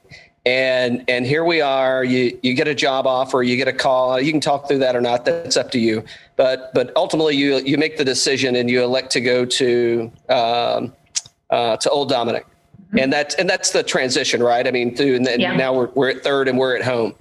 and 0.45 1.05
and 1.07 1.25
here 1.25 1.45
we 1.45 1.61
are 1.61 2.03
you 2.03 2.37
you 2.43 2.53
get 2.53 2.67
a 2.67 2.75
job 2.75 3.07
offer 3.07 3.41
you 3.41 3.55
get 3.55 3.67
a 3.67 3.73
call 3.73 4.19
you 4.19 4.31
can 4.31 4.41
talk 4.41 4.67
through 4.67 4.79
that 4.79 4.95
or 4.95 5.01
not 5.01 5.25
that's 5.25 5.57
up 5.57 5.71
to 5.71 5.79
you 5.79 6.03
but 6.35 6.73
but 6.73 6.91
ultimately 6.95 7.35
you 7.35 7.57
you 7.59 7.77
make 7.77 7.97
the 7.97 8.05
decision 8.05 8.55
and 8.57 8.69
you 8.69 8.83
elect 8.83 9.11
to 9.11 9.21
go 9.21 9.45
to 9.45 10.11
um, 10.29 10.93
uh, 11.49 11.75
to 11.77 11.89
old 11.89 12.09
Dominick 12.09 12.45
mm-hmm. 12.45 12.99
and 12.99 13.13
that's 13.13 13.35
and 13.35 13.49
that's 13.49 13.71
the 13.71 13.83
transition 13.83 14.41
right 14.41 14.67
i 14.67 14.71
mean 14.71 14.95
through 14.95 15.15
and 15.15 15.25
then 15.25 15.39
yeah. 15.39 15.55
now 15.55 15.73
we're, 15.73 15.89
we're 15.95 16.09
at 16.09 16.23
third 16.23 16.47
and 16.47 16.57
we're 16.57 16.75
at 16.75 16.83
home 16.83 17.13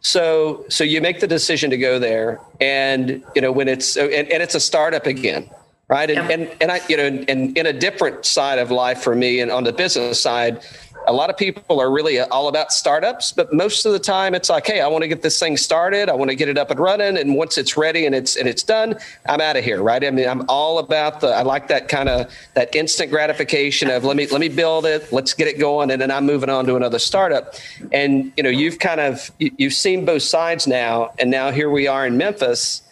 so 0.00 0.64
so 0.68 0.84
you 0.84 1.00
make 1.00 1.20
the 1.20 1.26
decision 1.26 1.70
to 1.70 1.76
go 1.76 1.98
there 1.98 2.40
and 2.60 3.22
you 3.34 3.42
know 3.42 3.52
when 3.52 3.68
it's 3.68 3.96
and, 3.96 4.12
and 4.12 4.42
it's 4.42 4.54
a 4.54 4.60
startup 4.60 5.06
again 5.06 5.48
right? 5.88 6.10
And, 6.10 6.28
yeah. 6.28 6.34
and, 6.34 6.56
and 6.60 6.72
I, 6.72 6.80
you 6.88 6.96
know, 6.96 7.06
and 7.06 7.56
in 7.56 7.66
a 7.66 7.72
different 7.72 8.24
side 8.24 8.58
of 8.58 8.70
life 8.70 9.02
for 9.02 9.14
me 9.14 9.40
and 9.40 9.50
on 9.50 9.64
the 9.64 9.72
business 9.72 10.20
side, 10.20 10.60
a 11.06 11.12
lot 11.12 11.30
of 11.30 11.36
people 11.36 11.80
are 11.80 11.90
really 11.90 12.20
all 12.20 12.48
about 12.48 12.72
startups, 12.72 13.32
but 13.32 13.52
most 13.52 13.86
of 13.86 13.92
the 13.92 13.98
time 13.98 14.34
it's 14.34 14.50
like, 14.50 14.66
hey, 14.66 14.80
I 14.80 14.88
want 14.88 15.02
to 15.02 15.08
get 15.08 15.22
this 15.22 15.38
thing 15.38 15.56
started. 15.56 16.08
I 16.08 16.14
want 16.14 16.30
to 16.30 16.34
get 16.34 16.48
it 16.48 16.58
up 16.58 16.70
and 16.70 16.80
running. 16.80 17.16
And 17.16 17.34
once 17.34 17.58
it's 17.58 17.76
ready 17.76 18.06
and 18.06 18.14
it's 18.14 18.36
and 18.36 18.48
it's 18.48 18.62
done, 18.62 18.96
I'm 19.28 19.40
out 19.40 19.56
of 19.56 19.64
here. 19.64 19.82
Right. 19.82 20.04
I 20.04 20.10
mean, 20.10 20.28
I'm 20.28 20.44
all 20.48 20.78
about 20.78 21.20
the 21.20 21.28
I 21.28 21.42
like 21.42 21.68
that 21.68 21.88
kind 21.88 22.08
of 22.08 22.32
that 22.54 22.74
instant 22.74 23.10
gratification 23.10 23.90
of 23.90 24.04
let 24.04 24.16
me 24.16 24.26
let 24.26 24.40
me 24.40 24.48
build 24.48 24.86
it, 24.86 25.12
let's 25.12 25.32
get 25.32 25.48
it 25.48 25.58
going, 25.58 25.90
and 25.90 26.00
then 26.00 26.10
I'm 26.10 26.26
moving 26.26 26.50
on 26.50 26.66
to 26.66 26.76
another 26.76 26.98
startup. 26.98 27.54
And 27.92 28.32
you 28.36 28.42
know, 28.42 28.50
you've 28.50 28.78
kind 28.78 29.00
of 29.00 29.30
you've 29.38 29.74
seen 29.74 30.04
both 30.04 30.22
sides 30.22 30.66
now, 30.66 31.12
and 31.18 31.30
now 31.30 31.50
here 31.50 31.70
we 31.70 31.86
are 31.86 32.06
in 32.06 32.16
Memphis 32.16 32.82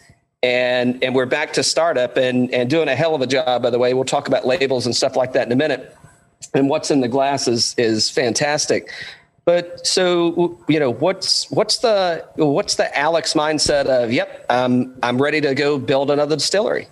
and 0.43 1.03
and 1.03 1.15
we're 1.15 1.25
back 1.25 1.53
to 1.53 1.63
startup 1.63 2.17
and 2.17 2.53
and 2.53 2.69
doing 2.69 2.87
a 2.87 2.95
hell 2.95 3.15
of 3.15 3.21
a 3.21 3.27
job 3.27 3.63
by 3.63 3.69
the 3.69 3.79
way 3.79 3.93
we'll 3.95 4.03
talk 4.03 4.27
about 4.27 4.45
labels 4.45 4.85
and 4.85 4.95
stuff 4.95 5.15
like 5.15 5.33
that 5.33 5.47
in 5.47 5.51
a 5.51 5.55
minute 5.55 5.95
and 6.53 6.69
what's 6.69 6.91
in 6.91 7.01
the 7.01 7.07
glass 7.07 7.47
is 7.47 7.75
is 7.77 8.09
fantastic. 8.09 8.91
But 9.45 9.85
so 9.85 10.57
you 10.67 10.79
know, 10.79 10.91
what's 10.91 11.49
what's 11.51 11.77
the 11.77 12.25
what's 12.35 12.75
the 12.75 12.95
Alex 12.97 13.33
mindset 13.33 13.85
of? 13.85 14.11
Yep, 14.11 14.45
um, 14.49 14.95
I'm 15.03 15.21
ready 15.21 15.39
to 15.41 15.53
go 15.53 15.77
build 15.77 16.09
another 16.09 16.35
distillery. 16.35 16.87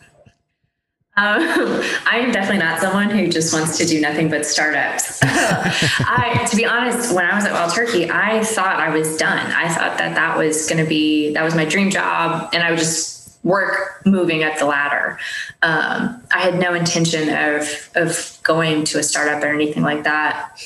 Um, 1.15 1.41
I 2.05 2.19
am 2.19 2.31
definitely 2.31 2.59
not 2.59 2.79
someone 2.79 3.09
who 3.09 3.27
just 3.27 3.53
wants 3.53 3.77
to 3.77 3.85
do 3.85 4.01
nothing 4.01 4.29
but 4.29 4.45
startups. 4.45 5.19
I, 5.23 6.45
to 6.49 6.55
be 6.55 6.65
honest, 6.65 7.13
when 7.13 7.25
I 7.25 7.35
was 7.35 7.45
at 7.45 7.51
Wild 7.53 7.73
Turkey, 7.73 8.09
I 8.09 8.43
thought 8.43 8.77
I 8.77 8.89
was 8.89 9.17
done. 9.17 9.51
I 9.51 9.71
thought 9.71 9.97
that 9.99 10.15
that 10.15 10.37
was 10.37 10.67
going 10.67 10.83
to 10.83 10.89
be 10.89 11.33
that 11.33 11.43
was 11.43 11.55
my 11.55 11.65
dream 11.65 11.89
job, 11.89 12.49
and 12.53 12.63
I 12.63 12.69
would 12.69 12.79
just 12.79 13.12
work 13.43 14.01
moving 14.05 14.43
up 14.43 14.57
the 14.57 14.65
ladder. 14.65 15.19
Um, 15.61 16.21
I 16.33 16.39
had 16.39 16.59
no 16.59 16.73
intention 16.73 17.29
of 17.29 17.89
of 17.95 18.39
going 18.43 18.85
to 18.85 18.99
a 18.99 19.03
startup 19.03 19.43
or 19.43 19.47
anything 19.47 19.83
like 19.83 20.03
that, 20.03 20.59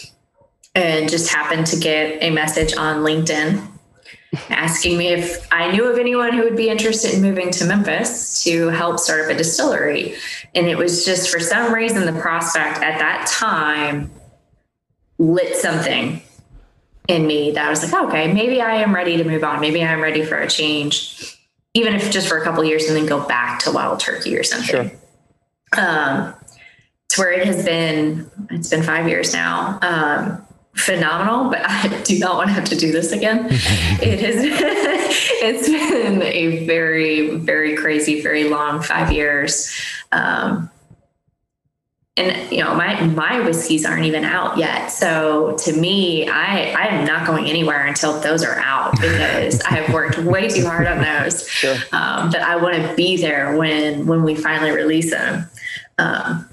and 0.76 1.10
just 1.10 1.34
happened 1.34 1.68
to 1.68 1.78
get 1.78 2.22
a 2.22 2.30
message 2.30 2.76
on 2.76 3.04
LinkedIn 3.04 3.68
asking 4.50 4.98
me 4.98 5.08
if 5.08 5.48
I 5.52 5.72
knew 5.72 5.86
of 5.86 5.98
anyone 5.98 6.34
who 6.34 6.44
would 6.44 6.58
be 6.58 6.70
interested 6.70 7.14
in 7.14 7.22
moving 7.22 7.50
to 7.52 7.66
Memphis 7.66 8.44
to 8.44 8.68
help 8.68 9.00
start 9.00 9.22
up 9.22 9.32
a 9.32 9.36
distillery. 9.36 10.16
And 10.54 10.68
it 10.68 10.78
was 10.78 11.06
just 11.06 11.30
for 11.30 11.40
some 11.40 11.74
reason 11.74 12.06
the 12.06 12.20
prospect 12.20 12.84
at 12.84 13.00
that 13.00 13.28
time 13.28 14.12
lit 15.18 15.56
something 15.56 16.22
in 17.08 17.26
me 17.26 17.52
that 17.52 17.66
I 17.66 17.70
was 17.70 17.90
like, 17.90 18.04
okay, 18.08 18.32
maybe 18.34 18.62
I 18.62 18.76
am 18.76 18.94
ready 18.94 19.18
to 19.18 19.24
move 19.24 19.44
on. 19.44 19.62
Maybe 19.62 19.84
I'm 19.84 20.02
ready 20.02 20.24
for 20.24 20.38
a 20.38 20.48
change 20.48 21.37
even 21.78 21.94
if 21.94 22.10
just 22.10 22.28
for 22.28 22.40
a 22.40 22.44
couple 22.44 22.64
years 22.64 22.86
and 22.86 22.96
then 22.98 23.06
go 23.06 23.26
back 23.28 23.60
to 23.60 23.72
wild 23.72 24.00
turkey 24.00 24.36
or 24.36 24.44
something. 24.44 24.90
Sure. 24.90 24.92
Um, 25.78 26.34
to 27.10 27.22
where 27.22 27.32
it 27.32 27.46
has 27.46 27.64
been, 27.64 28.30
it's 28.50 28.70
been 28.70 28.82
five 28.82 29.08
years 29.08 29.32
now. 29.32 29.78
Um, 29.84 30.44
phenomenal, 30.76 31.52
but 31.52 31.62
I 31.64 32.02
do 32.04 32.18
not 32.18 32.36
want 32.36 32.50
to 32.50 32.54
have 32.54 32.66
to 32.66 32.76
do 32.76 32.92
this 32.92 33.12
again. 33.12 33.46
it 33.52 34.20
has, 34.20 34.36
it's 35.44 35.68
been 35.70 36.24
a 36.24 36.66
very, 36.66 37.38
very 37.38 37.76
crazy, 37.76 38.22
very 38.22 38.46
long 38.46 38.82
five 38.82 39.12
years. 39.12 39.72
Um, 40.12 40.72
and 42.18 42.52
you 42.52 42.64
know 42.64 42.74
my 42.76 43.02
my 43.08 43.40
whiskeys 43.40 43.86
aren't 43.86 44.06
even 44.06 44.24
out 44.24 44.58
yet. 44.58 44.88
So 44.88 45.56
to 45.58 45.74
me 45.74 46.28
i 46.28 46.72
i 46.72 46.88
am 46.88 47.06
not 47.06 47.26
going 47.26 47.48
anywhere 47.48 47.86
until 47.86 48.20
those 48.20 48.44
are 48.44 48.56
out 48.60 48.92
because 49.00 49.62
i 49.62 49.76
have 49.76 49.94
worked 49.94 50.18
way 50.20 50.48
too 50.48 50.66
hard 50.66 50.88
on 50.88 51.02
those. 51.02 51.48
Sure. 51.58 51.76
um, 51.92 52.30
but 52.30 52.42
i 52.42 52.56
want 52.56 52.76
to 52.76 52.96
be 52.96 53.18
there 53.18 53.58
when 53.58 54.06
when 54.06 54.24
we 54.24 54.36
finally 54.36 54.72
release 54.72 55.10
them 55.12 55.50
um, 55.98 56.48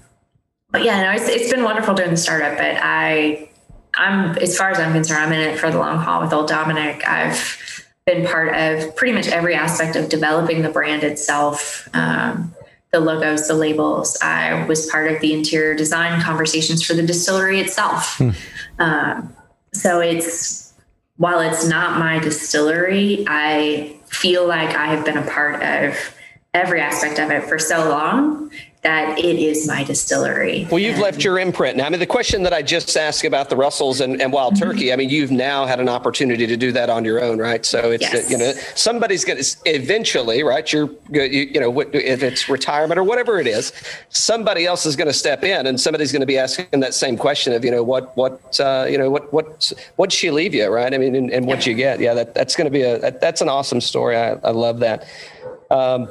but 0.70 0.82
yeah 0.82 1.02
no 1.02 1.12
it's, 1.12 1.28
it's 1.28 1.52
been 1.52 1.64
wonderful 1.64 1.94
doing 1.94 2.10
the 2.10 2.16
startup 2.16 2.56
but 2.56 2.76
i 2.82 3.48
i'm 3.94 4.36
as 4.38 4.56
far 4.56 4.70
as 4.70 4.78
i'm 4.78 4.92
concerned 4.92 5.24
i'm 5.24 5.32
in 5.32 5.40
it 5.40 5.58
for 5.58 5.70
the 5.70 5.78
long 5.78 5.98
haul 5.98 6.20
with 6.22 6.32
old 6.32 6.48
Dominick. 6.48 7.06
I've 7.06 7.84
been 8.06 8.26
part 8.26 8.54
of 8.54 8.94
pretty 8.96 9.14
much 9.14 9.28
every 9.28 9.54
aspect 9.54 9.96
of 9.96 10.08
developing 10.08 10.62
the 10.62 10.68
brand 10.68 11.02
itself. 11.04 11.88
Um, 11.94 12.54
the 12.94 13.00
logos, 13.00 13.48
the 13.48 13.54
labels. 13.54 14.16
I 14.22 14.64
was 14.66 14.86
part 14.86 15.10
of 15.10 15.20
the 15.20 15.32
interior 15.32 15.74
design 15.74 16.22
conversations 16.22 16.82
for 16.82 16.94
the 16.94 17.02
distillery 17.02 17.60
itself. 17.60 18.18
Hmm. 18.18 18.30
Um, 18.78 19.36
so 19.72 20.00
it's 20.00 20.72
while 21.16 21.40
it's 21.40 21.66
not 21.66 21.98
my 21.98 22.20
distillery, 22.20 23.24
I 23.28 23.96
feel 24.06 24.46
like 24.46 24.76
I 24.76 24.86
have 24.86 25.04
been 25.04 25.16
a 25.16 25.28
part 25.28 25.60
of 25.62 26.14
every 26.54 26.80
aspect 26.80 27.18
of 27.18 27.32
it 27.32 27.48
for 27.48 27.58
so 27.58 27.88
long 27.88 28.52
that 28.84 29.18
it 29.18 29.38
is 29.38 29.66
my 29.66 29.82
distillery. 29.82 30.68
Well, 30.70 30.78
you've 30.78 30.94
and, 30.94 31.02
left 31.02 31.24
your 31.24 31.38
imprint 31.38 31.78
now. 31.78 31.86
I 31.86 31.88
mean, 31.88 32.00
the 32.00 32.06
question 32.06 32.42
that 32.42 32.52
I 32.52 32.60
just 32.60 32.94
asked 32.96 33.24
about 33.24 33.48
the 33.48 33.56
Russells 33.56 34.02
and, 34.02 34.20
and 34.20 34.30
Wild 34.30 34.54
mm-hmm. 34.54 34.70
Turkey, 34.70 34.92
I 34.92 34.96
mean, 34.96 35.08
you've 35.08 35.30
now 35.30 35.64
had 35.64 35.80
an 35.80 35.88
opportunity 35.88 36.46
to 36.46 36.56
do 36.56 36.70
that 36.72 36.90
on 36.90 37.02
your 37.02 37.22
own, 37.22 37.38
right? 37.38 37.64
So 37.64 37.90
it's, 37.90 38.02
yes. 38.02 38.30
you 38.30 38.36
know, 38.36 38.52
somebody's 38.74 39.24
going 39.24 39.42
to 39.42 39.56
eventually, 39.64 40.42
right? 40.42 40.70
You're, 40.70 40.90
you, 41.10 41.22
you 41.22 41.60
know, 41.60 41.80
if 41.80 42.22
it's 42.22 42.48
retirement 42.48 42.98
or 42.98 43.04
whatever 43.04 43.40
it 43.40 43.46
is, 43.46 43.72
somebody 44.10 44.66
else 44.66 44.84
is 44.84 44.96
going 44.96 45.08
to 45.08 45.14
step 45.14 45.44
in 45.44 45.66
and 45.66 45.80
somebody's 45.80 46.12
going 46.12 46.20
to 46.20 46.26
be 46.26 46.36
asking 46.36 46.80
that 46.80 46.92
same 46.92 47.16
question 47.16 47.54
of, 47.54 47.64
you 47.64 47.70
know, 47.70 47.82
what, 47.82 48.14
what, 48.18 48.60
uh, 48.60 48.86
you 48.86 48.98
know, 48.98 49.10
what, 49.10 49.32
what, 49.32 49.72
what'd 49.96 50.12
she 50.12 50.30
leave 50.30 50.54
you, 50.54 50.68
right? 50.68 50.92
I 50.92 50.98
mean, 50.98 51.14
and, 51.14 51.30
and 51.30 51.46
what 51.46 51.66
you 51.66 51.72
get. 51.72 52.00
Yeah, 52.00 52.12
that, 52.12 52.34
that's 52.34 52.54
going 52.54 52.66
to 52.66 52.70
be 52.70 52.82
a, 52.82 52.98
that, 52.98 53.22
that's 53.22 53.40
an 53.40 53.48
awesome 53.48 53.80
story. 53.80 54.14
I, 54.14 54.32
I 54.44 54.50
love 54.50 54.80
that. 54.80 55.08
Um, 55.70 56.08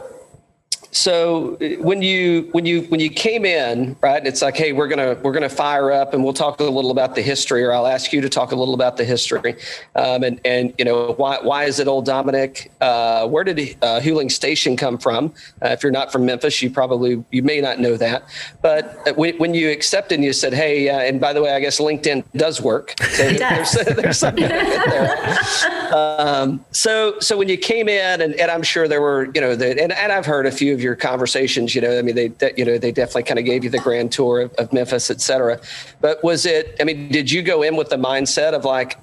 so 0.94 1.58
when 1.80 2.02
you 2.02 2.50
when 2.52 2.66
you 2.66 2.84
when 2.84 3.00
you 3.00 3.10
came 3.10 3.46
in 3.46 3.96
right 4.02 4.26
it's 4.26 4.42
like 4.42 4.56
hey 4.56 4.72
we're 4.74 4.88
gonna 4.88 5.18
we're 5.24 5.32
gonna 5.32 5.50
fire 5.50 5.92
up 5.92 6.14
and 6.14 6.24
we'll 6.24 6.34
talk 6.34 6.60
a 6.60 6.64
little 6.64 6.92
about 6.92 7.16
the 7.16 7.22
history 7.22 7.64
or 7.64 7.74
i'll 7.74 7.88
ask 7.88 8.14
you 8.14 8.22
to 8.22 8.30
talk 8.30 8.52
a 8.52 8.56
little 8.56 8.74
about 8.74 8.98
the 8.98 9.06
history. 9.06 9.56
Um, 9.96 10.24
and 10.24 10.42
and 10.46 10.74
you 10.78 10.86
know 10.86 11.14
why 11.14 11.40
why 11.42 11.66
is 11.66 11.80
it 11.80 11.88
old 11.88 12.06
Dominick 12.06 12.72
uh, 12.82 13.28
where 13.28 13.44
did 13.44 13.60
uh, 13.82 14.00
Huling 14.00 14.32
Station 14.32 14.76
come 14.76 14.98
from? 14.98 15.34
Uh, 15.62 15.70
if 15.70 15.84
you're 15.84 15.92
not 15.92 16.12
from 16.12 16.26
memphis 16.26 16.62
you 16.62 16.70
probably 16.70 17.24
you 17.32 17.44
may 17.44 17.62
not 17.62 17.80
know 17.80 17.98
that. 17.98 18.24
But 18.62 19.16
when, 19.18 19.38
when 19.38 19.54
you 19.54 19.70
accepted 19.70 20.16
and 20.16 20.24
you 20.24 20.34
said 20.34 20.54
hey 20.54 20.90
uh, 20.90 21.00
and 21.00 21.20
by 21.20 21.34
the 21.34 21.42
way 21.42 21.52
i 21.54 21.60
guess 21.60 21.80
linkedin 21.80 22.24
does 22.36 22.62
work. 22.62 22.94
So 23.00 23.24
it 23.28 23.40
does. 23.40 23.72
there's, 23.72 23.96
there's 23.96 24.20
something 24.20 24.48
there. 24.48 25.40
Um, 25.94 26.66
so 26.72 27.20
so 27.20 27.38
when 27.38 27.50
you 27.50 27.58
came 27.58 27.88
in 27.88 28.22
and, 28.22 28.34
and 28.36 28.50
i'm 28.50 28.64
sure 28.64 28.88
there 28.88 29.02
were 29.02 29.30
you 29.36 29.42
know 29.42 29.56
the, 29.56 29.80
and, 29.80 29.92
and 29.92 30.12
i've 30.12 30.26
heard 30.26 30.48
a 30.48 30.52
few 30.52 30.74
of 30.74 30.82
your 30.84 30.96
conversations, 30.96 31.74
you 31.74 31.82
know, 31.82 31.98
I 31.98 32.02
mean, 32.02 32.16
they, 32.16 32.28
they 32.28 32.54
you 32.58 32.66
know, 32.66 32.78
they 32.78 32.92
definitely 32.92 33.24
kind 33.24 33.40
of 33.40 33.46
gave 33.46 33.64
you 33.64 33.70
the 33.70 33.80
grand 33.80 34.12
tour 34.12 34.42
of, 34.42 34.54
of 34.56 34.74
Memphis, 34.74 35.10
et 35.10 35.22
cetera. 35.22 35.60
But 36.02 36.24
was 36.24 36.46
it, 36.46 36.76
I 36.80 36.84
mean, 36.84 37.10
did 37.10 37.32
you 37.32 37.42
go 37.42 37.64
in 37.64 37.76
with 37.76 37.90
the 37.90 37.96
mindset 37.96 38.54
of 38.54 38.66
like, 38.66 38.98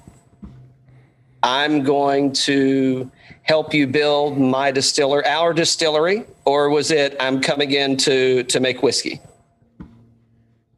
I'm 1.43 1.83
going 1.83 2.33
to 2.33 3.11
help 3.41 3.73
you 3.73 3.87
build 3.87 4.37
my 4.37 4.69
distiller, 4.69 5.25
our 5.25 5.53
distillery, 5.53 6.23
or 6.45 6.69
was 6.69 6.91
it 6.91 7.15
I'm 7.19 7.41
coming 7.41 7.71
in 7.71 7.97
to 7.97 8.43
to 8.43 8.59
make 8.59 8.83
whiskey? 8.83 9.19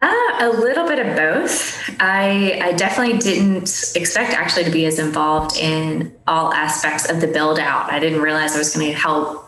Uh, 0.01 0.09
a 0.39 0.49
little 0.49 0.87
bit 0.87 0.99
of 0.99 1.15
both. 1.15 1.81
I, 1.99 2.59
I 2.61 2.71
definitely 2.73 3.19
didn't 3.19 3.93
expect 3.95 4.33
actually 4.33 4.63
to 4.63 4.71
be 4.71 4.85
as 4.85 4.99
involved 4.99 5.57
in 5.57 6.13
all 6.27 6.53
aspects 6.53 7.09
of 7.09 7.21
the 7.21 7.27
build 7.27 7.59
out. 7.59 7.91
I 7.91 7.99
didn't 7.99 8.21
realize 8.21 8.55
I 8.55 8.59
was 8.59 8.73
going 8.75 8.87
to 8.87 8.97
help 8.97 9.42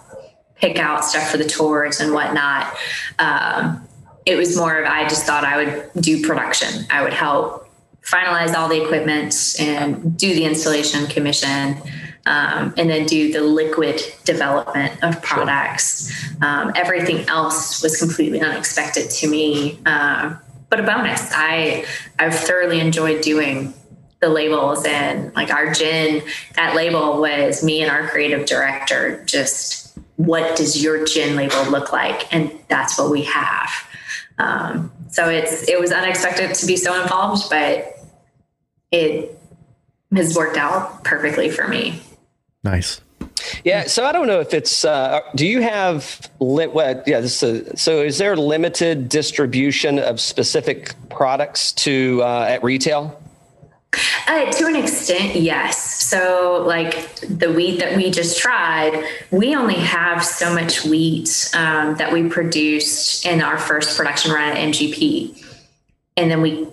pick 0.55 0.79
out 0.79 1.03
stuff 1.03 1.29
for 1.29 1.37
the 1.37 1.45
tours 1.45 1.99
and 1.99 2.13
whatnot. 2.13 2.75
Um, 3.19 3.87
it 4.25 4.35
was 4.35 4.57
more 4.57 4.77
of 4.77 4.89
I 4.89 5.03
just 5.03 5.25
thought 5.25 5.43
I 5.43 5.63
would 5.63 5.91
do 6.01 6.25
production. 6.25 6.85
I 6.89 7.03
would 7.03 7.13
help 7.13 7.69
finalize 8.01 8.53
all 8.53 8.67
the 8.67 8.83
equipment 8.83 9.55
and 9.59 10.17
do 10.17 10.33
the 10.33 10.45
installation 10.45 11.07
commission. 11.07 11.77
Um, 12.27 12.73
and 12.75 12.89
then 12.89 13.05
do 13.05 13.31
the 13.31 13.41
liquid 13.41 14.01
development 14.23 15.03
of 15.03 15.21
products. 15.21 16.11
Um, 16.41 16.71
everything 16.73 17.29
else 17.29 17.83
was 17.83 17.99
completely 17.99 18.41
unexpected 18.41 19.11
to 19.11 19.29
me, 19.29 19.77
uh, 19.85 20.35
but 20.71 20.79
a 20.79 20.83
bonus. 20.83 21.29
I 21.31 21.85
I've 22.17 22.33
thoroughly 22.33 22.79
enjoyed 22.79 23.21
doing 23.21 23.75
the 24.21 24.29
labels 24.29 24.85
and 24.85 25.31
like 25.35 25.51
our 25.51 25.71
gin. 25.71 26.23
That 26.55 26.75
label 26.75 27.21
was 27.21 27.63
me 27.63 27.83
and 27.83 27.91
our 27.91 28.07
creative 28.07 28.47
director 28.47 29.23
just 29.25 29.84
what 30.17 30.55
does 30.55 30.81
your 30.81 31.05
gin 31.05 31.35
label 31.35 31.63
look 31.69 31.91
like? 31.91 32.33
And 32.33 32.51
that's 32.67 32.97
what 32.97 33.11
we 33.11 33.23
have. 33.23 33.69
Um, 34.37 34.91
so 35.09 35.29
it's 35.29 35.67
it 35.67 35.79
was 35.79 35.91
unexpected 35.91 36.53
to 36.55 36.65
be 36.65 36.75
so 36.75 37.01
involved, 37.01 37.49
but 37.49 37.97
it 38.91 39.39
has 40.13 40.35
worked 40.35 40.57
out 40.57 41.03
perfectly 41.03 41.49
for 41.49 41.67
me. 41.67 42.01
Nice. 42.63 43.01
Yeah, 43.63 43.85
so 43.85 44.05
I 44.05 44.11
don't 44.11 44.27
know 44.27 44.39
if 44.39 44.53
it's. 44.53 44.85
Uh, 44.85 45.21
do 45.35 45.45
you 45.45 45.61
have 45.61 46.29
lit? 46.39 46.73
What? 46.73 47.07
Yeah. 47.07 47.19
This 47.19 47.43
is, 47.43 47.79
so 47.79 48.01
is 48.01 48.17
there 48.17 48.35
limited 48.35 49.09
distribution 49.09 49.99
of 49.99 50.19
specific 50.19 50.93
products 51.09 51.71
to 51.73 52.21
uh, 52.23 52.45
at 52.49 52.63
retail? 52.63 53.21
Uh, 54.27 54.51
to 54.51 54.67
an 54.67 54.75
extent, 54.75 55.35
yes. 55.35 56.03
So, 56.05 56.63
like 56.65 57.15
the 57.21 57.51
wheat 57.51 57.79
that 57.79 57.95
we 57.97 58.11
just 58.11 58.39
tried, 58.39 59.03
we 59.31 59.55
only 59.55 59.75
have 59.75 60.23
so 60.23 60.53
much 60.53 60.83
wheat 60.85 61.49
um, 61.53 61.95
that 61.95 62.11
we 62.11 62.29
produced 62.29 63.25
in 63.25 63.41
our 63.41 63.57
first 63.57 63.97
production 63.97 64.31
run 64.31 64.49
at 64.49 64.57
MGP. 64.57 65.43
And 66.17 66.31
then 66.31 66.41
we 66.41 66.67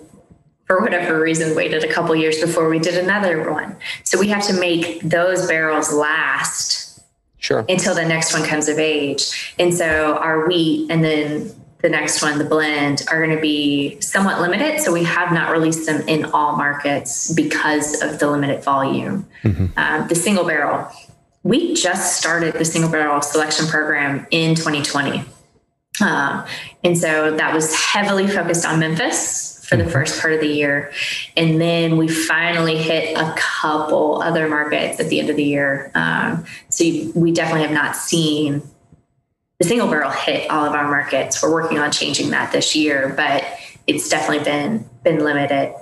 for 0.65 0.81
whatever 0.81 1.19
reason, 1.19 1.55
waited 1.55 1.83
a 1.83 1.91
couple 1.91 2.15
years 2.15 2.39
before 2.39 2.69
we 2.69 2.79
did 2.79 2.97
another 2.97 3.51
one. 3.51 3.75
So 4.03 4.19
we 4.19 4.29
have 4.29 4.43
to 4.47 4.53
make 4.53 5.01
those 5.01 5.47
barrels 5.47 5.93
last 5.93 7.01
Sure. 7.37 7.65
until 7.67 7.93
the 7.93 8.05
next 8.05 8.33
one 8.33 8.43
comes 8.43 8.69
of 8.69 8.79
age. 8.79 9.53
And 9.59 9.73
so 9.73 10.15
our 10.17 10.47
wheat 10.47 10.89
and 10.89 11.03
then 11.03 11.51
the 11.83 11.89
next 11.89 12.21
one, 12.21 12.39
the 12.39 12.45
blend, 12.45 13.03
are 13.11 13.23
going 13.23 13.35
to 13.35 13.41
be 13.41 13.99
somewhat 13.99 14.39
limited. 14.39 14.79
So 14.79 14.91
we 14.93 15.03
have 15.03 15.33
not 15.33 15.51
released 15.51 15.85
them 15.85 16.07
in 16.07 16.23
all 16.25 16.55
markets 16.55 17.31
because 17.33 18.01
of 18.01 18.19
the 18.19 18.31
limited 18.31 18.63
volume. 18.63 19.27
Um, 19.75 20.07
the 20.07 20.15
single 20.15 20.45
barrel, 20.45 20.89
we 21.43 21.73
just 21.75 22.17
started 22.17 22.53
the 22.53 22.63
single 22.63 22.89
barrel 22.89 23.21
selection 23.21 23.67
program 23.67 24.25
in 24.31 24.55
2020. 24.55 25.25
Um, 26.01 26.45
and 26.85 26.97
so 26.97 27.35
that 27.35 27.53
was 27.53 27.75
heavily 27.75 28.27
focused 28.27 28.65
on 28.65 28.79
Memphis 28.79 29.65
for 29.67 29.75
the 29.75 29.85
first 29.85 30.21
part 30.21 30.33
of 30.33 30.39
the 30.39 30.47
year. 30.47 30.91
And 31.35 31.59
then 31.59 31.97
we 31.97 32.07
finally 32.07 32.77
hit 32.77 33.17
a 33.17 33.33
couple 33.37 34.21
other 34.21 34.47
markets 34.47 35.01
at 35.01 35.09
the 35.09 35.19
end 35.19 35.29
of 35.29 35.35
the 35.35 35.43
year. 35.43 35.91
Um, 35.95 36.45
so 36.69 36.85
we 37.13 37.33
definitely 37.33 37.63
have 37.63 37.71
not 37.71 37.97
seen 37.97 38.61
the 39.59 39.67
single 39.67 39.87
barrel 39.87 40.11
hit 40.11 40.49
all 40.49 40.65
of 40.65 40.73
our 40.73 40.89
markets. 40.89 41.41
We're 41.41 41.51
working 41.51 41.79
on 41.79 41.91
changing 41.91 42.31
that 42.31 42.51
this 42.51 42.75
year, 42.75 43.13
but 43.15 43.45
it's 43.87 44.09
definitely 44.09 44.43
been 44.43 44.89
been 45.03 45.23
limited. 45.23 45.73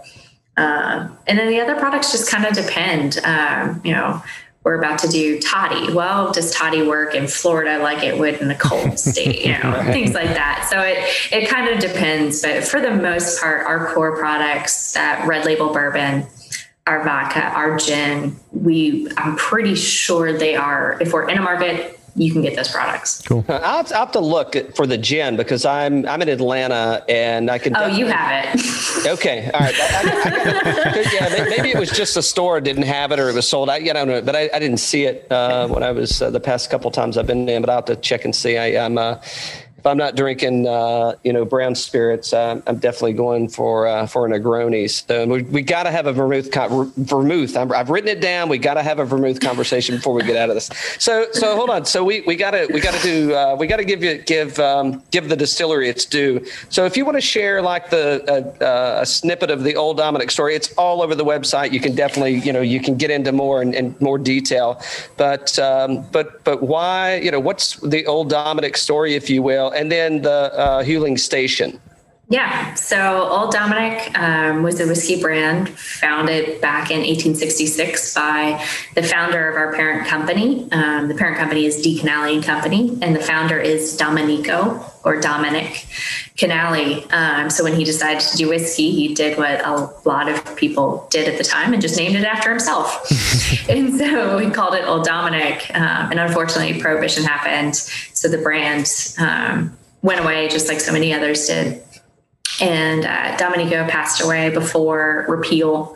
Um, 0.58 1.18
and 1.28 1.40
then 1.40 1.50
the 1.50 1.60
other 1.62 1.76
products 1.76 2.12
just 2.12 2.30
kind 2.30 2.46
of 2.46 2.54
depend. 2.54 3.20
Um, 3.24 3.82
you 3.84 3.94
know, 3.94 4.22
we're 4.64 4.76
about 4.76 5.00
to 5.00 5.08
do 5.08 5.40
toddy. 5.40 5.92
Well, 5.92 6.32
does 6.32 6.54
toddy 6.54 6.84
work 6.84 7.16
in 7.16 7.28
Florida 7.28 7.80
like 7.80 8.04
it 8.04 8.20
would 8.20 8.36
in 8.36 8.52
a 8.52 8.56
cold 8.56 9.00
state? 9.00 9.46
You 9.46 9.54
know, 9.54 9.84
things 9.86 10.14
like 10.14 10.30
that. 10.30 10.68
So 10.70 10.82
it 10.82 10.98
it 11.32 11.50
kind 11.50 11.68
of 11.70 11.80
depends. 11.80 12.42
But 12.42 12.64
for 12.64 12.80
the 12.80 12.92
most 12.92 13.42
part, 13.42 13.66
our 13.66 13.94
core 13.94 14.18
products, 14.18 14.94
that 14.94 15.28
red 15.28 15.46
label 15.46 15.74
bourbon, 15.74 16.28
our 16.86 17.04
vodka, 17.04 17.44
our 17.44 17.78
gin, 17.78 18.36
we 18.52 19.08
I'm 19.18 19.36
pretty 19.36 19.76
sure 19.76 20.38
they 20.38 20.56
are. 20.56 20.98
If 21.02 21.14
we're 21.14 21.30
in 21.30 21.38
a 21.38 21.42
market, 21.42 22.00
you 22.16 22.32
can 22.32 22.42
get 22.42 22.56
those 22.56 22.70
products. 22.70 23.22
Cool. 23.22 23.46
I'll, 23.48 23.62
I'll 23.62 23.84
have 23.86 24.12
to 24.12 24.20
look 24.20 24.76
for 24.76 24.86
the 24.86 24.98
gin 24.98 25.38
because 25.38 25.66
I'm 25.66 26.08
I'm 26.08 26.22
in 26.22 26.30
Atlanta 26.30 27.04
and 27.08 27.50
I 27.50 27.58
can. 27.58 27.76
Oh, 27.76 27.88
you 27.88 28.08
have 28.08 28.56
it. 28.56 28.62
Okay, 29.12 29.50
all 29.52 29.60
right. 29.60 29.74
I, 29.76 29.84
I, 29.84 30.94
I, 30.96 31.12
yeah, 31.12 31.46
maybe 31.50 31.70
it 31.70 31.80
was 31.80 31.90
just 31.90 32.14
the 32.14 32.22
store 32.22 32.62
didn't 32.62 32.84
have 32.84 33.12
it 33.12 33.20
or 33.20 33.30
it 33.30 33.36
was 33.36 33.48
sold. 33.48 33.70
I, 33.70 33.78
you 33.78 33.94
know, 33.94 34.22
but 34.22 34.36
I, 34.36 34.50
I 34.54 34.60
didn't 34.60 34.78
see 34.78 35.06
it 35.06 35.30
uh, 35.32 35.68
when 35.68 35.82
I 35.82 35.92
was 35.92 36.22
uh, 36.22 36.30
the 36.30 36.40
past 36.40 36.70
couple 36.70 36.92
times 36.92 37.18
I've 37.18 37.26
been 37.26 37.50
in. 37.50 37.62
But 37.62 37.70
I'll 37.70 37.78
have 37.78 37.86
to 37.86 37.96
check 37.96 38.26
and 38.26 38.36
see. 38.36 38.58
I, 38.58 38.86
I'm 38.86 38.98
uh, 38.98 39.20
if 39.82 39.88
I'm 39.88 39.98
not 39.98 40.16
drinking, 40.16 40.68
uh, 40.68 41.16
you 41.24 41.34
know, 41.34 41.44
brown 41.44 41.74
spirits, 41.74 42.34
uh, 42.34 42.62
I'm 42.68 42.78
definitely 42.78 43.14
going 43.14 43.50
for 43.50 43.88
uh, 43.88 44.06
for 44.06 44.28
an 44.28 44.32
Negroni. 44.32 44.88
So 44.88 45.26
we, 45.26 45.42
we 45.42 45.64
got 45.64 45.84
to 45.84 45.92
have 45.92 46.06
a 46.06 46.14
vermouth. 46.14 46.52
Con- 46.52 46.94
vermouth. 46.98 47.58
i 47.58 47.78
have 47.78 47.90
written 47.90 48.08
it 48.08 48.22
down. 48.22 48.48
We 48.48 48.60
got 48.60 48.76
to 48.76 48.84
have 48.84 49.00
a 49.00 49.06
vermouth 49.06 49.40
conversation 49.40 49.96
before 49.96 50.14
we 50.14 50.22
get 50.22 50.36
out 50.36 50.50
of 50.50 50.56
this. 50.56 50.70
So 51.00 51.26
so 51.32 51.56
hold 51.56 51.72
on. 51.72 51.86
So 51.86 52.04
we 52.04 52.22
we 52.22 52.36
got 52.36 52.52
to 52.52 52.70
we 52.72 52.80
got 52.80 52.94
to 52.94 53.02
do 53.02 53.34
uh, 53.34 53.56
we 53.58 53.66
got 53.66 53.78
to 53.78 53.84
give 53.84 54.04
you 54.04 54.20
give 54.20 54.60
um, 54.60 55.02
give 55.10 55.30
the 55.30 55.36
distillery 55.36 55.90
its 55.90 56.06
due. 56.06 56.46
So 56.70 56.86
if 56.86 56.96
you 56.96 57.04
want 57.04 57.18
to 57.18 57.22
share 57.22 57.64
like 57.64 57.90
the 57.90 58.24
uh, 58.62 59.02
a 59.02 59.06
snippet 59.08 59.50
of 59.50 59.64
the 59.64 59.76
old 59.76 59.98
Dominick 59.98 60.30
story, 60.30 60.54
it's 60.54 60.72
all 60.74 61.02
over 61.02 61.16
the 61.16 61.26
website. 61.26 61.72
You 61.72 61.80
can 61.80 61.96
definitely 61.96 62.36
you 62.36 62.54
know 62.54 62.62
you 62.62 62.80
can 62.80 62.98
get 62.98 63.10
into 63.10 63.32
more 63.32 63.64
and, 63.64 63.74
and 63.74 64.00
more 64.00 64.20
detail. 64.20 64.80
But 65.18 65.58
um, 65.58 66.06
but 66.12 66.44
but 66.44 66.62
why 66.62 67.16
you 67.16 67.32
know 67.32 67.40
what's 67.40 67.78
the 67.78 68.06
old 68.06 68.30
Dominick 68.30 68.78
story, 68.78 69.16
if 69.16 69.28
you 69.28 69.42
will? 69.42 69.71
And 69.72 69.92
then 69.92 70.22
the 70.22 70.54
uh, 70.54 70.84
Huling 70.84 71.20
Station. 71.20 71.80
Yeah. 72.32 72.76
So 72.76 73.28
Old 73.28 73.52
Dominick 73.52 74.18
um, 74.18 74.64
was 74.64 74.80
a 74.80 74.88
whiskey 74.88 75.22
brand 75.22 75.68
founded 75.68 76.62
back 76.62 76.90
in 76.90 77.00
1866 77.00 78.16
by 78.16 78.66
the 78.96 79.04
founder 79.04 79.50
of 79.50 79.58
our 79.58 79.74
parent 79.74 80.08
company. 80.08 80.66
Um, 80.72 81.10
the 81.10 81.14
parent 81.14 81.38
company 81.38 81.66
is 81.66 81.82
D. 81.82 82.00
Canale 82.00 82.34
and 82.34 82.42
Company, 82.42 82.98
and 83.02 83.14
the 83.14 83.20
founder 83.20 83.60
is 83.60 83.98
Domenico 83.98 84.82
or 85.04 85.20
Dominic 85.20 85.86
Canale. 86.38 87.06
Um, 87.12 87.50
so 87.50 87.66
when 87.66 87.74
he 87.74 87.84
decided 87.84 88.22
to 88.22 88.38
do 88.38 88.48
whiskey, 88.48 88.92
he 88.92 89.14
did 89.14 89.38
what 89.38 89.60
a 89.66 89.92
lot 90.06 90.30
of 90.30 90.56
people 90.56 91.08
did 91.12 91.28
at 91.28 91.38
the 91.38 91.44
time 91.44 91.74
and 91.74 91.82
just 91.82 91.98
named 91.98 92.16
it 92.16 92.24
after 92.24 92.50
himself. 92.50 93.12
and 93.70 93.94
so 93.98 94.38
he 94.38 94.50
called 94.50 94.76
it 94.76 94.86
Old 94.86 95.04
Dominick. 95.04 95.70
Um, 95.76 96.12
and 96.12 96.20
unfortunately, 96.22 96.80
Prohibition 96.80 97.26
happened. 97.26 97.76
So 97.76 98.30
the 98.30 98.38
brand 98.38 98.88
um, 99.20 99.78
went 100.02 100.22
away 100.22 100.48
just 100.48 100.70
like 100.70 100.80
so 100.80 100.94
many 100.94 101.14
others 101.14 101.48
did. 101.48 101.84
And 102.60 103.06
uh, 103.06 103.38
Domenico 103.38 103.88
passed 103.88 104.22
away 104.22 104.50
before 104.50 105.26
repeal. 105.28 105.96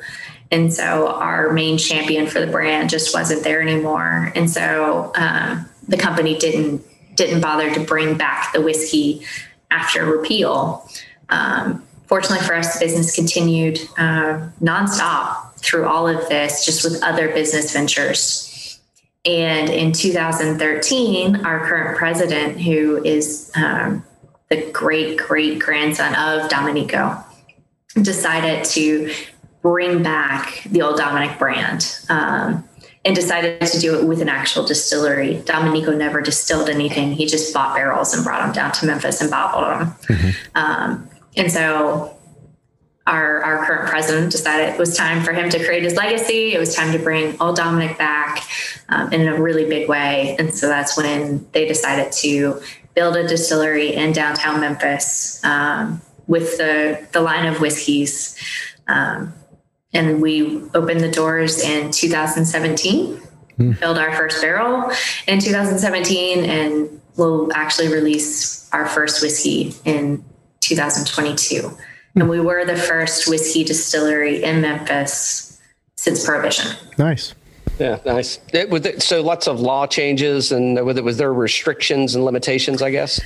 And 0.51 0.73
so 0.73 1.07
our 1.07 1.51
main 1.51 1.77
champion 1.77 2.27
for 2.27 2.39
the 2.39 2.47
brand 2.47 2.89
just 2.89 3.13
wasn't 3.13 3.43
there 3.43 3.61
anymore. 3.61 4.31
And 4.35 4.49
so 4.49 5.11
um, 5.15 5.65
the 5.87 5.97
company 5.97 6.37
didn't 6.37 6.83
didn't 7.15 7.39
bother 7.39 7.73
to 7.73 7.79
bring 7.79 8.17
back 8.17 8.51
the 8.51 8.61
whiskey 8.61 9.25
after 9.71 10.05
repeal. 10.05 10.87
Um, 11.29 11.83
fortunately 12.07 12.45
for 12.45 12.55
us, 12.55 12.73
the 12.73 12.85
business 12.85 13.15
continued 13.15 13.79
uh, 13.97 14.49
nonstop 14.61 15.53
through 15.55 15.87
all 15.87 16.07
of 16.07 16.27
this, 16.29 16.65
just 16.65 16.83
with 16.83 17.01
other 17.01 17.29
business 17.29 17.71
ventures. 17.71 18.79
And 19.25 19.69
in 19.69 19.91
2013, 19.91 21.45
our 21.45 21.67
current 21.67 21.97
president, 21.97 22.61
who 22.61 23.03
is 23.03 23.51
um, 23.55 24.03
the 24.49 24.69
great 24.71 25.17
great 25.17 25.59
grandson 25.59 26.15
of 26.15 26.49
Domenico, 26.49 27.23
decided 28.01 28.63
to 28.65 29.13
bring 29.61 30.03
back 30.03 30.63
the 30.69 30.81
old 30.81 30.97
Dominick 30.97 31.39
brand. 31.39 31.99
Um, 32.09 32.67
and 33.05 33.15
decided 33.15 33.61
to 33.61 33.79
do 33.79 33.99
it 33.99 34.05
with 34.05 34.19
an 34.19 34.29
actual 34.29 34.65
distillery. 34.65 35.39
Domenico 35.45 35.95
never 35.95 36.21
distilled 36.21 36.69
anything. 36.69 37.11
He 37.11 37.27
just 37.27 37.53
bought 37.53 37.75
barrels 37.75 38.15
and 38.15 38.23
brought 38.23 38.43
them 38.43 38.51
down 38.51 38.71
to 38.71 38.87
Memphis 38.87 39.21
and 39.21 39.29
bottled 39.29 39.63
them. 39.63 39.95
Mm-hmm. 40.07 40.29
Um, 40.55 41.09
and 41.37 41.51
so 41.51 42.17
our, 43.05 43.43
our 43.43 43.65
current 43.67 43.89
president 43.89 44.31
decided 44.31 44.73
it 44.73 44.79
was 44.79 44.97
time 44.97 45.23
for 45.23 45.33
him 45.33 45.51
to 45.51 45.63
create 45.63 45.83
his 45.83 45.95
legacy. 45.95 46.53
It 46.53 46.59
was 46.59 46.73
time 46.73 46.91
to 46.93 46.97
bring 46.97 47.39
Old 47.39 47.57
Dominick 47.57 47.99
back 47.99 48.43
um, 48.89 49.13
in 49.13 49.27
a 49.27 49.39
really 49.39 49.69
big 49.69 49.87
way. 49.87 50.35
And 50.39 50.53
so 50.53 50.67
that's 50.67 50.97
when 50.97 51.47
they 51.51 51.67
decided 51.67 52.11
to 52.13 52.59
build 52.95 53.15
a 53.15 53.27
distillery 53.27 53.93
in 53.93 54.13
downtown 54.13 54.61
Memphis 54.61 55.43
um, 55.43 56.01
with 56.27 56.57
the, 56.57 57.05
the 57.11 57.21
line 57.21 57.45
of 57.45 57.61
whiskeys. 57.61 58.37
Um, 58.87 59.33
and 59.93 60.21
we 60.21 60.61
opened 60.73 60.99
the 60.99 61.11
doors 61.11 61.63
in 61.63 61.91
2017 61.91 63.21
mm. 63.57 63.77
filled 63.77 63.97
our 63.97 64.13
first 64.15 64.41
barrel 64.41 64.91
in 65.27 65.39
2017 65.39 66.43
and 66.43 67.01
we'll 67.15 67.51
actually 67.53 67.87
release 67.87 68.69
our 68.73 68.85
first 68.85 69.21
whiskey 69.21 69.73
in 69.85 70.23
2022 70.59 71.61
mm. 71.61 71.77
and 72.15 72.29
we 72.29 72.39
were 72.39 72.65
the 72.65 72.75
first 72.75 73.29
whiskey 73.29 73.63
distillery 73.63 74.43
in 74.43 74.61
memphis 74.61 75.59
since 75.95 76.25
prohibition 76.25 76.75
nice 76.97 77.33
yeah, 77.79 77.99
nice. 78.05 78.39
It, 78.53 78.69
was 78.69 78.85
it, 78.85 79.01
so 79.01 79.21
lots 79.21 79.47
of 79.47 79.59
law 79.59 79.87
changes, 79.87 80.51
and 80.51 80.83
was, 80.85 80.97
it, 80.97 81.03
was 81.03 81.17
there 81.17 81.33
restrictions 81.33 82.15
and 82.15 82.23
limitations? 82.23 82.81
I 82.81 82.91
guess. 82.91 83.19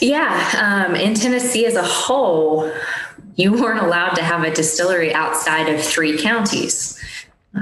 Yeah, 0.00 0.86
um, 0.88 0.94
in 0.94 1.14
Tennessee 1.14 1.66
as 1.66 1.74
a 1.74 1.82
whole, 1.82 2.72
you 3.36 3.52
weren't 3.52 3.84
allowed 3.84 4.14
to 4.14 4.22
have 4.22 4.44
a 4.44 4.50
distillery 4.50 5.12
outside 5.12 5.68
of 5.68 5.82
three 5.82 6.20
counties. 6.20 7.02
Uh, 7.56 7.60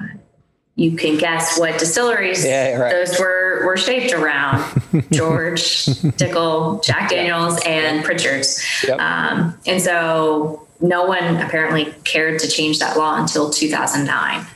you 0.77 0.97
can 0.97 1.19
guess 1.19 1.59
what 1.59 1.79
distilleries 1.79 2.45
yeah, 2.45 2.77
right. 2.77 2.93
those 2.93 3.19
were 3.19 3.63
were 3.67 3.77
shaped 3.77 4.13
around: 4.13 4.63
George, 5.13 5.87
Dickel, 6.17 6.83
Jack 6.85 7.11
Daniels, 7.11 7.61
and 7.67 8.05
Pritchard's. 8.05 8.65
Yep. 8.87 9.01
Um, 9.01 9.59
and 9.67 9.83
so, 9.83 10.67
no 10.81 11.05
one 11.05 11.37
apparently 11.37 11.93
cared 12.05 12.39
to 12.41 12.49
change 12.49 12.79
that 12.79 12.97
law 12.97 13.21
until 13.21 13.51
2009. 13.51 14.47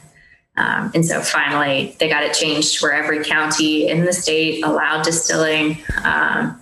Um, 0.56 0.92
and 0.94 1.04
so 1.04 1.20
finally, 1.20 1.96
they 1.98 2.08
got 2.08 2.22
it 2.22 2.32
changed 2.32 2.80
where 2.82 2.92
every 2.92 3.24
county 3.24 3.88
in 3.88 4.04
the 4.04 4.12
state 4.12 4.64
allowed 4.64 5.04
distilling. 5.04 5.78
Um, 6.04 6.60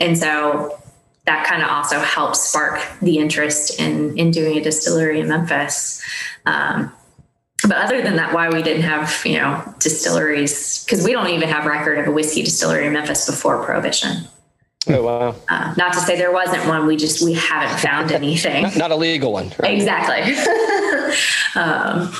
and 0.00 0.16
so 0.16 0.78
that 1.26 1.46
kind 1.46 1.62
of 1.62 1.68
also 1.68 1.98
helped 2.00 2.36
spark 2.36 2.80
the 3.02 3.18
interest 3.18 3.78
in 3.78 4.16
in 4.16 4.30
doing 4.30 4.56
a 4.56 4.62
distillery 4.62 5.20
in 5.20 5.28
Memphis. 5.28 6.02
Um, 6.46 6.92
but 7.64 7.76
other 7.76 8.00
than 8.00 8.16
that, 8.16 8.32
why 8.32 8.48
we 8.48 8.62
didn't 8.62 8.82
have 8.82 9.22
you 9.26 9.34
know 9.34 9.74
distilleries 9.78 10.84
because 10.84 11.04
we 11.04 11.12
don't 11.12 11.28
even 11.28 11.48
have 11.48 11.66
record 11.66 11.98
of 11.98 12.06
a 12.06 12.10
whiskey 12.10 12.42
distillery 12.42 12.86
in 12.86 12.94
Memphis 12.94 13.26
before 13.26 13.62
Prohibition. 13.62 14.24
Oh 14.88 15.02
wow! 15.02 15.34
Uh, 15.50 15.74
not 15.76 15.92
to 15.92 16.00
say 16.00 16.16
there 16.16 16.32
wasn't 16.32 16.66
one. 16.66 16.86
We 16.86 16.96
just 16.96 17.22
we 17.22 17.34
haven't 17.34 17.78
found 17.78 18.10
anything. 18.10 18.62
not, 18.62 18.76
not, 18.76 18.90
a 18.90 18.96
legal 18.96 19.32
one. 19.32 19.52
Right? 19.58 19.74
Exactly. 19.74 20.34
um, 21.60 22.10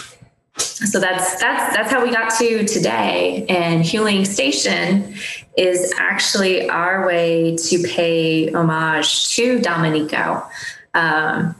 so 0.60 1.00
that's 1.00 1.40
that's 1.40 1.76
that's 1.76 1.90
how 1.90 2.02
we 2.02 2.10
got 2.10 2.30
to 2.38 2.64
today. 2.64 3.44
And 3.48 3.82
Huling 3.84 4.26
Station 4.26 5.14
is 5.56 5.92
actually 5.98 6.68
our 6.68 7.06
way 7.06 7.56
to 7.56 7.82
pay 7.82 8.52
homage 8.52 9.34
to 9.36 9.58
Domenico. 9.60 10.42
Um, 10.94 11.54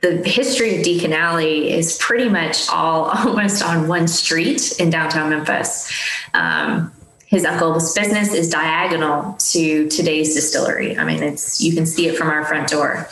the 0.00 0.22
history 0.28 0.76
of 0.76 0.84
D. 0.84 1.00
Canale 1.00 1.38
is 1.38 1.98
pretty 1.98 2.28
much 2.28 2.68
all 2.68 3.04
almost 3.26 3.62
on 3.62 3.88
one 3.88 4.08
street 4.08 4.78
in 4.78 4.90
downtown 4.90 5.30
Memphis. 5.30 5.92
Um, 6.34 6.92
his 7.26 7.44
uncle's 7.44 7.92
business 7.92 8.32
is 8.32 8.48
diagonal 8.50 9.34
to 9.50 9.88
today's 9.88 10.34
distillery. 10.34 10.96
I 10.96 11.04
mean, 11.04 11.22
it's 11.22 11.60
you 11.60 11.74
can 11.74 11.84
see 11.84 12.06
it 12.06 12.16
from 12.16 12.28
our 12.28 12.44
front 12.44 12.68
door. 12.68 13.08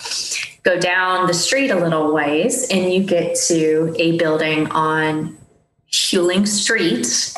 Go 0.65 0.79
down 0.81 1.27
the 1.27 1.35
street 1.35 1.71
a 1.71 1.77
little 1.79 2.13
ways, 2.13 2.69
and 2.71 2.93
you 2.93 3.05
get 3.05 3.37
to 3.49 3.95
a 3.99 4.17
building 4.19 4.71
on 4.71 5.37
Huling 5.93 6.49
Street. 6.49 7.35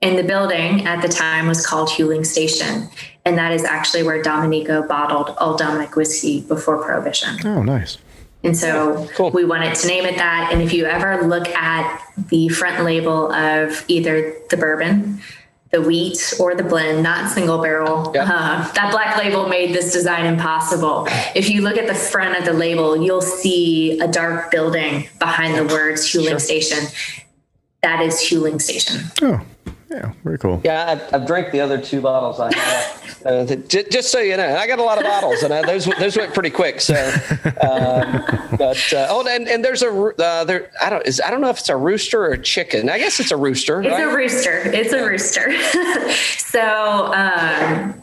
And 0.00 0.16
the 0.16 0.22
building 0.22 0.86
at 0.86 1.02
the 1.02 1.08
time 1.08 1.48
was 1.48 1.66
called 1.66 1.88
Huling 1.88 2.24
Station. 2.24 2.88
And 3.24 3.36
that 3.36 3.52
is 3.52 3.64
actually 3.64 4.04
where 4.04 4.22
Domenico 4.22 4.86
bottled 4.86 5.36
Old 5.40 5.58
Dominick 5.58 5.96
whiskey 5.96 6.42
before 6.42 6.82
Prohibition. 6.82 7.36
Oh, 7.44 7.62
nice. 7.62 7.98
And 8.44 8.56
so 8.56 9.08
Cool. 9.14 9.30
we 9.32 9.44
wanted 9.44 9.74
to 9.74 9.88
name 9.88 10.04
it 10.04 10.16
that. 10.16 10.50
And 10.52 10.62
if 10.62 10.72
you 10.72 10.84
ever 10.84 11.26
look 11.26 11.48
at 11.48 12.00
the 12.28 12.48
front 12.48 12.84
label 12.84 13.32
of 13.32 13.84
either 13.88 14.34
the 14.50 14.56
bourbon, 14.56 15.20
the 15.70 15.82
wheat, 15.82 16.32
or 16.40 16.54
the 16.54 16.62
blend, 16.62 17.02
not 17.02 17.30
single 17.30 17.58
barrel, 17.60 18.10
Yeah. 18.14 18.22
uh, 18.24 18.72
that 18.72 18.90
black 18.90 19.18
label 19.18 19.48
made 19.48 19.74
this 19.74 19.92
design 19.92 20.24
impossible. 20.26 21.06
If 21.34 21.50
you 21.50 21.60
look 21.62 21.76
at 21.76 21.86
the 21.86 21.94
front 21.94 22.38
of 22.38 22.44
the 22.46 22.54
label, 22.54 22.96
you'll 22.96 23.20
see 23.20 23.98
a 24.00 24.08
dark 24.08 24.50
building 24.50 25.08
behind 25.18 25.56
the 25.58 25.64
words 25.72 26.06
Huling 26.10 26.40
Station. 26.40 26.86
That 27.82 28.00
is 28.00 28.14
Huling 28.14 28.60
Station. 28.62 29.02
Oh, 29.22 29.40
yeah, 29.90 30.12
very 30.22 30.38
cool. 30.38 30.60
Yeah, 30.64 30.90
I've, 30.90 31.14
I've 31.14 31.26
drank 31.26 31.50
the 31.50 31.60
other 31.60 31.80
two 31.80 32.00
bottles 32.00 32.40
I 32.40 32.54
have. 32.54 33.22
Uh, 33.24 33.44
th- 33.46 33.88
just 33.90 34.12
so 34.12 34.20
you 34.20 34.36
know, 34.36 34.56
I 34.56 34.66
got 34.66 34.78
a 34.78 34.82
lot 34.82 34.98
of 34.98 35.04
bottles, 35.04 35.42
and 35.42 35.52
uh, 35.52 35.62
those 35.62 35.86
those 35.86 36.16
went 36.16 36.34
pretty 36.34 36.50
quick. 36.50 36.80
So, 36.80 36.94
um, 37.62 38.22
but 38.56 38.92
uh, 38.92 39.06
oh, 39.08 39.26
and, 39.28 39.48
and 39.48 39.64
there's 39.64 39.82
a 39.82 39.90
roo- 39.90 40.14
uh, 40.18 40.44
there. 40.44 40.70
I 40.82 40.90
don't 40.90 41.06
is 41.06 41.20
I 41.20 41.30
don't 41.30 41.40
know 41.40 41.48
if 41.48 41.58
it's 41.58 41.68
a 41.68 41.76
rooster 41.76 42.26
or 42.26 42.32
a 42.32 42.42
chicken. 42.42 42.90
I 42.90 42.98
guess 42.98 43.18
it's 43.18 43.30
a 43.30 43.36
rooster. 43.36 43.80
It's 43.80 43.90
right? 43.90 44.02
a 44.02 44.14
rooster. 44.14 44.62
It's 44.72 44.92
a 44.92 45.04
rooster. 45.04 45.58
so, 46.38 47.12
um, 47.14 48.02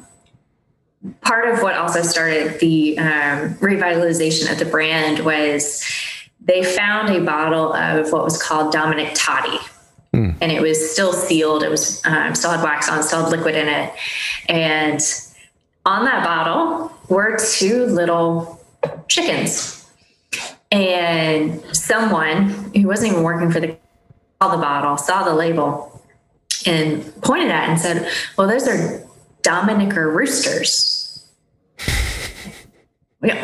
part 1.22 1.54
of 1.54 1.62
what 1.62 1.76
also 1.76 2.02
started 2.02 2.60
the 2.60 2.98
um, 2.98 3.54
revitalization 3.56 4.52
of 4.52 4.58
the 4.58 4.66
brand 4.66 5.20
was 5.20 5.84
they 6.42 6.64
found 6.64 7.10
a 7.10 7.24
bottle 7.24 7.74
of 7.74 8.12
what 8.12 8.24
was 8.24 8.42
called 8.42 8.72
Dominic 8.72 9.12
Toddy. 9.14 9.60
And 10.42 10.52
it 10.52 10.62
was 10.62 10.92
still 10.92 11.14
sealed. 11.14 11.64
It 11.64 11.70
was 11.70 12.06
um, 12.06 12.36
still 12.36 12.52
had 12.52 12.64
wax 12.64 12.90
on, 12.90 13.04
still 13.04 13.24
had 13.24 13.32
liquid 13.32 13.56
in 13.56 13.68
it. 13.68 13.94
And 14.48 15.00
on 15.86 16.06
that 16.06 16.24
bottle 16.24 16.92
were 17.10 17.38
two 17.38 17.86
little 17.86 18.64
chickens. 19.08 19.88
And 20.72 21.64
someone 21.76 22.50
who 22.74 22.88
wasn't 22.88 23.12
even 23.14 23.24
working 23.24 23.52
for 23.52 23.60
the 23.60 23.78
saw 24.42 24.56
the 24.56 24.62
bottle, 24.62 24.98
saw 24.98 25.24
the 25.24 25.34
label, 25.34 26.02
and 26.66 27.04
pointed 27.22 27.52
at 27.52 27.64
it 27.64 27.70
and 27.70 27.80
said, 27.80 28.12
Well, 28.38 28.48
those 28.48 28.68
are 28.68 29.06
Dominicker 29.44 30.14
roosters. 30.14 31.05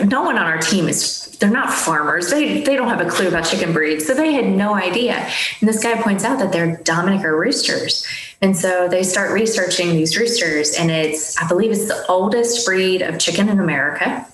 No 0.06 0.24
one 0.24 0.38
on 0.38 0.45
our 0.45 0.60
team 0.60 0.88
is, 0.88 1.26
they're 1.40 1.49
not 1.49 1.74
farmers. 1.74 2.30
They, 2.30 2.62
they 2.62 2.76
don't 2.76 2.90
have 2.90 3.02
a 3.02 3.10
clue 3.10 3.28
about 3.28 3.45
chicken 3.45 3.74
breeds. 3.74 4.06
So 4.06 4.14
they 4.14 4.32
had 4.32 4.45
no 4.45 4.76
idea. 4.76 5.14
And 5.60 5.68
this 5.68 5.82
guy 5.82 6.02
points 6.02 6.24
out 6.24 6.40
that 6.40 6.52
they're 6.52 6.78
Dominicker 6.78 7.38
roosters. 7.38 8.06
And 8.41 8.56
so 8.56 8.88
they 8.88 9.03
start 9.03 9.32
researching 9.32 9.90
these 9.90 10.18
roosters, 10.18 10.74
and 10.74 10.90
it's, 10.90 11.38
I 11.41 11.48
believe 11.48 11.72
it's 11.72 11.88
the 11.88 12.06
oldest 12.08 12.66
breed 12.66 13.03
of 13.03 13.20
chicken 13.20 13.49
in 13.49 13.60
America. 13.60 14.26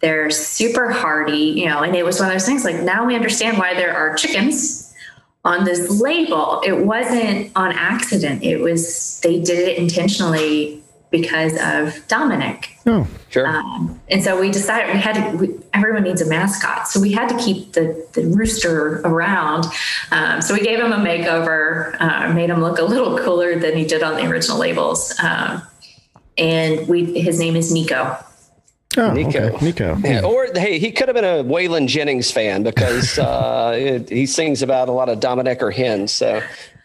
They're 0.00 0.30
super 0.30 0.90
hardy, 0.90 1.36
you 1.36 1.66
know, 1.66 1.82
and 1.82 1.94
it 1.94 2.04
was 2.04 2.18
one 2.18 2.28
of 2.28 2.34
those 2.34 2.46
things 2.46 2.64
like 2.64 2.80
now 2.80 3.06
we 3.06 3.14
understand 3.14 3.58
why 3.58 3.74
there 3.74 3.94
are 3.94 4.14
chickens 4.14 4.94
on 5.44 5.64
this 5.64 6.00
label. 6.00 6.62
It 6.64 6.86
wasn't 6.86 7.52
on 7.56 7.72
accident. 7.72 8.42
It 8.42 8.58
was 8.58 9.20
they 9.20 9.38
did 9.38 9.68
it 9.68 9.76
intentionally 9.78 10.79
because 11.10 11.58
of 11.60 12.06
Dominic. 12.08 12.76
Oh, 12.86 13.06
sure. 13.28 13.46
Um, 13.46 14.00
and 14.08 14.22
so 14.22 14.40
we 14.40 14.50
decided 14.50 14.94
we 14.94 15.00
had 15.00 15.14
to, 15.14 15.36
we, 15.36 15.54
everyone 15.74 16.04
needs 16.04 16.20
a 16.20 16.26
mascot. 16.26 16.88
So 16.88 17.00
we 17.00 17.12
had 17.12 17.28
to 17.28 17.36
keep 17.36 17.72
the, 17.72 18.06
the 18.12 18.26
rooster 18.26 19.00
around. 19.00 19.66
Um, 20.12 20.40
so 20.40 20.54
we 20.54 20.60
gave 20.60 20.78
him 20.78 20.92
a 20.92 20.96
makeover, 20.96 22.00
uh, 22.00 22.32
made 22.32 22.50
him 22.50 22.60
look 22.60 22.78
a 22.78 22.84
little 22.84 23.18
cooler 23.18 23.58
than 23.58 23.76
he 23.76 23.84
did 23.84 24.02
on 24.02 24.16
the 24.16 24.26
original 24.26 24.58
labels. 24.58 25.14
Um, 25.22 25.62
and 26.38 26.88
we, 26.88 27.20
his 27.20 27.38
name 27.38 27.56
is 27.56 27.72
Nico. 27.72 28.16
oh 28.96 29.12
Nico. 29.12 29.52
okay. 29.52 29.64
Nico. 29.64 29.96
Yeah, 29.96 30.22
or 30.22 30.48
hey, 30.54 30.78
he 30.78 30.92
could 30.92 31.08
have 31.08 31.14
been 31.14 31.24
a 31.24 31.44
Waylon 31.44 31.86
Jennings 31.88 32.30
fan 32.30 32.62
because 32.62 33.18
uh, 33.18 33.72
it, 33.76 34.08
he 34.08 34.26
sings 34.26 34.62
about 34.62 34.88
a 34.88 34.92
lot 34.92 35.08
of 35.08 35.18
Dominic 35.18 35.60
or 35.60 35.72
hens. 35.72 36.12
So 36.12 36.40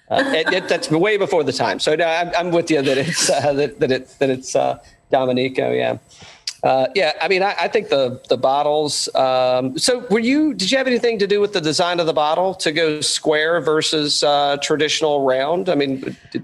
uh, 0.10 0.23
it, 0.27 0.53
it, 0.53 0.68
that's 0.69 0.90
way 0.91 1.18
before 1.18 1.44
the 1.44 1.53
time. 1.53 1.80
So 1.80 1.95
no, 1.95 2.06
I'm, 2.06 2.32
I'm 2.36 2.52
with 2.52 2.69
you 2.69 2.82
that 2.82 2.98
it's 2.98 3.30
uh, 3.30 3.53
that, 3.60 3.80
that 3.80 3.91
it 3.91 4.15
that 4.19 4.30
it's 4.30 4.56
uh, 4.56 4.80
Domenico. 5.11 5.72
Yeah. 5.72 5.98
Uh, 6.64 6.88
yeah, 6.95 7.14
I 7.22 7.27
mean, 7.27 7.44
I, 7.44 7.56
I 7.60 7.68
think 7.68 7.90
the 7.90 8.19
the 8.27 8.38
bottles. 8.38 9.07
Um, 9.14 9.77
so, 9.77 9.99
were 10.10 10.19
you? 10.19 10.56
Did 10.56 10.72
you 10.72 10.80
have 10.80 10.88
anything 10.88 11.19
to 11.19 11.27
do 11.27 11.40
with 11.40 11.53
the 11.53 11.61
design 11.61 11.99
of 11.99 12.07
the 12.07 12.14
bottle 12.14 12.56
to 12.56 12.72
go 12.72 13.02
square 13.02 13.61
versus 13.61 14.23
uh, 14.23 14.57
traditional 14.64 15.23
round? 15.23 15.69
I 15.69 15.76
mean, 15.76 16.18
did, 16.32 16.44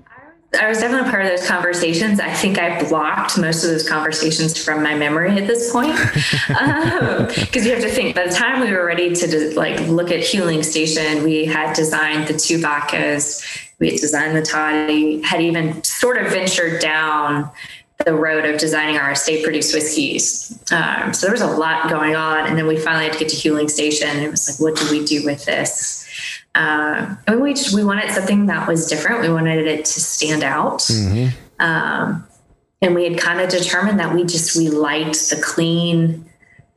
I 0.60 0.68
was 0.68 0.80
definitely 0.80 1.10
part 1.10 1.24
of 1.24 1.30
those 1.30 1.48
conversations. 1.48 2.20
I 2.20 2.32
think 2.34 2.60
I 2.60 2.84
blocked 2.90 3.38
most 3.38 3.64
of 3.64 3.70
those 3.70 3.88
conversations 3.88 4.62
from 4.62 4.84
my 4.84 4.96
memory 4.96 5.38
at 5.38 5.48
this 5.48 5.72
point, 5.72 5.96
because 6.48 7.66
you 7.66 7.72
have 7.72 7.82
to 7.82 7.90
think. 7.90 8.16
By 8.16 8.28
the 8.28 8.34
time 8.34 8.60
we 8.60 8.72
were 8.72 8.86
ready 8.86 9.16
to 9.16 9.28
de- 9.28 9.54
like 9.56 9.80
look 9.88 10.12
at 10.12 10.20
Huling 10.20 10.66
Station, 10.66 11.24
we 11.24 11.46
had 11.46 11.74
designed 11.74 12.28
the 12.28 12.38
two 12.38 12.60
vodkas, 12.60 13.72
we 13.80 13.92
had 13.92 14.00
designed 14.00 14.36
the 14.36 14.42
toddy, 14.42 15.22
had 15.22 15.42
even 15.42 15.82
sort 15.86 16.18
of 16.18 16.32
ventured 16.32 16.82
down 16.82 17.50
the 18.06 18.14
road 18.14 18.46
of 18.46 18.60
designing 18.60 18.98
our 18.98 19.12
estate 19.12 19.44
produced 19.44 19.74
whiskeys. 19.74 20.60
Um, 20.72 21.14
so 21.14 21.28
there 21.28 21.34
was 21.34 21.42
a 21.42 21.48
lot 21.48 21.90
going 21.90 22.16
on, 22.16 22.48
and 22.48 22.58
then 22.58 22.68
we 22.68 22.78
finally 22.78 23.06
had 23.06 23.14
to 23.14 23.20
get 23.20 23.30
to 23.30 23.36
Huling 23.36 23.70
Station. 23.70 24.10
And 24.10 24.20
it 24.20 24.32
was 24.32 24.50
like, 24.50 24.60
what 24.60 24.80
do 24.80 24.92
we 24.92 25.06
do 25.06 25.24
with 25.24 25.46
this? 25.46 26.01
Uh, 26.54 27.16
and 27.28 27.42
we 27.42 27.54
just 27.54 27.74
we 27.74 27.84
wanted 27.84 28.12
something 28.12 28.48
that 28.48 28.68
was 28.68 28.88
different. 28.88 29.22
We 29.22 29.30
wanted 29.30 29.66
it 29.68 29.86
to 29.86 30.00
stand 30.02 30.44
out. 30.44 30.90
Um, 31.60 32.28
and 32.82 32.96
we 32.96 33.04
had 33.04 33.18
kind 33.20 33.40
of 33.40 33.50
determined 33.50 34.00
that 34.00 34.14
we 34.14 34.24
just 34.24 34.58
we 34.58 34.70
liked 34.70 35.30
the 35.30 35.40
clean 35.42 36.26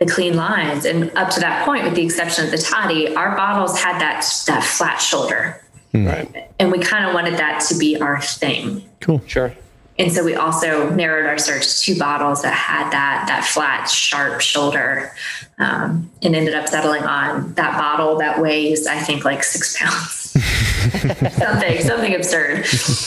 the 0.00 0.06
clean 0.06 0.36
lines 0.36 0.84
and 0.84 1.10
up 1.16 1.30
to 1.30 1.40
that 1.40 1.64
point 1.64 1.84
with 1.84 1.94
the 1.94 2.02
exception 2.04 2.44
of 2.44 2.50
the 2.50 2.58
toddy 2.58 3.14
our 3.14 3.36
bottles 3.36 3.80
had 3.80 3.98
that 4.00 4.26
that 4.46 4.62
flat 4.62 4.98
shoulder 4.98 5.64
right? 5.94 6.50
and 6.58 6.72
we 6.72 6.78
kind 6.80 7.06
of 7.06 7.14
wanted 7.14 7.34
that 7.34 7.60
to 7.60 7.78
be 7.78 7.98
our 8.00 8.20
thing 8.20 8.82
Cool. 9.00 9.22
Sure. 9.26 9.54
And 9.98 10.12
so 10.12 10.24
we 10.24 10.34
also 10.34 10.90
narrowed 10.90 11.26
our 11.26 11.38
search 11.38 11.78
to 11.78 11.80
two 11.80 11.98
bottles 11.98 12.42
that 12.42 12.52
had 12.52 12.90
that 12.90 13.24
that 13.28 13.44
flat 13.44 13.88
sharp 13.88 14.40
shoulder 14.40 15.12
um, 15.58 16.10
and 16.22 16.34
ended 16.34 16.54
up 16.54 16.66
settling 16.68 17.04
on 17.04 17.54
that 17.54 17.78
bottle 17.78 18.16
that 18.18 18.40
weighs 18.40 18.86
i 18.86 18.98
think 18.98 19.24
like 19.24 19.42
six 19.44 19.78
pounds 19.78 20.20
something 21.38 21.80
something 21.80 22.14
absurd 22.14 22.66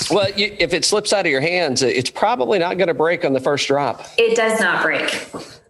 Well, 0.09 0.29
you, 0.31 0.55
if 0.59 0.73
it 0.73 0.85
slips 0.85 1.11
out 1.11 1.25
of 1.25 1.31
your 1.31 1.41
hands, 1.41 1.83
it's 1.83 2.09
probably 2.09 2.57
not 2.59 2.77
going 2.77 2.87
to 2.87 2.93
break 2.93 3.25
on 3.25 3.33
the 3.33 3.39
first 3.41 3.67
drop. 3.67 4.05
it 4.17 4.35
does 4.35 4.59
not 4.59 4.81
break 4.81 5.27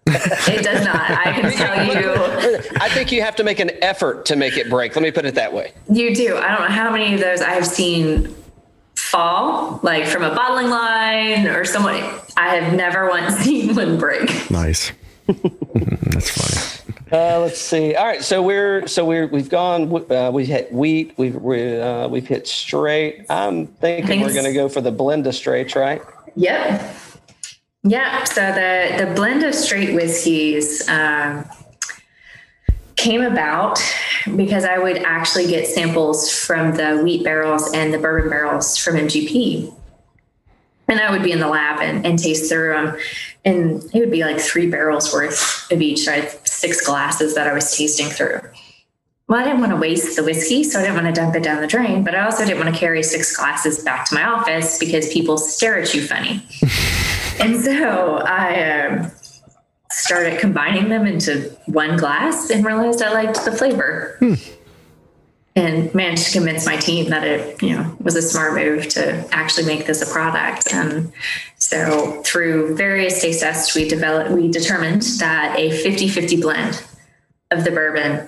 it 0.09 0.63
does 0.63 0.85
not 0.85 0.95
i 1.11 1.33
can 1.33 1.51
tell 1.57 1.85
you 2.01 2.37
I 2.79 2.89
think 2.89 3.11
you 3.11 3.21
have 3.21 3.35
to 3.37 3.43
make 3.43 3.59
an 3.59 3.71
effort 3.81 4.25
to 4.27 4.35
make 4.37 4.55
it 4.55 4.69
break. 4.69 4.95
Let 4.95 5.01
me 5.03 5.11
put 5.11 5.25
it 5.25 5.35
that 5.35 5.51
way. 5.51 5.73
You 5.91 6.15
do. 6.15 6.37
I 6.37 6.49
don't 6.49 6.61
know 6.61 6.73
how 6.73 6.89
many 6.91 7.13
of 7.13 7.19
those 7.19 7.41
I've 7.41 7.67
seen 7.67 8.33
fall, 9.07 9.79
like 9.83 10.05
from 10.05 10.23
a 10.23 10.33
bottling 10.33 10.69
line 10.69 11.47
or 11.47 11.65
someone. 11.65 11.95
I 12.35 12.55
have 12.55 12.73
never 12.73 13.09
once 13.09 13.35
seen 13.43 13.75
one 13.75 13.97
break. 13.97 14.49
Nice. 14.51 14.91
That's 15.27 16.29
funny. 16.29 16.93
Uh, 17.11 17.39
let's 17.39 17.59
see. 17.59 17.95
All 17.95 18.05
right, 18.05 18.21
so 18.21 18.41
we're 18.41 18.85
so 18.87 19.05
we're 19.05 19.27
we've 19.27 19.49
gone. 19.49 20.11
Uh, 20.11 20.29
we 20.31 20.45
hit 20.45 20.71
wheat. 20.73 21.13
We've 21.17 21.35
we, 21.35 21.79
uh, 21.79 22.07
we've 22.09 22.27
hit 22.27 22.47
straight. 22.47 23.25
I'm 23.29 23.67
thinking 23.67 24.07
think 24.07 24.23
we're 24.23 24.33
going 24.33 24.45
to 24.45 24.53
go 24.53 24.67
for 24.67 24.81
the 24.81 24.91
blend 24.91 25.25
of 25.25 25.35
straights, 25.35 25.75
right? 25.75 26.01
Yep. 26.35 26.95
Yep. 27.83 28.27
So 28.27 28.41
the 28.51 29.05
the 29.05 29.13
blend 29.15 29.43
of 29.43 29.55
straight 29.55 29.95
whiskeys 29.95 30.87
um, 30.89 31.45
came 32.97 33.21
about 33.21 33.79
because 34.35 34.65
I 34.65 34.77
would 34.77 34.97
actually 34.97 35.47
get 35.47 35.67
samples 35.67 36.29
from 36.29 36.75
the 36.75 37.01
wheat 37.03 37.23
barrels 37.23 37.71
and 37.73 37.93
the 37.93 37.97
bourbon 37.97 38.29
barrels 38.29 38.75
from 38.75 38.95
MGP. 38.95 39.73
And 40.89 40.99
I 40.99 41.11
would 41.11 41.23
be 41.23 41.31
in 41.31 41.39
the 41.39 41.47
lab 41.47 41.79
and, 41.81 42.05
and 42.05 42.17
taste 42.17 42.49
through 42.49 42.73
them. 42.73 42.97
And 43.45 43.83
it 43.93 43.99
would 43.99 44.11
be 44.11 44.23
like 44.23 44.39
three 44.39 44.69
barrels 44.69 45.13
worth 45.13 45.71
of 45.71 45.81
each. 45.81 46.07
I 46.07 46.21
had 46.21 46.47
six 46.47 46.85
glasses 46.85 47.35
that 47.35 47.47
I 47.47 47.53
was 47.53 47.75
tasting 47.75 48.07
through. 48.07 48.41
Well, 49.27 49.39
I 49.39 49.43
didn't 49.43 49.59
want 49.59 49.73
to 49.73 49.77
waste 49.77 50.15
the 50.15 50.23
whiskey, 50.23 50.63
so 50.63 50.79
I 50.79 50.83
didn't 50.83 51.03
want 51.03 51.13
to 51.13 51.21
dump 51.21 51.35
it 51.35 51.43
down 51.43 51.59
the 51.59 51.67
drain, 51.67 52.05
but 52.05 52.15
I 52.15 52.23
also 52.23 52.45
didn't 52.45 52.63
want 52.63 52.73
to 52.73 52.79
carry 52.79 53.03
six 53.03 53.35
glasses 53.35 53.83
back 53.83 54.07
to 54.07 54.15
my 54.15 54.23
office 54.23 54.79
because 54.79 55.11
people 55.11 55.37
stare 55.37 55.77
at 55.77 55.93
you 55.93 56.07
funny. 56.07 56.41
and 57.41 57.61
so 57.61 58.19
I, 58.19 58.85
um, 58.85 59.11
started 59.91 60.39
combining 60.39 60.89
them 60.89 61.05
into 61.05 61.49
one 61.65 61.97
glass 61.97 62.49
and 62.49 62.65
realized 62.65 63.01
I 63.01 63.13
liked 63.13 63.43
the 63.45 63.51
flavor. 63.51 64.19
And 65.55 65.91
managed 65.95 66.27
to 66.27 66.31
convince 66.33 66.67
my 66.67 66.75
team 66.77 67.09
that 67.09 67.23
it, 67.25 67.63
you 67.63 67.75
know, 67.75 67.97
was 67.99 68.15
a 68.15 68.21
smart 68.21 68.53
move 68.53 68.87
to 68.89 69.27
actually 69.31 69.65
make 69.65 69.87
this 69.87 70.07
a 70.07 70.13
product. 70.13 70.71
And 70.71 71.11
so 71.57 72.21
through 72.23 72.75
various 72.75 73.19
taste 73.19 73.39
tests, 73.41 73.73
we 73.73 73.89
developed 73.89 74.29
we 74.29 74.51
determined 74.51 75.01
that 75.19 75.57
a 75.57 75.71
50-50 75.83 76.39
blend 76.43 76.83
of 77.49 77.63
the 77.63 77.71
bourbon 77.71 78.27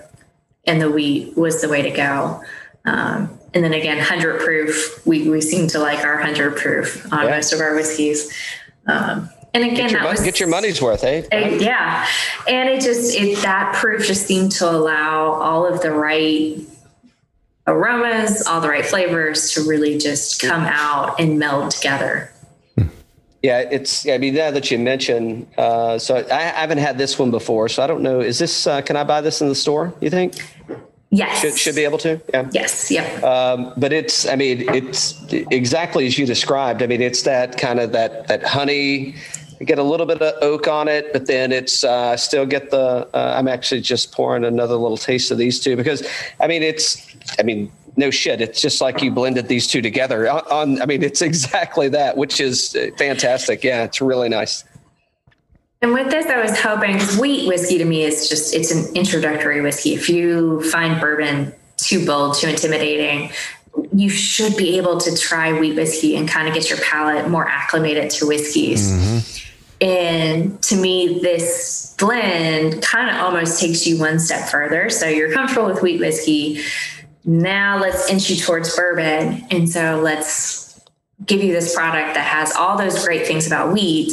and 0.66 0.82
the 0.82 0.90
wheat 0.90 1.38
was 1.38 1.62
the 1.62 1.70
way 1.70 1.84
to 1.84 1.92
go. 1.92 2.42
Um, 2.86 3.38
and 3.54 3.64
then 3.64 3.74
again, 3.74 3.98
100 3.98 4.42
proof, 4.42 5.06
we, 5.06 5.30
we 5.30 5.40
seem 5.42 5.68
to 5.68 5.78
like 5.78 6.04
our 6.04 6.16
100 6.16 6.58
proof 6.58 7.06
on 7.14 7.26
Yeah. 7.28 7.36
most 7.36 7.54
of 7.54 7.60
our 7.60 7.76
whiskeys. 7.76 8.34
Um, 8.88 9.30
and 9.54 9.64
again, 9.64 9.76
Get 9.76 9.92
your, 9.92 10.02
that 10.02 10.12
was 10.12 10.22
get 10.22 10.40
your 10.40 10.50
money's 10.50 10.82
worth, 10.82 11.04
eh? 11.04 11.24
uh, 11.32 11.38
yeah, 11.38 12.06
and 12.48 12.70
it 12.70 12.82
just 12.82 13.16
it 13.16 13.38
that 13.42 13.76
proof 13.76 14.06
just 14.06 14.28
seemed 14.28 14.52
to 14.54 14.70
allow 14.70 15.32
all 15.32 15.66
of 15.66 15.82
the 15.82 15.92
right 15.92 16.60
aromas, 17.66 18.46
all 18.46 18.62
the 18.62 18.70
right 18.70 18.86
flavors 18.86 19.52
to 19.54 19.62
really 19.68 19.98
just 19.98 20.42
come 20.42 20.66
out 20.66 21.20
and 21.20 21.40
meld 21.40 21.72
together. 21.72 22.32
Yeah, 23.42 23.60
it's. 23.60 24.08
I 24.08 24.18
mean, 24.18 24.34
now 24.34 24.52
that 24.52 24.70
you 24.70 24.78
mention, 24.78 25.48
uh, 25.58 25.98
so 25.98 26.18
I, 26.18 26.36
I 26.36 26.42
haven't 26.42 26.80
had 26.80 26.98
this 26.98 27.18
one 27.18 27.32
before, 27.32 27.70
so 27.70 27.82
I 27.82 27.88
don't 27.88 28.02
know. 28.02 28.20
Is 28.20 28.38
this? 28.38 28.68
Uh, 28.68 28.82
can 28.82 28.98
I 28.98 29.04
buy 29.04 29.22
this 29.22 29.42
in 29.42 29.48
the 29.48 29.56
store? 29.56 29.94
You 30.02 30.10
think 30.10 30.36
Yes, 31.12 31.42
should 31.42 31.58
should 31.58 31.76
be 31.76 31.86
able 31.86 31.98
to? 32.00 32.22
Yeah. 32.34 32.50
Yes, 32.52 32.92
yep. 32.92 33.24
Um, 33.24 33.74
but 33.78 33.92
it's. 33.92 34.28
I 34.28 34.36
mean, 34.36 34.70
it's 34.70 35.16
exactly 35.32 36.06
as 36.06 36.20
you 36.20 36.26
described. 36.28 36.84
I 36.84 36.88
mean, 36.88 37.02
it's 37.02 37.24
that 37.24 37.58
kind 37.58 37.80
of 37.80 37.94
that 37.94 38.28
that 38.28 38.44
honey. 38.44 39.16
You 39.60 39.66
get 39.66 39.78
a 39.78 39.84
little 39.84 40.06
bit 40.06 40.22
of 40.22 40.42
oak 40.42 40.68
on 40.68 40.88
it, 40.88 41.12
but 41.12 41.28
then 41.28 41.52
it's 41.52 41.84
uh, 41.84 42.16
still 42.16 42.46
get 42.46 42.72
the. 42.72 43.10
Uh, 43.14 43.34
I'm 43.38 43.48
actually 43.48 43.82
just 43.82 44.14
pouring 44.14 44.46
another 44.46 44.76
little 44.76 44.98
taste 44.98 45.32
of 45.32 45.38
these 45.38 45.60
two 45.60 45.76
because, 45.76 46.08
I 46.40 46.48
mean, 46.48 46.64
it's. 46.64 47.06
I 47.38 47.44
mean, 47.44 47.72
no 47.98 48.10
shit. 48.10 48.40
It's 48.40 48.62
just 48.62 48.80
like 48.80 49.02
you 49.02 49.12
blended 49.12 49.50
these 49.50 49.68
two 49.68 49.82
together. 49.82 50.30
On, 50.30 50.42
on 50.50 50.82
I 50.82 50.86
mean, 50.86 51.04
it's 51.04 51.22
exactly 51.22 51.90
that, 51.90 52.16
which 52.16 52.40
is 52.40 52.76
uh, 52.76 52.90
fantastic. 52.98 53.64
Yeah, 53.64 53.84
it's 53.84 54.02
really 54.02 54.30
nice. 54.30 54.64
And 55.82 55.94
with 55.94 56.10
this, 56.10 56.26
I 56.26 56.42
was 56.42 56.60
hoping 56.60 56.94
because 56.94 57.18
wheat 57.18 57.48
whiskey 57.48 57.78
to 57.78 57.86
me 57.86 58.04
is 58.04 58.28
just 58.28 58.54
it's 58.54 58.72
an 58.72 58.96
introductory 58.96 59.62
whiskey. 59.62 59.94
If 59.94 60.10
you 60.10 60.62
find 60.72 61.00
bourbon 61.00 61.54
too 61.78 62.06
bold, 62.06 62.36
too 62.36 62.48
intimidating, 62.48 63.32
you 63.94 64.10
should 64.10 64.58
be 64.58 64.78
able 64.78 64.98
to 65.00 65.16
try 65.18 65.58
wheat 65.58 65.76
whiskey 65.76 66.16
and 66.18 66.28
kind 66.28 66.48
of 66.48 66.54
get 66.54 66.70
your 66.70 66.80
palate 66.80 67.30
more 67.30 67.48
acclimated 67.48 68.10
to 68.12 68.28
whiskeys. 68.28 69.46
And 69.82 70.62
to 70.64 70.76
me, 70.76 71.20
this 71.22 71.96
blend 71.98 72.82
kind 72.82 73.10
of 73.10 73.24
almost 73.24 73.60
takes 73.60 73.88
you 73.88 74.00
one 74.00 74.20
step 74.20 74.50
further. 74.50 74.90
So 74.90 75.08
you're 75.08 75.32
comfortable 75.32 75.68
with 75.68 75.82
wheat 75.82 76.00
whiskey. 76.00 76.62
Now 77.24 77.80
let's 77.80 78.10
inch 78.10 78.30
you 78.30 78.36
towards 78.36 78.76
bourbon. 78.76 79.46
And 79.52 79.70
so 79.70 80.00
let's 80.02 80.82
give 81.26 81.44
you 81.44 81.54
this 81.54 81.76
product 81.76 82.16
that 82.16 82.26
has 82.26 82.54
all 82.56 82.78
those 82.78 83.04
great 83.06 83.28
things 83.28 83.48
about 83.48 83.74
wheat, 83.74 84.12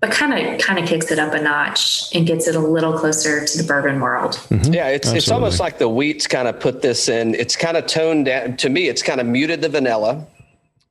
but 0.00 0.10
kind 0.10 0.32
of 0.32 0.60
kind 0.60 0.78
of 0.78 0.88
kicks 0.88 1.10
it 1.10 1.18
up 1.18 1.32
a 1.32 1.40
notch 1.40 2.14
and 2.14 2.26
gets 2.26 2.46
it 2.46 2.54
a 2.54 2.60
little 2.60 2.98
closer 2.98 3.44
to 3.44 3.58
the 3.58 3.64
bourbon 3.64 4.00
world. 4.00 4.34
Mm-hmm. 4.50 4.74
Yeah, 4.74 4.88
it's 4.88 5.12
it's 5.12 5.30
almost 5.30 5.60
like 5.60 5.78
the 5.78 5.88
wheat's 5.88 6.26
kind 6.26 6.48
of 6.48 6.58
put 6.60 6.82
this 6.82 7.08
in. 7.08 7.34
It's 7.34 7.56
kind 7.56 7.76
of 7.76 7.86
toned 7.86 8.26
down. 8.26 8.56
To 8.58 8.68
me, 8.68 8.88
it's 8.88 9.02
kind 9.02 9.20
of 9.20 9.26
muted 9.26 9.60
the 9.60 9.68
vanilla. 9.68 10.26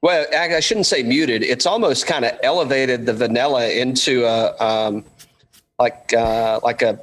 Well, 0.03 0.25
I, 0.33 0.57
I 0.57 0.59
shouldn't 0.59 0.85
say 0.85 1.01
muted. 1.01 1.43
It's 1.43 1.65
almost 1.65 2.05
kind 2.07 2.25
of 2.25 2.37
elevated 2.43 3.05
the 3.05 3.13
vanilla 3.13 3.69
into 3.69 4.25
a 4.25 4.53
um, 4.61 5.05
like 5.79 6.13
uh, 6.13 6.59
like 6.61 6.81
a 6.81 6.99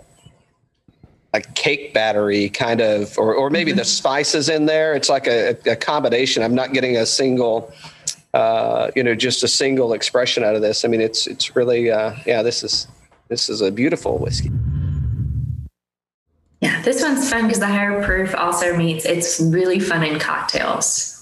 like 1.33 1.55
cake 1.55 1.95
battery 1.95 2.51
kind 2.51 2.83
of, 2.83 3.17
or 3.17 3.35
or 3.35 3.49
maybe 3.49 3.73
the 3.73 3.87
spices 3.87 4.51
in 4.51 4.67
there. 4.67 4.95
It's 4.95 5.09
like 5.09 5.27
a, 5.27 5.57
a 5.65 5.77
combination. 5.77 6.43
I'm 6.43 6.55
not 6.55 6.75
getting 6.75 6.99
a 6.99 7.07
single. 7.07 7.73
Uh, 8.35 8.91
you 8.95 9.03
know, 9.03 9.15
just 9.15 9.43
a 9.43 9.49
single 9.49 9.95
expression 9.95 10.45
out 10.45 10.55
of 10.55 10.61
this. 10.61 10.85
I 10.85 10.89
mean, 10.89 11.01
it's 11.01 11.27
it's 11.27 11.57
really, 11.57 11.91
uh, 11.91 12.15
yeah. 12.27 12.43
This 12.43 12.63
is 12.63 12.87
this 13.29 13.49
is 13.49 13.63
a 13.63 13.73
beautiful 13.73 14.19
whiskey. 14.19 14.51
Yeah, 16.61 16.83
this 16.83 17.03
one's 17.03 17.31
fun 17.31 17.47
because 17.47 17.61
the 17.61 17.67
higher 17.67 18.05
proof 18.05 18.35
also 18.35 18.77
means 18.77 19.07
it's 19.07 19.41
really 19.41 19.81
fun 19.81 20.05
in 20.05 20.19
cocktails. 20.19 21.20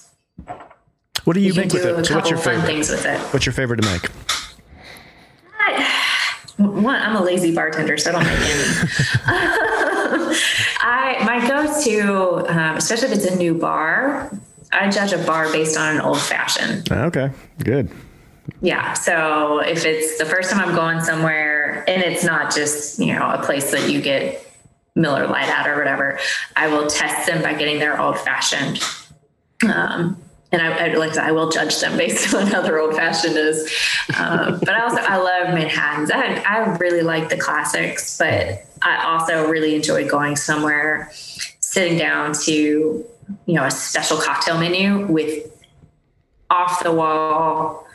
What 1.29 1.35
do 1.35 1.41
you, 1.41 1.53
can 1.53 1.65
make 1.65 1.73
with 1.75 1.83
do 1.83 1.95
a 1.95 1.99
it? 1.99 2.07
So 2.07 2.15
what's 2.15 2.31
your 2.31 2.39
fun 2.39 2.55
favorite? 2.55 2.67
things 2.67 2.89
with 2.89 3.05
it. 3.05 3.21
What's 3.35 3.45
your 3.45 3.53
favorite 3.53 3.83
to 3.83 3.87
make? 3.87 4.11
One, 6.57 6.97
I'm 6.97 7.17
a 7.17 7.23
lazy 7.23 7.55
bartender, 7.55 7.99
so 7.99 8.09
I 8.09 8.13
don't 8.15 8.25
make 8.25 8.33
any. 8.33 8.65
I 10.81 11.19
my 11.27 11.47
go-to, 11.47 12.51
um, 12.51 12.79
especially 12.79 13.09
if 13.09 13.17
it's 13.17 13.27
a 13.27 13.37
new 13.37 13.53
bar, 13.53 14.41
I 14.73 14.89
judge 14.89 15.13
a 15.13 15.19
bar 15.19 15.53
based 15.53 15.77
on 15.77 15.97
an 15.97 16.01
old 16.01 16.19
fashioned. 16.19 16.91
Okay, 16.91 17.31
good. 17.63 17.91
Yeah. 18.63 18.95
So 18.95 19.59
if 19.59 19.85
it's 19.85 20.17
the 20.17 20.25
first 20.25 20.51
time 20.51 20.67
I'm 20.67 20.75
going 20.75 21.03
somewhere 21.03 21.85
and 21.87 22.03
it's 22.03 22.25
not 22.25 22.55
just, 22.55 22.99
you 22.99 23.13
know, 23.13 23.29
a 23.29 23.43
place 23.45 23.71
that 23.73 23.91
you 23.91 24.01
get 24.01 24.51
Miller 24.95 25.27
Lite 25.27 25.51
at 25.51 25.69
or 25.69 25.77
whatever, 25.77 26.19
I 26.57 26.69
will 26.69 26.87
test 26.87 27.27
them 27.27 27.43
by 27.43 27.53
getting 27.53 27.81
their 27.81 28.01
old 28.01 28.19
fashioned. 28.19 28.83
Um, 29.71 30.23
and 30.51 30.63
I, 30.63 30.89
I 30.89 30.95
like 30.95 31.17
I 31.17 31.33
will 31.33 31.51
judge 31.51 31.79
them 31.81 31.97
based 31.97 32.35
on 32.35 32.47
how 32.47 32.63
their 32.63 32.81
old 32.81 32.95
fashioned 32.95 33.37
is. 33.37 33.71
Um, 34.19 34.59
but 34.61 34.71
I 34.71 34.83
also 34.83 34.99
I 34.99 35.17
love 35.17 35.55
Manhattan's. 35.55 36.11
I, 36.11 36.43
I 36.47 36.77
really 36.77 37.03
like 37.03 37.29
the 37.29 37.37
classics, 37.37 38.19
but 38.19 38.65
I 38.83 39.05
also 39.05 39.49
really 39.49 39.75
enjoy 39.75 40.09
going 40.09 40.37
somewhere, 40.37 41.11
sitting 41.61 41.99
down 41.99 42.33
to 42.45 42.53
you 42.53 43.55
know 43.55 43.65
a 43.65 43.71
special 43.71 44.17
cocktail 44.19 44.59
menu 44.59 45.07
with 45.07 45.45
off 46.51 46.83
the 46.83 46.93
wall 46.93 47.88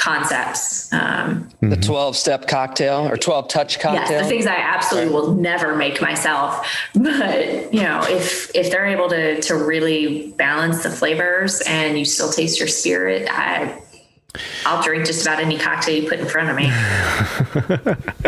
concepts. 0.00 0.90
Um, 0.92 1.48
The 1.60 1.76
12 1.76 2.16
step 2.16 2.48
cocktail 2.48 3.06
or 3.06 3.16
12 3.18 3.48
touch 3.48 3.78
cocktail. 3.78 4.10
Yes, 4.10 4.22
the 4.22 4.28
things 4.28 4.46
I 4.46 4.56
absolutely 4.56 5.12
will 5.12 5.34
never 5.34 5.76
make 5.76 6.00
myself. 6.00 6.66
But 6.94 7.72
you 7.72 7.82
know, 7.82 8.02
if 8.08 8.50
if 8.54 8.70
they're 8.70 8.86
able 8.86 9.08
to 9.10 9.40
to 9.42 9.54
really 9.54 10.32
balance 10.38 10.82
the 10.82 10.90
flavors 10.90 11.60
and 11.66 11.98
you 11.98 12.04
still 12.06 12.32
taste 12.32 12.58
your 12.58 12.68
spirit, 12.68 13.28
I 13.30 13.78
I'll 14.64 14.82
drink 14.82 15.04
just 15.06 15.22
about 15.22 15.40
any 15.40 15.58
cocktail 15.58 16.02
you 16.02 16.08
put 16.08 16.20
in 16.20 16.26
front 16.26 16.50
of 16.50 16.56
me. 16.56 16.70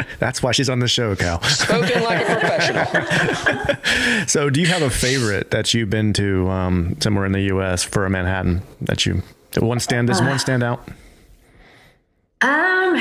That's 0.18 0.42
why 0.42 0.52
she's 0.52 0.68
on 0.68 0.80
the 0.80 0.88
show, 0.88 1.14
Cal. 1.14 1.40
Spoken 1.42 2.02
like 2.02 2.28
a 2.28 2.36
professional. 2.38 4.26
So, 4.26 4.50
do 4.50 4.60
you 4.60 4.66
have 4.66 4.82
a 4.82 4.90
favorite 4.90 5.50
that 5.50 5.74
you've 5.74 5.90
been 5.90 6.12
to 6.14 6.48
um, 6.48 6.96
somewhere 7.00 7.26
in 7.26 7.32
the 7.32 7.42
U.S. 7.42 7.82
for 7.82 8.06
a 8.06 8.10
Manhattan 8.10 8.62
that 8.80 9.04
you 9.04 9.22
one 9.58 9.80
stand? 9.80 10.08
Does 10.08 10.20
one 10.20 10.38
stand 10.38 10.62
out? 10.62 10.88
Um, 12.42 13.00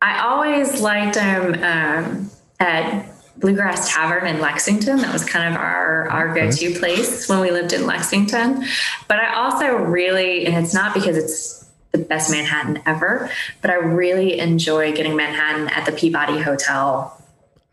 I 0.00 0.20
always 0.22 0.80
liked 0.80 1.16
them 1.16 1.54
um, 1.54 2.30
at 2.60 3.10
Bluegrass 3.38 3.92
Tavern 3.92 4.26
in 4.26 4.40
Lexington. 4.40 4.98
That 4.98 5.12
was 5.12 5.24
kind 5.24 5.52
of 5.52 5.60
our 5.60 6.08
our 6.08 6.34
go 6.34 6.50
to 6.50 6.78
place 6.78 7.28
when 7.28 7.40
we 7.40 7.50
lived 7.50 7.72
in 7.72 7.86
Lexington. 7.86 8.64
But 9.08 9.18
I 9.18 9.34
also 9.34 9.74
really, 9.74 10.46
and 10.46 10.64
it's 10.64 10.72
not 10.72 10.94
because 10.94 11.16
it's 11.16 11.68
the 11.92 11.98
best 11.98 12.30
Manhattan 12.30 12.80
ever, 12.86 13.30
but 13.60 13.70
I 13.70 13.74
really 13.74 14.38
enjoy 14.38 14.92
getting 14.92 15.16
Manhattan 15.16 15.68
at 15.68 15.84
the 15.86 15.92
Peabody 15.92 16.40
Hotel 16.40 17.20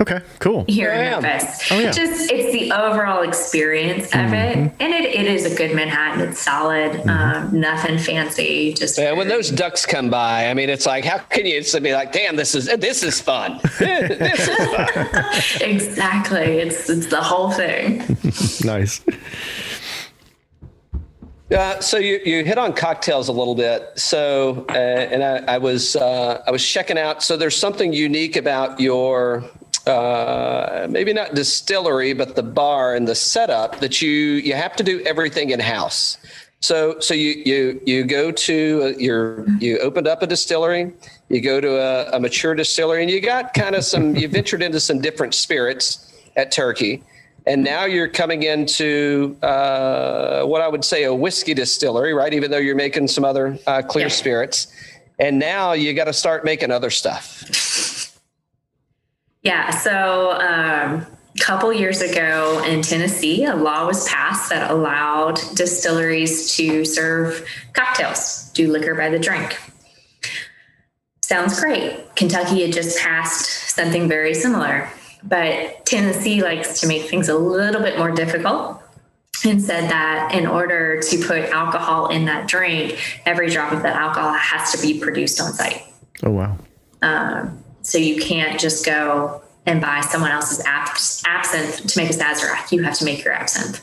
Okay, 0.03 0.19
cool. 0.39 0.65
here 0.67 0.89
Yeah. 0.93 1.15
in 1.17 1.21
Memphis. 1.23 1.71
Oh, 1.71 1.80
yeah. 1.80 1.91
Just 1.91 2.30
it's 2.30 2.51
the 2.51 2.73
overall 2.73 3.23
experience 3.23 4.07
of 4.07 4.34
it, 4.34 4.57
and 4.57 4.93
it, 4.93 5.05
it 5.05 5.27
is 5.27 5.45
a 5.51 5.55
good 5.55 5.73
Manhattan. 5.73 6.27
It's 6.27 6.39
solid, 6.39 7.07
um, 7.07 7.57
nothing 7.57 7.97
fancy. 7.97 8.73
Just 8.73 8.97
Yeah, 8.97 9.13
when 9.13 9.30
those 9.30 9.49
ducks 9.49 9.85
come 9.85 10.09
by, 10.09 10.47
I 10.49 10.53
mean, 10.53 10.69
it's 10.69 10.85
like, 10.85 11.05
how 11.05 11.19
can 11.19 11.45
you 11.45 11.61
just 11.61 11.81
be 11.81 11.93
like, 11.93 12.11
damn, 12.11 12.35
this 12.35 12.53
is 12.53 12.65
this 12.65 13.01
is 13.01 13.21
fun. 13.21 13.61
this 13.80 14.47
is 14.49 14.57
fun. 14.75 15.61
exactly, 15.69 16.57
it's 16.59 16.89
it's 16.89 17.07
the 17.07 17.21
whole 17.21 17.49
thing. 17.51 18.03
Nice. 18.65 19.01
Uh, 21.51 21.80
so 21.80 21.97
you, 21.97 22.19
you 22.25 22.43
hit 22.43 22.57
on 22.57 22.73
cocktails 22.73 23.27
a 23.30 23.31
little 23.31 23.53
bit. 23.55 23.91
So, 23.95 24.65
uh, 24.69 24.73
and 24.73 25.23
I, 25.23 25.55
I 25.55 25.57
was 25.59 25.95
uh, 25.95 26.41
I 26.47 26.51
was 26.51 26.65
checking 26.65 26.97
out. 26.97 27.21
So 27.21 27.38
there's 27.38 27.55
something 27.55 27.93
unique 27.93 28.35
about 28.35 28.80
your 28.80 29.43
uh, 29.88 30.88
maybe 30.89 31.14
not 31.14 31.35
distillery, 31.35 32.14
but 32.14 32.35
the 32.35 32.43
bar 32.43 32.95
and 32.95 33.07
the 33.07 33.15
setup 33.15 33.80
that 33.80 34.01
you 34.01 34.10
you 34.10 34.53
have 34.53 34.76
to 34.77 34.84
do 34.84 35.01
everything 35.01 35.49
in 35.49 35.60
house. 35.60 36.18
So 36.61 36.99
so 36.99 37.14
you 37.14 37.41
you 37.45 37.81
you 37.85 38.03
go 38.05 38.31
to 38.31 38.81
uh, 38.84 38.97
your 38.97 39.45
you 39.60 39.80
opened 39.80 40.07
up 40.07 40.22
a 40.22 40.27
distillery. 40.27 40.93
You 41.30 41.41
go 41.41 41.60
to 41.60 41.77
a, 41.80 42.18
a 42.18 42.19
mature 42.19 42.55
distillery, 42.55 43.01
and 43.01 43.11
you 43.11 43.19
got 43.19 43.53
kind 43.53 43.76
of 43.76 43.84
some. 43.84 44.15
You 44.15 44.27
ventured 44.27 44.61
into 44.61 44.80
some 44.80 45.01
different 45.01 45.34
spirits 45.34 46.14
at 46.35 46.51
Turkey. 46.51 47.03
And 47.45 47.61
now 47.61 47.84
you're 47.84 48.07
coming 48.07 48.43
into 48.43 49.35
uh, 49.41 50.45
what 50.45 50.61
I 50.61 50.69
would 50.69 50.85
say 50.85 51.03
a 51.03 51.14
whiskey 51.14 51.53
distillery, 51.53 52.14
right? 52.14 52.34
Even 52.34 52.49
though 52.49 52.57
you're 52.57 52.73
making 52.73 53.10
some 53.10 53.26
other 53.26 53.60
uh, 53.68 53.81
clear 53.81 54.05
Yeah. 54.05 54.14
spirits. 54.14 54.68
And 55.19 55.39
now 55.39 55.73
you 55.73 55.93
got 55.93 56.05
to 56.05 56.14
start 56.14 56.45
making 56.45 56.72
other 56.72 56.89
stuff. 56.89 57.43
Yeah. 59.44 59.70
So 59.72 60.32
um, 60.32 61.06
a 61.36 61.40
couple 61.40 61.72
years 61.74 62.02
ago 62.02 62.64
in 62.65 62.82
Tennessee, 62.82 63.45
a 63.45 63.56
law 63.56 63.86
was 63.86 64.07
passed 64.07 64.49
that 64.49 64.72
allowed 64.72 65.40
distilleries 65.56 66.56
to 66.56 66.86
serve 66.86 67.45
cocktails, 67.74 68.49
do 68.53 68.72
liquor 68.72 68.95
by 68.95 69.10
the 69.10 69.20
drink. 69.20 69.57
Sounds 71.22 71.60
great. 71.60 72.15
Kentucky 72.15 72.61
had 72.61 72.74
just 72.74 72.99
passed 72.99 73.76
something 73.76 74.07
very 74.07 74.34
similar, 74.34 74.90
but 75.24 75.86
Tennessee 75.86 76.44
likes 76.44 76.82
to 76.82 76.88
make 76.88 77.10
things 77.10 77.30
a 77.30 77.38
little 77.38 77.82
bit 77.82 77.98
more 77.98 78.11
difficult 78.11 78.82
and 79.45 79.61
said 79.61 79.90
that 79.90 80.34
in 80.34 80.45
order 80.45 81.02
to 81.02 81.18
put 81.26 81.49
alcohol 81.49 82.07
in 82.07 82.26
that 82.26 82.48
drink, 82.48 82.99
every 83.26 83.49
drop 83.49 83.74
of 83.74 83.82
that 83.84 83.95
alcohol 83.95 84.34
has 84.34 84.72
to 84.74 84.82
be 84.82 84.99
produced 84.99 85.41
on 85.41 85.52
site. 85.53 85.82
Oh 86.24 86.32
wow. 86.32 86.57
Um, 87.02 87.62
so 87.84 87.97
you 87.97 88.19
can't 88.19 88.60
just 88.60 88.85
go 88.85 89.41
and 89.65 89.80
buy 89.80 90.01
someone 90.01 90.31
else's 90.31 90.64
absinthe 90.65 91.88
to 91.88 91.99
make 91.99 92.10
a 92.10 92.14
Sazerac. 92.14 92.72
You 92.72 92.84
have 92.84 92.97
to 92.97 93.05
make 93.05 93.23
your 93.23 93.34
absinthe. 93.34 93.81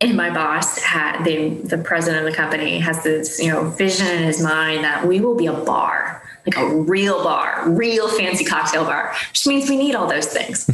And 0.00 0.16
my 0.16 0.30
boss 0.30 0.78
had 0.80 1.22
the 1.22 1.50
the 1.50 1.78
president 1.78 2.26
of 2.26 2.30
the 2.30 2.36
company 2.36 2.80
has 2.80 3.04
this 3.04 3.40
you 3.40 3.48
know 3.48 3.70
vision 3.70 4.08
in 4.08 4.24
his 4.24 4.42
mind 4.42 4.82
that 4.82 5.06
we 5.06 5.20
will 5.20 5.36
be 5.36 5.46
a 5.46 5.52
bar, 5.52 6.22
like 6.44 6.56
a 6.56 6.74
real 6.74 7.22
bar, 7.22 7.70
real 7.70 8.08
fancy 8.08 8.44
cocktail 8.44 8.84
bar, 8.84 9.14
which 9.30 9.46
means 9.46 9.70
we 9.70 9.76
need 9.76 9.94
all 9.94 10.08
those 10.08 10.26
things. 10.26 10.68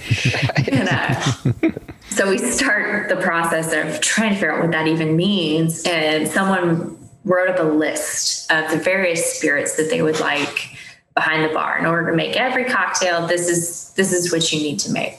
and, 0.73 0.89
uh, 0.89 1.21
so 2.11 2.31
we 2.31 2.39
start 2.39 3.11
the 3.11 3.17
process 3.17 3.73
of 3.75 4.01
trying 4.01 4.31
to 4.31 4.35
figure 4.37 4.53
out 4.53 4.63
what 4.63 4.73
that 4.73 4.87
even 4.87 5.15
means. 5.15 5.83
And 5.85 6.27
someone 6.27 6.97
wrote 7.25 7.51
up 7.51 7.59
a 7.59 7.69
list 7.69 8.51
of 8.51 8.71
the 8.71 8.79
various 8.79 9.35
spirits 9.35 9.77
that 9.77 9.91
they 9.91 10.01
would 10.01 10.21
like 10.21 10.71
behind 11.19 11.43
the 11.45 11.53
bar 11.53 11.77
in 11.81 11.85
order 11.85 12.09
to 12.13 12.17
make 12.17 12.37
every 12.37 12.65
cocktail. 12.65 13.27
This 13.27 13.49
is 13.49 13.91
this 13.95 14.13
is 14.13 14.31
what 14.31 14.53
you 14.53 14.61
need 14.61 14.79
to 14.79 14.93
make. 14.93 15.19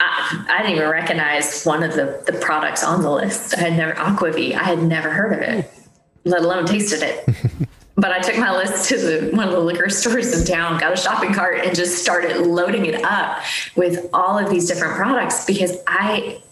I, 0.00 0.46
I 0.50 0.62
didn't 0.62 0.76
even 0.76 0.88
recognize 0.88 1.64
one 1.64 1.84
of 1.84 1.94
the, 1.94 2.24
the 2.26 2.32
products 2.40 2.82
on 2.82 3.02
the 3.02 3.10
list. 3.10 3.56
I 3.56 3.60
had 3.60 3.74
never 3.74 3.92
Aquavit. 3.92 4.54
I 4.54 4.64
had 4.64 4.82
never 4.82 5.10
heard 5.10 5.32
of 5.32 5.38
it, 5.38 5.70
let 6.24 6.42
alone 6.42 6.66
tasted 6.66 7.02
it. 7.02 7.28
but 7.94 8.10
I 8.10 8.18
took 8.18 8.36
my 8.36 8.50
list 8.50 8.88
to 8.88 8.96
the, 8.96 9.30
one 9.36 9.46
of 9.46 9.54
the 9.54 9.60
liquor 9.60 9.88
stores 9.88 10.36
in 10.36 10.44
town, 10.44 10.80
got 10.80 10.92
a 10.92 10.96
shopping 10.96 11.32
cart, 11.32 11.60
and 11.64 11.76
just 11.76 12.02
started 12.02 12.44
loading 12.44 12.86
it 12.86 13.00
up 13.04 13.44
with 13.76 14.10
all 14.12 14.36
of 14.36 14.50
these 14.50 14.66
different 14.66 14.96
products 14.96 15.46
because 15.46 15.76
I 15.86 16.42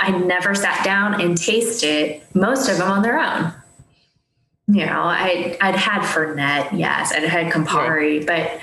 I 0.00 0.10
never 0.10 0.54
sat 0.54 0.84
down 0.84 1.20
and 1.20 1.36
tasted 1.36 2.22
most 2.34 2.68
of 2.68 2.76
them 2.76 2.90
on 2.90 3.02
their 3.02 3.18
own 3.18 3.52
you 4.68 4.84
know, 4.84 5.02
I 5.02 5.56
I'd 5.60 5.74
had 5.74 6.02
Fernet, 6.02 6.78
yes, 6.78 7.12
I'd 7.12 7.24
had 7.24 7.52
Campari, 7.52 8.18
right. 8.18 8.26
but 8.26 8.60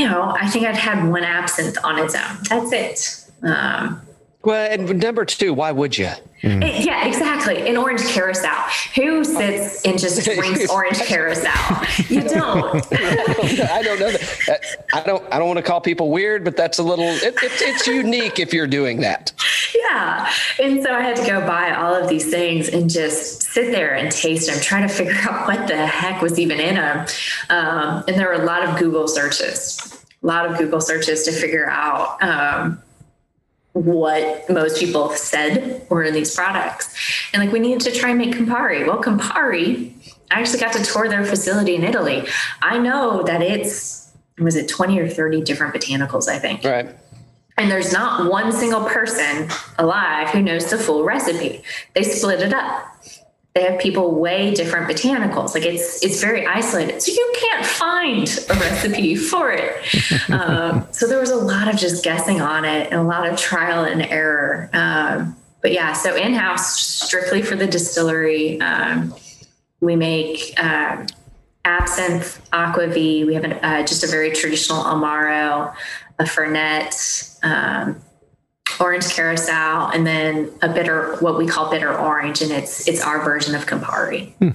you 0.00 0.08
know, 0.08 0.34
I 0.38 0.48
think 0.48 0.66
I'd 0.66 0.76
had 0.76 1.08
one 1.08 1.24
absinthe 1.24 1.78
on 1.82 1.98
its 1.98 2.14
own. 2.14 2.36
That's 2.48 2.72
it. 2.72 3.30
Um, 3.42 4.05
well, 4.42 4.70
and 4.70 5.00
number 5.00 5.24
two, 5.24 5.52
why 5.52 5.72
would 5.72 5.98
you? 5.98 6.10
Mm. 6.42 6.84
Yeah, 6.84 7.06
exactly. 7.06 7.68
An 7.68 7.76
orange 7.76 8.02
curaçao. 8.02 8.94
Who 8.94 9.24
sits 9.24 9.84
and 9.84 9.98
just 9.98 10.22
drinks 10.24 10.70
orange 10.70 10.98
curaçao? 10.98 12.10
You 12.10 12.20
don't. 12.28 12.92
I 13.70 13.82
don't 13.82 13.98
know 13.98 14.10
that. 14.12 14.60
I 14.92 15.00
don't. 15.00 15.24
I 15.32 15.38
don't 15.38 15.48
want 15.48 15.58
to 15.58 15.62
call 15.62 15.80
people 15.80 16.10
weird, 16.10 16.44
but 16.44 16.56
that's 16.56 16.78
a 16.78 16.82
little. 16.82 17.06
It, 17.06 17.34
it, 17.42 17.52
it's 17.60 17.86
unique 17.86 18.38
if 18.38 18.52
you're 18.52 18.66
doing 18.66 19.00
that. 19.00 19.32
Yeah, 19.74 20.30
and 20.62 20.82
so 20.82 20.92
I 20.92 21.00
had 21.00 21.16
to 21.16 21.26
go 21.26 21.40
buy 21.40 21.74
all 21.74 21.94
of 21.94 22.08
these 22.08 22.30
things 22.30 22.68
and 22.68 22.88
just 22.88 23.42
sit 23.42 23.72
there 23.72 23.94
and 23.94 24.12
taste 24.12 24.48
them, 24.48 24.60
trying 24.60 24.86
to 24.86 24.92
figure 24.92 25.16
out 25.28 25.46
what 25.48 25.66
the 25.66 25.86
heck 25.86 26.22
was 26.22 26.38
even 26.38 26.60
in 26.60 26.76
them. 26.76 27.06
Um, 27.50 28.04
and 28.06 28.16
there 28.16 28.28
were 28.28 28.34
a 28.34 28.44
lot 28.44 28.62
of 28.62 28.78
Google 28.78 29.08
searches, 29.08 30.04
a 30.22 30.26
lot 30.26 30.46
of 30.46 30.58
Google 30.58 30.80
searches 30.80 31.24
to 31.24 31.32
figure 31.32 31.68
out. 31.68 32.22
Um, 32.22 32.82
what 33.76 34.48
most 34.48 34.80
people 34.80 35.10
said 35.10 35.86
were 35.90 36.02
in 36.02 36.14
these 36.14 36.34
products. 36.34 36.94
And 37.34 37.42
like 37.44 37.52
we 37.52 37.58
needed 37.58 37.80
to 37.82 37.92
try 37.92 38.10
and 38.10 38.18
make 38.18 38.34
Campari. 38.34 38.86
Well, 38.86 39.02
Campari, 39.02 39.92
I 40.30 40.40
actually 40.40 40.60
got 40.60 40.72
to 40.72 40.82
tour 40.82 41.08
their 41.08 41.24
facility 41.24 41.74
in 41.74 41.84
Italy. 41.84 42.26
I 42.62 42.78
know 42.78 43.22
that 43.24 43.42
it's 43.42 44.10
was 44.38 44.56
it 44.56 44.68
20 44.68 44.98
or 44.98 45.08
30 45.08 45.42
different 45.42 45.74
botanicals, 45.74 46.28
I 46.28 46.38
think. 46.38 46.64
Right. 46.64 46.88
And 47.58 47.70
there's 47.70 47.92
not 47.92 48.30
one 48.30 48.52
single 48.52 48.84
person 48.84 49.48
alive 49.78 50.28
who 50.28 50.42
knows 50.42 50.70
the 50.70 50.78
full 50.78 51.04
recipe. 51.04 51.62
They 51.94 52.02
split 52.02 52.40
it 52.40 52.52
up 52.52 52.96
they 53.56 53.62
have 53.62 53.80
people 53.80 54.14
weigh 54.14 54.52
different 54.52 54.86
botanicals. 54.86 55.54
Like 55.54 55.64
it's 55.64 56.04
it's 56.04 56.20
very 56.20 56.46
isolated, 56.46 57.00
so 57.00 57.10
you 57.10 57.34
can't 57.40 57.64
find 57.64 58.28
a 58.50 58.54
recipe 58.54 59.16
for 59.16 59.50
it. 59.50 59.74
Um, 60.28 60.86
so 60.90 61.06
there 61.06 61.20
was 61.20 61.30
a 61.30 61.36
lot 61.36 61.68
of 61.72 61.76
just 61.76 62.02
guessing 62.02 62.40
on 62.40 62.64
it 62.64 62.90
and 62.90 63.00
a 63.00 63.02
lot 63.02 63.28
of 63.28 63.38
trial 63.38 63.84
and 63.84 64.02
error. 64.02 64.68
Um, 64.72 65.36
but 65.62 65.72
yeah, 65.72 65.92
so 65.92 66.14
in 66.16 66.34
house, 66.34 66.78
strictly 66.78 67.42
for 67.42 67.54
the 67.54 67.66
distillery, 67.66 68.60
um, 68.60 69.14
we 69.80 69.94
make 69.94 70.52
uh, 70.58 71.06
absinthe, 71.64 72.42
aquavit. 72.52 73.26
We 73.26 73.34
have 73.34 73.44
an, 73.44 73.52
uh, 73.54 73.86
just 73.86 74.04
a 74.04 74.08
very 74.08 74.32
traditional 74.32 74.82
amaro, 74.82 75.74
a 76.18 76.24
fernet. 76.24 76.92
Orange 78.78 79.04
curaçao, 79.04 79.94
and 79.94 80.06
then 80.06 80.52
a 80.60 80.68
bitter, 80.68 81.16
what 81.20 81.38
we 81.38 81.46
call 81.46 81.70
bitter 81.70 81.96
orange, 81.96 82.42
and 82.42 82.50
it's 82.50 82.86
it's 82.86 83.02
our 83.02 83.24
version 83.24 83.54
of 83.54 83.64
Campari. 83.66 84.32
Hmm. 84.34 84.50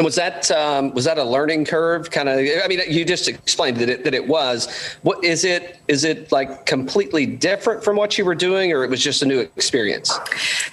And 0.00 0.04
was 0.06 0.14
that 0.14 0.50
um, 0.50 0.94
was 0.94 1.04
that 1.04 1.18
a 1.18 1.24
learning 1.24 1.66
curve? 1.66 2.10
Kind 2.10 2.28
of. 2.28 2.38
I 2.38 2.66
mean, 2.68 2.80
you 2.88 3.04
just 3.04 3.28
explained 3.28 3.76
that 3.76 3.90
it 3.90 4.04
that 4.04 4.14
it 4.14 4.28
was. 4.28 4.96
What 5.02 5.22
is 5.22 5.44
it? 5.44 5.78
Is 5.88 6.04
it 6.04 6.32
like 6.32 6.64
completely 6.64 7.26
different 7.26 7.84
from 7.84 7.96
what 7.96 8.16
you 8.16 8.24
were 8.24 8.34
doing, 8.34 8.72
or 8.72 8.82
it 8.82 8.88
was 8.88 9.02
just 9.02 9.20
a 9.22 9.26
new 9.26 9.40
experience? 9.40 10.16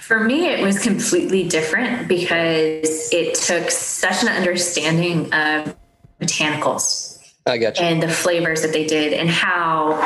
For 0.00 0.18
me, 0.20 0.46
it 0.46 0.62
was 0.62 0.82
completely 0.82 1.46
different 1.46 2.08
because 2.08 3.12
it 3.12 3.34
took 3.34 3.70
such 3.70 4.22
an 4.22 4.30
understanding 4.30 5.30
of 5.34 5.76
botanicals. 6.22 7.18
I 7.44 7.58
got 7.58 7.78
you. 7.78 7.84
And 7.84 8.02
the 8.02 8.08
flavors 8.08 8.62
that 8.62 8.72
they 8.72 8.86
did, 8.86 9.12
and 9.12 9.28
how 9.28 9.96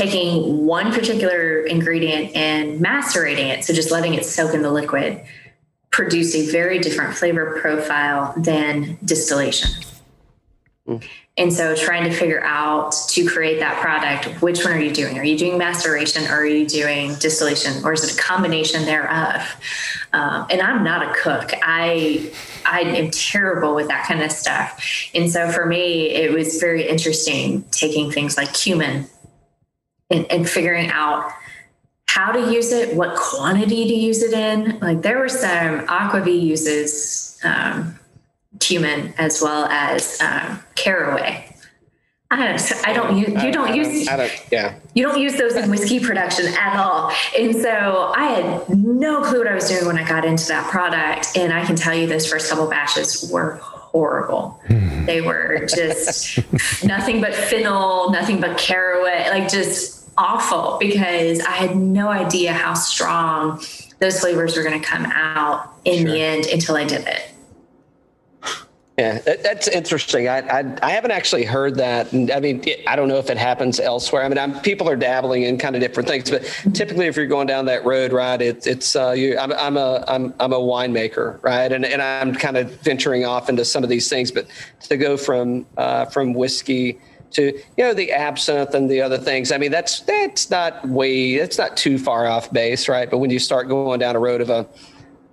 taking 0.00 0.64
one 0.64 0.90
particular 0.92 1.60
ingredient 1.60 2.34
and 2.34 2.80
macerating 2.80 3.48
it, 3.48 3.62
so 3.64 3.74
just 3.74 3.90
letting 3.90 4.14
it 4.14 4.24
soak 4.24 4.54
in 4.54 4.62
the 4.62 4.70
liquid, 4.70 5.22
produce 5.90 6.34
a 6.34 6.50
very 6.50 6.78
different 6.78 7.14
flavor 7.14 7.58
profile 7.60 8.32
than 8.38 8.96
distillation. 9.04 9.70
Mm. 10.88 11.06
And 11.36 11.52
so 11.52 11.76
trying 11.76 12.04
to 12.04 12.16
figure 12.16 12.42
out 12.42 12.92
to 13.10 13.26
create 13.26 13.60
that 13.60 13.78
product, 13.78 14.40
which 14.40 14.64
one 14.64 14.72
are 14.72 14.80
you 14.80 14.90
doing? 14.90 15.18
Are 15.18 15.24
you 15.24 15.36
doing 15.36 15.58
maceration 15.58 16.24
or 16.24 16.36
are 16.36 16.46
you 16.46 16.66
doing 16.66 17.14
distillation 17.16 17.84
or 17.84 17.92
is 17.92 18.02
it 18.02 18.18
a 18.18 18.22
combination 18.22 18.86
thereof? 18.86 19.42
Um, 20.14 20.46
and 20.50 20.62
I'm 20.62 20.82
not 20.82 21.02
a 21.02 21.12
cook. 21.12 21.52
I 21.62 22.32
I 22.64 22.80
am 22.80 23.10
terrible 23.10 23.74
with 23.74 23.88
that 23.88 24.06
kind 24.06 24.22
of 24.22 24.32
stuff. 24.32 24.82
And 25.14 25.30
so 25.30 25.50
for 25.50 25.66
me, 25.66 26.08
it 26.08 26.32
was 26.32 26.58
very 26.58 26.88
interesting 26.88 27.64
taking 27.70 28.10
things 28.10 28.38
like 28.38 28.52
cumin 28.54 29.06
and, 30.10 30.30
and 30.30 30.48
figuring 30.48 30.90
out 30.90 31.32
how 32.06 32.32
to 32.32 32.52
use 32.52 32.72
it, 32.72 32.96
what 32.96 33.16
quantity 33.16 33.86
to 33.86 33.94
use 33.94 34.22
it 34.22 34.32
in. 34.32 34.78
Like 34.80 35.02
there 35.02 35.18
were 35.18 35.28
some 35.28 35.86
Aquavit 35.86 36.42
uses 36.42 37.38
um, 37.44 37.98
cumin 38.58 39.14
as 39.16 39.40
well 39.40 39.66
as 39.66 40.20
um, 40.20 40.60
caraway. 40.74 41.46
I 42.32 42.36
don't. 42.36 42.88
I 42.88 42.92
don't 42.92 43.16
use. 43.16 43.42
You 43.42 43.50
don't 43.50 43.74
use. 43.74 44.06
I 44.06 44.16
don't. 44.16 44.46
Yeah. 44.52 44.78
You 44.94 45.02
don't 45.02 45.20
use 45.20 45.36
those 45.36 45.56
in 45.56 45.68
whiskey 45.68 45.98
production 45.98 46.46
at 46.46 46.76
all. 46.76 47.12
And 47.36 47.56
so 47.56 48.12
I 48.14 48.26
had 48.26 48.68
no 48.68 49.20
clue 49.22 49.38
what 49.38 49.48
I 49.48 49.54
was 49.54 49.68
doing 49.68 49.86
when 49.86 49.98
I 49.98 50.06
got 50.06 50.24
into 50.24 50.46
that 50.46 50.70
product. 50.70 51.36
And 51.36 51.52
I 51.52 51.64
can 51.64 51.74
tell 51.74 51.92
you, 51.92 52.06
those 52.06 52.28
first 52.28 52.48
couple 52.48 52.68
batches 52.68 53.28
were 53.32 53.56
horrible. 53.62 54.60
Hmm. 54.68 55.06
They 55.06 55.20
were 55.20 55.66
just 55.66 56.38
nothing 56.84 57.20
but 57.20 57.34
fennel, 57.34 58.10
nothing 58.10 58.40
but 58.40 58.56
caraway, 58.56 59.28
like 59.30 59.48
just 59.48 59.99
awful 60.20 60.76
because 60.78 61.40
I 61.40 61.52
had 61.52 61.76
no 61.76 62.08
idea 62.08 62.52
how 62.52 62.74
strong 62.74 63.62
those 64.00 64.20
flavors 64.20 64.56
were 64.56 64.62
going 64.62 64.80
to 64.80 64.86
come 64.86 65.06
out 65.06 65.72
in 65.84 66.02
sure. 66.02 66.12
the 66.12 66.20
end 66.20 66.46
until 66.46 66.76
I 66.76 66.84
did 66.84 67.06
it. 67.06 67.22
Yeah, 68.98 69.18
that's 69.42 69.66
interesting. 69.66 70.28
I, 70.28 70.40
I, 70.40 70.76
I 70.82 70.90
haven't 70.90 71.12
actually 71.12 71.44
heard 71.44 71.76
that. 71.76 72.12
And 72.12 72.30
I 72.30 72.38
mean, 72.38 72.62
I 72.86 72.96
don't 72.96 73.08
know 73.08 73.16
if 73.16 73.30
it 73.30 73.38
happens 73.38 73.80
elsewhere. 73.80 74.22
I 74.24 74.28
mean, 74.28 74.36
I'm, 74.36 74.60
people 74.60 74.90
are 74.90 74.96
dabbling 74.96 75.44
in 75.44 75.56
kind 75.56 75.74
of 75.74 75.80
different 75.80 76.06
things, 76.06 76.30
but 76.30 76.42
typically, 76.74 77.06
if 77.06 77.16
you're 77.16 77.26
going 77.26 77.46
down 77.46 77.64
that 77.64 77.86
road, 77.86 78.12
right, 78.12 78.42
it, 78.42 78.66
it's 78.66 78.94
uh, 78.94 79.12
you. 79.12 79.38
I'm, 79.38 79.52
I'm 79.54 79.78
a 79.78 80.04
I'm 80.06 80.34
I'm 80.38 80.52
a 80.52 80.58
winemaker, 80.58 81.42
right, 81.42 81.72
and 81.72 81.86
and 81.86 82.02
I'm 82.02 82.34
kind 82.34 82.58
of 82.58 82.78
venturing 82.82 83.24
off 83.24 83.48
into 83.48 83.64
some 83.64 83.82
of 83.82 83.88
these 83.88 84.10
things. 84.10 84.30
But 84.30 84.48
to 84.80 84.98
go 84.98 85.16
from 85.16 85.64
uh, 85.78 86.04
from 86.04 86.34
whiskey 86.34 87.00
to 87.32 87.52
you 87.76 87.84
know 87.84 87.94
the 87.94 88.12
absinthe 88.12 88.74
and 88.74 88.90
the 88.90 89.00
other 89.00 89.18
things. 89.18 89.52
I 89.52 89.58
mean, 89.58 89.70
that's 89.70 90.00
that's 90.00 90.50
not 90.50 90.86
way 90.88 91.38
that's 91.38 91.58
not 91.58 91.76
too 91.76 91.98
far 91.98 92.26
off 92.26 92.52
base, 92.52 92.88
right? 92.88 93.10
But 93.10 93.18
when 93.18 93.30
you 93.30 93.38
start 93.38 93.68
going 93.68 94.00
down 94.00 94.16
a 94.16 94.20
road 94.20 94.40
of 94.40 94.50
a 94.50 94.66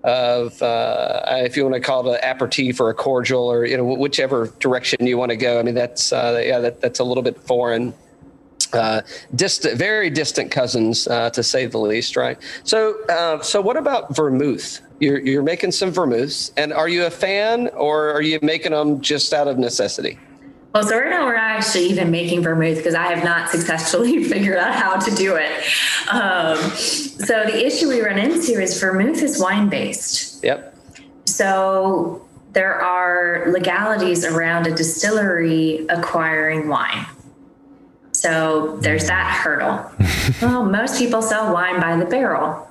of 0.03 0.61
uh, 0.61 1.23
if 1.27 1.57
you 1.57 1.63
want 1.63 1.75
to 1.75 1.81
call 1.81 2.07
it 2.07 2.17
an 2.23 2.29
aperitif 2.29 2.79
or 2.79 2.89
a 2.89 2.93
cordial 2.93 3.51
or 3.51 3.65
you 3.65 3.75
know 3.75 3.83
whichever 3.83 4.47
direction 4.59 5.05
you 5.05 5.17
want 5.17 5.31
to 5.31 5.37
go. 5.37 5.59
I 5.59 5.63
mean 5.63 5.75
that's 5.75 6.13
uh, 6.13 6.41
yeah 6.43 6.59
that, 6.59 6.81
that's 6.81 6.99
a 6.99 7.03
little 7.03 7.23
bit 7.23 7.39
foreign. 7.41 7.93
Uh, 8.73 9.01
distant, 9.33 9.77
very 9.77 10.09
distant 10.09 10.51
cousins, 10.51 11.07
uh, 11.07 11.29
to 11.29 11.41
say 11.41 11.65
the 11.67 11.77
least, 11.77 12.17
right? 12.17 12.37
So, 12.65 13.01
uh, 13.07 13.41
so 13.41 13.61
what 13.61 13.77
about 13.77 14.13
vermouth? 14.13 14.81
You're 14.99 15.19
you're 15.19 15.43
making 15.43 15.71
some 15.71 15.89
vermouths, 15.91 16.51
and 16.57 16.73
are 16.73 16.89
you 16.89 17.05
a 17.05 17.09
fan, 17.09 17.69
or 17.69 18.11
are 18.11 18.21
you 18.21 18.39
making 18.41 18.73
them 18.73 18.99
just 18.99 19.31
out 19.31 19.47
of 19.47 19.57
necessity? 19.57 20.19
Well, 20.77 20.85
so 20.85 20.95
right 20.95 21.09
now 21.09 21.25
we're 21.25 21.33
actually 21.33 21.85
even 21.85 22.11
making 22.11 22.43
vermouth 22.43 22.77
because 22.77 22.93
I 22.93 23.07
have 23.07 23.23
not 23.23 23.49
successfully 23.55 24.23
figured 24.29 24.57
out 24.57 24.75
how 24.75 24.97
to 24.97 25.15
do 25.15 25.35
it. 25.35 25.51
Um, 26.07 26.55
so 26.75 27.45
the 27.45 27.65
issue 27.65 27.89
we 27.89 28.01
run 28.01 28.19
into 28.19 28.61
is 28.61 28.79
vermouth 28.79 29.23
is 29.23 29.41
wine 29.41 29.69
based. 29.69 30.43
Yep. 30.43 30.77
So 31.25 32.27
there 32.53 32.79
are 32.79 33.51
legalities 33.51 34.23
around 34.23 34.67
a 34.67 34.75
distillery 34.75 35.87
acquiring 35.87 36.67
wine. 36.67 37.07
So 38.11 38.77
there's 38.79 39.07
that 39.07 39.31
hurdle. 39.31 39.83
well, 40.43 40.63
most 40.63 40.99
people 40.99 41.23
sell 41.23 41.51
wine 41.51 41.81
by 41.81 41.97
the 41.97 42.05
barrel. 42.05 42.69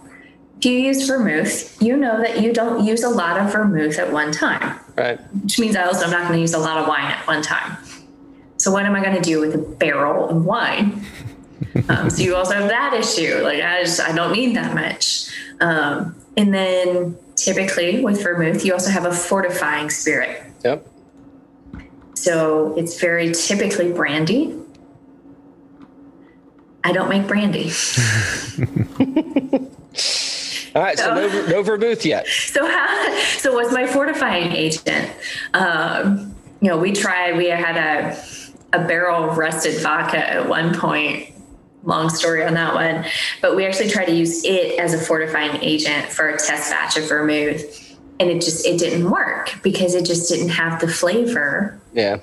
If 0.58 0.64
you 0.64 0.78
use 0.78 1.08
vermouth, 1.08 1.82
you 1.82 1.96
know 1.96 2.20
that 2.20 2.40
you 2.40 2.52
don't 2.52 2.84
use 2.84 3.02
a 3.02 3.10
lot 3.10 3.36
of 3.40 3.52
vermouth 3.52 3.98
at 3.98 4.12
one 4.12 4.30
time. 4.30 4.78
Right. 4.96 5.20
Which 5.42 5.58
means 5.58 5.74
I 5.74 5.82
also 5.82 6.04
am 6.04 6.12
not 6.12 6.22
going 6.22 6.34
to 6.34 6.40
use 6.40 6.54
a 6.54 6.58
lot 6.58 6.78
of 6.78 6.86
wine 6.86 7.04
at 7.04 7.26
one 7.26 7.42
time. 7.42 7.76
So 8.66 8.72
what 8.72 8.84
am 8.84 8.96
I 8.96 9.00
going 9.00 9.14
to 9.14 9.22
do 9.22 9.38
with 9.38 9.54
a 9.54 9.58
barrel 9.58 10.28
of 10.28 10.44
wine? 10.44 11.06
um, 11.88 12.10
so 12.10 12.20
you 12.20 12.34
also 12.34 12.54
have 12.54 12.68
that 12.68 12.94
issue. 12.94 13.40
Like 13.44 13.62
I 13.62 13.82
just 13.82 14.00
I 14.00 14.10
don't 14.10 14.32
need 14.32 14.56
that 14.56 14.74
much. 14.74 15.28
Um, 15.60 16.16
and 16.36 16.52
then 16.52 17.16
typically 17.36 18.02
with 18.02 18.20
vermouth, 18.20 18.64
you 18.64 18.72
also 18.72 18.90
have 18.90 19.04
a 19.04 19.12
fortifying 19.12 19.88
spirit. 19.88 20.42
Yep. 20.64 20.84
So 22.14 22.76
it's 22.76 23.00
very 23.00 23.32
typically 23.32 23.92
brandy. 23.92 24.58
I 26.82 26.90
don't 26.90 27.08
make 27.08 27.28
brandy. 27.28 27.70
All 30.74 30.82
right, 30.82 30.98
so 30.98 31.14
no, 31.14 31.46
no 31.46 31.62
vermouth 31.62 32.04
yet. 32.04 32.26
So 32.52 32.66
how? 32.66 33.20
So 33.38 33.54
what's 33.54 33.72
my 33.72 33.86
fortifying 33.86 34.50
agent? 34.50 35.12
Um, 35.54 36.34
you 36.60 36.68
know, 36.68 36.78
we 36.78 36.90
tried. 36.90 37.36
We 37.36 37.46
had 37.46 37.76
a 37.76 38.16
a 38.76 38.86
barrel 38.86 39.30
of 39.30 39.38
rusted 39.38 39.80
vodka 39.82 40.18
at 40.18 40.48
one 40.48 40.74
point. 40.78 41.32
Long 41.84 42.08
story 42.10 42.44
on 42.44 42.54
that 42.54 42.74
one, 42.74 43.04
but 43.40 43.54
we 43.54 43.64
actually 43.64 43.88
tried 43.88 44.06
to 44.06 44.12
use 44.12 44.44
it 44.44 44.76
as 44.80 44.92
a 44.92 44.98
fortifying 44.98 45.62
agent 45.62 46.06
for 46.10 46.28
a 46.28 46.32
test 46.36 46.68
batch 46.68 46.96
of 46.96 47.08
vermouth, 47.08 47.62
and 48.18 48.28
it 48.28 48.42
just 48.42 48.66
it 48.66 48.76
didn't 48.80 49.08
work 49.08 49.52
because 49.62 49.94
it 49.94 50.04
just 50.04 50.28
didn't 50.28 50.48
have 50.48 50.80
the 50.80 50.88
flavor 50.88 51.80
Yeah. 51.94 52.16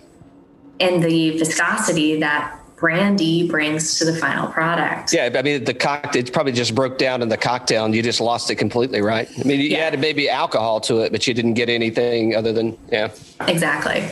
and 0.81 1.01
the 1.01 1.37
viscosity 1.37 2.19
that 2.19 2.59
brandy 2.75 3.47
brings 3.47 3.97
to 3.99 4.03
the 4.05 4.13
final 4.13 4.49
product. 4.49 5.13
Yeah, 5.13 5.29
I 5.33 5.41
mean 5.41 5.63
the 5.63 5.73
cocktail 5.73 6.21
it 6.21 6.33
probably 6.33 6.51
just 6.51 6.75
broke 6.75 6.97
down 6.97 7.21
in 7.21 7.29
the 7.29 7.37
cocktail 7.37 7.85
and 7.85 7.95
you 7.95 8.03
just 8.03 8.19
lost 8.19 8.51
it 8.51 8.55
completely, 8.55 8.99
right? 8.99 9.29
I 9.39 9.43
mean 9.47 9.61
you 9.61 9.69
Yeah. 9.69 9.77
added 9.85 10.01
maybe 10.01 10.29
alcohol 10.29 10.81
to 10.81 10.99
it, 10.99 11.13
but 11.13 11.25
you 11.25 11.33
didn't 11.33 11.53
get 11.53 11.69
anything 11.69 12.35
other 12.35 12.51
than 12.51 12.77
yeah. 12.91 13.07
Exactly. 13.47 14.03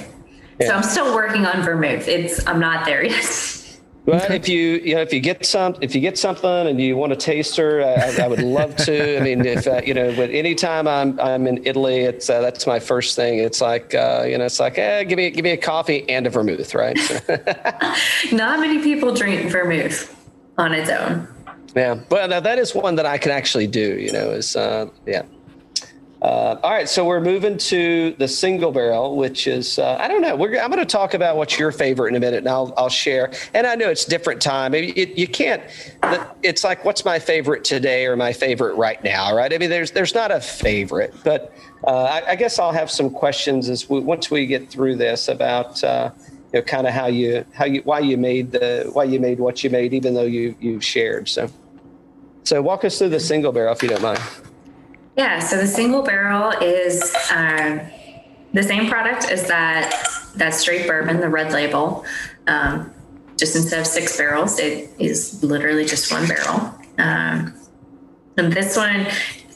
So 0.67 0.73
I'm 0.73 0.83
still 0.83 1.15
working 1.15 1.45
on 1.45 1.61
vermouth. 1.63 2.07
It's 2.07 2.45
I'm 2.47 2.59
not 2.59 2.85
there 2.85 3.05
yet. 3.05 3.57
Well, 4.03 4.31
if 4.31 4.49
you 4.49 4.79
you 4.83 4.95
know 4.95 5.01
if 5.01 5.13
you 5.13 5.19
get 5.19 5.45
some 5.45 5.75
if 5.79 5.93
you 5.93 6.01
get 6.01 6.17
something 6.17 6.49
and 6.49 6.81
you 6.81 6.97
want 6.97 7.13
a 7.13 7.15
taster, 7.15 7.83
I, 7.83 8.23
I 8.23 8.27
would 8.27 8.41
love 8.41 8.75
to. 8.77 9.17
I 9.17 9.21
mean, 9.21 9.45
if 9.45 9.67
uh, 9.67 9.81
you 9.85 9.93
know, 9.93 10.13
but 10.15 10.31
anytime 10.31 10.88
I'm 10.88 11.19
I'm 11.19 11.45
in 11.45 11.63
Italy, 11.67 11.99
it's 11.99 12.27
uh, 12.27 12.41
that's 12.41 12.65
my 12.65 12.79
first 12.79 13.15
thing. 13.15 13.38
It's 13.38 13.61
like 13.61 13.93
uh, 13.93 14.25
you 14.27 14.39
know, 14.39 14.45
it's 14.45 14.59
like 14.59 14.79
eh, 14.79 15.03
give 15.03 15.17
me 15.17 15.29
give 15.29 15.43
me 15.43 15.51
a 15.51 15.57
coffee 15.57 16.09
and 16.09 16.25
a 16.25 16.31
vermouth, 16.31 16.73
right? 16.73 16.97
Not 18.31 18.59
many 18.59 18.81
people 18.81 19.13
drink 19.13 19.51
vermouth 19.51 20.15
on 20.57 20.73
its 20.73 20.89
own. 20.89 21.27
yeah, 21.75 21.99
well, 22.09 22.27
now 22.27 22.39
that 22.39 22.57
is 22.57 22.73
one 22.73 22.95
that 22.95 23.05
I 23.05 23.19
can 23.19 23.31
actually 23.31 23.67
do. 23.67 23.99
You 23.99 24.11
know, 24.11 24.31
is 24.31 24.55
uh, 24.55 24.89
yeah. 25.05 25.21
Uh, 26.22 26.56
all 26.61 26.69
right, 26.69 26.88
so 26.88 27.03
we're 27.03 27.19
moving 27.19 27.57
to 27.57 28.11
the 28.19 28.27
single 28.27 28.72
barrel, 28.72 29.15
which 29.15 29.48
is 29.48 29.80
uh, 29.80 29.98
I 29.99 30.07
don't 30.07 30.22
know. 30.22 30.35
We're, 30.35 30.60
I'm 30.60 30.69
going 30.69 30.77
to 30.77 30.85
talk 30.85 31.15
about 31.15 31.35
what's 31.35 31.57
your 31.57 31.72
favorite 31.72 32.10
in 32.10 32.15
a 32.15 32.19
minute, 32.19 32.38
and 32.39 32.48
I'll 32.48 32.72
I'll 32.77 32.89
share. 32.89 33.34
And 33.56 33.65
I 33.65 33.73
know 33.73 33.89
it's 33.89 34.06
different 34.06 34.39
time. 34.39 34.73
Maybe 34.73 34.91
it, 34.91 35.18
you 35.18 35.27
can't. 35.27 35.64
It's 36.43 36.64
like 36.64 36.85
what's 36.85 37.03
my 37.03 37.18
favorite 37.18 37.64
today 37.64 38.06
or 38.06 38.15
my 38.15 38.34
favorite 38.34 38.76
right 38.76 39.03
now, 39.03 39.35
right? 39.35 39.52
I 39.52 39.57
mean, 39.57 39.72
there's 39.72 39.89
there's 39.91 40.14
not 40.14 40.30
a 40.30 40.39
favorite, 40.39 41.15
but 41.23 41.56
uh, 41.88 42.03
I, 42.03 42.31
I 42.31 42.35
guess 42.35 42.60
I'll 42.60 42.72
have 42.72 42.91
some 42.91 43.10
questions 43.10 43.68
as 43.68 43.89
we, 43.89 43.99
once 43.99 44.30
we 44.30 44.45
get 44.45 44.69
through 44.69 44.98
this 44.98 45.27
about. 45.27 45.84
Uh, 45.84 46.11
you 46.53 46.60
know, 46.60 46.64
kind 46.65 46.85
of 46.85 46.93
how 46.93 47.07
you 47.07 47.45
how 47.53 47.65
you 47.65 47.81
why 47.84 47.99
you 47.99 48.18
made 48.18 48.52
the 48.52 48.89
why 48.91 49.06
you 49.06 49.19
made 49.19 49.39
what 49.39 49.64
you 49.64 49.69
made, 49.69 49.93
even 49.93 50.14
though 50.14 50.23
you 50.23 50.53
you 50.60 50.81
shared. 50.81 51.30
So, 51.30 51.49
so 52.43 52.61
walk 52.61 52.84
us 52.84 52.99
through 52.99 53.10
the 53.10 53.22
single 53.22 53.53
barrel 53.53 53.73
if 53.73 53.81
you 53.81 53.89
don't 53.89 54.02
mind. 54.02 54.19
Yeah, 55.17 55.39
so 55.39 55.57
the 55.57 55.67
single 55.67 56.03
barrel 56.03 56.51
is 56.61 57.13
um, 57.35 57.81
the 58.53 58.63
same 58.63 58.89
product 58.89 59.29
as 59.29 59.47
that 59.47 59.93
that 60.35 60.53
straight 60.53 60.88
bourbon, 60.88 61.19
the 61.19 61.29
red 61.29 61.51
label. 61.51 62.05
Um, 62.47 62.93
just 63.38 63.55
instead 63.55 63.79
of 63.79 63.88
six 63.88 64.15
barrels, 64.17 64.59
it 64.59 64.89
is 64.99 65.43
literally 65.43 65.85
just 65.85 66.11
one 66.11 66.27
barrel. 66.27 66.73
Um, 66.97 67.53
and 68.38 68.53
this 68.53 68.77
one, 68.77 69.07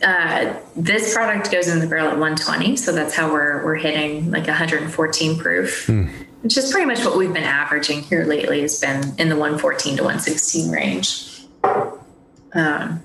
uh, 0.03 0.59
this 0.75 1.13
product 1.13 1.51
goes 1.51 1.67
in 1.67 1.79
the 1.79 1.87
barrel 1.87 2.07
at 2.07 2.17
120, 2.17 2.75
so 2.75 2.91
that's 2.91 3.15
how 3.15 3.31
we're 3.31 3.63
we're 3.63 3.75
hitting 3.75 4.31
like 4.31 4.47
114 4.47 5.39
proof, 5.39 5.87
which 6.41 6.57
is 6.57 6.71
pretty 6.71 6.85
much 6.85 7.05
what 7.05 7.17
we've 7.17 7.33
been 7.33 7.43
averaging 7.43 8.01
here 8.01 8.25
lately. 8.25 8.61
Has 8.61 8.79
been 8.81 9.15
in 9.17 9.29
the 9.29 9.35
114 9.35 9.97
to 9.97 10.03
116 10.03 10.71
range. 10.71 11.45
Um, 12.53 13.01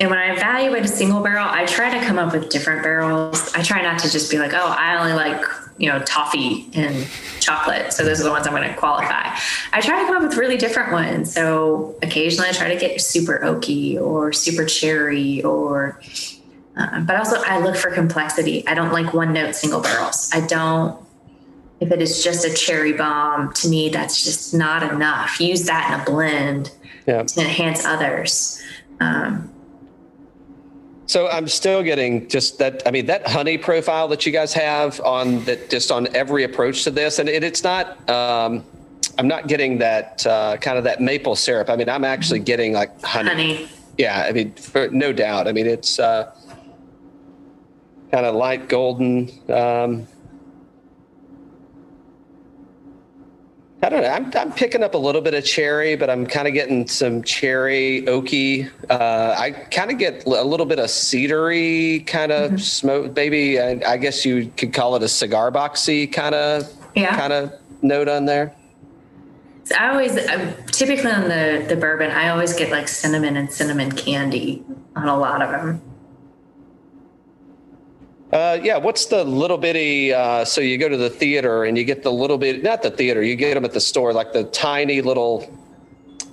and 0.00 0.10
when 0.10 0.18
I 0.18 0.32
evaluate 0.34 0.84
a 0.84 0.88
single 0.88 1.22
barrel, 1.22 1.46
I 1.48 1.64
try 1.66 1.96
to 1.98 2.04
come 2.04 2.18
up 2.18 2.32
with 2.32 2.48
different 2.50 2.82
barrels. 2.82 3.52
I 3.54 3.62
try 3.62 3.82
not 3.82 3.98
to 4.00 4.10
just 4.10 4.30
be 4.30 4.38
like, 4.38 4.52
oh, 4.52 4.74
I 4.78 4.98
only 4.98 5.14
like, 5.14 5.42
you 5.78 5.88
know, 5.88 5.98
toffee 6.00 6.68
and 6.74 7.06
chocolate. 7.40 7.92
So 7.92 8.04
those 8.04 8.20
are 8.20 8.24
the 8.24 8.30
ones 8.30 8.46
I'm 8.46 8.54
going 8.54 8.68
to 8.68 8.74
qualify. 8.76 9.34
I 9.72 9.80
try 9.80 10.00
to 10.00 10.06
come 10.06 10.16
up 10.16 10.22
with 10.22 10.36
really 10.36 10.56
different 10.56 10.92
ones. 10.92 11.32
So 11.32 11.96
occasionally 12.02 12.48
I 12.50 12.52
try 12.52 12.72
to 12.72 12.78
get 12.78 13.00
super 13.00 13.38
oaky 13.42 13.98
or 14.00 14.32
super 14.32 14.64
cherry 14.66 15.42
or, 15.42 16.00
uh, 16.76 17.00
but 17.00 17.16
also 17.16 17.42
I 17.46 17.58
look 17.60 17.76
for 17.76 17.90
complexity. 17.90 18.66
I 18.66 18.74
don't 18.74 18.92
like 18.92 19.14
one 19.14 19.32
note 19.32 19.54
single 19.54 19.80
barrels. 19.80 20.30
I 20.34 20.46
don't, 20.46 21.00
if 21.80 21.90
it 21.90 22.00
is 22.02 22.24
just 22.24 22.44
a 22.44 22.52
cherry 22.52 22.92
bomb, 22.94 23.52
to 23.54 23.68
me, 23.68 23.88
that's 23.90 24.24
just 24.24 24.54
not 24.54 24.82
enough. 24.82 25.40
Use 25.40 25.64
that 25.66 25.92
in 25.92 26.00
a 26.00 26.04
blend 26.04 26.72
Yeah. 27.06 27.22
to 27.22 27.40
enhance 27.40 27.84
others. 27.84 28.62
Um, 29.00 29.50
So 31.06 31.28
I'm 31.28 31.46
still 31.46 31.82
getting 31.82 32.28
just 32.28 32.58
that. 32.58 32.82
I 32.86 32.90
mean, 32.90 33.06
that 33.06 33.26
honey 33.26 33.58
profile 33.58 34.08
that 34.08 34.26
you 34.26 34.32
guys 34.32 34.52
have 34.54 35.00
on 35.00 35.44
that, 35.44 35.70
just 35.70 35.92
on 35.92 36.08
every 36.14 36.42
approach 36.42 36.82
to 36.84 36.90
this, 36.90 37.18
and 37.18 37.28
it, 37.28 37.44
it's 37.44 37.62
not. 37.62 38.08
Um, 38.10 38.64
I'm 39.18 39.28
not 39.28 39.46
getting 39.46 39.78
that 39.78 40.26
uh, 40.26 40.56
kind 40.58 40.76
of 40.76 40.84
that 40.84 41.00
maple 41.00 41.36
syrup. 41.36 41.70
I 41.70 41.76
mean, 41.76 41.88
I'm 41.88 42.04
actually 42.04 42.40
getting 42.40 42.72
like 42.72 43.00
honey. 43.02 43.28
honey. 43.28 43.68
Yeah, 43.96 44.26
I 44.28 44.32
mean, 44.32 44.52
for, 44.52 44.88
no 44.88 45.12
doubt. 45.12 45.48
I 45.48 45.52
mean, 45.52 45.66
it's 45.66 45.98
uh, 45.98 46.34
kind 48.10 48.26
of 48.26 48.34
light 48.34 48.68
golden. 48.68 49.30
Um, 49.48 50.06
I 53.86 53.88
don't 53.88 54.02
know. 54.02 54.08
I'm, 54.08 54.32
I'm 54.34 54.52
picking 54.52 54.82
up 54.82 54.94
a 54.94 54.98
little 54.98 55.20
bit 55.20 55.32
of 55.32 55.44
cherry, 55.44 55.94
but 55.94 56.10
I'm 56.10 56.26
kind 56.26 56.48
of 56.48 56.54
getting 56.54 56.88
some 56.88 57.22
cherry, 57.22 58.02
oaky. 58.08 58.68
Uh, 58.90 59.36
I 59.38 59.52
kind 59.52 59.92
of 59.92 59.98
get 59.98 60.26
a 60.26 60.42
little 60.42 60.66
bit 60.66 60.80
of 60.80 60.86
cedary 60.86 62.04
kind 62.04 62.32
of 62.32 62.60
smoke. 62.60 63.14
Maybe 63.14 63.60
I, 63.60 63.80
I 63.86 63.96
guess 63.96 64.24
you 64.24 64.50
could 64.56 64.74
call 64.74 64.96
it 64.96 65.04
a 65.04 65.08
cigar 65.08 65.52
boxy 65.52 66.12
kind 66.12 66.34
of 66.34 66.68
Yeah. 66.96 67.16
kind 67.16 67.32
of 67.32 67.52
note 67.80 68.08
on 68.08 68.24
there. 68.24 68.56
So 69.62 69.76
I 69.76 69.90
always, 69.90 70.16
uh, 70.16 70.52
typically 70.72 71.12
on 71.12 71.28
the 71.28 71.64
the 71.68 71.76
bourbon, 71.76 72.10
I 72.10 72.30
always 72.30 72.54
get 72.54 72.72
like 72.72 72.88
cinnamon 72.88 73.36
and 73.36 73.52
cinnamon 73.52 73.92
candy 73.92 74.64
on 74.96 75.06
a 75.06 75.16
lot 75.16 75.42
of 75.42 75.50
them. 75.52 75.80
Uh, 78.36 78.60
yeah, 78.62 78.76
what's 78.76 79.06
the 79.06 79.24
little 79.24 79.56
bitty? 79.56 80.12
Uh, 80.12 80.44
so 80.44 80.60
you 80.60 80.76
go 80.76 80.90
to 80.90 80.96
the 80.98 81.08
theater 81.08 81.64
and 81.64 81.78
you 81.78 81.84
get 81.84 82.02
the 82.02 82.12
little 82.12 82.36
bit, 82.36 82.62
not 82.62 82.82
the 82.82 82.90
theater, 82.90 83.22
you 83.22 83.34
get 83.34 83.54
them 83.54 83.64
at 83.64 83.72
the 83.72 83.80
store, 83.80 84.12
like 84.12 84.34
the 84.34 84.44
tiny 84.44 85.00
little 85.00 85.50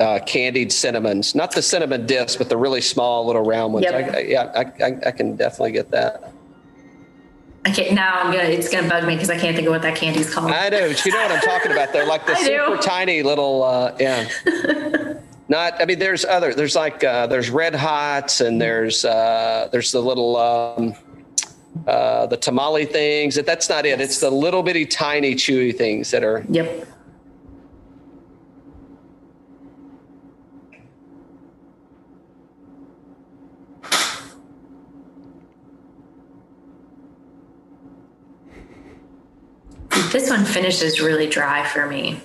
uh, 0.01 0.19
candied 0.25 0.69
cinnamons, 0.69 1.33
not 1.33 1.53
the 1.53 1.61
cinnamon 1.61 2.05
discs, 2.05 2.35
but 2.35 2.49
the 2.49 2.57
really 2.57 2.81
small 2.81 3.25
little 3.25 3.45
round 3.45 3.73
ones. 3.73 3.85
Yep. 3.85 3.93
I, 3.93 4.17
I, 4.17 4.21
yeah, 4.23 4.51
I, 4.53 4.83
I, 4.83 4.99
I 5.05 5.11
can 5.11 5.37
definitely 5.37 5.71
get 5.71 5.91
that. 5.91 6.33
I 7.63 7.71
can't 7.71 7.93
now. 7.93 8.19
I'm 8.19 8.33
gonna. 8.33 8.49
It's 8.49 8.69
gonna 8.69 8.89
bug 8.89 9.07
me 9.07 9.15
because 9.15 9.29
I 9.29 9.39
can't 9.39 9.55
think 9.55 9.69
of 9.69 9.71
what 9.71 9.83
that 9.83 9.95
candy's 9.95 10.29
called. 10.29 10.51
I 10.51 10.67
know, 10.67 10.89
but 10.89 11.05
you 11.05 11.13
know 11.13 11.21
what 11.21 11.31
I'm 11.31 11.39
talking 11.39 11.71
about. 11.71 11.93
They're 11.93 12.05
like 12.05 12.25
the 12.25 12.33
do. 12.33 12.43
super 12.43 12.77
tiny 12.81 13.23
little, 13.23 13.63
uh, 13.63 13.95
yeah. 13.97 14.27
Not, 15.47 15.81
I 15.81 15.85
mean, 15.85 15.99
there's 15.99 16.25
other, 16.25 16.53
there's 16.53 16.75
like, 16.75 17.03
uh, 17.03 17.27
there's 17.27 17.49
red 17.49 17.75
hots 17.75 18.41
and 18.41 18.59
there's, 18.61 19.05
uh, 19.05 19.69
there's 19.71 19.91
the 19.91 20.01
little, 20.01 20.35
um, 20.37 20.95
uh, 21.87 22.25
the 22.27 22.37
tamale 22.37 22.85
things. 22.85 23.35
That 23.35 23.45
That's 23.45 23.69
not 23.69 23.85
it. 23.85 23.99
It's 23.99 24.19
the 24.19 24.29
little 24.29 24.63
bitty 24.63 24.85
tiny 24.85 25.35
chewy 25.35 25.75
things 25.75 26.11
that 26.11 26.23
are, 26.23 26.45
Yep. 26.49 26.87
This 40.11 40.29
one 40.29 40.45
finishes 40.45 41.01
really 41.01 41.27
dry 41.27 41.65
for 41.67 41.87
me. 41.87 42.21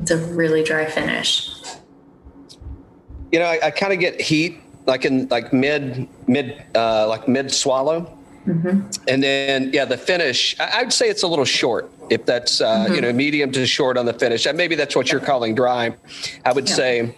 It's 0.00 0.10
a 0.10 0.16
really 0.16 0.62
dry 0.62 0.86
finish. 0.86 1.50
you 3.30 3.38
know, 3.38 3.46
I, 3.46 3.58
I 3.64 3.70
kind 3.70 3.92
of 3.92 3.98
get 3.98 4.20
heat 4.20 4.60
like 4.86 5.04
in 5.04 5.26
like 5.28 5.52
mid, 5.52 6.08
mid, 6.26 6.62
uh, 6.74 7.08
like 7.08 7.28
mid 7.28 7.50
swallow. 7.52 8.18
And 9.08 9.22
then, 9.22 9.70
yeah, 9.72 9.86
the 9.86 9.96
finish, 9.96 10.54
I, 10.60 10.80
I'd 10.80 10.92
say 10.92 11.08
it's 11.08 11.22
a 11.22 11.26
little 11.26 11.46
short 11.46 11.90
if 12.10 12.26
that's, 12.26 12.60
uh, 12.60 12.90
you 12.92 13.00
know, 13.00 13.10
medium 13.10 13.50
to 13.52 13.66
short 13.66 13.96
on 13.96 14.04
the 14.04 14.12
finish. 14.12 14.44
And 14.44 14.58
maybe 14.58 14.74
that's 14.74 14.94
what 14.94 15.10
you're 15.10 15.20
calling 15.22 15.54
dry. 15.54 15.94
I 16.44 16.52
would 16.52 16.68
Yeah. 16.68 16.74
say 16.74 17.14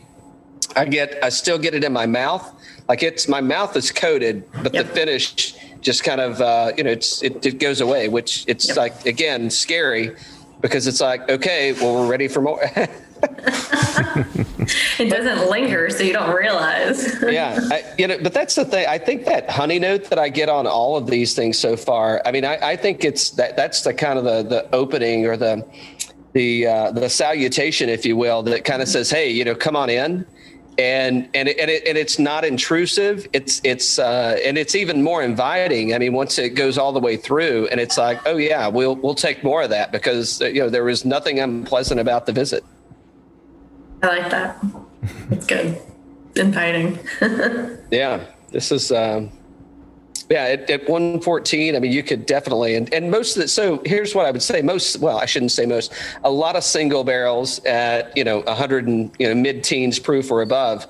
I 0.77 0.85
get, 0.85 1.19
I 1.25 1.31
still 1.31 1.59
get 1.59 1.75
it 1.75 1.83
in 1.83 1.93
my 1.93 2.07
mouth. 2.07 2.45
Like 2.89 3.03
it's, 3.03 3.27
my 3.27 3.41
mouth 3.41 3.77
is 3.77 3.91
coated, 3.91 4.45
but 4.63 4.73
Yep. 4.73 4.87
the 4.87 4.93
finish 4.93 5.57
just 5.81 6.05
kind 6.05 6.21
of, 6.21 6.41
uh, 6.41 6.71
you 6.77 6.85
know, 6.85 6.91
it's, 6.93 7.21
it, 7.25 7.45
it 7.45 7.59
goes 7.59 7.81
away, 7.81 8.09
which 8.09 8.45
it's 8.47 8.69
Yep. 8.69 8.77
like, 8.77 9.07
again, 9.07 9.51
scary 9.51 10.15
because 10.61 10.87
it's 10.87 11.01
like, 11.01 11.29
okay, 11.29 11.73
well, 11.73 11.95
we're 11.95 12.07
ready 12.07 12.29
for 12.29 12.41
more. 12.41 12.61
It 14.99 15.11
doesn't 15.11 15.51
linger, 15.51 15.91
so 15.91 16.03
you 16.03 16.15
don't 16.15 16.35
realize. 16.35 17.23
yeah 17.23 17.59
I, 17.71 17.85
you 17.99 18.07
know 18.07 18.19
but 18.23 18.33
that's 18.33 18.55
the 18.55 18.65
thing. 18.65 18.87
I 18.89 18.99
think 18.99 19.25
that 19.27 19.49
honey 19.51 19.79
note 19.79 20.05
that 20.05 20.19
i 20.19 20.29
get 20.29 20.49
on 20.49 20.67
all 20.67 20.97
of 20.97 21.07
these 21.07 21.35
things 21.35 21.59
so 21.59 21.77
far 21.77 22.23
i 22.25 22.31
mean 22.31 22.45
i, 22.45 22.57
I 22.73 22.77
think 22.77 23.05
it's 23.05 23.31
that 23.31 23.57
that's 23.57 23.83
the 23.83 23.93
kind 23.95 24.19
of 24.19 24.25
the 24.25 24.43
the 24.43 24.75
opening 24.75 25.27
or 25.27 25.37
the 25.37 25.67
the 26.33 26.67
uh, 26.67 26.93
the 26.93 27.09
salutation 27.09 27.89
if 27.89 28.05
you 28.05 28.17
will 28.17 28.43
that 28.43 28.65
kind 28.65 28.83
of 28.83 28.89
says 28.89 29.11
hey 29.11 29.31
you 29.31 29.45
know 29.45 29.55
come 29.55 29.77
on 29.77 29.91
in. 29.91 30.27
And 30.79 31.27
and 31.33 31.49
it, 31.49 31.59
and, 31.59 31.71
it, 31.71 31.89
and 31.89 31.97
it's 31.97 32.19
not 32.19 32.45
intrusive. 32.45 33.27
It's 33.33 33.63
it's 33.65 33.99
uh, 33.99 34.39
and 34.45 34.59
it's 34.59 34.75
even 34.75 35.03
more 35.03 35.23
inviting. 35.23 35.95
I 35.95 35.99
mean 35.99 36.13
once 36.13 36.39
it 36.39 36.51
goes 36.51 36.77
all 36.77 36.93
the 36.93 37.01
way 37.01 37.17
through 37.17 37.69
and 37.69 37.81
it's 37.81 37.97
like 37.97 38.21
oh 38.27 38.37
yeah 38.37 38.69
we'll 38.69 38.97
we'll 38.97 39.15
take 39.15 39.43
more 39.43 39.63
of 39.63 39.71
that 39.71 39.91
because 39.91 40.43
uh, 40.43 40.49
you 40.49 40.61
know 40.61 40.69
there 40.69 40.85
was 40.85 41.07
nothing 41.07 41.41
unpleasant 41.41 41.99
about 41.99 42.27
the 42.27 42.33
visit 42.33 42.63
I 44.03 44.07
like 44.07 44.31
that. 44.31 44.59
It's 45.31 45.47
good. 45.47 45.81
Inviting. 46.35 46.99
Yeah, 47.91 48.25
this 48.51 48.73
is. 48.73 48.91
Um, 48.91 49.31
yeah, 50.29 50.43
at, 50.43 50.69
at 50.69 50.89
114, 50.89 51.77
I 51.77 51.79
mean, 51.79 51.93
you 51.93 52.03
could 52.03 52.27
definitely, 52.27 52.75
and, 52.75 52.93
and 52.93 53.13
most 53.13 53.37
of 53.37 53.45
it. 53.45 53.49
So 53.49 53.81
here's 53.85 54.13
what 54.13 54.27
I 54.27 54.33
would 54.33 54.43
say: 54.43 54.61
most, 54.61 54.99
well, 54.99 55.19
I 55.19 55.25
shouldn't 55.25 55.53
say 55.53 55.67
most. 55.67 55.93
A 56.25 56.31
lot 56.31 56.57
of 56.57 56.65
single 56.65 57.05
barrels 57.05 57.65
at 57.65 58.17
you 58.17 58.25
know 58.25 58.41
100 58.41 58.89
and 58.89 59.11
you 59.21 59.29
know 59.29 59.35
mid-teens 59.37 60.01
proof 60.01 60.33
or 60.33 60.43
above. 60.43 60.87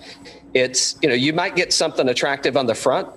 It's 0.55 0.99
you 1.03 1.09
know 1.11 1.15
you 1.15 1.35
might 1.35 1.55
get 1.55 1.73
something 1.73 2.09
attractive 2.09 2.57
on 2.57 2.67
the 2.67 2.75
front, 2.75 3.09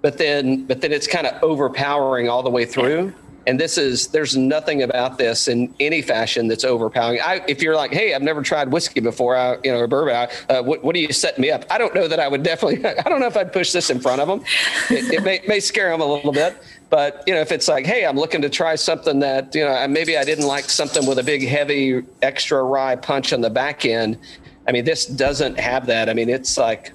but 0.00 0.16
then 0.16 0.64
but 0.64 0.80
then 0.80 0.92
it's 0.92 1.08
kind 1.08 1.26
of 1.26 1.42
overpowering 1.42 2.28
all 2.28 2.44
the 2.44 2.50
way 2.50 2.64
through. 2.64 3.12
And 3.46 3.60
this 3.60 3.76
is 3.76 4.08
there's 4.08 4.36
nothing 4.36 4.82
about 4.82 5.18
this 5.18 5.48
in 5.48 5.74
any 5.80 6.02
fashion 6.02 6.48
that's 6.48 6.64
overpowering. 6.64 7.20
I, 7.22 7.44
if 7.46 7.62
you're 7.62 7.76
like, 7.76 7.92
hey, 7.92 8.14
I've 8.14 8.22
never 8.22 8.42
tried 8.42 8.70
whiskey 8.70 9.00
before, 9.00 9.36
I, 9.36 9.58
you 9.62 9.72
know, 9.72 9.78
or 9.78 9.86
bourbon, 9.86 10.14
I, 10.16 10.52
uh, 10.52 10.62
what, 10.62 10.82
what 10.82 10.96
are 10.96 10.98
you 10.98 11.12
setting 11.12 11.42
me 11.42 11.50
up? 11.50 11.64
I 11.70 11.78
don't 11.78 11.94
know 11.94 12.08
that 12.08 12.20
I 12.20 12.28
would 12.28 12.42
definitely. 12.42 12.84
I 13.04 13.08
don't 13.08 13.20
know 13.20 13.26
if 13.26 13.36
I'd 13.36 13.52
push 13.52 13.72
this 13.72 13.90
in 13.90 14.00
front 14.00 14.20
of 14.20 14.28
them. 14.28 14.42
It, 14.90 15.14
it 15.14 15.22
may, 15.22 15.42
may 15.46 15.60
scare 15.60 15.90
them 15.90 16.00
a 16.00 16.06
little 16.06 16.32
bit, 16.32 16.56
but 16.90 17.22
you 17.26 17.34
know, 17.34 17.40
if 17.40 17.52
it's 17.52 17.68
like, 17.68 17.86
hey, 17.86 18.06
I'm 18.06 18.16
looking 18.16 18.42
to 18.42 18.48
try 18.48 18.74
something 18.76 19.20
that 19.20 19.54
you 19.54 19.64
know, 19.64 19.86
maybe 19.88 20.16
I 20.16 20.24
didn't 20.24 20.46
like 20.46 20.64
something 20.64 21.06
with 21.06 21.18
a 21.18 21.24
big, 21.24 21.46
heavy, 21.46 22.02
extra 22.22 22.62
rye 22.62 22.96
punch 22.96 23.32
on 23.32 23.40
the 23.40 23.50
back 23.50 23.84
end. 23.84 24.18
I 24.66 24.72
mean, 24.72 24.84
this 24.84 25.04
doesn't 25.04 25.60
have 25.60 25.86
that. 25.86 26.08
I 26.08 26.14
mean, 26.14 26.30
it's 26.30 26.56
like 26.56 26.92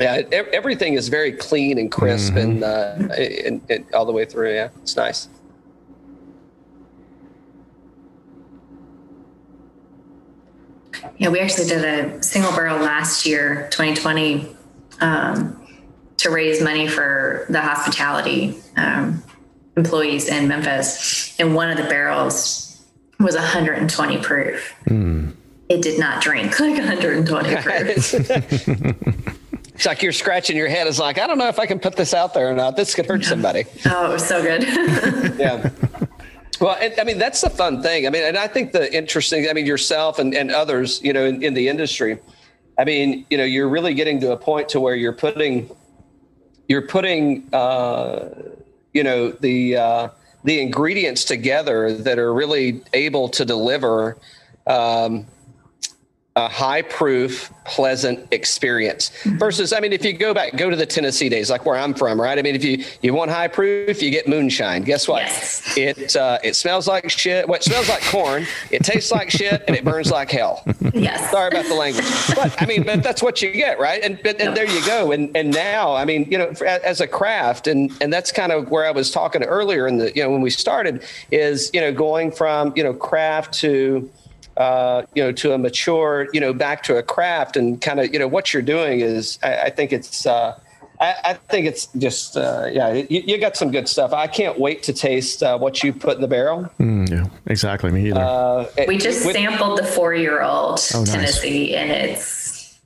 yeah, 0.00 0.22
everything 0.30 0.94
is 0.94 1.08
very 1.08 1.32
clean 1.32 1.78
and 1.78 1.90
crisp 1.90 2.34
and, 2.34 2.62
uh, 2.62 2.96
and, 3.16 3.62
and 3.70 3.86
all 3.94 4.04
the 4.04 4.12
way 4.12 4.26
through. 4.26 4.52
Yeah, 4.52 4.68
it's 4.82 4.96
nice. 4.96 5.28
Yeah, 11.18 11.28
we 11.30 11.40
actually 11.40 11.68
did 11.68 11.84
a 11.84 12.22
single 12.22 12.52
barrel 12.52 12.78
last 12.78 13.26
year, 13.26 13.68
2020, 13.70 14.54
um, 15.00 15.66
to 16.18 16.30
raise 16.30 16.62
money 16.62 16.88
for 16.88 17.46
the 17.48 17.60
hospitality 17.60 18.56
um, 18.76 19.22
employees 19.76 20.28
in 20.28 20.48
Memphis. 20.48 21.38
And 21.38 21.54
one 21.54 21.70
of 21.70 21.76
the 21.76 21.84
barrels 21.84 22.84
was 23.18 23.34
120 23.34 24.18
proof. 24.18 24.74
It 25.68 25.82
did 25.82 25.98
not 25.98 26.22
drink 26.22 26.60
like 26.60 26.76
120 26.76 27.56
proof. 27.56 29.36
It's 29.76 29.84
like 29.84 30.02
you're 30.02 30.12
scratching 30.12 30.56
your 30.56 30.68
head. 30.68 30.86
It's 30.86 30.98
like, 30.98 31.18
I 31.18 31.26
don't 31.26 31.36
know 31.36 31.48
if 31.48 31.58
I 31.58 31.66
can 31.66 31.78
put 31.78 31.96
this 31.96 32.14
out 32.14 32.32
there 32.32 32.50
or 32.50 32.54
not. 32.54 32.76
This 32.76 32.94
could 32.94 33.04
hurt 33.04 33.26
somebody. 33.26 33.64
oh, 33.84 34.06
it 34.06 34.12
was 34.14 34.26
so 34.26 34.40
good. 34.40 34.62
yeah. 35.38 35.68
Well, 36.60 36.76
and, 36.80 36.94
I 36.98 37.04
mean, 37.04 37.18
that's 37.18 37.40
the 37.40 37.50
fun 37.50 37.82
thing. 37.82 38.06
I 38.06 38.10
mean, 38.10 38.24
and 38.24 38.36
I 38.36 38.46
think 38.46 38.72
the 38.72 38.92
interesting, 38.94 39.48
I 39.48 39.52
mean, 39.52 39.66
yourself 39.66 40.18
and, 40.18 40.34
and 40.34 40.50
others, 40.50 41.02
you 41.02 41.12
know, 41.12 41.24
in, 41.24 41.42
in 41.42 41.54
the 41.54 41.68
industry, 41.68 42.18
I 42.78 42.84
mean, 42.84 43.26
you 43.30 43.38
know, 43.38 43.44
you're 43.44 43.68
really 43.68 43.94
getting 43.94 44.20
to 44.20 44.32
a 44.32 44.36
point 44.36 44.68
to 44.70 44.80
where 44.80 44.94
you're 44.94 45.12
putting, 45.12 45.70
you're 46.68 46.86
putting, 46.86 47.48
uh, 47.52 48.28
you 48.92 49.02
know, 49.02 49.30
the, 49.30 49.76
uh, 49.76 50.08
the 50.44 50.60
ingredients 50.60 51.24
together 51.24 51.92
that 51.92 52.18
are 52.18 52.32
really 52.32 52.82
able 52.92 53.28
to 53.30 53.44
deliver, 53.44 54.16
um, 54.66 55.26
a 56.36 56.48
high 56.48 56.82
proof, 56.82 57.50
pleasant 57.64 58.28
experience 58.30 59.10
versus, 59.24 59.72
I 59.72 59.80
mean, 59.80 59.92
if 59.94 60.04
you 60.04 60.12
go 60.12 60.34
back, 60.34 60.56
go 60.56 60.68
to 60.68 60.76
the 60.76 60.84
Tennessee 60.84 61.30
days, 61.30 61.50
like 61.50 61.64
where 61.64 61.76
I'm 61.76 61.94
from, 61.94 62.20
right? 62.20 62.38
I 62.38 62.42
mean, 62.42 62.54
if 62.54 62.62
you, 62.62 62.84
you 63.00 63.14
want 63.14 63.30
high 63.30 63.48
proof, 63.48 64.02
you 64.02 64.10
get 64.10 64.28
moonshine. 64.28 64.82
Guess 64.82 65.08
what? 65.08 65.22
Yes. 65.22 65.76
It, 65.78 66.14
uh, 66.14 66.38
it 66.44 66.54
smells 66.54 66.86
like 66.86 67.10
shit. 67.10 67.48
Well, 67.48 67.56
it 67.56 67.64
smells 67.64 67.88
like 67.88 68.02
corn. 68.02 68.46
It 68.70 68.84
tastes 68.84 69.10
like 69.10 69.30
shit 69.30 69.64
and 69.66 69.74
it 69.74 69.82
burns 69.82 70.10
like 70.10 70.30
hell. 70.30 70.62
yes. 70.92 71.30
Sorry 71.30 71.48
about 71.48 71.64
the 71.64 71.74
language, 71.74 72.06
but 72.34 72.60
I 72.62 72.66
mean, 72.66 72.82
but 72.84 73.02
that's 73.02 73.22
what 73.22 73.40
you 73.40 73.50
get, 73.50 73.78
right? 73.78 74.02
And 74.02 74.18
and, 74.26 74.40
and 74.40 74.56
there 74.56 74.66
you 74.66 74.84
go. 74.84 75.12
And 75.12 75.34
and 75.36 75.52
now, 75.52 75.94
I 75.94 76.04
mean, 76.04 76.26
you 76.30 76.38
know, 76.38 76.52
as 76.64 77.00
a 77.00 77.06
craft, 77.06 77.66
and 77.66 77.90
and 78.00 78.12
that's 78.12 78.30
kind 78.30 78.52
of 78.52 78.70
where 78.70 78.86
I 78.86 78.90
was 78.90 79.10
talking 79.10 79.42
earlier 79.42 79.86
in 79.86 79.98
the, 79.98 80.14
you 80.14 80.22
know, 80.22 80.30
when 80.30 80.40
we 80.42 80.50
started, 80.50 81.04
is 81.30 81.70
you 81.72 81.80
know, 81.80 81.92
going 81.92 82.30
from 82.30 82.72
you 82.76 82.84
know 82.84 82.92
craft 82.92 83.54
to 83.60 84.10
uh, 84.56 85.02
you 85.14 85.22
know, 85.22 85.32
to 85.32 85.52
a 85.52 85.58
mature, 85.58 86.28
you 86.32 86.40
know, 86.40 86.52
back 86.52 86.82
to 86.84 86.96
a 86.96 87.02
craft 87.02 87.56
and 87.56 87.80
kind 87.80 88.00
of, 88.00 88.12
you 88.12 88.18
know, 88.18 88.28
what 88.28 88.52
you're 88.52 88.62
doing 88.62 89.00
is, 89.00 89.38
I, 89.42 89.56
I 89.64 89.70
think 89.70 89.92
it's, 89.92 90.26
uh, 90.26 90.58
I, 90.98 91.14
I 91.24 91.32
think 91.34 91.66
it's 91.66 91.86
just, 91.98 92.38
uh, 92.38 92.68
yeah, 92.72 92.92
you, 92.94 93.06
you 93.26 93.38
got 93.38 93.54
some 93.56 93.70
good 93.70 93.86
stuff. 93.86 94.14
I 94.14 94.26
can't 94.26 94.58
wait 94.58 94.82
to 94.84 94.94
taste 94.94 95.42
uh, 95.42 95.58
what 95.58 95.82
you 95.84 95.92
put 95.92 96.14
in 96.16 96.22
the 96.22 96.28
barrel. 96.28 96.70
Mm, 96.80 97.10
yeah, 97.10 97.26
exactly. 97.46 97.90
Me 97.92 98.08
either. 98.08 98.20
Uh, 98.20 98.66
We 98.88 98.96
just 98.96 99.26
with- 99.26 99.36
sampled 99.36 99.78
the 99.78 99.84
four 99.84 100.14
year 100.14 100.42
old 100.42 100.80
Oh, 100.94 101.00
nice. 101.00 101.12
Tennessee, 101.12 101.76
and 101.76 101.90
it's 101.90 102.78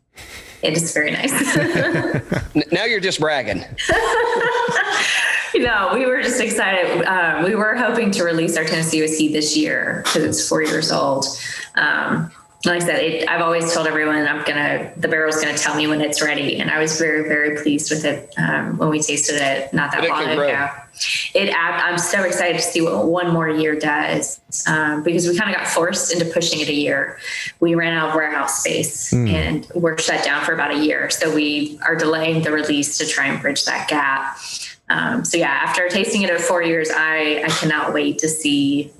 it 0.63 0.75
is 0.75 0.93
very 0.93 1.11
nice. 1.13 1.31
now 2.73 2.85
you're 2.85 3.01
just 3.01 3.19
bragging. 3.21 3.65
no, 5.56 5.90
we 5.94 6.06
were 6.06 6.22
just 6.22 6.40
excited. 6.40 7.05
Um, 7.05 7.44
we 7.44 7.55
were 7.55 7.74
hoping 7.74 8.10
to 8.12 8.24
release 8.24 8.56
our 8.56 8.64
Tennessee 8.64 9.01
whiskey 9.01 9.32
this 9.32 9.56
year 9.56 10.02
because 10.05 10.24
it's 10.24 10.48
four 10.48 10.62
years 10.62 10.93
old. 10.93 11.27
Um, 11.74 12.31
like 12.66 12.82
I 12.82 12.85
said, 12.85 13.02
it, 13.02 13.28
I've 13.28 13.40
always 13.40 13.72
told 13.72 13.86
everyone 13.86 14.16
I'm 14.16 14.44
gonna 14.44 14.93
the 14.97 15.09
barrel's 15.09 15.40
gonna 15.40 15.56
tell 15.56 15.74
me 15.74 15.86
when 15.86 16.02
it's 16.02 16.20
ready, 16.20 16.59
and 16.60 16.70
I 16.70 16.78
was 16.78 16.98
very 16.98 17.27
very 17.27 17.56
pleased 17.62 17.90
with 17.90 18.05
it 18.05 18.35
um, 18.36 18.77
when 18.77 18.90
we 18.90 19.01
tasted 19.01 19.36
it 19.36 19.72
not 19.72 19.93
that 19.93 20.05
it 20.05 20.10
long 20.10 20.24
ago. 20.24 20.36
grow. 20.36 20.68
It 21.35 21.55
I'm 21.55 21.97
so 21.97 22.22
excited 22.22 22.59
to 22.59 22.62
see 22.62 22.82
what 22.82 23.06
one 23.06 23.32
more 23.32 23.48
year 23.48 23.74
does 23.78 24.40
um, 24.66 25.02
because 25.02 25.27
we 25.27 25.39
kind 25.39 25.48
of 25.48 25.56
got 25.56 25.68
forced 25.68 26.12
into 26.12 26.27
pushing 26.27 26.60
it 26.60 26.68
a 26.68 26.74
year. 26.74 27.18
We 27.60 27.74
ran 27.74 27.94
out 27.94 28.10
of 28.10 28.14
warehouse 28.14 28.60
space 28.60 29.10
and 29.14 29.66
we're 29.74 29.97
shut 29.97 30.22
down 30.22 30.44
for 30.44 30.52
about 30.52 30.72
a 30.72 30.78
year, 30.78 31.09
so 31.09 31.35
we 31.35 31.78
are 31.82 31.97
delaying 31.97 32.43
the 32.43 32.52
release 32.52 32.98
to 32.98 33.06
try 33.06 33.28
and 33.28 33.40
bridge 33.40 33.64
that 33.64 33.89
gap. 33.89 34.36
Um, 34.91 35.25
so 35.25 35.39
yeah, 35.39 35.47
after 35.49 35.89
tasting 35.89 36.23
it 36.23 36.31
at 36.31 36.41
four 36.41 36.62
years, 36.62 36.91
I, 36.95 37.43
I 37.45 37.49
cannot 37.49 37.95
wait 37.95 38.19
to 38.19 38.29
see 38.29 38.93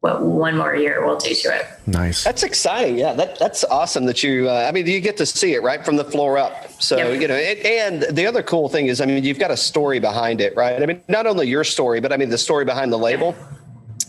what 0.00 0.20
one 0.22 0.56
more 0.56 0.74
year 0.74 1.06
will 1.06 1.16
do 1.16 1.32
to 1.32 1.56
it. 1.56 1.66
nice. 1.86 2.24
That's 2.24 2.42
exciting. 2.42 2.98
Yeah, 2.98 3.14
that 3.14 3.38
that's 3.38 3.62
awesome 3.64 4.04
that 4.06 4.22
you. 4.22 4.48
Uh, 4.48 4.66
I 4.68 4.72
mean, 4.72 4.86
you 4.86 5.00
get 5.00 5.16
to 5.18 5.26
see 5.26 5.54
it 5.54 5.62
right 5.62 5.84
from 5.84 5.96
the 5.96 6.04
floor 6.04 6.38
up. 6.38 6.70
So 6.82 6.96
Yep. 6.96 7.20
you 7.20 7.28
know, 7.28 7.34
and, 7.36 8.02
and 8.04 8.16
the 8.16 8.26
other 8.26 8.42
cool 8.42 8.68
thing 8.68 8.86
is, 8.86 9.00
I 9.00 9.06
mean, 9.06 9.22
you've 9.24 9.38
got 9.38 9.50
a 9.52 9.56
story 9.56 10.00
behind 10.00 10.40
it, 10.40 10.54
right? 10.56 10.82
I 10.82 10.86
mean, 10.86 11.00
not 11.08 11.26
only 11.26 11.46
your 11.48 11.64
story, 11.64 12.00
but 12.00 12.12
I 12.12 12.16
mean 12.16 12.30
the 12.30 12.38
story 12.38 12.64
behind 12.64 12.92
the 12.92 12.98
label. 12.98 13.34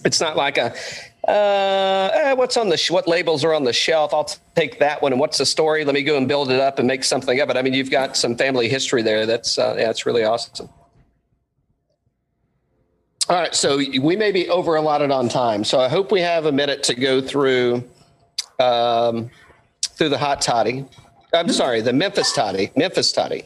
It's 0.03 0.19
not 0.19 0.35
like 0.35 0.57
a, 0.57 0.73
uh, 1.27 2.09
eh, 2.13 2.33
what's 2.33 2.57
on 2.57 2.67
the 2.69 2.75
sh- 2.75 2.91
what 2.91 3.07
labels 3.07 3.45
are 3.45 3.53
on 3.53 3.63
the 3.63 3.71
shelf? 3.71 4.13
I'll 4.13 4.29
take 4.55 4.79
that 4.79 5.01
one. 5.01 5.13
And 5.13 5.19
what's 5.21 5.37
the 5.37 5.45
story? 5.45 5.85
Let 5.85 5.93
me 5.93 6.03
go 6.03 6.17
and 6.17 6.27
build 6.27 6.51
it 6.51 6.59
up 6.59 6.79
and 6.79 6.87
make 6.87 7.03
something 7.05 7.39
of 7.39 7.49
it. 7.49 7.55
I 7.55 7.61
mean, 7.61 7.73
you've 7.73 7.91
got 7.91 8.17
some 8.17 8.35
family 8.35 8.67
history 8.67 9.01
there. 9.03 9.25
That's 9.25 9.57
uh, 9.57 9.75
yeah, 9.77 9.89
it's 9.91 10.05
really 10.05 10.23
awesome. 10.25 10.67
All 13.29 13.37
right, 13.37 13.55
so 13.55 13.77
we 13.77 14.17
may 14.17 14.33
be 14.33 14.49
over 14.49 14.75
allotted 14.75 15.09
on 15.09 15.29
time, 15.29 15.63
so 15.63 15.79
I 15.79 15.87
hope 15.87 16.11
we 16.11 16.19
have 16.19 16.45
a 16.45 16.51
minute 16.51 16.83
to 16.83 16.93
go 16.93 17.21
through 17.21 17.83
um, 18.59 19.31
through 19.91 20.09
the 20.09 20.17
hot 20.17 20.41
toddy. 20.41 20.85
I'm 21.33 21.47
sorry, 21.49 21.79
the 21.79 21.93
Memphis 21.93 22.33
toddy. 22.33 22.71
Memphis 22.75 23.13
toddy. 23.13 23.45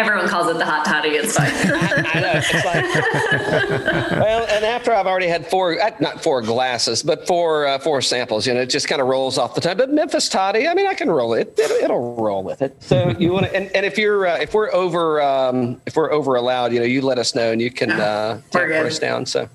Everyone 0.00 0.28
calls 0.28 0.48
it 0.48 0.56
the 0.56 0.64
hot 0.64 0.86
toddy. 0.86 1.10
It's 1.10 1.36
fine. 1.36 1.50
I 1.52 2.20
know. 2.20 2.32
It's 2.34 2.64
like, 2.64 4.10
well, 4.12 4.46
and 4.48 4.64
after 4.64 4.94
I've 4.94 5.06
already 5.06 5.26
had 5.26 5.46
four, 5.46 5.78
uh, 5.78 5.90
not 6.00 6.22
four 6.22 6.40
glasses, 6.40 7.02
but 7.02 7.26
four 7.26 7.66
uh, 7.66 7.78
four 7.78 8.00
samples, 8.00 8.46
you 8.46 8.54
know, 8.54 8.62
it 8.62 8.70
just 8.70 8.88
kind 8.88 9.02
of 9.02 9.08
rolls 9.08 9.36
off 9.36 9.54
the 9.54 9.60
tongue. 9.60 9.76
But 9.76 9.90
Memphis 9.90 10.30
toddy, 10.30 10.66
I 10.66 10.72
mean, 10.72 10.86
I 10.86 10.94
can 10.94 11.10
roll 11.10 11.34
it. 11.34 11.54
It'll, 11.58 11.76
it'll 11.76 12.16
roll 12.16 12.42
with 12.42 12.62
it. 12.62 12.82
So 12.82 13.10
you 13.18 13.30
want 13.30 13.44
to, 13.44 13.54
and, 13.54 13.70
and 13.76 13.84
if 13.84 13.98
you're 13.98 14.26
uh, 14.26 14.38
if 14.38 14.54
we're 14.54 14.72
over 14.72 15.20
um, 15.20 15.78
if 15.84 15.96
we're 15.96 16.10
over 16.10 16.34
allowed, 16.36 16.72
you 16.72 16.80
know, 16.80 16.86
you 16.86 17.02
let 17.02 17.18
us 17.18 17.34
know 17.34 17.52
and 17.52 17.60
you 17.60 17.70
can 17.70 17.90
uh, 17.90 18.40
take 18.50 18.70
us 18.70 18.98
down. 18.98 19.26
So. 19.26 19.50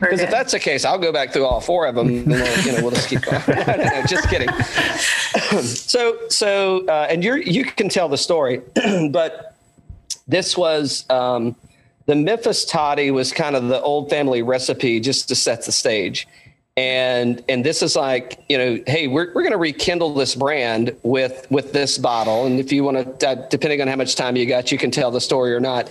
Because 0.00 0.20
if 0.20 0.30
that's 0.32 0.50
the 0.50 0.58
case, 0.58 0.84
I'll 0.84 0.98
go 0.98 1.12
back 1.12 1.32
through 1.32 1.44
all 1.44 1.60
four 1.60 1.86
of 1.86 1.94
them. 1.94 2.08
And 2.08 2.26
we'll, 2.26 2.60
you 2.62 2.72
know, 2.72 2.82
we'll 2.82 2.90
just 2.90 3.08
keep 3.08 3.20
going. 3.22 3.40
No, 3.46 3.76
no, 3.76 3.84
no, 3.84 4.02
just 4.04 4.28
kidding. 4.28 4.48
so, 5.62 6.18
so, 6.28 6.84
uh, 6.88 7.06
and 7.08 7.22
you're 7.22 7.36
you 7.38 7.64
can 7.64 7.88
tell 7.88 8.08
the 8.08 8.18
story, 8.18 8.62
but 9.10 9.51
this 10.26 10.56
was 10.56 11.08
um, 11.10 11.56
the 12.06 12.14
Memphis 12.14 12.64
toddy 12.64 13.10
was 13.10 13.32
kind 13.32 13.56
of 13.56 13.68
the 13.68 13.80
old 13.80 14.10
family 14.10 14.42
recipe 14.42 15.00
just 15.00 15.28
to 15.28 15.34
set 15.34 15.64
the 15.64 15.72
stage. 15.72 16.26
And 16.76 17.44
and 17.48 17.64
this 17.64 17.82
is 17.82 17.96
like 17.96 18.42
you 18.48 18.56
know, 18.56 18.78
hey, 18.86 19.06
we're 19.06 19.26
we're 19.34 19.42
going 19.42 19.52
to 19.52 19.58
rekindle 19.58 20.14
this 20.14 20.34
brand 20.34 20.96
with 21.02 21.46
with 21.50 21.72
this 21.72 21.98
bottle. 21.98 22.46
And 22.46 22.58
if 22.58 22.72
you 22.72 22.82
want 22.82 23.20
to, 23.20 23.28
uh, 23.28 23.48
depending 23.50 23.82
on 23.82 23.88
how 23.88 23.96
much 23.96 24.16
time 24.16 24.36
you 24.36 24.46
got, 24.46 24.72
you 24.72 24.78
can 24.78 24.90
tell 24.90 25.10
the 25.10 25.20
story 25.20 25.52
or 25.52 25.60
not. 25.60 25.90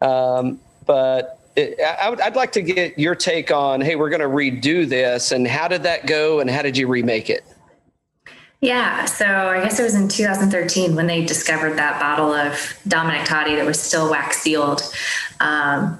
Um, 0.00 0.60
but 0.86 1.40
it, 1.56 1.80
I 1.80 2.08
would, 2.08 2.20
I'd 2.20 2.36
like 2.36 2.52
to 2.52 2.62
get 2.62 2.98
your 2.98 3.14
take 3.14 3.50
on, 3.50 3.80
hey, 3.80 3.96
we're 3.96 4.08
going 4.08 4.20
to 4.20 4.28
redo 4.28 4.88
this, 4.88 5.32
and 5.32 5.46
how 5.46 5.68
did 5.68 5.82
that 5.82 6.06
go, 6.06 6.40
and 6.40 6.48
how 6.48 6.62
did 6.62 6.76
you 6.76 6.86
remake 6.86 7.28
it? 7.28 7.44
Yeah, 8.60 9.06
so 9.06 9.24
I 9.24 9.62
guess 9.62 9.80
it 9.80 9.82
was 9.82 9.94
in 9.94 10.08
2013 10.08 10.94
when 10.94 11.06
they 11.06 11.24
discovered 11.24 11.78
that 11.78 11.98
bottle 11.98 12.34
of 12.34 12.76
Dominick 12.86 13.24
Toddy 13.24 13.54
that 13.56 13.64
was 13.64 13.80
still 13.80 14.10
wax 14.10 14.38
sealed 14.42 14.82
um, 15.40 15.98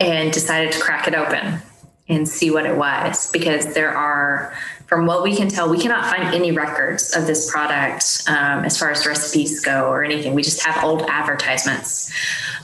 and 0.00 0.32
decided 0.32 0.72
to 0.72 0.80
crack 0.80 1.06
it 1.06 1.14
open 1.14 1.60
and 2.08 2.28
see 2.28 2.50
what 2.50 2.66
it 2.66 2.76
was. 2.76 3.30
Because 3.30 3.74
there 3.74 3.96
are, 3.96 4.52
from 4.86 5.06
what 5.06 5.22
we 5.22 5.36
can 5.36 5.46
tell, 5.46 5.70
we 5.70 5.78
cannot 5.78 6.04
find 6.12 6.34
any 6.34 6.50
records 6.50 7.14
of 7.14 7.28
this 7.28 7.48
product 7.48 8.24
um, 8.28 8.64
as 8.64 8.76
far 8.76 8.90
as 8.90 9.06
recipes 9.06 9.60
go 9.60 9.88
or 9.88 10.02
anything. 10.02 10.34
We 10.34 10.42
just 10.42 10.64
have 10.64 10.82
old 10.82 11.02
advertisements 11.02 12.12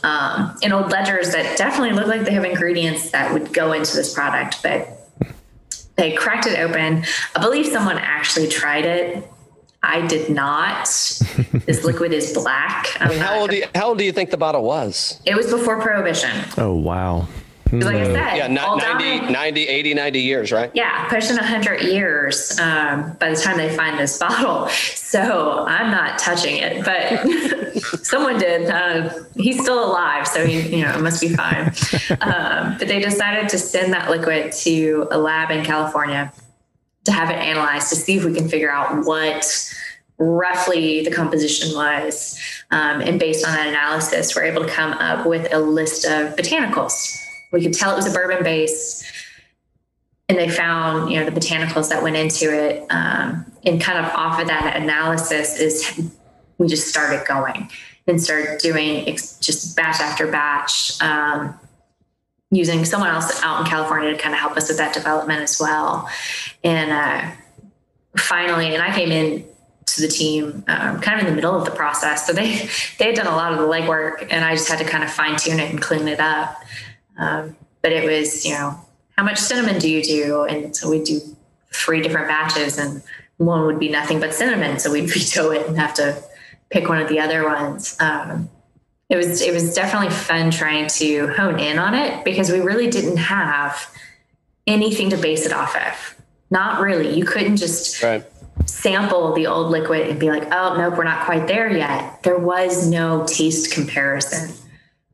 um, 0.03 0.57
and 0.61 0.73
old 0.73 0.91
ledgers 0.91 1.31
that 1.31 1.57
definitely 1.57 1.95
look 1.95 2.09
like 2.09 2.25
they 2.25 2.33
have 2.33 2.45
ingredients 2.45 3.11
that 3.11 3.33
would 3.33 3.53
go 3.53 3.73
into 3.75 3.97
this 3.97 4.13
product, 4.13 4.61
but 4.61 5.04
they 5.97 6.13
cracked 6.13 6.47
it 6.47 6.59
open. 6.59 7.05
I 7.35 7.41
believe 7.41 7.67
someone 7.67 7.99
actually 7.99 8.49
tried 8.49 8.85
it. 8.85 9.29
I 9.83 10.07
did 10.07 10.31
not. 10.31 10.85
this 11.67 11.85
liquid 11.85 12.13
is 12.13 12.33
black. 12.33 12.97
I 13.01 13.09
mean, 13.09 13.19
how 13.19 13.39
old 13.39 13.51
do 13.51 13.57
you, 13.57 13.67
how 13.75 13.89
old 13.89 13.99
do 13.99 14.05
you 14.05 14.13
think 14.13 14.31
the 14.31 14.39
bottle 14.39 14.65
was? 14.65 15.21
It 15.27 15.37
was 15.37 15.51
before 15.51 15.81
Prohibition. 15.81 16.31
Oh 16.57 16.73
wow. 16.75 17.29
'Cause 17.71 17.85
Like 17.85 17.97
I 17.97 18.05
said, 18.05 18.37
Yeah, 18.37 18.65
all 18.65 18.77
not 18.77 19.01
90, 19.01 19.33
90, 19.33 19.69
80, 19.69 19.95
90 19.95 20.21
years, 20.21 20.53
right? 20.53 20.71
yeah, 20.75 21.09
pushing 21.09 21.37
100 21.37 21.83
years 21.83 22.59
um, 22.61 23.13
by 23.19 23.31
the 23.31 23.37
time 23.37 23.57
they 23.57 23.75
find 23.75 23.99
this 23.99 24.19
bottle. 24.25 24.69
So 24.69 25.65
I'm 25.67 25.91
not 25.91 26.19
touching 26.19 26.57
it, 26.59 26.85
but 26.85 27.83
someone 28.05 28.39
did. 28.39 28.71
Uh, 28.71 29.11
he's 29.37 29.61
still 29.61 29.83
alive, 29.85 30.29
so 30.29 30.47
he, 30.47 30.77
you 30.77 30.85
know, 30.85 30.93
it 30.93 31.01
must 31.01 31.21
be 31.21 31.29
fine. 31.29 31.73
Um, 32.21 32.77
but 32.79 32.87
they 32.89 33.01
decided 33.01 33.49
to 33.51 33.59
send 33.59 33.93
that 33.93 34.11
liquid 34.11 34.53
to 34.53 35.09
a 35.11 35.19
lab 35.19 35.51
in 35.51 35.65
California 35.65 36.33
to 37.05 37.13
have 37.13 37.31
it 37.31 37.35
analyzed 37.37 37.89
to 37.91 37.97
see 37.97 38.17
if 38.17 38.25
we 38.25 38.33
can 38.35 38.49
figure 38.49 38.71
out 38.71 39.05
what 39.05 39.45
roughly 40.19 41.03
the 41.05 41.11
composition 41.11 41.75
was. 41.75 42.39
Um, 42.71 43.01
and 43.01 43.19
based 43.19 43.47
on 43.47 43.53
that 43.55 43.69
analysis, 43.69 44.35
we're 44.37 44.45
able 44.45 44.63
to 44.65 44.69
come 44.71 44.93
up 44.93 45.27
with 45.27 45.53
a 45.53 45.59
list 45.59 46.05
of 46.05 46.37
botanicals. 46.37 47.19
We 47.55 47.63
could 47.63 47.73
tell 47.73 47.93
it 47.93 47.97
was 47.97 48.07
a 48.07 48.11
bourbon 48.11 48.43
base 48.43 49.05
and 50.29 50.39
they 50.39 50.49
found 50.49 51.11
you 51.11 51.19
know 51.19 51.29
the 51.29 51.39
botanicals 51.39 51.89
that 51.89 52.03
went 52.03 52.17
into 52.17 52.53
it 52.53 52.85
um, 52.91 53.47
and 53.65 53.81
kind 53.81 54.05
of 54.05 54.13
off 54.13 54.41
of 54.41 54.49
that 54.49 54.77
analysis 54.77 55.59
is 55.59 56.11
we 56.59 56.67
just 56.67 56.89
started 56.89 57.25
going 57.27 57.71
and 58.07 58.21
started 58.21 58.59
doing 58.59 59.09
ex- 59.09 59.39
just 59.39 59.77
batch 59.77 60.01
after 60.01 60.31
batch 60.31 61.01
um, 61.01 61.59
using 62.51 62.85
someone 62.85 63.11
else 63.11 63.41
out 63.43 63.61
in 63.61 63.67
california 63.67 64.11
to 64.11 64.19
kind 64.19 64.35
of 64.35 64.41
help 64.41 64.57
us 64.57 64.69
with 64.69 64.79
that 64.79 64.95
development 64.95 65.41
as 65.41 65.59
well. 65.61 66.09
And 66.63 66.91
uh, 66.91 67.31
finally 68.17 68.75
and 68.75 68.83
i 68.83 68.95
came 68.95 69.11
in 69.11 69.45
to 69.87 70.01
the 70.01 70.09
team 70.09 70.65
um, 70.67 71.01
kind 71.01 71.21
of 71.21 71.27
in 71.27 71.31
the 71.31 71.37
middle 71.37 71.55
of 71.55 71.65
the 71.65 71.71
process. 71.71 72.27
So 72.27 72.33
they 72.33 72.69
they 72.99 73.07
had 73.07 73.15
done 73.15 73.27
a 73.27 73.37
lot 73.37 73.53
of 73.53 73.59
the 73.59 73.67
legwork 73.67 74.27
and 74.31 74.45
i 74.45 74.55
just 74.55 74.69
had 74.69 74.79
to 74.79 74.85
kind 74.85 75.05
of 75.05 75.11
fine 75.11 75.37
tune 75.37 75.61
it 75.61 75.71
and 75.71 75.81
clean 75.81 76.09
it 76.09 76.21
up 76.21 76.61
um, 77.19 77.57
but 77.83 77.93
it 77.93 78.05
was 78.05 78.45
you 78.45 78.53
know 78.55 78.79
how 79.17 79.25
much 79.25 79.39
cinnamon 79.39 79.79
do 79.79 79.89
you 79.91 80.03
do? 80.03 80.43
And 80.45 80.75
so 80.75 80.91
we 80.91 81.03
do 81.03 81.21
three 81.73 82.01
different 82.03 82.29
batches, 82.29 82.79
and 82.79 83.03
one 83.37 83.65
would 83.67 83.79
be 83.79 83.89
nothing 83.89 84.21
but 84.21 84.35
cinnamon. 84.35 84.79
So 84.79 84.93
we'd 84.93 85.09
veto 85.13 85.51
it 85.51 85.67
and 85.67 85.79
have 85.79 85.95
to 85.95 86.23
pick 86.71 86.89
one 86.89 87.01
of 87.01 87.09
the 87.09 87.21
other 87.21 87.45
ones. 87.45 87.97
Um, 88.01 88.49
it 89.11 89.17
was 89.17 89.43
it 89.43 89.53
was 89.53 89.75
definitely 89.75 90.11
fun 90.11 90.51
trying 90.51 90.89
to 90.89 91.29
hone 91.29 91.59
in 91.61 91.79
on 91.79 91.95
it 91.95 92.25
because 92.25 92.51
we 92.51 92.61
really 92.61 92.89
didn't 92.91 93.19
have 93.19 93.87
anything 94.67 95.11
to 95.11 95.17
base 95.17 95.45
it 95.47 95.53
off 95.53 95.77
of. 95.77 96.17
Not 96.51 96.81
really. 96.81 97.15
You 97.17 97.25
couldn't 97.25 97.57
just 97.59 98.03
Right. 98.03 98.25
sample 98.67 99.35
the 99.35 99.47
old 99.47 99.71
liquid 99.71 100.09
and 100.09 100.19
be 100.19 100.31
like, 100.31 100.45
oh 100.53 100.77
nope, 100.79 100.97
we're 100.97 101.05
not 101.05 101.27
quite 101.27 101.47
there 101.47 101.71
yet. 101.71 102.23
There 102.23 102.39
was 102.39 102.89
no 102.89 103.25
taste 103.27 103.73
comparison. 103.73 104.55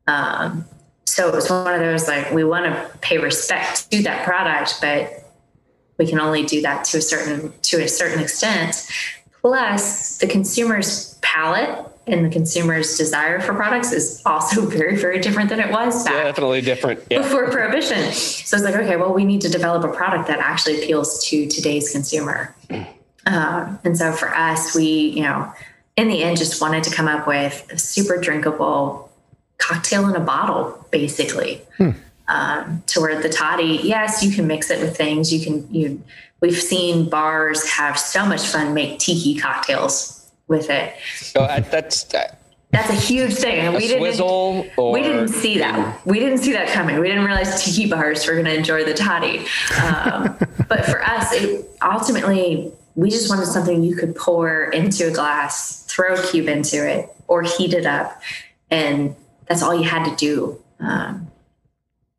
Um, 0.07 0.65
so 1.11 1.27
it 1.27 1.35
was 1.35 1.49
one 1.49 1.73
of 1.73 1.81
those 1.81 2.07
like 2.07 2.31
we 2.31 2.45
want 2.45 2.65
to 2.65 2.97
pay 2.99 3.17
respect 3.17 3.91
to 3.91 4.01
that 4.03 4.23
product, 4.23 4.79
but 4.79 5.29
we 5.97 6.07
can 6.07 6.21
only 6.21 6.45
do 6.45 6.61
that 6.61 6.85
to 6.85 6.99
a 6.99 7.01
certain 7.01 7.51
to 7.63 7.83
a 7.83 7.87
certain 7.87 8.23
extent. 8.23 8.87
Plus, 9.41 10.19
the 10.19 10.27
consumer's 10.27 11.19
palate 11.21 11.85
and 12.07 12.25
the 12.25 12.29
consumer's 12.29 12.97
desire 12.97 13.41
for 13.41 13.53
products 13.53 13.91
is 13.91 14.21
also 14.25 14.65
very, 14.67 14.95
very 14.95 15.19
different 15.19 15.49
than 15.49 15.59
it 15.59 15.69
was 15.69 16.05
back 16.05 16.13
Definitely 16.13 16.61
different. 16.61 17.03
Yeah. 17.09 17.23
before 17.23 17.51
prohibition. 17.51 18.13
So 18.13 18.55
it's 18.55 18.63
like, 18.63 18.75
okay, 18.75 18.95
well, 18.95 19.13
we 19.13 19.25
need 19.25 19.41
to 19.41 19.49
develop 19.49 19.83
a 19.83 19.93
product 19.93 20.29
that 20.29 20.39
actually 20.39 20.81
appeals 20.81 21.25
to 21.25 21.45
today's 21.47 21.91
consumer. 21.91 22.55
Um, 23.25 23.79
and 23.83 23.97
so 23.97 24.13
for 24.13 24.33
us, 24.33 24.73
we, 24.73 24.85
you 24.85 25.23
know, 25.23 25.51
in 25.97 26.07
the 26.07 26.23
end, 26.23 26.37
just 26.37 26.61
wanted 26.61 26.83
to 26.85 26.95
come 26.95 27.09
up 27.09 27.27
with 27.27 27.67
a 27.69 27.77
super 27.77 28.17
drinkable 28.17 29.10
cocktail 29.61 30.09
in 30.09 30.15
a 30.15 30.19
bottle, 30.25 30.85
basically. 30.91 31.61
Um, 32.27 32.81
to 32.87 33.01
where 33.01 33.21
the 33.21 33.29
toddy, 33.29 33.79
yes, 33.83 34.23
you 34.23 34.31
can 34.33 34.47
mix 34.47 34.69
it 34.69 34.79
with 34.79 34.95
things. 34.95 35.33
You 35.33 35.43
can, 35.43 35.73
you. 35.73 36.01
We've 36.39 36.55
seen 36.55 37.09
bars 37.09 37.67
have 37.69 37.99
so 37.99 38.25
much 38.25 38.47
fun 38.47 38.73
make 38.73 38.99
tiki 38.99 39.37
cocktails 39.37 40.31
with 40.47 40.69
it. 40.69 40.93
So 41.17 41.41
I, 41.43 41.59
that's 41.59 42.13
uh, 42.13 42.33
That's 42.71 42.89
a 42.89 42.95
huge 42.95 43.33
thing, 43.33 43.59
and 43.59 43.75
a 43.75 43.77
we 43.77 43.87
didn't. 43.87 43.99
swizzle 43.99 44.65
or 44.77 44.93
we 44.93 45.01
didn't 45.01 45.27
see 45.27 45.57
that. 45.59 46.05
We 46.05 46.19
didn't 46.19 46.37
see 46.39 46.53
that 46.53 46.69
coming. 46.69 46.99
We 46.99 47.07
didn't 47.09 47.25
realize 47.25 47.63
tiki 47.63 47.89
bars 47.89 48.25
were 48.25 48.33
going 48.33 48.45
to 48.45 48.55
enjoy 48.55 48.85
the 48.85 48.93
toddy. 48.93 49.39
Um, 49.83 50.37
but 50.69 50.85
for 50.85 51.03
us, 51.03 51.33
it, 51.33 51.65
ultimately, 51.83 52.71
we 52.95 53.09
just 53.09 53.29
wanted 53.29 53.47
something 53.47 53.83
you 53.83 53.95
could 53.95 54.15
pour 54.15 54.65
into 54.71 55.07
a 55.09 55.11
glass, 55.11 55.85
throw 55.85 56.15
a 56.15 56.27
cube 56.27 56.47
into 56.47 56.87
it, 56.87 57.09
or 57.27 57.43
heat 57.43 57.73
it 57.73 57.85
up, 57.85 58.21
and 58.69 59.15
that's 59.51 59.61
all 59.61 59.75
you 59.75 59.83
had 59.83 60.05
to 60.05 60.15
do. 60.15 60.63
Um, 60.79 61.27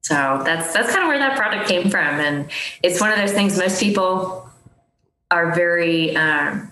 so 0.03 0.43
that's 0.45 0.75
that's 0.75 0.91
kind 0.91 1.03
of 1.03 1.09
where 1.09 1.19
that 1.19 1.35
product 1.35 1.67
came 1.67 1.89
from, 1.89 2.21
and 2.21 2.51
it's 2.83 3.01
one 3.01 3.11
of 3.11 3.17
those 3.17 3.33
things 3.33 3.57
most 3.57 3.81
people 3.81 4.51
are 5.31 5.55
very 5.55 6.15
um, 6.15 6.71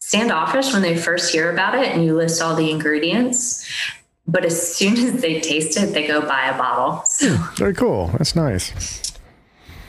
standoffish 0.00 0.72
when 0.72 0.82
they 0.82 0.96
first 0.96 1.32
hear 1.32 1.52
about 1.52 1.76
it, 1.76 1.86
and 1.94 2.04
you 2.04 2.16
list 2.16 2.42
all 2.42 2.56
the 2.56 2.68
ingredients. 2.68 3.64
But 4.26 4.44
as 4.44 4.76
soon 4.76 4.96
as 5.06 5.22
they 5.22 5.40
taste 5.40 5.78
it, 5.78 5.94
they 5.94 6.04
go 6.04 6.20
buy 6.20 6.48
a 6.48 6.58
bottle. 6.58 7.04
So 7.04 7.36
Very 7.54 7.74
cool. 7.74 8.08
That's 8.18 8.34
nice. 8.34 9.05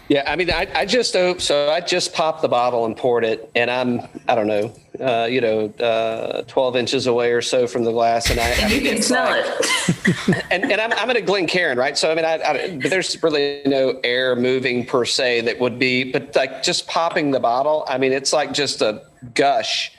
Yeah, 0.10 0.24
I 0.26 0.36
mean, 0.38 0.50
I, 0.50 0.68
I 0.74 0.86
just 0.86 1.16
op- 1.16 1.42
so 1.42 1.70
I 1.70 1.82
just 1.82 2.14
popped 2.14 2.42
the 2.42 2.48
bottle 2.48 2.86
and 2.86 2.96
poured 2.96 3.26
it, 3.26 3.50
and 3.56 3.70
I'm 3.70 4.02
I 4.30 4.36
don't 4.36 4.48
know, 4.48 4.74
uh, 5.02 5.26
you 5.26 5.42
know, 5.42 5.66
uh, 5.84 6.44
twelve 6.44 6.78
inches 6.78 7.08
away 7.08 7.34
or 7.34 7.42
so 7.42 7.68
from 7.68 7.84
the 7.84 7.92
glass, 7.92 8.30
and 8.30 8.40
I, 8.40 8.44
I 8.44 8.52
And 8.54 8.72
you 8.72 8.82
mean, 8.82 8.94
can 8.94 9.02
smell 9.02 9.26
like- 9.30 9.46
it. 9.46 10.46
and, 10.52 10.72
and 10.72 10.80
I'm, 10.80 10.94
I'm 10.94 11.10
at 11.10 11.18
a 11.18 11.22
Glencairn, 11.22 11.78
right? 11.78 11.98
So 11.98 12.10
I 12.10 12.16
mean, 12.16 12.24
I, 12.24 12.36
I, 12.42 12.78
but 12.82 12.90
there's 12.90 13.22
really 13.22 13.62
no 13.66 14.00
air 14.04 14.36
moving 14.38 14.86
per 14.86 15.04
se 15.04 15.42
that 15.42 15.60
would 15.60 15.78
be, 15.78 16.10
but 16.10 16.34
like 16.38 16.64
just 16.64 16.88
popping 16.88 17.32
the 17.32 17.42
bottle, 17.42 17.84
I 17.90 17.98
mean, 17.98 18.14
it's 18.14 18.32
like 18.32 18.54
just 18.54 18.82
a 18.82 19.02
gush 19.34 19.92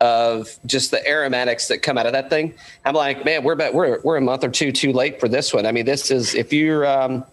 of 0.00 0.48
just 0.64 0.90
the 0.90 1.06
aromatics 1.06 1.68
that 1.68 1.82
come 1.82 1.98
out 1.98 2.06
of 2.06 2.12
that 2.12 2.30
thing. 2.30 2.54
I'm 2.86 2.94
like, 2.94 3.26
man, 3.26 3.44
we're 3.44 3.52
about, 3.52 3.74
we're 3.74 4.00
we're 4.02 4.16
a 4.16 4.22
month 4.22 4.42
or 4.42 4.48
two 4.48 4.72
too 4.72 4.94
late 4.94 5.20
for 5.20 5.28
this 5.28 5.52
one. 5.52 5.66
I 5.66 5.72
mean, 5.72 5.84
this 5.84 6.10
is 6.10 6.34
if 6.34 6.50
you're 6.50 6.86
um, 6.86 7.24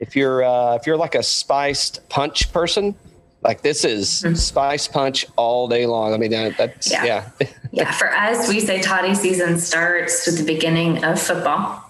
if 0.00 0.16
you're 0.16 0.42
uh, 0.42 0.74
if 0.74 0.86
you're 0.86 0.96
like 0.96 1.14
a 1.14 1.22
spiced 1.22 2.08
punch 2.08 2.52
person. 2.52 2.94
Like 3.42 3.62
this 3.62 3.86
is 3.86 4.22
spice 4.34 4.86
punch 4.86 5.24
all 5.36 5.66
day 5.66 5.86
long. 5.86 6.12
I 6.12 6.18
mean, 6.18 6.30
that's 6.30 6.92
Yeah. 6.92 7.04
yeah. 7.06 7.46
yeah, 7.72 7.90
for 7.92 8.14
us, 8.14 8.50
we 8.50 8.60
say 8.60 8.82
toddy 8.82 9.14
season 9.14 9.58
starts 9.58 10.26
with 10.26 10.36
the 10.36 10.44
beginning 10.44 11.02
of 11.04 11.18
football. 11.18 11.82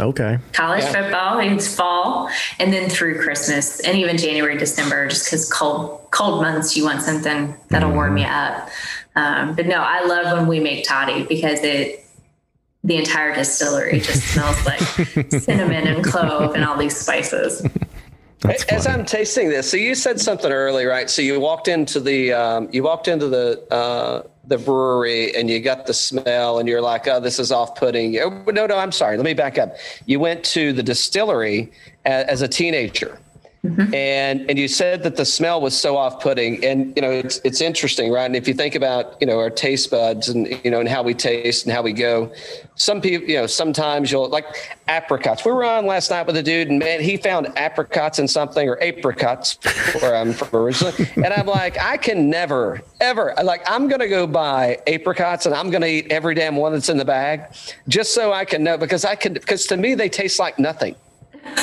Okay. 0.00 0.38
college 0.52 0.82
Yeah. 0.82 0.92
football 0.92 1.38
it's 1.38 1.72
fall 1.74 2.28
and 2.58 2.70
then 2.70 2.90
through 2.90 3.22
christmas 3.22 3.80
and 3.80 3.96
even 3.96 4.18
january 4.18 4.58
december 4.58 5.08
just 5.08 5.24
because 5.24 5.50
cold 5.50 6.02
cold 6.10 6.42
months 6.42 6.76
you 6.76 6.84
want 6.84 7.00
something 7.00 7.54
that'll 7.70 7.92
warm 7.92 8.18
you 8.18 8.26
up 8.26 8.68
um, 9.16 9.54
but 9.56 9.66
no 9.66 9.76
i 9.78 10.04
love 10.04 10.36
when 10.36 10.46
we 10.46 10.60
make 10.60 10.86
toddy 10.86 11.22
because 11.24 11.60
it 11.64 12.04
the 12.84 12.96
entire 12.96 13.34
distillery 13.34 14.00
just 14.00 14.22
smells 14.28 14.64
like 14.64 14.80
cinnamon 15.42 15.86
and 15.86 16.04
clove 16.04 16.54
and 16.54 16.64
all 16.64 16.76
these 16.76 16.96
spices 16.96 17.66
As. 18.44 18.86
I'm 18.86 19.04
tasting 19.04 19.48
this, 19.48 19.68
so 19.68 19.76
you 19.76 19.96
said 19.96 20.20
something 20.20 20.52
early, 20.52 20.84
right? 20.84 21.10
So 21.10 21.22
you 21.22 21.40
walked 21.40 21.66
into 21.66 21.98
the 21.98 22.32
um, 22.32 22.68
you 22.70 22.84
walked 22.84 23.08
into 23.08 23.26
the 23.26 23.60
uh, 23.72 24.22
the 24.46 24.58
brewery 24.58 25.34
and 25.34 25.50
you 25.50 25.58
got 25.60 25.86
the 25.86 25.92
smell, 25.94 26.60
and 26.60 26.68
you're 26.68 26.80
like, 26.80 27.08
"Oh, 27.08 27.18
this 27.18 27.40
is 27.40 27.50
off-putting." 27.50 28.16
Oh, 28.20 28.44
no, 28.52 28.66
no, 28.66 28.76
I'm 28.78 28.92
sorry. 28.92 29.16
Let 29.16 29.24
me 29.24 29.34
back 29.34 29.58
up. 29.58 29.74
You 30.06 30.20
went 30.20 30.44
to 30.44 30.72
the 30.72 30.84
distillery 30.84 31.72
a- 32.06 32.30
as 32.30 32.40
a 32.40 32.46
teenager, 32.46 33.18
Mm-hmm. 33.64 33.92
and 33.92 34.48
and 34.48 34.56
you 34.56 34.68
said 34.68 35.02
that 35.02 35.16
the 35.16 35.24
smell 35.24 35.60
was 35.60 35.78
so 35.78 35.96
off-putting, 35.96 36.64
and 36.64 36.94
you 36.94 37.02
know 37.02 37.10
it's 37.10 37.40
it's 37.42 37.60
interesting, 37.60 38.12
right? 38.12 38.24
And 38.24 38.36
if 38.36 38.46
you 38.46 38.54
think 38.54 38.76
about 38.76 39.16
you 39.20 39.26
know 39.26 39.36
our 39.40 39.50
taste 39.50 39.90
buds 39.90 40.28
and 40.28 40.46
you 40.64 40.70
know 40.70 40.78
and 40.78 40.88
how 40.88 41.02
we 41.02 41.12
taste 41.12 41.66
and 41.66 41.74
how 41.74 41.82
we 41.82 41.92
go, 41.92 42.32
some 42.76 43.00
people 43.00 43.28
you 43.28 43.34
know 43.34 43.48
sometimes 43.48 44.12
you'll 44.12 44.28
like 44.28 44.78
apricots. 44.86 45.44
We 45.44 45.50
were 45.50 45.64
on 45.64 45.86
last 45.86 46.08
night 46.08 46.24
with 46.24 46.36
a 46.36 46.42
dude, 46.42 46.68
and 46.68 46.78
man, 46.78 47.00
he 47.00 47.16
found 47.16 47.48
apricots 47.58 48.20
in 48.20 48.28
something 48.28 48.68
or 48.68 48.80
apricots 48.80 49.58
where 50.00 50.14
I'm 50.14 50.34
from 50.34 50.56
originally, 50.56 51.08
and 51.16 51.26
I'm 51.26 51.46
like, 51.46 51.80
I 51.80 51.96
can 51.96 52.30
never 52.30 52.80
ever 53.00 53.34
like 53.42 53.62
I'm 53.66 53.88
gonna 53.88 54.08
go 54.08 54.24
buy 54.28 54.78
apricots 54.86 55.46
and 55.46 55.54
I'm 55.54 55.70
gonna 55.70 55.86
eat 55.86 56.12
every 56.12 56.36
damn 56.36 56.54
one 56.54 56.72
that's 56.72 56.88
in 56.88 56.96
the 56.96 57.04
bag 57.04 57.42
just 57.88 58.14
so 58.14 58.32
I 58.32 58.44
can 58.44 58.62
know 58.62 58.78
because 58.78 59.04
I 59.04 59.16
can 59.16 59.32
because 59.32 59.66
to 59.66 59.76
me 59.76 59.96
they 59.96 60.08
taste 60.08 60.38
like 60.38 60.60
nothing. 60.60 60.94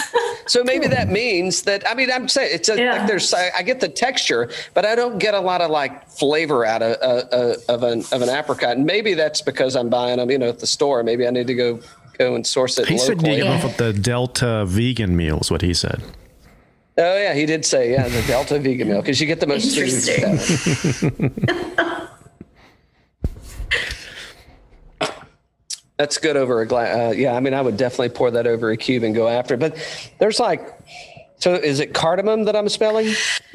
So 0.48 0.64
maybe 0.64 0.86
that 0.88 1.10
means 1.10 1.64
that 1.64 1.82
I 1.90 1.96
mean 1.96 2.12
I'm 2.12 2.28
saying 2.28 2.52
it's 2.54 2.70
a, 2.70 2.78
Yeah. 2.78 2.98
like 3.00 3.08
there's 3.08 3.34
I, 3.34 3.50
I 3.58 3.64
get 3.64 3.80
the 3.80 3.90
texture, 3.90 4.52
but 4.76 4.86
I 4.86 4.94
don't 4.94 5.18
get 5.18 5.34
a 5.34 5.40
lot 5.40 5.60
of 5.62 5.72
like 5.72 6.08
flavor 6.08 6.64
out 6.64 6.84
of 6.84 6.98
uh, 7.02 7.26
uh, 7.36 7.56
of 7.68 7.82
an 7.82 8.04
of 8.12 8.22
an 8.22 8.30
apricot. 8.30 8.78
And 8.78 8.86
maybe 8.86 9.16
that's 9.16 9.42
because 9.42 9.76
I'm 9.76 9.90
buying 9.90 10.18
them, 10.18 10.30
you 10.30 10.38
know, 10.38 10.50
at 10.50 10.60
the 10.60 10.68
store. 10.68 11.02
Maybe 11.02 11.26
I 11.26 11.32
need 11.32 11.48
to 11.48 11.56
go 11.56 11.80
go 12.20 12.36
and 12.36 12.46
source 12.46 12.78
it 12.78 12.88
He 12.88 13.00
said 13.00 13.18
locally. 13.18 13.32
you 13.38 13.44
get 13.44 13.46
Yeah. 13.50 13.58
off 13.58 13.64
with 13.64 13.78
the 13.78 13.92
Delta 13.92 14.66
vegan 14.68 15.18
meal 15.18 15.40
is 15.40 15.50
What 15.50 15.64
he 15.64 15.74
said. 15.74 16.04
Oh 17.00 17.18
yeah, 17.18 17.34
he 17.34 17.48
did 17.48 17.66
say 17.66 17.92
yeah 17.94 18.08
the 18.08 18.22
Delta 18.28 18.60
vegan 18.60 18.88
meal 18.88 19.02
because 19.02 19.20
you 19.20 19.26
get 19.26 19.40
the 19.40 19.48
most. 19.48 19.76
Interesting. 19.76 21.32
That's 25.98 26.18
good 26.18 26.36
over 26.36 26.62
a 26.62 26.68
glass. 26.68 26.96
Uh, 26.96 27.14
yeah, 27.16 27.34
I 27.36 27.40
mean 27.40 27.54
I 27.54 27.62
would 27.62 27.78
definitely 27.78 28.10
pour 28.10 28.32
that 28.32 28.48
over 28.48 28.70
a 28.72 28.78
cube 28.78 29.04
and 29.04 29.16
go 29.16 29.28
after 29.28 29.54
it. 29.54 29.60
But 29.60 29.78
there's 30.20 30.40
like, 30.40 30.62
so 31.38 31.54
is 31.54 31.80
it 31.80 31.94
cardamom 31.94 32.46
that 32.46 32.56
I'm 32.56 32.70
spelling? 32.70 33.14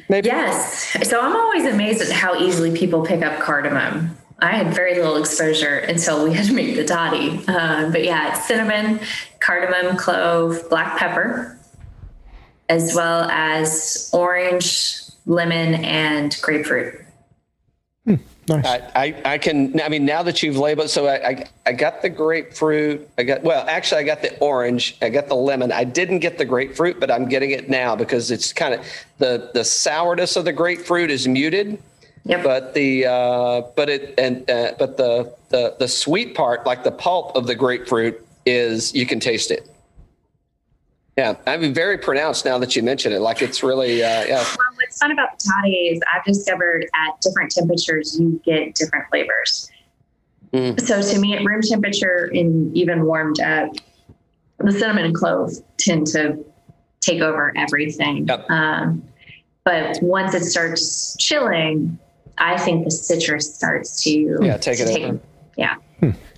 Maybe. 0.09 0.29
Yes. 0.29 0.97
So 1.09 1.21
I'm 1.21 1.37
always 1.37 1.67
amazed 1.67 2.01
at 2.01 2.11
how 2.11 2.41
easily 2.41 2.77
people 2.77 3.05
pick 3.05 3.23
up 3.23 3.41
cardamom. 3.41 4.17
I 4.43 4.53
had 4.53 4.75
very 4.75 4.95
little 4.95 5.17
exposure 5.17 5.79
until 5.79 6.25
we 6.25 6.33
had 6.33 6.47
to 6.47 6.55
make 6.55 6.75
the 6.77 6.85
toddy. 6.85 7.47
Um, 7.47 7.93
but 7.93 8.05
yeah, 8.05 8.31
it's 8.35 8.47
cinnamon, 8.49 9.01
cardamom, 9.41 9.99
clove, 9.99 10.69
black 10.71 10.97
pepper, 10.99 11.59
as 12.71 12.95
well 12.95 13.25
as 13.31 14.09
orange, 14.15 15.03
lemon, 15.27 15.85
and 15.85 16.39
grapefruit. 16.41 17.05
Nice. 18.51 18.67
I, 18.67 18.91
I, 18.97 19.23
I 19.35 19.39
can, 19.39 19.81
I 19.81 19.89
mean, 19.89 20.05
now 20.05 20.25
that 20.25 20.43
you've 20.43 20.57
labeled, 20.57 20.91
so 20.91 21.07
I, 21.07 21.29
I, 21.29 21.47
I 21.67 21.73
got 21.73 22.03
the 22.03 22.09
grapefruit. 22.09 23.09
I 23.17 23.23
got, 23.23 23.43
well, 23.45 23.65
actually, 23.69 24.01
I 24.01 24.05
got 24.05 24.23
the 24.23 24.37
orange. 24.39 24.97
I 25.01 25.09
got 25.09 25.29
the 25.29 25.37
lemon. 25.37 25.71
I 25.71 25.85
didn't 25.85 26.19
get 26.19 26.37
the 26.37 26.45
grapefruit, 26.45 26.99
but 26.99 27.11
I'm 27.11 27.29
getting 27.29 27.53
it 27.53 27.71
now 27.71 27.95
because 27.95 28.33
it's 28.33 28.53
kind 28.53 28.75
of 28.75 28.85
the, 29.19 29.51
the 29.55 29.65
sourness 29.65 30.35
of 30.35 30.45
the 30.45 30.53
grapefruit 30.53 31.11
is 31.11 31.29
muted. 31.29 31.81
Yep. 32.25 32.43
But 32.43 32.75
the, 32.75 33.07
uh, 33.07 33.61
but 33.77 33.89
it, 33.89 34.15
and, 34.19 34.51
uh, 34.51 34.73
but 34.79 34.97
the, 34.97 35.33
the, 35.51 35.77
the 35.79 35.89
sweet 35.89 36.35
part, 36.35 36.67
like 36.67 36.83
the 36.83 36.91
pulp 36.91 37.37
of 37.37 37.47
the 37.47 37.55
grapefruit 37.55 38.27
is, 38.45 38.93
you 38.95 39.07
can 39.07 39.21
taste 39.21 39.53
it. 39.53 39.70
Yeah. 41.21 41.35
I 41.47 41.59
mean, 41.59 41.75
very 41.75 41.99
pronounced 41.99 42.47
now 42.47 42.57
that 42.59 42.75
you 42.75 42.83
mention 42.83 43.13
it. 43.13 43.19
Like 43.19 43.43
it's 43.43 43.63
really, 43.63 44.03
uh, 44.03 44.25
yeah. 44.25 44.37
Well, 44.37 44.57
what's 44.77 44.97
fun 44.97 45.13
about 45.13 45.39
the 45.39 45.51
toddy 45.51 45.89
is 45.89 46.01
I've 46.15 46.25
discovered 46.25 46.87
at 46.95 47.21
different 47.21 47.51
temperatures 47.51 48.19
you 48.19 48.41
get 48.43 48.75
different 48.75 49.07
flavors. 49.11 49.71
Mm. 50.55 50.81
So 50.81 51.03
to 51.03 51.19
me, 51.21 51.37
at 51.37 51.45
room 51.45 51.61
temperature 51.61 52.31
and 52.33 52.75
even 52.75 53.05
warmed 53.05 53.39
up, 53.41 53.71
the 54.61 54.73
cinnamon 54.73 55.05
and 55.05 55.15
clove 55.15 55.53
tend 55.77 56.07
to 56.09 56.43
take 57.03 57.21
over 57.21 57.53
everything. 57.55 58.27
Yep. 58.27 58.51
Um, 58.51 59.03
but 59.65 59.99
once 60.01 60.33
it 60.33 60.45
starts 60.45 61.17
chilling, 61.19 61.99
I 62.39 62.57
think 62.57 62.87
the 62.87 62.91
citrus 62.91 63.55
starts 63.55 64.03
to 64.05 64.39
Yeah, 64.41 64.57
take 64.57 64.81
it 64.81 64.87
to 64.87 65.05
over. 65.05 65.21
Yeah. 65.59 65.77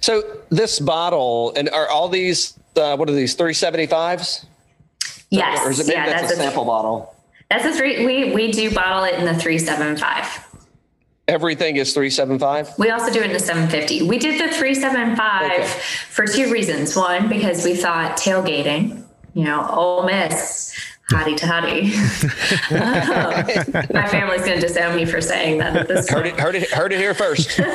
So 0.01 0.25
this 0.49 0.81
bottle, 0.81 1.53
and 1.55 1.69
are 1.71 1.89
all 1.89 2.09
these, 2.09 2.59
uh, 2.75 2.97
what 2.97 3.09
are 3.09 3.13
these, 3.13 3.37
375s? 3.37 4.47
Yes. 5.33 5.65
Or 5.67 5.71
is 5.71 5.81
it 5.81 5.87
maybe 5.87 5.97
yeah, 5.97 6.07
that's, 6.07 6.23
that's 6.23 6.33
a 6.35 6.37
sample 6.37 6.65
bottle? 6.65 7.15
That's 7.51 7.65
a 7.65 7.73
three. 7.73 8.05
We 8.07 8.35
we 8.35 8.53
do 8.53 8.71
bottle 8.73 9.05
it 9.05 9.15
in 9.15 9.25
the 9.25 9.35
three 9.35 9.59
seven 9.59 9.97
five. 9.97 10.27
Everything 11.29 11.77
is 11.77 11.95
375? 11.95 12.79
We 12.79 12.91
also 12.91 13.11
do 13.13 13.21
it 13.21 13.27
in 13.27 13.33
the 13.33 13.39
750. 13.39 14.09
We 14.09 14.19
did 14.19 14.41
the 14.41 14.53
375 14.53 15.53
Okay. 15.53 15.67
for 16.11 16.27
two 16.27 16.51
reasons. 16.53 16.97
One, 16.97 17.29
because 17.29 17.65
we 17.65 17.77
thought 17.77 18.17
tailgating, 18.19 19.05
you 19.33 19.45
know, 19.45 19.65
Ole 19.71 20.05
Miss, 20.05 20.75
hottie 21.11 21.37
to 21.37 21.47
hottie. 21.47 21.93
Um, 22.73 23.87
my 23.95 24.09
family's 24.09 24.43
going 24.45 24.61
to 24.61 24.67
disown 24.67 24.97
me 24.97 25.05
for 25.05 25.21
saying 25.21 25.59
that 25.59 25.77
at 25.77 25.87
this 25.89 26.09
Heard 26.11 26.27
it, 26.27 26.41
heard 26.41 26.57
it, 26.57 26.69
heard 26.71 26.93
it 26.93 26.99
here 26.99 27.15
first. 27.15 27.59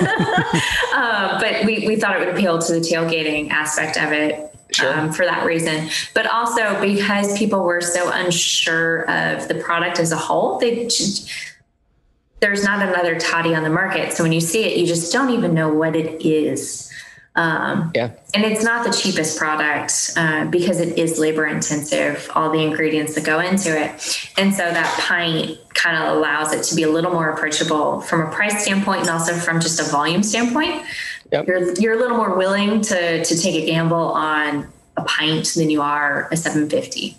Um, 0.94 1.40
but 1.40 1.64
we, 1.66 1.88
we 1.88 1.96
thought 1.96 2.16
it 2.16 2.26
would 2.26 2.36
appeal 2.36 2.60
to 2.60 2.74
the 2.74 2.80
tailgating 2.80 3.50
aspect 3.52 3.98
of 3.98 4.12
it. 4.12 4.54
Sure. 4.74 4.94
Um, 4.94 5.14
for 5.14 5.26
that 5.26 5.46
reason, 5.46 5.90
but 6.14 6.28
also 6.28 6.80
because 6.82 7.38
people 7.38 7.64
were 7.64 7.80
so 7.80 8.12
unsure 8.12 9.10
of 9.10 9.48
the 9.48 9.56
product 9.56 9.98
as 9.98 10.12
a 10.12 10.18
whole, 10.18 10.60
they 10.60 10.90
there's 12.40 12.64
not 12.64 12.88
another 12.88 13.18
toddy 13.20 13.56
on 13.56 13.64
the 13.64 13.70
market. 13.70 14.14
So 14.14 14.24
when 14.24 14.32
you 14.32 14.42
see 14.42 14.64
it, 14.64 14.78
you 14.78 14.86
just 14.86 15.12
don't 15.12 15.32
even 15.32 15.54
know 15.54 15.74
what 15.74 15.96
it 15.96 16.22
is. 16.26 16.92
Um, 17.36 17.92
Yeah. 17.94 18.12
and 18.34 18.44
it's 18.44 18.64
not 18.64 18.84
the 18.84 18.92
cheapest 18.92 19.38
product 19.38 20.12
uh, 20.18 20.46
because 20.46 20.80
it 20.80 20.98
is 20.98 21.20
labor 21.20 21.46
intensive, 21.46 22.30
all 22.34 22.50
the 22.50 22.60
ingredients 22.64 23.14
that 23.14 23.24
go 23.24 23.40
into 23.40 23.70
it. 23.80 23.92
And 24.38 24.54
so 24.54 24.64
that 24.64 25.00
pint 25.00 25.60
kind 25.76 25.98
of 25.98 26.18
allows 26.18 26.52
it 26.52 26.64
to 26.64 26.76
be 26.76 26.82
a 26.82 26.90
little 26.90 27.12
more 27.12 27.30
approachable 27.30 28.02
from 28.02 28.22
a 28.22 28.32
price 28.32 28.64
standpoint 28.64 29.02
and 29.02 29.10
also 29.12 29.34
from 29.34 29.60
just 29.60 29.80
a 29.80 29.84
volume 29.84 30.24
standpoint. 30.24 30.84
Yep. 31.32 31.48
You're, 31.48 31.74
you're 31.74 31.94
a 31.94 31.98
little 31.98 32.18
more 32.18 32.38
willing 32.38 32.82
to, 32.82 33.24
to 33.24 33.38
take 33.38 33.62
a 33.62 33.66
gamble 33.66 33.98
on 33.98 34.68
a 34.96 35.04
pint 35.04 35.54
than 35.56 35.70
you 35.70 35.82
are 35.82 36.28
a 36.32 36.38
750. 36.38 37.18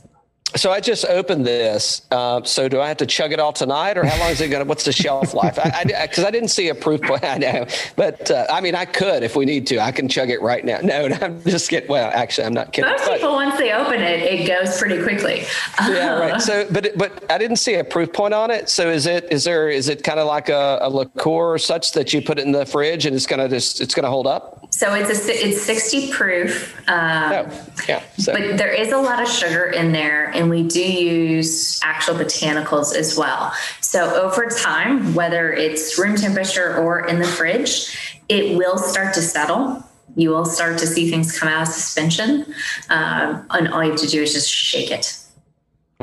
So 0.58 0.72
I 0.72 0.80
just 0.80 1.04
opened 1.04 1.46
this. 1.46 2.02
Uh, 2.10 2.42
so 2.42 2.68
do 2.68 2.80
I 2.80 2.88
have 2.88 2.96
to 2.96 3.06
chug 3.06 3.32
it 3.32 3.38
all 3.38 3.52
tonight, 3.52 3.96
or 3.96 4.04
how 4.04 4.18
long 4.18 4.30
is 4.30 4.40
it 4.40 4.48
going 4.48 4.62
to? 4.62 4.68
What's 4.68 4.84
the 4.84 4.92
shelf 4.92 5.32
life? 5.32 5.54
Because 5.54 5.72
I, 5.72 6.06
because 6.06 6.24
I, 6.24 6.30
didn't 6.32 6.48
see 6.48 6.68
a 6.68 6.74
proof 6.74 7.00
point. 7.02 7.24
I 7.28 7.38
know, 7.38 7.66
but 7.94 8.28
uh, 8.30 8.46
I 8.50 8.60
mean, 8.60 8.74
I 8.74 8.84
could 8.84 9.22
if 9.22 9.36
we 9.36 9.44
need 9.44 9.68
to. 9.68 9.78
I 9.78 9.92
can 9.92 10.08
chug 10.08 10.30
it 10.30 10.42
right 10.42 10.64
now. 10.64 10.78
No, 10.82 11.06
no 11.06 11.16
I'm 11.22 11.42
just 11.44 11.70
kidding. 11.70 11.88
Well, 11.88 12.10
actually, 12.12 12.46
I'm 12.46 12.54
not 12.54 12.72
kidding. 12.72 12.90
Most 12.90 13.06
but- 13.06 13.14
people, 13.14 13.34
once 13.34 13.56
they 13.56 13.72
open 13.72 14.00
it, 14.00 14.20
it 14.20 14.46
goes 14.46 14.76
pretty 14.78 15.00
quickly. 15.02 15.44
yeah, 15.80 16.18
right. 16.18 16.42
So, 16.48 16.66
but 16.70 16.96
but 16.96 17.30
I 17.30 17.36
didn't 17.36 17.56
see 17.56 17.74
a 17.74 17.84
proof 17.84 18.12
point 18.12 18.32
on 18.32 18.50
it. 18.50 18.68
So 18.68 18.88
is 18.88 19.06
it 19.06 19.30
is 19.30 19.44
there 19.44 19.68
is 19.68 19.88
it 19.88 20.02
kind 20.02 20.18
of 20.18 20.26
like 20.26 20.48
a, 20.48 20.78
a 20.80 20.88
liqueur 20.88 21.54
or 21.54 21.58
such 21.58 21.92
that 21.92 22.12
you 22.12 22.22
put 22.22 22.38
it 22.38 22.46
in 22.46 22.52
the 22.52 22.64
fridge 22.64 23.06
and 23.06 23.14
it's 23.14 23.26
gonna 23.26 23.48
just 23.48 23.80
it's 23.80 23.94
gonna 23.94 24.10
hold 24.10 24.26
up? 24.26 24.57
So 24.70 24.94
it's 24.94 25.26
a 25.28 25.48
it's 25.48 25.62
60 25.62 26.12
proof. 26.12 26.76
Um, 26.88 27.32
Oh, 27.32 27.66
yeah. 27.88 28.02
So, 28.18 28.32
But 28.32 28.58
there 28.58 28.70
is 28.72 28.92
a 28.92 28.98
lot 28.98 29.22
of 29.22 29.28
sugar 29.28 29.64
in 29.64 29.92
there, 29.92 30.26
and 30.30 30.50
we 30.50 30.62
do 30.62 30.80
use 30.80 31.80
actual 31.82 32.14
botanicals 32.14 32.94
as 32.94 33.16
well. 33.16 33.52
So 33.80 34.14
over 34.14 34.46
time, 34.46 35.14
whether 35.14 35.52
it's 35.52 35.98
room 35.98 36.16
temperature 36.16 36.76
or 36.76 37.06
in 37.06 37.18
the 37.18 37.26
fridge, 37.26 38.20
it 38.28 38.56
will 38.56 38.78
start 38.78 39.14
to 39.14 39.22
settle. 39.22 39.82
You 40.16 40.30
will 40.30 40.44
start 40.44 40.78
to 40.78 40.86
see 40.86 41.10
things 41.10 41.38
come 41.38 41.48
out 41.48 41.62
of 41.62 41.68
suspension, 41.68 42.44
um, 42.90 43.46
and 43.50 43.68
all 43.68 43.82
you 43.82 43.90
have 43.92 44.00
to 44.00 44.06
do 44.06 44.22
is 44.22 44.32
just 44.32 44.50
shake 44.50 44.90
it. 44.90 45.18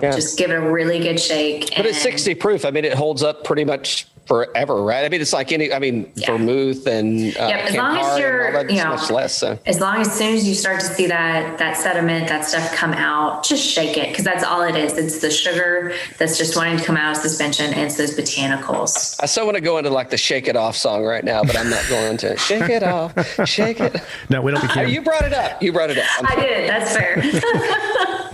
yeah. 0.01 0.11
Just 0.11 0.37
give 0.37 0.51
it 0.51 0.55
a 0.55 0.61
really 0.71 0.99
good 0.99 1.19
shake. 1.19 1.71
but 1.77 1.85
it's 1.85 2.01
60 2.01 2.35
proof. 2.35 2.65
I 2.65 2.71
mean, 2.71 2.83
it 2.85 2.93
holds 2.93 3.23
up 3.23 3.43
pretty 3.43 3.63
much 3.65 4.07
forever, 4.25 4.83
right? 4.83 5.05
I 5.05 5.09
mean, 5.09 5.21
it's 5.21 5.33
like 5.33 5.51
any, 5.51 5.71
I 5.71 5.79
mean, 5.79 6.11
Yeah. 6.15 6.31
vermouth 6.31 6.87
and 6.87 7.35
uh, 7.37 7.47
Yep, 7.47 7.65
as 7.69 7.75
long 7.75 7.97
as 7.97 8.19
you're, 8.19 8.51
that, 8.51 8.69
you 8.69 8.77
know, 8.83 8.89
much 8.95 9.09
less. 9.11 9.35
So. 9.37 9.59
as 9.65 9.79
long 9.79 10.01
as 10.01 10.11
soon 10.11 10.33
as 10.35 10.47
you 10.47 10.53
start 10.55 10.79
to 10.79 10.85
see 10.85 11.07
that 11.07 11.57
that 11.57 11.77
sediment 11.77 12.27
that 12.27 12.45
stuff 12.45 12.73
come 12.73 12.93
out 12.93 13.43
just 13.43 13.63
shake 13.63 13.97
it 13.97 14.09
because 14.09 14.23
that's 14.23 14.43
all 14.43 14.61
it 14.61 14.75
is 14.75 14.97
it's 14.97 15.19
the 15.19 15.29
sugar 15.29 15.93
that's 16.17 16.37
just 16.37 16.55
wanting 16.55 16.77
to 16.77 16.83
come 16.83 16.97
out 16.97 17.15
of 17.15 17.21
suspension 17.21 17.65
and 17.73 17.81
it's 17.81 17.97
those 17.97 18.15
botanicals 18.15 19.15
I 19.21 19.25
still 19.25 19.45
want 19.45 19.55
to 19.55 19.61
go 19.61 19.77
into 19.77 19.89
like 19.89 20.09
the 20.09 20.17
Shake 20.17 20.47
It 20.47 20.55
Off 20.55 20.75
song 20.75 21.03
right 21.03 21.23
now, 21.23 21.43
but 21.43 21.57
I'm 21.57 21.69
not 21.69 21.83
going 21.89 22.17
to. 22.17 22.35
Shake 22.45 22.69
it 22.69 22.83
off, 22.83 23.13
shake 23.47 23.79
it. 23.79 23.95
No, 24.29 24.41
we 24.41 24.51
don't 24.51 24.61
begin. 24.61 24.89
you 24.93 25.01
brought 25.01 25.23
it 25.23 25.33
up. 25.33 25.61
You 25.61 25.71
brought 25.73 25.89
it 25.89 25.97
up. 25.97 26.05
I'm 26.19 26.25
i 26.27 26.35
did 26.41 26.69
that's 26.69 26.93
fair 26.95 27.15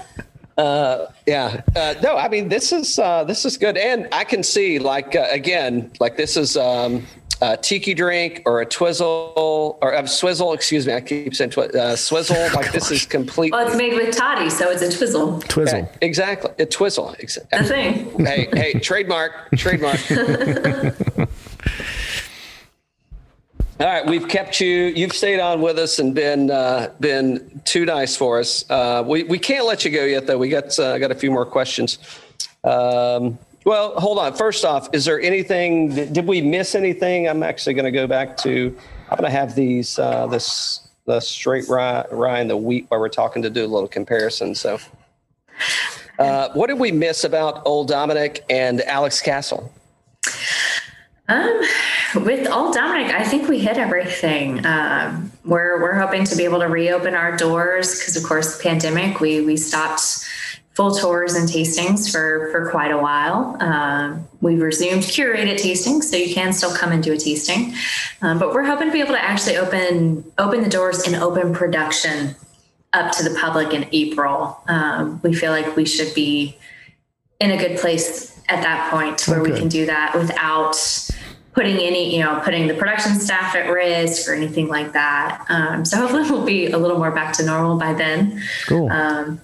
Yeah. 0.57 1.61
Uh, 1.75 1.95
no, 2.03 2.15
I 2.17 2.27
mean 2.29 2.49
this 2.49 2.71
is 2.71 2.99
uh, 2.99 3.23
this 3.23 3.45
is 3.45 3.57
good, 3.57 3.77
and 3.77 4.07
I 4.11 4.23
can 4.23 4.43
see 4.43 4.79
like 4.79 5.15
uh, 5.15 5.27
again, 5.31 5.91
like 5.99 6.17
this 6.17 6.37
is 6.37 6.57
um, 6.57 7.05
a 7.41 7.57
tiki 7.57 7.93
drink 7.93 8.43
or 8.45 8.61
a 8.61 8.65
twizzle 8.65 9.79
or 9.81 9.91
a 9.93 10.07
swizzle. 10.07 10.53
Excuse 10.53 10.85
me, 10.85 10.93
I 10.93 11.01
keep 11.01 11.33
saying 11.35 11.51
twi- 11.51 11.67
uh, 11.67 11.95
swizzle. 11.95 12.37
Like 12.53 12.71
this 12.73 12.91
is 12.91 13.05
complete. 13.05 13.51
well 13.53 13.65
it's 13.65 13.75
made 13.77 13.93
with 13.93 14.15
toddy 14.15 14.49
so 14.49 14.69
it's 14.69 14.81
a 14.81 14.91
twizzle 14.95 15.39
Twizzle. 15.41 15.89
Exactly, 16.01 16.51
a 16.59 16.65
twizzle. 16.65 17.15
Ex- 17.19 17.37
the 17.51 17.63
thing 17.63 18.25
hey, 18.25 18.47
hey, 18.53 18.73
trademark, 18.79 19.33
trademark. 19.55 19.99
All 23.81 23.87
right, 23.87 24.05
we've 24.05 24.27
kept 24.27 24.61
you. 24.61 24.93
You've 24.95 25.11
stayed 25.11 25.39
on 25.39 25.59
with 25.59 25.79
us 25.79 25.97
and 25.97 26.13
been 26.13 26.51
uh, 26.51 26.93
been 26.99 27.63
too 27.65 27.83
nice 27.83 28.15
for 28.15 28.37
us. 28.37 28.63
Uh, 28.69 29.03
we 29.03 29.23
we 29.23 29.39
can't 29.39 29.65
let 29.65 29.83
you 29.83 29.89
go 29.89 30.03
yet, 30.05 30.27
though. 30.27 30.37
We 30.37 30.49
got 30.49 30.77
uh, 30.77 30.99
got 30.99 31.09
a 31.09 31.15
few 31.15 31.31
more 31.31 31.47
questions. 31.47 31.97
Um, 32.63 33.39
well, 33.65 33.99
hold 33.99 34.19
on. 34.19 34.35
First 34.35 34.65
off, 34.65 34.87
is 34.93 35.05
there 35.05 35.19
anything? 35.19 35.95
Did 36.13 36.27
we 36.27 36.41
miss 36.41 36.75
anything? 36.75 37.27
I'm 37.27 37.41
actually 37.41 37.73
going 37.73 37.85
to 37.85 37.91
go 37.91 38.05
back 38.05 38.37
to. 38.43 38.77
I'm 39.09 39.17
going 39.17 39.31
to 39.31 39.35
have 39.35 39.55
these 39.55 39.97
uh, 39.97 40.27
this 40.27 40.87
the 41.07 41.19
straight 41.19 41.67
rye, 41.67 42.05
rye 42.11 42.37
and 42.37 42.51
the 42.51 42.57
wheat 42.57 42.85
while 42.89 42.99
we're 42.99 43.09
talking 43.09 43.41
to 43.41 43.49
do 43.49 43.65
a 43.65 43.65
little 43.65 43.89
comparison. 43.89 44.53
So, 44.53 44.77
uh, 46.19 46.49
what 46.53 46.67
did 46.67 46.77
we 46.77 46.91
miss 46.91 47.23
about 47.23 47.63
Old 47.65 47.87
Dominick 47.87 48.45
and 48.47 48.79
Alex 48.81 49.23
Castle? 49.23 49.73
Um, 51.31 51.61
with 52.25 52.49
Old 52.51 52.73
Dominick, 52.73 53.13
I 53.13 53.23
think 53.23 53.47
we 53.47 53.59
hit 53.59 53.77
everything. 53.77 54.65
Um, 54.65 55.31
we're 55.45 55.81
we're 55.81 55.97
hoping 55.97 56.25
to 56.25 56.35
be 56.35 56.43
able 56.43 56.59
to 56.59 56.67
reopen 56.67 57.15
our 57.15 57.37
doors 57.37 57.97
because, 57.97 58.17
of 58.17 58.23
course, 58.23 58.57
the 58.57 58.63
pandemic. 58.63 59.21
We 59.21 59.41
we 59.41 59.55
stopped 59.55 60.27
full 60.73 60.93
tours 60.93 61.35
and 61.35 61.47
tastings 61.47 62.11
for 62.11 62.49
for 62.51 62.69
quite 62.69 62.91
a 62.91 62.97
while. 62.97 63.55
Um, 63.61 64.27
we've 64.41 64.61
resumed 64.61 65.03
curated 65.03 65.55
tastings, 65.55 66.03
so 66.03 66.17
you 66.17 66.33
can 66.33 66.51
still 66.51 66.75
come 66.75 66.91
and 66.91 67.01
do 67.01 67.13
a 67.13 67.17
tasting. 67.17 67.75
Um, 68.21 68.37
but 68.37 68.53
we're 68.53 68.65
hoping 68.65 68.87
to 68.87 68.93
be 68.93 68.99
able 68.99 69.13
to 69.13 69.23
actually 69.23 69.55
open 69.55 70.29
open 70.37 70.63
the 70.63 70.69
doors 70.69 71.07
and 71.07 71.15
open 71.15 71.53
production 71.53 72.35
up 72.91 73.13
to 73.13 73.23
the 73.23 73.33
public 73.39 73.73
in 73.73 73.87
April. 73.93 74.61
Um, 74.67 75.21
we 75.23 75.33
feel 75.33 75.51
like 75.51 75.77
we 75.77 75.85
should 75.85 76.13
be 76.13 76.57
in 77.39 77.51
a 77.51 77.57
good 77.57 77.79
place 77.79 78.31
at 78.49 78.61
that 78.63 78.91
point 78.91 79.25
where 79.27 79.41
we 79.41 79.51
can 79.51 79.69
do 79.69 79.85
that 79.85 80.13
without 80.13 80.75
putting 81.53 81.77
any, 81.77 82.15
you 82.15 82.23
know, 82.23 82.39
putting 82.43 82.67
the 82.67 82.73
production 82.73 83.15
staff 83.15 83.55
at 83.55 83.69
risk 83.69 84.29
or 84.29 84.33
anything 84.33 84.67
like 84.67 84.93
that. 84.93 85.45
Um, 85.49 85.83
so 85.85 85.97
hopefully 85.97 86.23
we'll 86.29 86.45
be 86.45 86.67
a 86.67 86.77
little 86.77 86.97
more 86.97 87.11
back 87.11 87.33
to 87.33 87.45
normal 87.45 87.77
by 87.77 87.93
then. 87.93 88.41
Cool. 88.67 88.89
Um, 88.89 89.41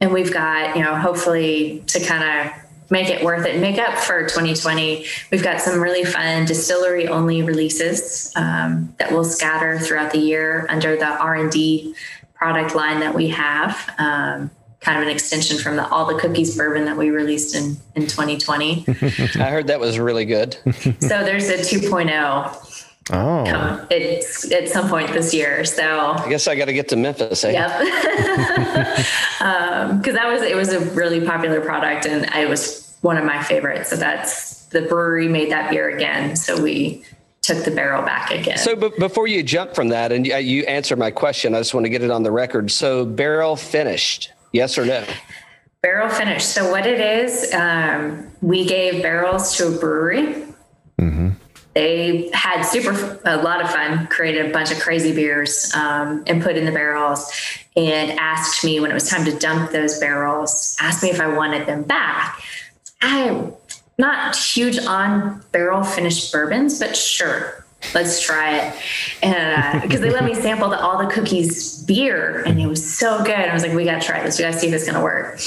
and 0.00 0.12
we've 0.12 0.32
got, 0.32 0.76
you 0.76 0.82
know, 0.82 0.96
hopefully 0.96 1.84
to 1.86 2.00
kind 2.00 2.24
of 2.24 2.52
make 2.90 3.08
it 3.08 3.24
worth 3.24 3.46
it, 3.46 3.60
make 3.60 3.78
up 3.78 3.96
for 3.96 4.22
2020. 4.22 5.06
We've 5.30 5.42
got 5.42 5.60
some 5.60 5.80
really 5.80 6.04
fun 6.04 6.44
distillery 6.44 7.08
only 7.08 7.42
releases 7.42 8.32
um, 8.36 8.94
that 8.98 9.12
will 9.12 9.24
scatter 9.24 9.78
throughout 9.78 10.12
the 10.12 10.18
year 10.18 10.66
under 10.68 10.96
the 10.96 11.06
R&D 11.06 11.94
product 12.34 12.74
line 12.74 13.00
that 13.00 13.14
we 13.14 13.28
have. 13.28 13.94
Um, 13.96 14.50
kind 14.82 14.98
of 14.98 15.04
an 15.04 15.08
extension 15.08 15.56
from 15.58 15.76
the 15.76 15.88
all 15.88 16.04
the 16.04 16.18
cookies 16.18 16.56
bourbon 16.56 16.84
that 16.84 16.96
we 16.96 17.10
released 17.10 17.54
in 17.54 17.76
in 17.94 18.06
2020. 18.06 18.84
I 18.88 19.50
heard 19.50 19.68
that 19.68 19.80
was 19.80 19.98
really 19.98 20.24
good. 20.24 20.54
so 21.00 21.24
there's 21.24 21.48
a 21.48 21.58
2.0 21.58 23.10
oh. 23.12 23.46
um, 23.46 23.86
it's 23.90 24.50
at 24.52 24.68
some 24.68 24.88
point 24.88 25.12
this 25.12 25.32
year. 25.32 25.64
So 25.64 26.12
I 26.12 26.28
guess 26.28 26.46
I 26.48 26.56
got 26.56 26.66
to 26.66 26.72
get 26.72 26.88
to 26.88 26.96
Memphis. 26.96 27.44
Eh? 27.44 27.52
Yep. 27.52 29.06
Because 29.42 30.14
that 30.14 30.28
was 30.28 30.42
it 30.42 30.54
was 30.54 30.72
a 30.72 30.78
really 30.94 31.24
popular 31.26 31.60
product 31.60 32.06
and 32.06 32.24
it 32.36 32.48
was 32.48 32.96
one 33.00 33.16
of 33.16 33.24
my 33.24 33.42
favorites. 33.42 33.90
So 33.90 33.96
that's 33.96 34.66
the 34.66 34.82
brewery 34.82 35.28
made 35.28 35.50
that 35.50 35.70
beer 35.70 35.90
again. 35.90 36.36
So 36.36 36.60
we 36.62 37.04
took 37.42 37.64
the 37.64 37.70
barrel 37.70 38.02
back 38.02 38.30
again. 38.30 38.56
So, 38.56 38.76
but 38.76 38.96
before 38.98 39.26
you 39.26 39.42
jump 39.42 39.74
from 39.74 39.88
that, 39.88 40.12
and 40.12 40.26
you, 40.26 40.36
you 40.36 40.62
answer 40.64 40.96
my 40.96 41.10
question, 41.10 41.54
I 41.54 41.58
just 41.58 41.74
want 41.74 41.84
to 41.84 41.90
get 41.90 42.02
it 42.02 42.10
on 42.10 42.22
the 42.22 42.30
record. 42.30 42.70
So, 42.70 43.04
barrel 43.04 43.56
finished, 43.56 44.30
yes 44.52 44.78
or 44.78 44.84
no? 44.84 45.04
barrel 45.82 46.08
finish. 46.08 46.44
So 46.44 46.70
what 46.70 46.86
it 46.86 47.00
is, 47.00 47.52
um, 47.52 48.30
we 48.40 48.64
gave 48.64 49.02
barrels 49.02 49.56
to 49.56 49.66
a 49.66 49.78
brewery. 49.78 50.44
They 51.74 52.30
had 52.32 52.62
super 52.62 53.20
a 53.24 53.38
lot 53.38 53.62
of 53.62 53.70
fun, 53.70 54.06
created 54.06 54.46
a 54.46 54.52
bunch 54.52 54.70
of 54.70 54.78
crazy 54.78 55.12
beers 55.12 55.74
um, 55.74 56.22
and 56.26 56.42
put 56.42 56.56
in 56.56 56.66
the 56.66 56.72
barrels, 56.72 57.32
and 57.74 58.12
asked 58.18 58.62
me 58.62 58.78
when 58.78 58.90
it 58.90 58.94
was 58.94 59.08
time 59.08 59.24
to 59.24 59.36
dump 59.38 59.72
those 59.72 59.98
barrels. 59.98 60.76
Asked 60.80 61.02
me 61.02 61.10
if 61.10 61.20
I 61.20 61.34
wanted 61.34 61.66
them 61.66 61.82
back. 61.82 62.40
I'm 63.00 63.54
not 63.98 64.36
huge 64.36 64.78
on 64.86 65.42
barrel 65.50 65.82
finished 65.82 66.30
bourbons, 66.30 66.78
but 66.78 66.96
sure, 66.96 67.64
let's 67.94 68.20
try 68.20 68.58
it. 68.58 68.74
And 69.22 69.82
because 69.82 70.00
they 70.00 70.10
let 70.10 70.24
me 70.24 70.34
sample 70.34 70.68
the, 70.68 70.80
all 70.80 70.98
the 70.98 71.12
cookies 71.12 71.82
beer, 71.84 72.42
and 72.44 72.60
it 72.60 72.66
was 72.66 72.96
so 72.96 73.22
good. 73.24 73.34
I 73.34 73.52
was 73.52 73.62
like, 73.62 73.72
we 73.72 73.84
got 73.84 74.00
to 74.00 74.06
try 74.06 74.22
this. 74.22 74.38
We 74.38 74.44
got 74.44 74.52
to 74.52 74.58
see 74.58 74.68
if 74.68 74.74
it's 74.74 74.84
going 74.84 74.96
to 74.96 75.02
work. 75.02 75.40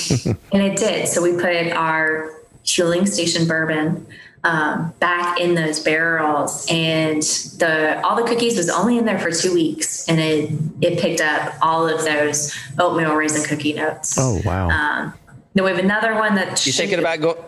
and 0.52 0.62
it 0.62 0.78
did. 0.78 1.07
So 1.07 1.22
we 1.22 1.34
put 1.34 1.72
our 1.74 2.32
Huling 2.64 3.07
Station 3.07 3.48
bourbon 3.48 4.07
um, 4.44 4.94
back 4.99 5.40
in 5.40 5.56
those 5.56 5.80
barrels, 5.80 6.68
and 6.70 7.22
the 7.57 7.99
all 8.03 8.16
the 8.16 8.28
cookies 8.28 8.57
was 8.57 8.70
only 8.70 8.98
in 8.98 9.06
there 9.06 9.18
for 9.18 9.32
two 9.32 9.53
weeks, 9.53 10.07
and 10.07 10.20
it 10.20 10.52
it 10.82 10.99
picked 10.99 11.20
up 11.20 11.56
all 11.62 11.88
of 11.88 12.03
those 12.06 12.56
oatmeal 12.78 13.16
raisin 13.16 13.44
cookie 13.44 13.74
notes. 13.74 14.16
Oh 14.20 14.40
wow. 14.45 14.70
Um, 14.70 15.14
then 15.56 15.64
we 15.64 15.72
have 15.72 15.80
another 15.80 16.14
one 16.16 16.36
that 16.36 16.64
You 16.66 16.74
thinking 16.74 16.99
about 16.99 17.22
go? 17.22 17.45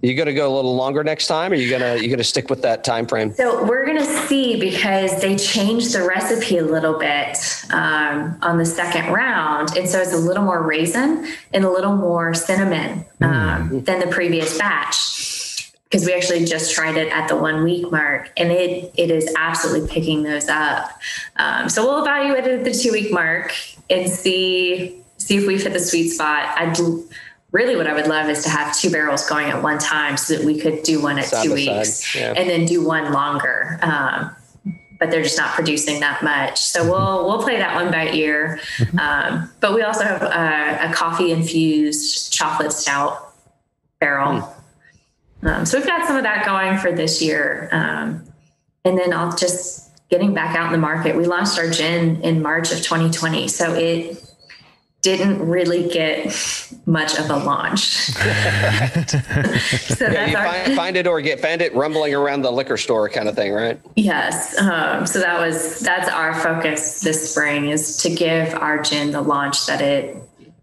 You 0.00 0.14
going 0.14 0.26
to 0.26 0.34
go 0.34 0.52
a 0.52 0.54
little 0.54 0.76
longer 0.76 1.02
next 1.02 1.26
time, 1.26 1.50
or 1.50 1.56
you 1.56 1.68
gonna 1.68 1.96
you 1.96 2.08
gonna 2.08 2.22
stick 2.22 2.50
with 2.50 2.62
that 2.62 2.84
time 2.84 3.04
frame? 3.04 3.34
So 3.34 3.64
we're 3.64 3.84
going 3.84 3.98
to 3.98 4.26
see 4.28 4.58
because 4.58 5.20
they 5.20 5.34
changed 5.34 5.92
the 5.92 6.06
recipe 6.06 6.58
a 6.58 6.64
little 6.64 6.96
bit 6.98 7.36
um, 7.72 8.38
on 8.42 8.58
the 8.58 8.64
second 8.64 9.12
round, 9.12 9.76
and 9.76 9.88
so 9.88 9.98
it's 10.00 10.12
a 10.12 10.18
little 10.18 10.44
more 10.44 10.62
raisin 10.62 11.26
and 11.52 11.64
a 11.64 11.70
little 11.70 11.96
more 11.96 12.32
cinnamon 12.32 13.04
um, 13.20 13.82
than 13.82 13.98
the 13.98 14.06
previous 14.06 14.56
batch. 14.56 15.72
Because 15.90 16.04
we 16.04 16.12
actually 16.12 16.44
just 16.44 16.74
tried 16.74 16.96
it 16.98 17.10
at 17.10 17.28
the 17.28 17.34
one 17.34 17.64
week 17.64 17.90
mark, 17.90 18.30
and 18.36 18.52
it 18.52 18.92
it 18.96 19.10
is 19.10 19.34
absolutely 19.36 19.88
picking 19.88 20.22
those 20.22 20.48
up. 20.48 20.92
Um, 21.36 21.68
so 21.68 21.82
we'll 21.84 22.02
evaluate 22.02 22.46
it 22.46 22.60
at 22.60 22.64
the 22.64 22.72
two 22.72 22.92
week 22.92 23.12
mark 23.12 23.52
and 23.90 24.08
see 24.08 25.02
see 25.16 25.38
if 25.38 25.46
we've 25.48 25.62
hit 25.62 25.72
the 25.72 25.80
sweet 25.80 26.10
spot. 26.10 26.56
I'd 26.56 26.78
really 27.52 27.76
what 27.76 27.86
I 27.86 27.94
would 27.94 28.06
love 28.06 28.28
is 28.28 28.42
to 28.44 28.50
have 28.50 28.76
two 28.76 28.90
barrels 28.90 29.26
going 29.28 29.48
at 29.48 29.62
one 29.62 29.78
time 29.78 30.16
so 30.16 30.36
that 30.36 30.44
we 30.44 30.58
could 30.58 30.82
do 30.82 31.02
one 31.02 31.18
at 31.18 31.26
Side 31.26 31.44
two 31.44 31.54
weeks 31.54 32.14
yeah. 32.14 32.34
and 32.36 32.48
then 32.48 32.66
do 32.66 32.84
one 32.84 33.12
longer. 33.12 33.78
Um, 33.82 34.34
but 34.98 35.10
they're 35.10 35.22
just 35.22 35.38
not 35.38 35.54
producing 35.54 36.00
that 36.00 36.22
much. 36.22 36.60
So 36.60 36.82
we'll 36.84 37.26
we'll 37.26 37.42
play 37.42 37.56
that 37.58 37.74
one 37.74 37.90
by 37.90 38.10
ear. 38.10 38.60
Um, 38.98 39.50
but 39.60 39.74
we 39.74 39.82
also 39.82 40.02
have 40.02 40.22
a, 40.22 40.90
a 40.90 40.92
coffee 40.92 41.30
infused 41.30 42.32
chocolate 42.32 42.72
stout 42.72 43.32
barrel. 44.00 44.54
Um, 45.42 45.64
so 45.64 45.78
we've 45.78 45.86
got 45.86 46.06
some 46.06 46.16
of 46.16 46.24
that 46.24 46.44
going 46.44 46.78
for 46.78 46.90
this 46.90 47.22
year. 47.22 47.68
Um, 47.70 48.24
and 48.84 48.98
then 48.98 49.12
I'll 49.12 49.36
just 49.36 49.88
getting 50.08 50.34
back 50.34 50.56
out 50.56 50.66
in 50.66 50.72
the 50.72 50.78
market. 50.78 51.16
We 51.16 51.26
launched 51.26 51.58
our 51.58 51.70
gin 51.70 52.22
in 52.22 52.42
March 52.42 52.72
of 52.72 52.78
2020. 52.78 53.46
So 53.48 53.74
it 53.74 54.27
didn't 55.16 55.46
really 55.48 55.88
get 55.88 56.26
much 56.86 57.18
of 57.18 57.28
a 57.30 57.36
launch. 57.36 57.80
so 57.84 58.18
Yeah, 60.04 60.10
that's 60.10 60.30
you 60.30 60.36
our, 60.36 60.44
find, 60.46 60.74
find 60.76 60.96
it 60.96 61.06
or 61.06 61.20
get 61.20 61.40
find 61.40 61.60
it 61.62 61.74
rumbling 61.74 62.14
around 62.14 62.42
the 62.42 62.50
liquor 62.52 62.76
store 62.76 63.08
kind 63.08 63.28
of 63.28 63.34
thing, 63.36 63.52
right? 63.52 63.80
yes. 63.96 64.58
Um, 64.60 65.06
so 65.06 65.18
that 65.20 65.38
was 65.40 65.80
that's 65.80 66.08
our 66.08 66.34
focus 66.40 67.00
this 67.00 67.30
spring 67.30 67.68
is 67.70 67.96
to 67.98 68.10
give 68.14 68.54
our 68.54 68.82
gin 68.82 69.10
the 69.12 69.20
launch 69.22 69.66
that 69.66 69.80
it 69.80 70.16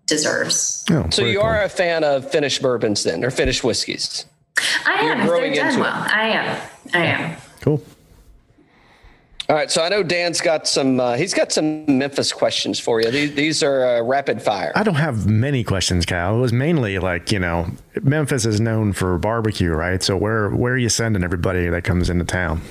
deserves. 0.05 0.83
Oh, 0.91 1.07
So 1.09 1.23
you 1.25 1.39
cool. 1.39 1.47
are 1.47 1.63
a 1.63 1.69
fan 1.69 2.03
of 2.03 2.29
finished 2.29 2.61
bourbons 2.61 3.03
then, 3.03 3.23
or 3.23 3.31
finished 3.31 3.63
whiskeys? 3.63 4.25
I 4.85 4.93
am. 5.01 5.21
If 5.21 5.27
growing 5.27 5.53
they're 5.53 5.63
done 5.63 5.73
into 5.73 5.79
it. 5.79 5.83
well. 5.83 6.07
I 6.09 6.27
am. 6.29 6.61
I 6.93 7.05
am. 7.05 7.37
cool. 7.61 7.81
All 9.47 9.55
right, 9.55 9.69
so 9.69 9.83
I 9.83 9.89
know 9.89 10.01
Dan's 10.01 10.41
got 10.41 10.67
some. 10.67 10.99
Uh, 10.99 11.15
he's 11.17 11.33
got 11.33 11.51
some 11.51 11.85
Memphis 11.85 12.33
questions 12.33 12.79
for 12.79 12.99
you. 12.99 13.11
These, 13.11 13.35
these 13.35 13.63
are 13.63 13.85
uh, 13.85 14.01
rapid 14.01 14.41
fire. 14.41 14.71
I 14.75 14.81
don't 14.81 14.95
have 14.95 15.27
many 15.27 15.63
questions, 15.63 16.03
Kyle. 16.05 16.35
It 16.35 16.41
was 16.41 16.51
mainly 16.51 16.97
like 16.97 17.31
you 17.31 17.37
know, 17.37 17.69
Memphis 18.01 18.47
is 18.47 18.59
known 18.59 18.91
for 18.93 19.19
barbecue, 19.19 19.71
right? 19.71 20.01
So 20.01 20.17
where 20.17 20.49
where 20.49 20.73
are 20.73 20.77
you 20.77 20.89
sending 20.89 21.23
everybody 21.23 21.69
that 21.69 21.83
comes 21.83 22.09
into 22.09 22.25
town? 22.25 22.61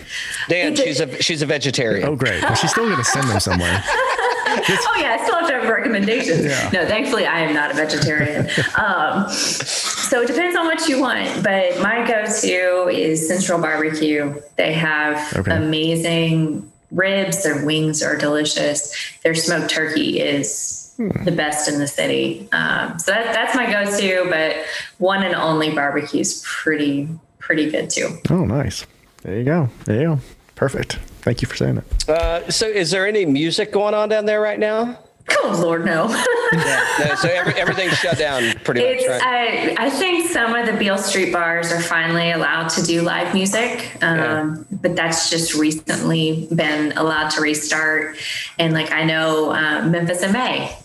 Dan, 0.48 0.74
she's 0.74 0.98
a 0.98 1.22
she's 1.22 1.42
a 1.42 1.46
vegetarian. 1.46 2.08
Oh, 2.08 2.16
great. 2.16 2.42
Well, 2.42 2.56
she's 2.56 2.72
still 2.72 2.86
going 2.86 2.98
to 2.98 3.04
send 3.04 3.28
them 3.28 3.38
somewhere. 3.38 3.84
Oh 4.86 4.96
yeah, 5.00 5.16
I 5.18 5.22
still 5.24 5.36
have 5.38 5.48
to 5.48 5.54
have 5.54 5.68
recommendations. 5.68 6.44
No, 6.72 6.86
thankfully 6.86 7.26
I 7.26 7.40
am 7.40 7.54
not 7.54 7.70
a 7.70 7.74
vegetarian. 7.74 8.48
um, 8.76 9.28
so 9.30 10.20
it 10.22 10.26
depends 10.28 10.56
on 10.56 10.66
what 10.66 10.88
you 10.88 11.00
want, 11.00 11.42
but 11.42 11.80
my 11.80 12.06
go-to 12.06 12.88
is 12.88 13.26
Central 13.26 13.60
Barbecue. 13.60 14.34
They 14.56 14.72
have 14.74 15.36
Okay. 15.36 15.54
amazing 15.56 16.70
ribs. 16.90 17.42
Their 17.42 17.64
wings 17.66 18.02
are 18.02 18.16
delicious. 18.16 18.94
Their 19.24 19.34
smoked 19.34 19.70
turkey 19.70 20.20
is 20.20 20.94
the 20.96 21.32
best 21.32 21.68
in 21.68 21.78
the 21.80 21.88
city. 21.88 22.48
Um, 22.52 22.98
so 23.00 23.10
that, 23.12 23.32
that's 23.34 23.54
my 23.56 23.66
go-to, 23.70 24.26
but 24.30 24.56
one 24.98 25.22
and 25.24 25.34
only 25.34 25.74
barbecue 25.74 26.20
is 26.20 26.42
pretty 26.46 27.08
pretty 27.40 27.70
good 27.70 27.90
too. 27.90 28.16
Oh, 28.30 28.44
nice. 28.44 28.86
There 29.22 29.36
you 29.36 29.44
go. 29.44 29.68
There 29.86 30.00
you 30.00 30.06
go. 30.16 30.18
Perfect. 30.54 30.98
Thank 31.24 31.40
you 31.40 31.48
for 31.48 31.56
saying 31.56 31.76
that. 31.76 32.08
Uh, 32.08 32.50
so 32.50 32.66
is 32.66 32.90
there 32.90 33.06
any 33.06 33.24
music 33.24 33.72
going 33.72 33.94
on 33.94 34.10
down 34.10 34.26
there 34.26 34.42
right 34.42 34.58
now? 34.58 34.98
Oh 35.30 35.58
Lord, 35.60 35.84
no. 35.84 36.08
No, 36.54 37.14
so 37.16 37.28
every, 37.28 37.54
everything's 37.54 37.94
shut 37.94 38.16
down 38.16 38.52
pretty 38.62 38.80
much, 38.80 39.08
right? 39.08 39.20
I, 39.20 39.86
I 39.86 39.90
think 39.90 40.30
some 40.30 40.54
of 40.54 40.66
the 40.66 40.72
Beale 40.74 40.98
Street 40.98 41.32
bars 41.32 41.72
are 41.72 41.80
finally 41.80 42.30
allowed 42.30 42.68
to 42.68 42.82
do 42.84 43.02
live 43.02 43.34
music, 43.34 43.96
um, 44.04 44.64
but 44.70 44.94
that's 44.94 45.30
just 45.30 45.54
recently 45.54 46.46
been 46.54 46.92
allowed 46.92 47.30
to 47.30 47.40
restart. 47.40 48.16
And 48.56 48.72
like 48.72 48.92
I 48.92 49.02
know 49.02 49.50
uh, 49.50 49.84
Memphis 49.84 50.22
in 50.22 50.30
May, 50.32 50.76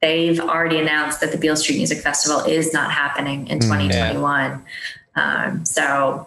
they've 0.00 0.40
already 0.40 0.78
announced 0.78 1.20
that 1.20 1.30
the 1.30 1.36
Beale 1.36 1.56
Street 1.56 1.76
Music 1.76 1.98
Festival 1.98 2.40
is 2.40 2.72
not 2.72 2.90
happening 2.90 3.48
in 3.48 3.60
2021. 3.60 4.64
Um, 5.14 5.66
so 5.66 6.26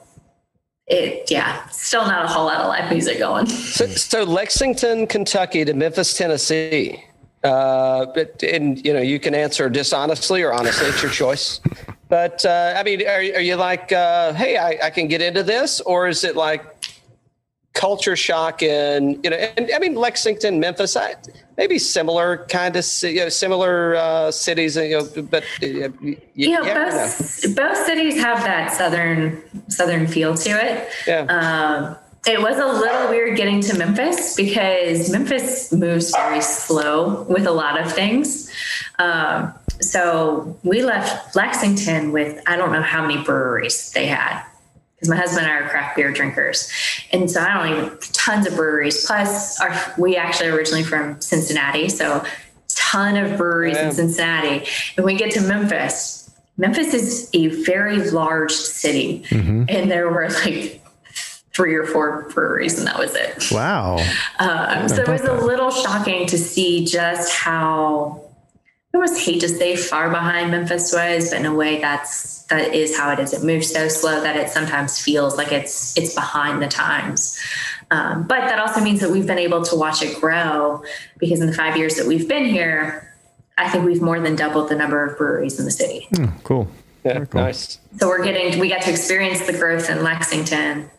it, 0.88 1.32
yeah, 1.32 1.68
still 1.70 2.06
not 2.06 2.26
a 2.26 2.28
whole 2.28 2.46
lot 2.46 2.58
of 2.58 2.68
live 2.68 2.92
music 2.92 3.18
going. 3.18 3.48
So, 3.48 3.88
so 3.88 4.24
Lexington, 4.24 5.08
Kentucky 5.08 5.66
to 5.66 5.74
Memphis, 5.74 6.16
Tennessee. 6.16 7.04
Uh, 7.44 8.08
but 8.16 8.42
and 8.42 8.84
you 8.84 8.92
know 8.92 9.02
you 9.02 9.20
can 9.20 9.36
answer 9.36 9.70
dishonestly 9.70 10.42
or 10.42 10.52
honestly. 10.52 10.88
It's 10.88 11.02
your 11.02 11.12
choice. 11.12 11.62
But 12.08 12.46
uh, 12.46 12.74
I 12.78 12.84
mean, 12.84 13.02
are, 13.08 13.18
are 13.18 13.42
you 13.42 13.56
like, 13.56 13.92
uh, 13.92 14.34
hey, 14.34 14.58
I, 14.58 14.88
I 14.88 14.90
can 14.90 15.08
get 15.08 15.22
into 15.22 15.44
this, 15.44 15.82
or 15.82 16.08
is 16.08 16.24
it 16.24 16.36
like 16.36 16.64
culture 17.74 18.16
shock 18.16 18.64
and 18.64 19.24
you 19.24 19.30
know? 19.30 19.36
And 19.36 19.70
I 19.76 19.80
mean, 19.80 19.96
Lexington, 19.96 20.60
Memphis, 20.60 20.96
I, 20.96 21.16
maybe 21.58 21.80
similar 21.80 22.46
kind 22.50 22.76
of 22.76 22.86
you 23.04 23.16
know, 23.16 23.30
similar 23.30 23.96
uh, 23.96 24.32
cities. 24.32 24.76
You 24.76 25.00
know, 25.00 25.24
but 25.24 25.44
uh, 25.62 25.66
you, 25.66 26.18
you 26.34 26.50
know, 26.52 26.62
never 26.62 26.80
know. 26.80 26.92
both 26.92 27.56
both 27.56 27.78
cities 27.86 28.20
have 28.22 28.44
that 28.44 28.74
southern 28.74 29.42
southern 29.70 30.08
feel 30.08 30.36
to 30.36 30.50
it. 30.50 30.90
Yeah. 31.08 31.26
Um, 31.30 31.98
it 32.28 32.42
was 32.42 32.58
a 32.58 32.66
little 32.66 33.10
weird 33.10 33.38
getting 33.38 33.62
to 33.62 33.78
Memphis 33.78 34.36
because 34.36 35.12
Memphis 35.12 35.72
moves 35.72 36.10
very 36.16 36.42
slow 36.42 37.22
with 37.24 37.46
a 37.46 37.52
lot 37.52 37.80
of 37.80 37.92
things. 37.92 38.52
Um, 38.98 39.54
so 39.80 40.58
we 40.64 40.84
left 40.84 41.36
Lexington 41.36 42.12
with 42.12 42.42
I 42.48 42.56
don't 42.56 42.72
know 42.72 42.82
how 42.82 43.06
many 43.06 43.24
breweries 43.24 43.92
they 43.92 44.08
had 44.08 44.44
because 44.96 45.10
my 45.10 45.16
husband 45.16 45.46
and 45.46 45.54
I 45.54 45.60
are 45.60 45.70
craft 45.70 45.96
beer 45.96 46.12
drinkers, 46.12 46.72
and 47.12 47.30
so 47.30 47.42
I 47.42 47.54
don't 47.54 47.78
even 47.78 47.98
tons 48.14 48.48
of 48.48 48.56
breweries. 48.56 49.06
Plus, 49.06 49.60
our, 49.60 49.94
we 49.98 50.16
actually 50.16 50.50
originally 50.50 50.84
from 50.84 51.20
Cincinnati, 51.22 51.90
so 51.90 52.26
ton 52.76 53.18
of 53.18 53.38
breweries 53.38 53.78
in 53.78 53.92
Cincinnati. 53.92 54.68
And 54.98 55.06
we 55.06 55.16
get 55.16 55.32
to 55.32 55.42
Memphis. 55.42 56.30
Memphis 56.58 56.94
is 56.94 57.30
a 57.34 57.48
very 57.64 58.10
large 58.12 58.52
city, 58.52 59.26
and 59.70 59.92
there 59.92 60.10
were 60.10 60.30
like 60.30 60.82
three 61.54 61.76
or 61.76 61.86
four 61.86 62.30
breweries, 62.34 62.78
and 62.78 62.88
that 62.88 63.00
was 63.00 63.16
it. 63.16 63.52
Wow. 63.52 63.98
Um, 64.40 64.90
so 64.90 65.02
it 65.02 65.08
was 65.08 65.22
a 65.22 65.34
little 65.34 65.72
shocking 65.72 66.28
to 66.28 66.38
see 66.38 66.86
just 66.86 67.34
how 67.34 68.25
I 68.96 68.98
almost 68.98 69.26
hate 69.26 69.42
to 69.42 69.50
say 69.50 69.76
far 69.76 70.10
behind 70.10 70.52
Memphis 70.52 70.94
was, 70.94 71.32
but 71.32 71.40
in 71.40 71.46
a 71.46 71.54
way 71.54 71.82
that's 71.82 72.44
that 72.44 72.74
is 72.74 72.98
how 72.98 73.12
it 73.12 73.20
is. 73.20 73.34
It 73.34 73.44
moves 73.44 73.70
so 73.70 73.90
slow 73.90 74.22
that 74.22 74.38
it 74.38 74.50
sometimes 74.50 75.02
feels 75.02 75.36
like 75.36 75.52
it's 75.52 75.98
it's 75.98 76.16
behind 76.16 76.62
the 76.62 76.70
times. 76.70 77.38
Um, 77.92 78.26
but 78.26 78.40
that 78.42 78.58
also 78.58 78.80
means 78.80 79.02
that 79.02 79.12
we've 79.12 79.28
been 79.28 79.38
able 79.38 79.64
to 79.64 79.76
watch 79.76 80.02
it 80.02 80.18
grow 80.22 80.82
because 81.20 81.42
in 81.42 81.48
the 81.48 81.54
five 81.54 81.76
years 81.76 81.96
that 81.96 82.08
we've 82.08 82.28
been 82.28 82.46
here, 82.46 83.14
I 83.58 83.70
think 83.70 83.84
we've 83.84 84.02
more 84.02 84.22
than 84.22 84.38
doubled 84.38 84.70
the 84.70 84.76
number 84.76 85.06
of 85.06 85.18
breweries 85.18 85.60
in 85.60 85.66
the 85.66 85.72
city. 85.72 86.08
Cool. 86.46 86.70
yeah, 87.04 87.26
cool. 87.26 87.42
nice. 87.42 87.80
So 88.00 88.08
we're 88.08 88.24
getting 88.24 88.62
we 88.62 88.70
got 88.70 88.84
to 88.84 88.92
experience 88.92 89.46
the 89.46 89.58
growth 89.58 89.90
in 89.90 90.04
Lexington 90.04 90.90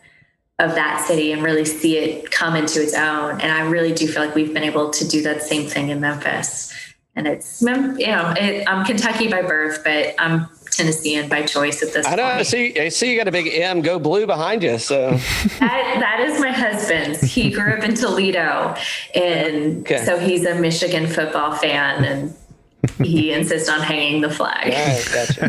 of 0.59 0.75
that 0.75 1.03
city 1.07 1.31
and 1.31 1.41
really 1.41 1.65
see 1.65 1.97
it 1.97 2.29
come 2.29 2.55
into 2.55 2.81
its 2.81 2.93
own. 2.93 3.41
And 3.41 3.51
I 3.51 3.61
really 3.61 3.93
do 3.93 4.07
feel 4.07 4.23
like 4.23 4.35
we've 4.35 4.53
been 4.53 4.63
able 4.63 4.91
to 4.91 5.07
do 5.07 5.23
that 5.23 5.41
same 5.41 5.67
thing 5.67 5.89
in 5.89 5.99
Memphis. 5.99 6.66
And 7.17 7.27
it's 7.27 7.61
you 7.63 7.67
know 8.07 8.33
it, 8.37 8.63
I'm 8.69 8.85
Kentucky 8.85 9.27
by 9.27 9.41
birth, 9.41 9.81
but 9.83 10.13
I'm 10.19 10.47
Tennessean 10.69 11.27
by 11.27 11.41
choice 11.41 11.81
at 11.81 11.91
this 11.91 12.05
point. 12.07 12.19
I 12.19 12.23
know. 12.23 12.29
I 12.39 12.43
see. 12.43 12.79
I 12.79 12.89
see. 12.89 13.11
You 13.11 13.17
got 13.17 13.27
a 13.27 13.31
big 13.31 13.47
M. 13.47 13.81
Go 13.81 13.97
blue 13.97 14.27
behind 14.27 14.61
you. 14.61 14.77
So 14.77 15.11
That, 15.59 15.97
that 15.99 16.19
is 16.29 16.39
my 16.39 16.51
husband's. 16.51 17.21
He 17.21 17.49
grew 17.49 17.73
up 17.73 17.83
in 17.83 17.95
Toledo, 17.95 18.75
and 19.15 19.79
Okay. 19.81 20.05
so 20.05 20.19
he's 20.19 20.45
a 20.45 20.53
Michigan 20.55 21.07
football 21.07 21.55
fan, 21.55 22.05
and 22.05 22.35
he 22.99 23.31
insists 23.33 23.69
on 23.69 23.79
hanging 23.79 24.21
the 24.21 24.29
flag. 24.29 24.73
all 24.73 24.87
right, 24.87 25.09
gotcha. 25.13 25.43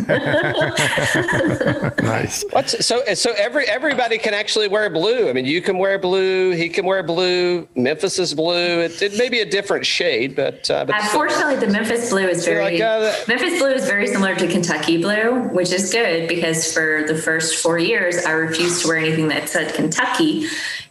Nice. 2.03 2.45
What's 2.51 2.87
so 2.87 3.03
so 3.15 3.33
every 3.37 3.67
everybody 3.67 4.17
can 4.19 4.33
actually 4.33 4.67
wear 4.69 4.89
blue. 4.89 5.29
I 5.29 5.33
mean, 5.35 5.45
you 5.45 5.61
can 5.61 5.77
wear 5.79 5.99
blue. 5.99 6.53
He 6.53 6.69
can 6.69 6.87
wear 6.87 7.03
blue. 7.03 7.69
Memphis 7.75 8.19
is 8.19 8.35
blue. 8.35 8.81
It, 8.81 9.03
it 9.03 9.19
may 9.19 9.29
be 9.29 9.41
a 9.41 9.45
different 9.45 9.85
shade, 9.85 10.35
but 10.35 10.71
uh, 10.71 10.87
but. 10.87 10.97
Unfortunately, 10.97 11.57
the 11.57 11.69
Memphis 11.69 12.09
blue 12.11 12.27
is 12.27 12.45
very 12.45 12.79
like, 12.79 12.81
uh, 12.81 13.13
Memphis 13.27 13.59
blue 13.59 13.71
is 13.71 13.87
very 13.87 14.07
similar 14.07 14.35
to 14.35 14.47
Kentucky 14.49 15.03
blue, 15.03 15.49
which 15.49 15.71
is 15.73 15.93
good 15.93 16.29
because 16.29 16.73
for 16.73 17.05
the 17.07 17.15
first 17.15 17.63
four 17.63 17.79
years, 17.79 18.25
I 18.25 18.31
refused 18.31 18.83
to 18.83 18.89
wear 18.89 18.97
anything 18.99 19.29
that 19.29 19.49
said 19.49 19.75
Kentucky 19.75 20.47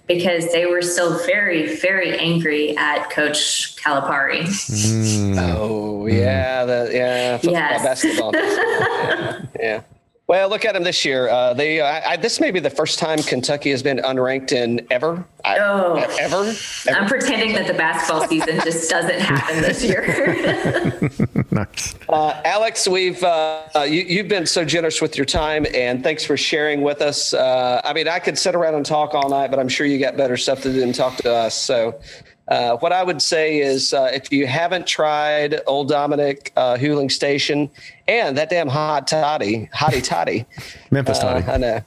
because 0.08 0.52
they 0.52 0.66
were 0.66 0.82
still 0.82 1.20
very, 1.26 1.76
very 1.76 2.18
angry 2.18 2.76
at 2.78 3.10
Coach 3.10 3.76
Calipari. 3.76 4.42
Mm. 4.44 5.38
Oh 5.58 6.06
yeah, 6.08 6.66
the, 6.66 6.90
yeah, 6.94 7.38
football, 7.38 7.54
Yes. 7.54 7.84
basketball. 7.84 8.32
yeah, 8.36 9.42
yeah. 9.60 9.82
Well, 10.28 10.50
look 10.50 10.66
at 10.66 10.74
them 10.74 10.84
this 10.84 11.06
year. 11.06 11.30
Uh, 11.30 11.54
they 11.54 11.80
I, 11.80 12.12
I, 12.12 12.16
this 12.18 12.42
may 12.42 12.52
be 12.52 12.60
the 12.60 12.70
first 12.70 13.00
time 13.00 13.20
Kentucky 13.20 13.72
has 13.72 13.82
been 13.82 14.00
unranked 14.00 14.52
in 14.52 14.86
ever. 14.92 15.24
I, 15.46 15.58
Oh. 15.58 15.94
ever. 15.96 16.36
ever? 16.44 16.54
I'm 16.90 17.08
pretending 17.08 17.54
that 17.54 17.66
the 17.66 17.74
basketball 17.74 18.28
season 18.28 18.60
just 18.60 18.90
doesn't 18.90 19.20
happen 19.22 19.62
this 19.62 19.84
year. 19.84 21.10
Nice. 21.50 21.96
Uh, 22.10 22.40
Alex, 22.44 22.88
we've 22.88 23.24
uh, 23.24 23.64
uh, 23.74 23.80
you, 23.82 24.02
you've 24.02 24.28
been 24.28 24.46
so 24.46 24.66
generous 24.66 25.02
with 25.02 25.16
your 25.18 25.26
time, 25.26 25.66
and 25.74 26.04
thanks 26.04 26.24
for 26.26 26.36
sharing 26.36 26.82
with 26.82 27.02
us. 27.02 27.34
Uh, 27.34 27.82
I 27.86 27.94
mean, 27.94 28.08
I 28.08 28.20
could 28.20 28.38
sit 28.38 28.54
around 28.54 28.76
and 28.76 28.86
talk 28.86 29.16
all 29.16 29.30
night, 29.30 29.50
but 29.50 29.58
I'm 29.60 29.70
sure 29.70 29.88
you 29.88 29.98
got 29.98 30.18
better 30.18 30.36
stuff 30.38 30.62
to 30.64 30.74
do 30.74 30.82
than 30.82 30.92
talk 30.94 31.16
to 31.18 31.34
us. 31.34 31.56
So, 31.56 32.00
uh, 32.48 32.78
what 32.78 32.94
I 32.94 33.04
would 33.04 33.22
say 33.22 33.60
is, 33.60 33.94
uh, 33.94 34.10
if 34.14 34.32
you 34.32 34.48
haven't 34.48 34.88
tried 34.88 35.62
Old 35.68 35.90
Dominick 35.90 36.54
uh, 36.56 36.76
Huling 36.76 37.12
Station 37.12 37.70
and 38.08 38.38
that 38.38 38.50
damn 38.50 38.68
hot 38.68 39.08
toddy, 39.08 39.70
hottie 39.74 40.04
toddy, 40.04 40.46
Memphis 40.92 41.20
uh, 41.20 41.42
Toddy. 41.42 41.52
I 41.52 41.58
know. 41.58 41.82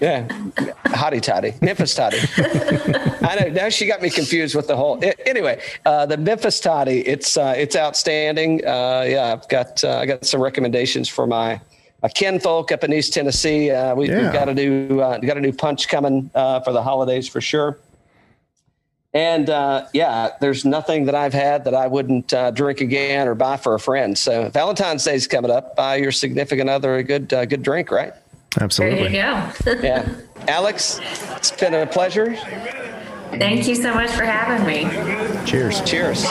Yeah, 0.00 0.28
hottie 0.86 1.22
toddy, 1.22 1.54
Memphis 1.62 1.94
toddy. 1.94 2.18
I 2.38 3.36
know. 3.40 3.48
Now 3.48 3.68
she 3.70 3.86
got 3.86 4.02
me 4.02 4.10
confused 4.10 4.54
with 4.54 4.66
the 4.66 4.76
whole. 4.76 5.02
Anyway, 5.24 5.62
uh, 5.86 6.04
the 6.06 6.16
Memphis 6.18 6.60
toddy, 6.60 7.00
it's 7.06 7.36
uh, 7.36 7.54
it's 7.56 7.74
outstanding. 7.74 8.64
Uh, 8.66 9.04
yeah, 9.08 9.32
I've 9.32 9.48
got 9.48 9.82
uh, 9.82 9.98
I 9.98 10.06
got 10.06 10.24
some 10.24 10.42
recommendations 10.42 11.08
for 11.08 11.26
my 11.26 11.60
my 12.02 12.08
kinfolk 12.10 12.72
up 12.72 12.84
in 12.84 12.92
East 12.92 13.14
Tennessee. 13.14 13.70
Uh, 13.70 13.94
we, 13.94 14.08
Yeah. 14.08 14.22
We've 14.22 14.32
got 14.32 14.48
a 14.48 14.54
new 14.54 15.00
uh, 15.00 15.18
got 15.18 15.38
a 15.38 15.40
new 15.40 15.52
punch 15.52 15.88
coming 15.88 16.30
uh, 16.34 16.60
for 16.60 16.72
the 16.72 16.82
holidays 16.82 17.28
for 17.28 17.40
sure. 17.40 17.78
And 19.16 19.48
uh, 19.48 19.86
yeah, 19.94 20.32
there's 20.42 20.66
nothing 20.66 21.06
that 21.06 21.14
I've 21.14 21.32
had 21.32 21.64
that 21.64 21.72
I 21.74 21.86
wouldn't 21.86 22.34
uh, 22.34 22.50
drink 22.50 22.82
again 22.82 23.26
or 23.26 23.34
buy 23.34 23.56
for 23.56 23.72
a 23.72 23.80
friend. 23.80 24.16
So 24.16 24.50
Valentine's 24.50 25.04
Day 25.04 25.14
is 25.14 25.26
coming 25.26 25.50
up. 25.50 25.74
Buy 25.74 25.96
your 25.96 26.12
significant 26.12 26.68
other 26.68 26.96
a 26.96 27.02
good 27.02 27.32
uh, 27.32 27.46
good 27.46 27.62
drink, 27.62 27.90
right? 27.90 28.12
Absolutely. 28.60 29.08
There 29.08 29.52
you 29.64 29.64
go. 29.64 29.80
Yeah. 29.86 30.06
Alex, 30.48 31.00
it's 31.34 31.50
been 31.50 31.72
a 31.72 31.86
pleasure. 31.86 32.36
Thank 33.30 33.66
you 33.66 33.74
so 33.74 33.94
much 33.94 34.10
for 34.10 34.24
having 34.24 34.66
me. 34.66 34.84
Cheers. 35.46 35.80
Cheers. 35.80 36.26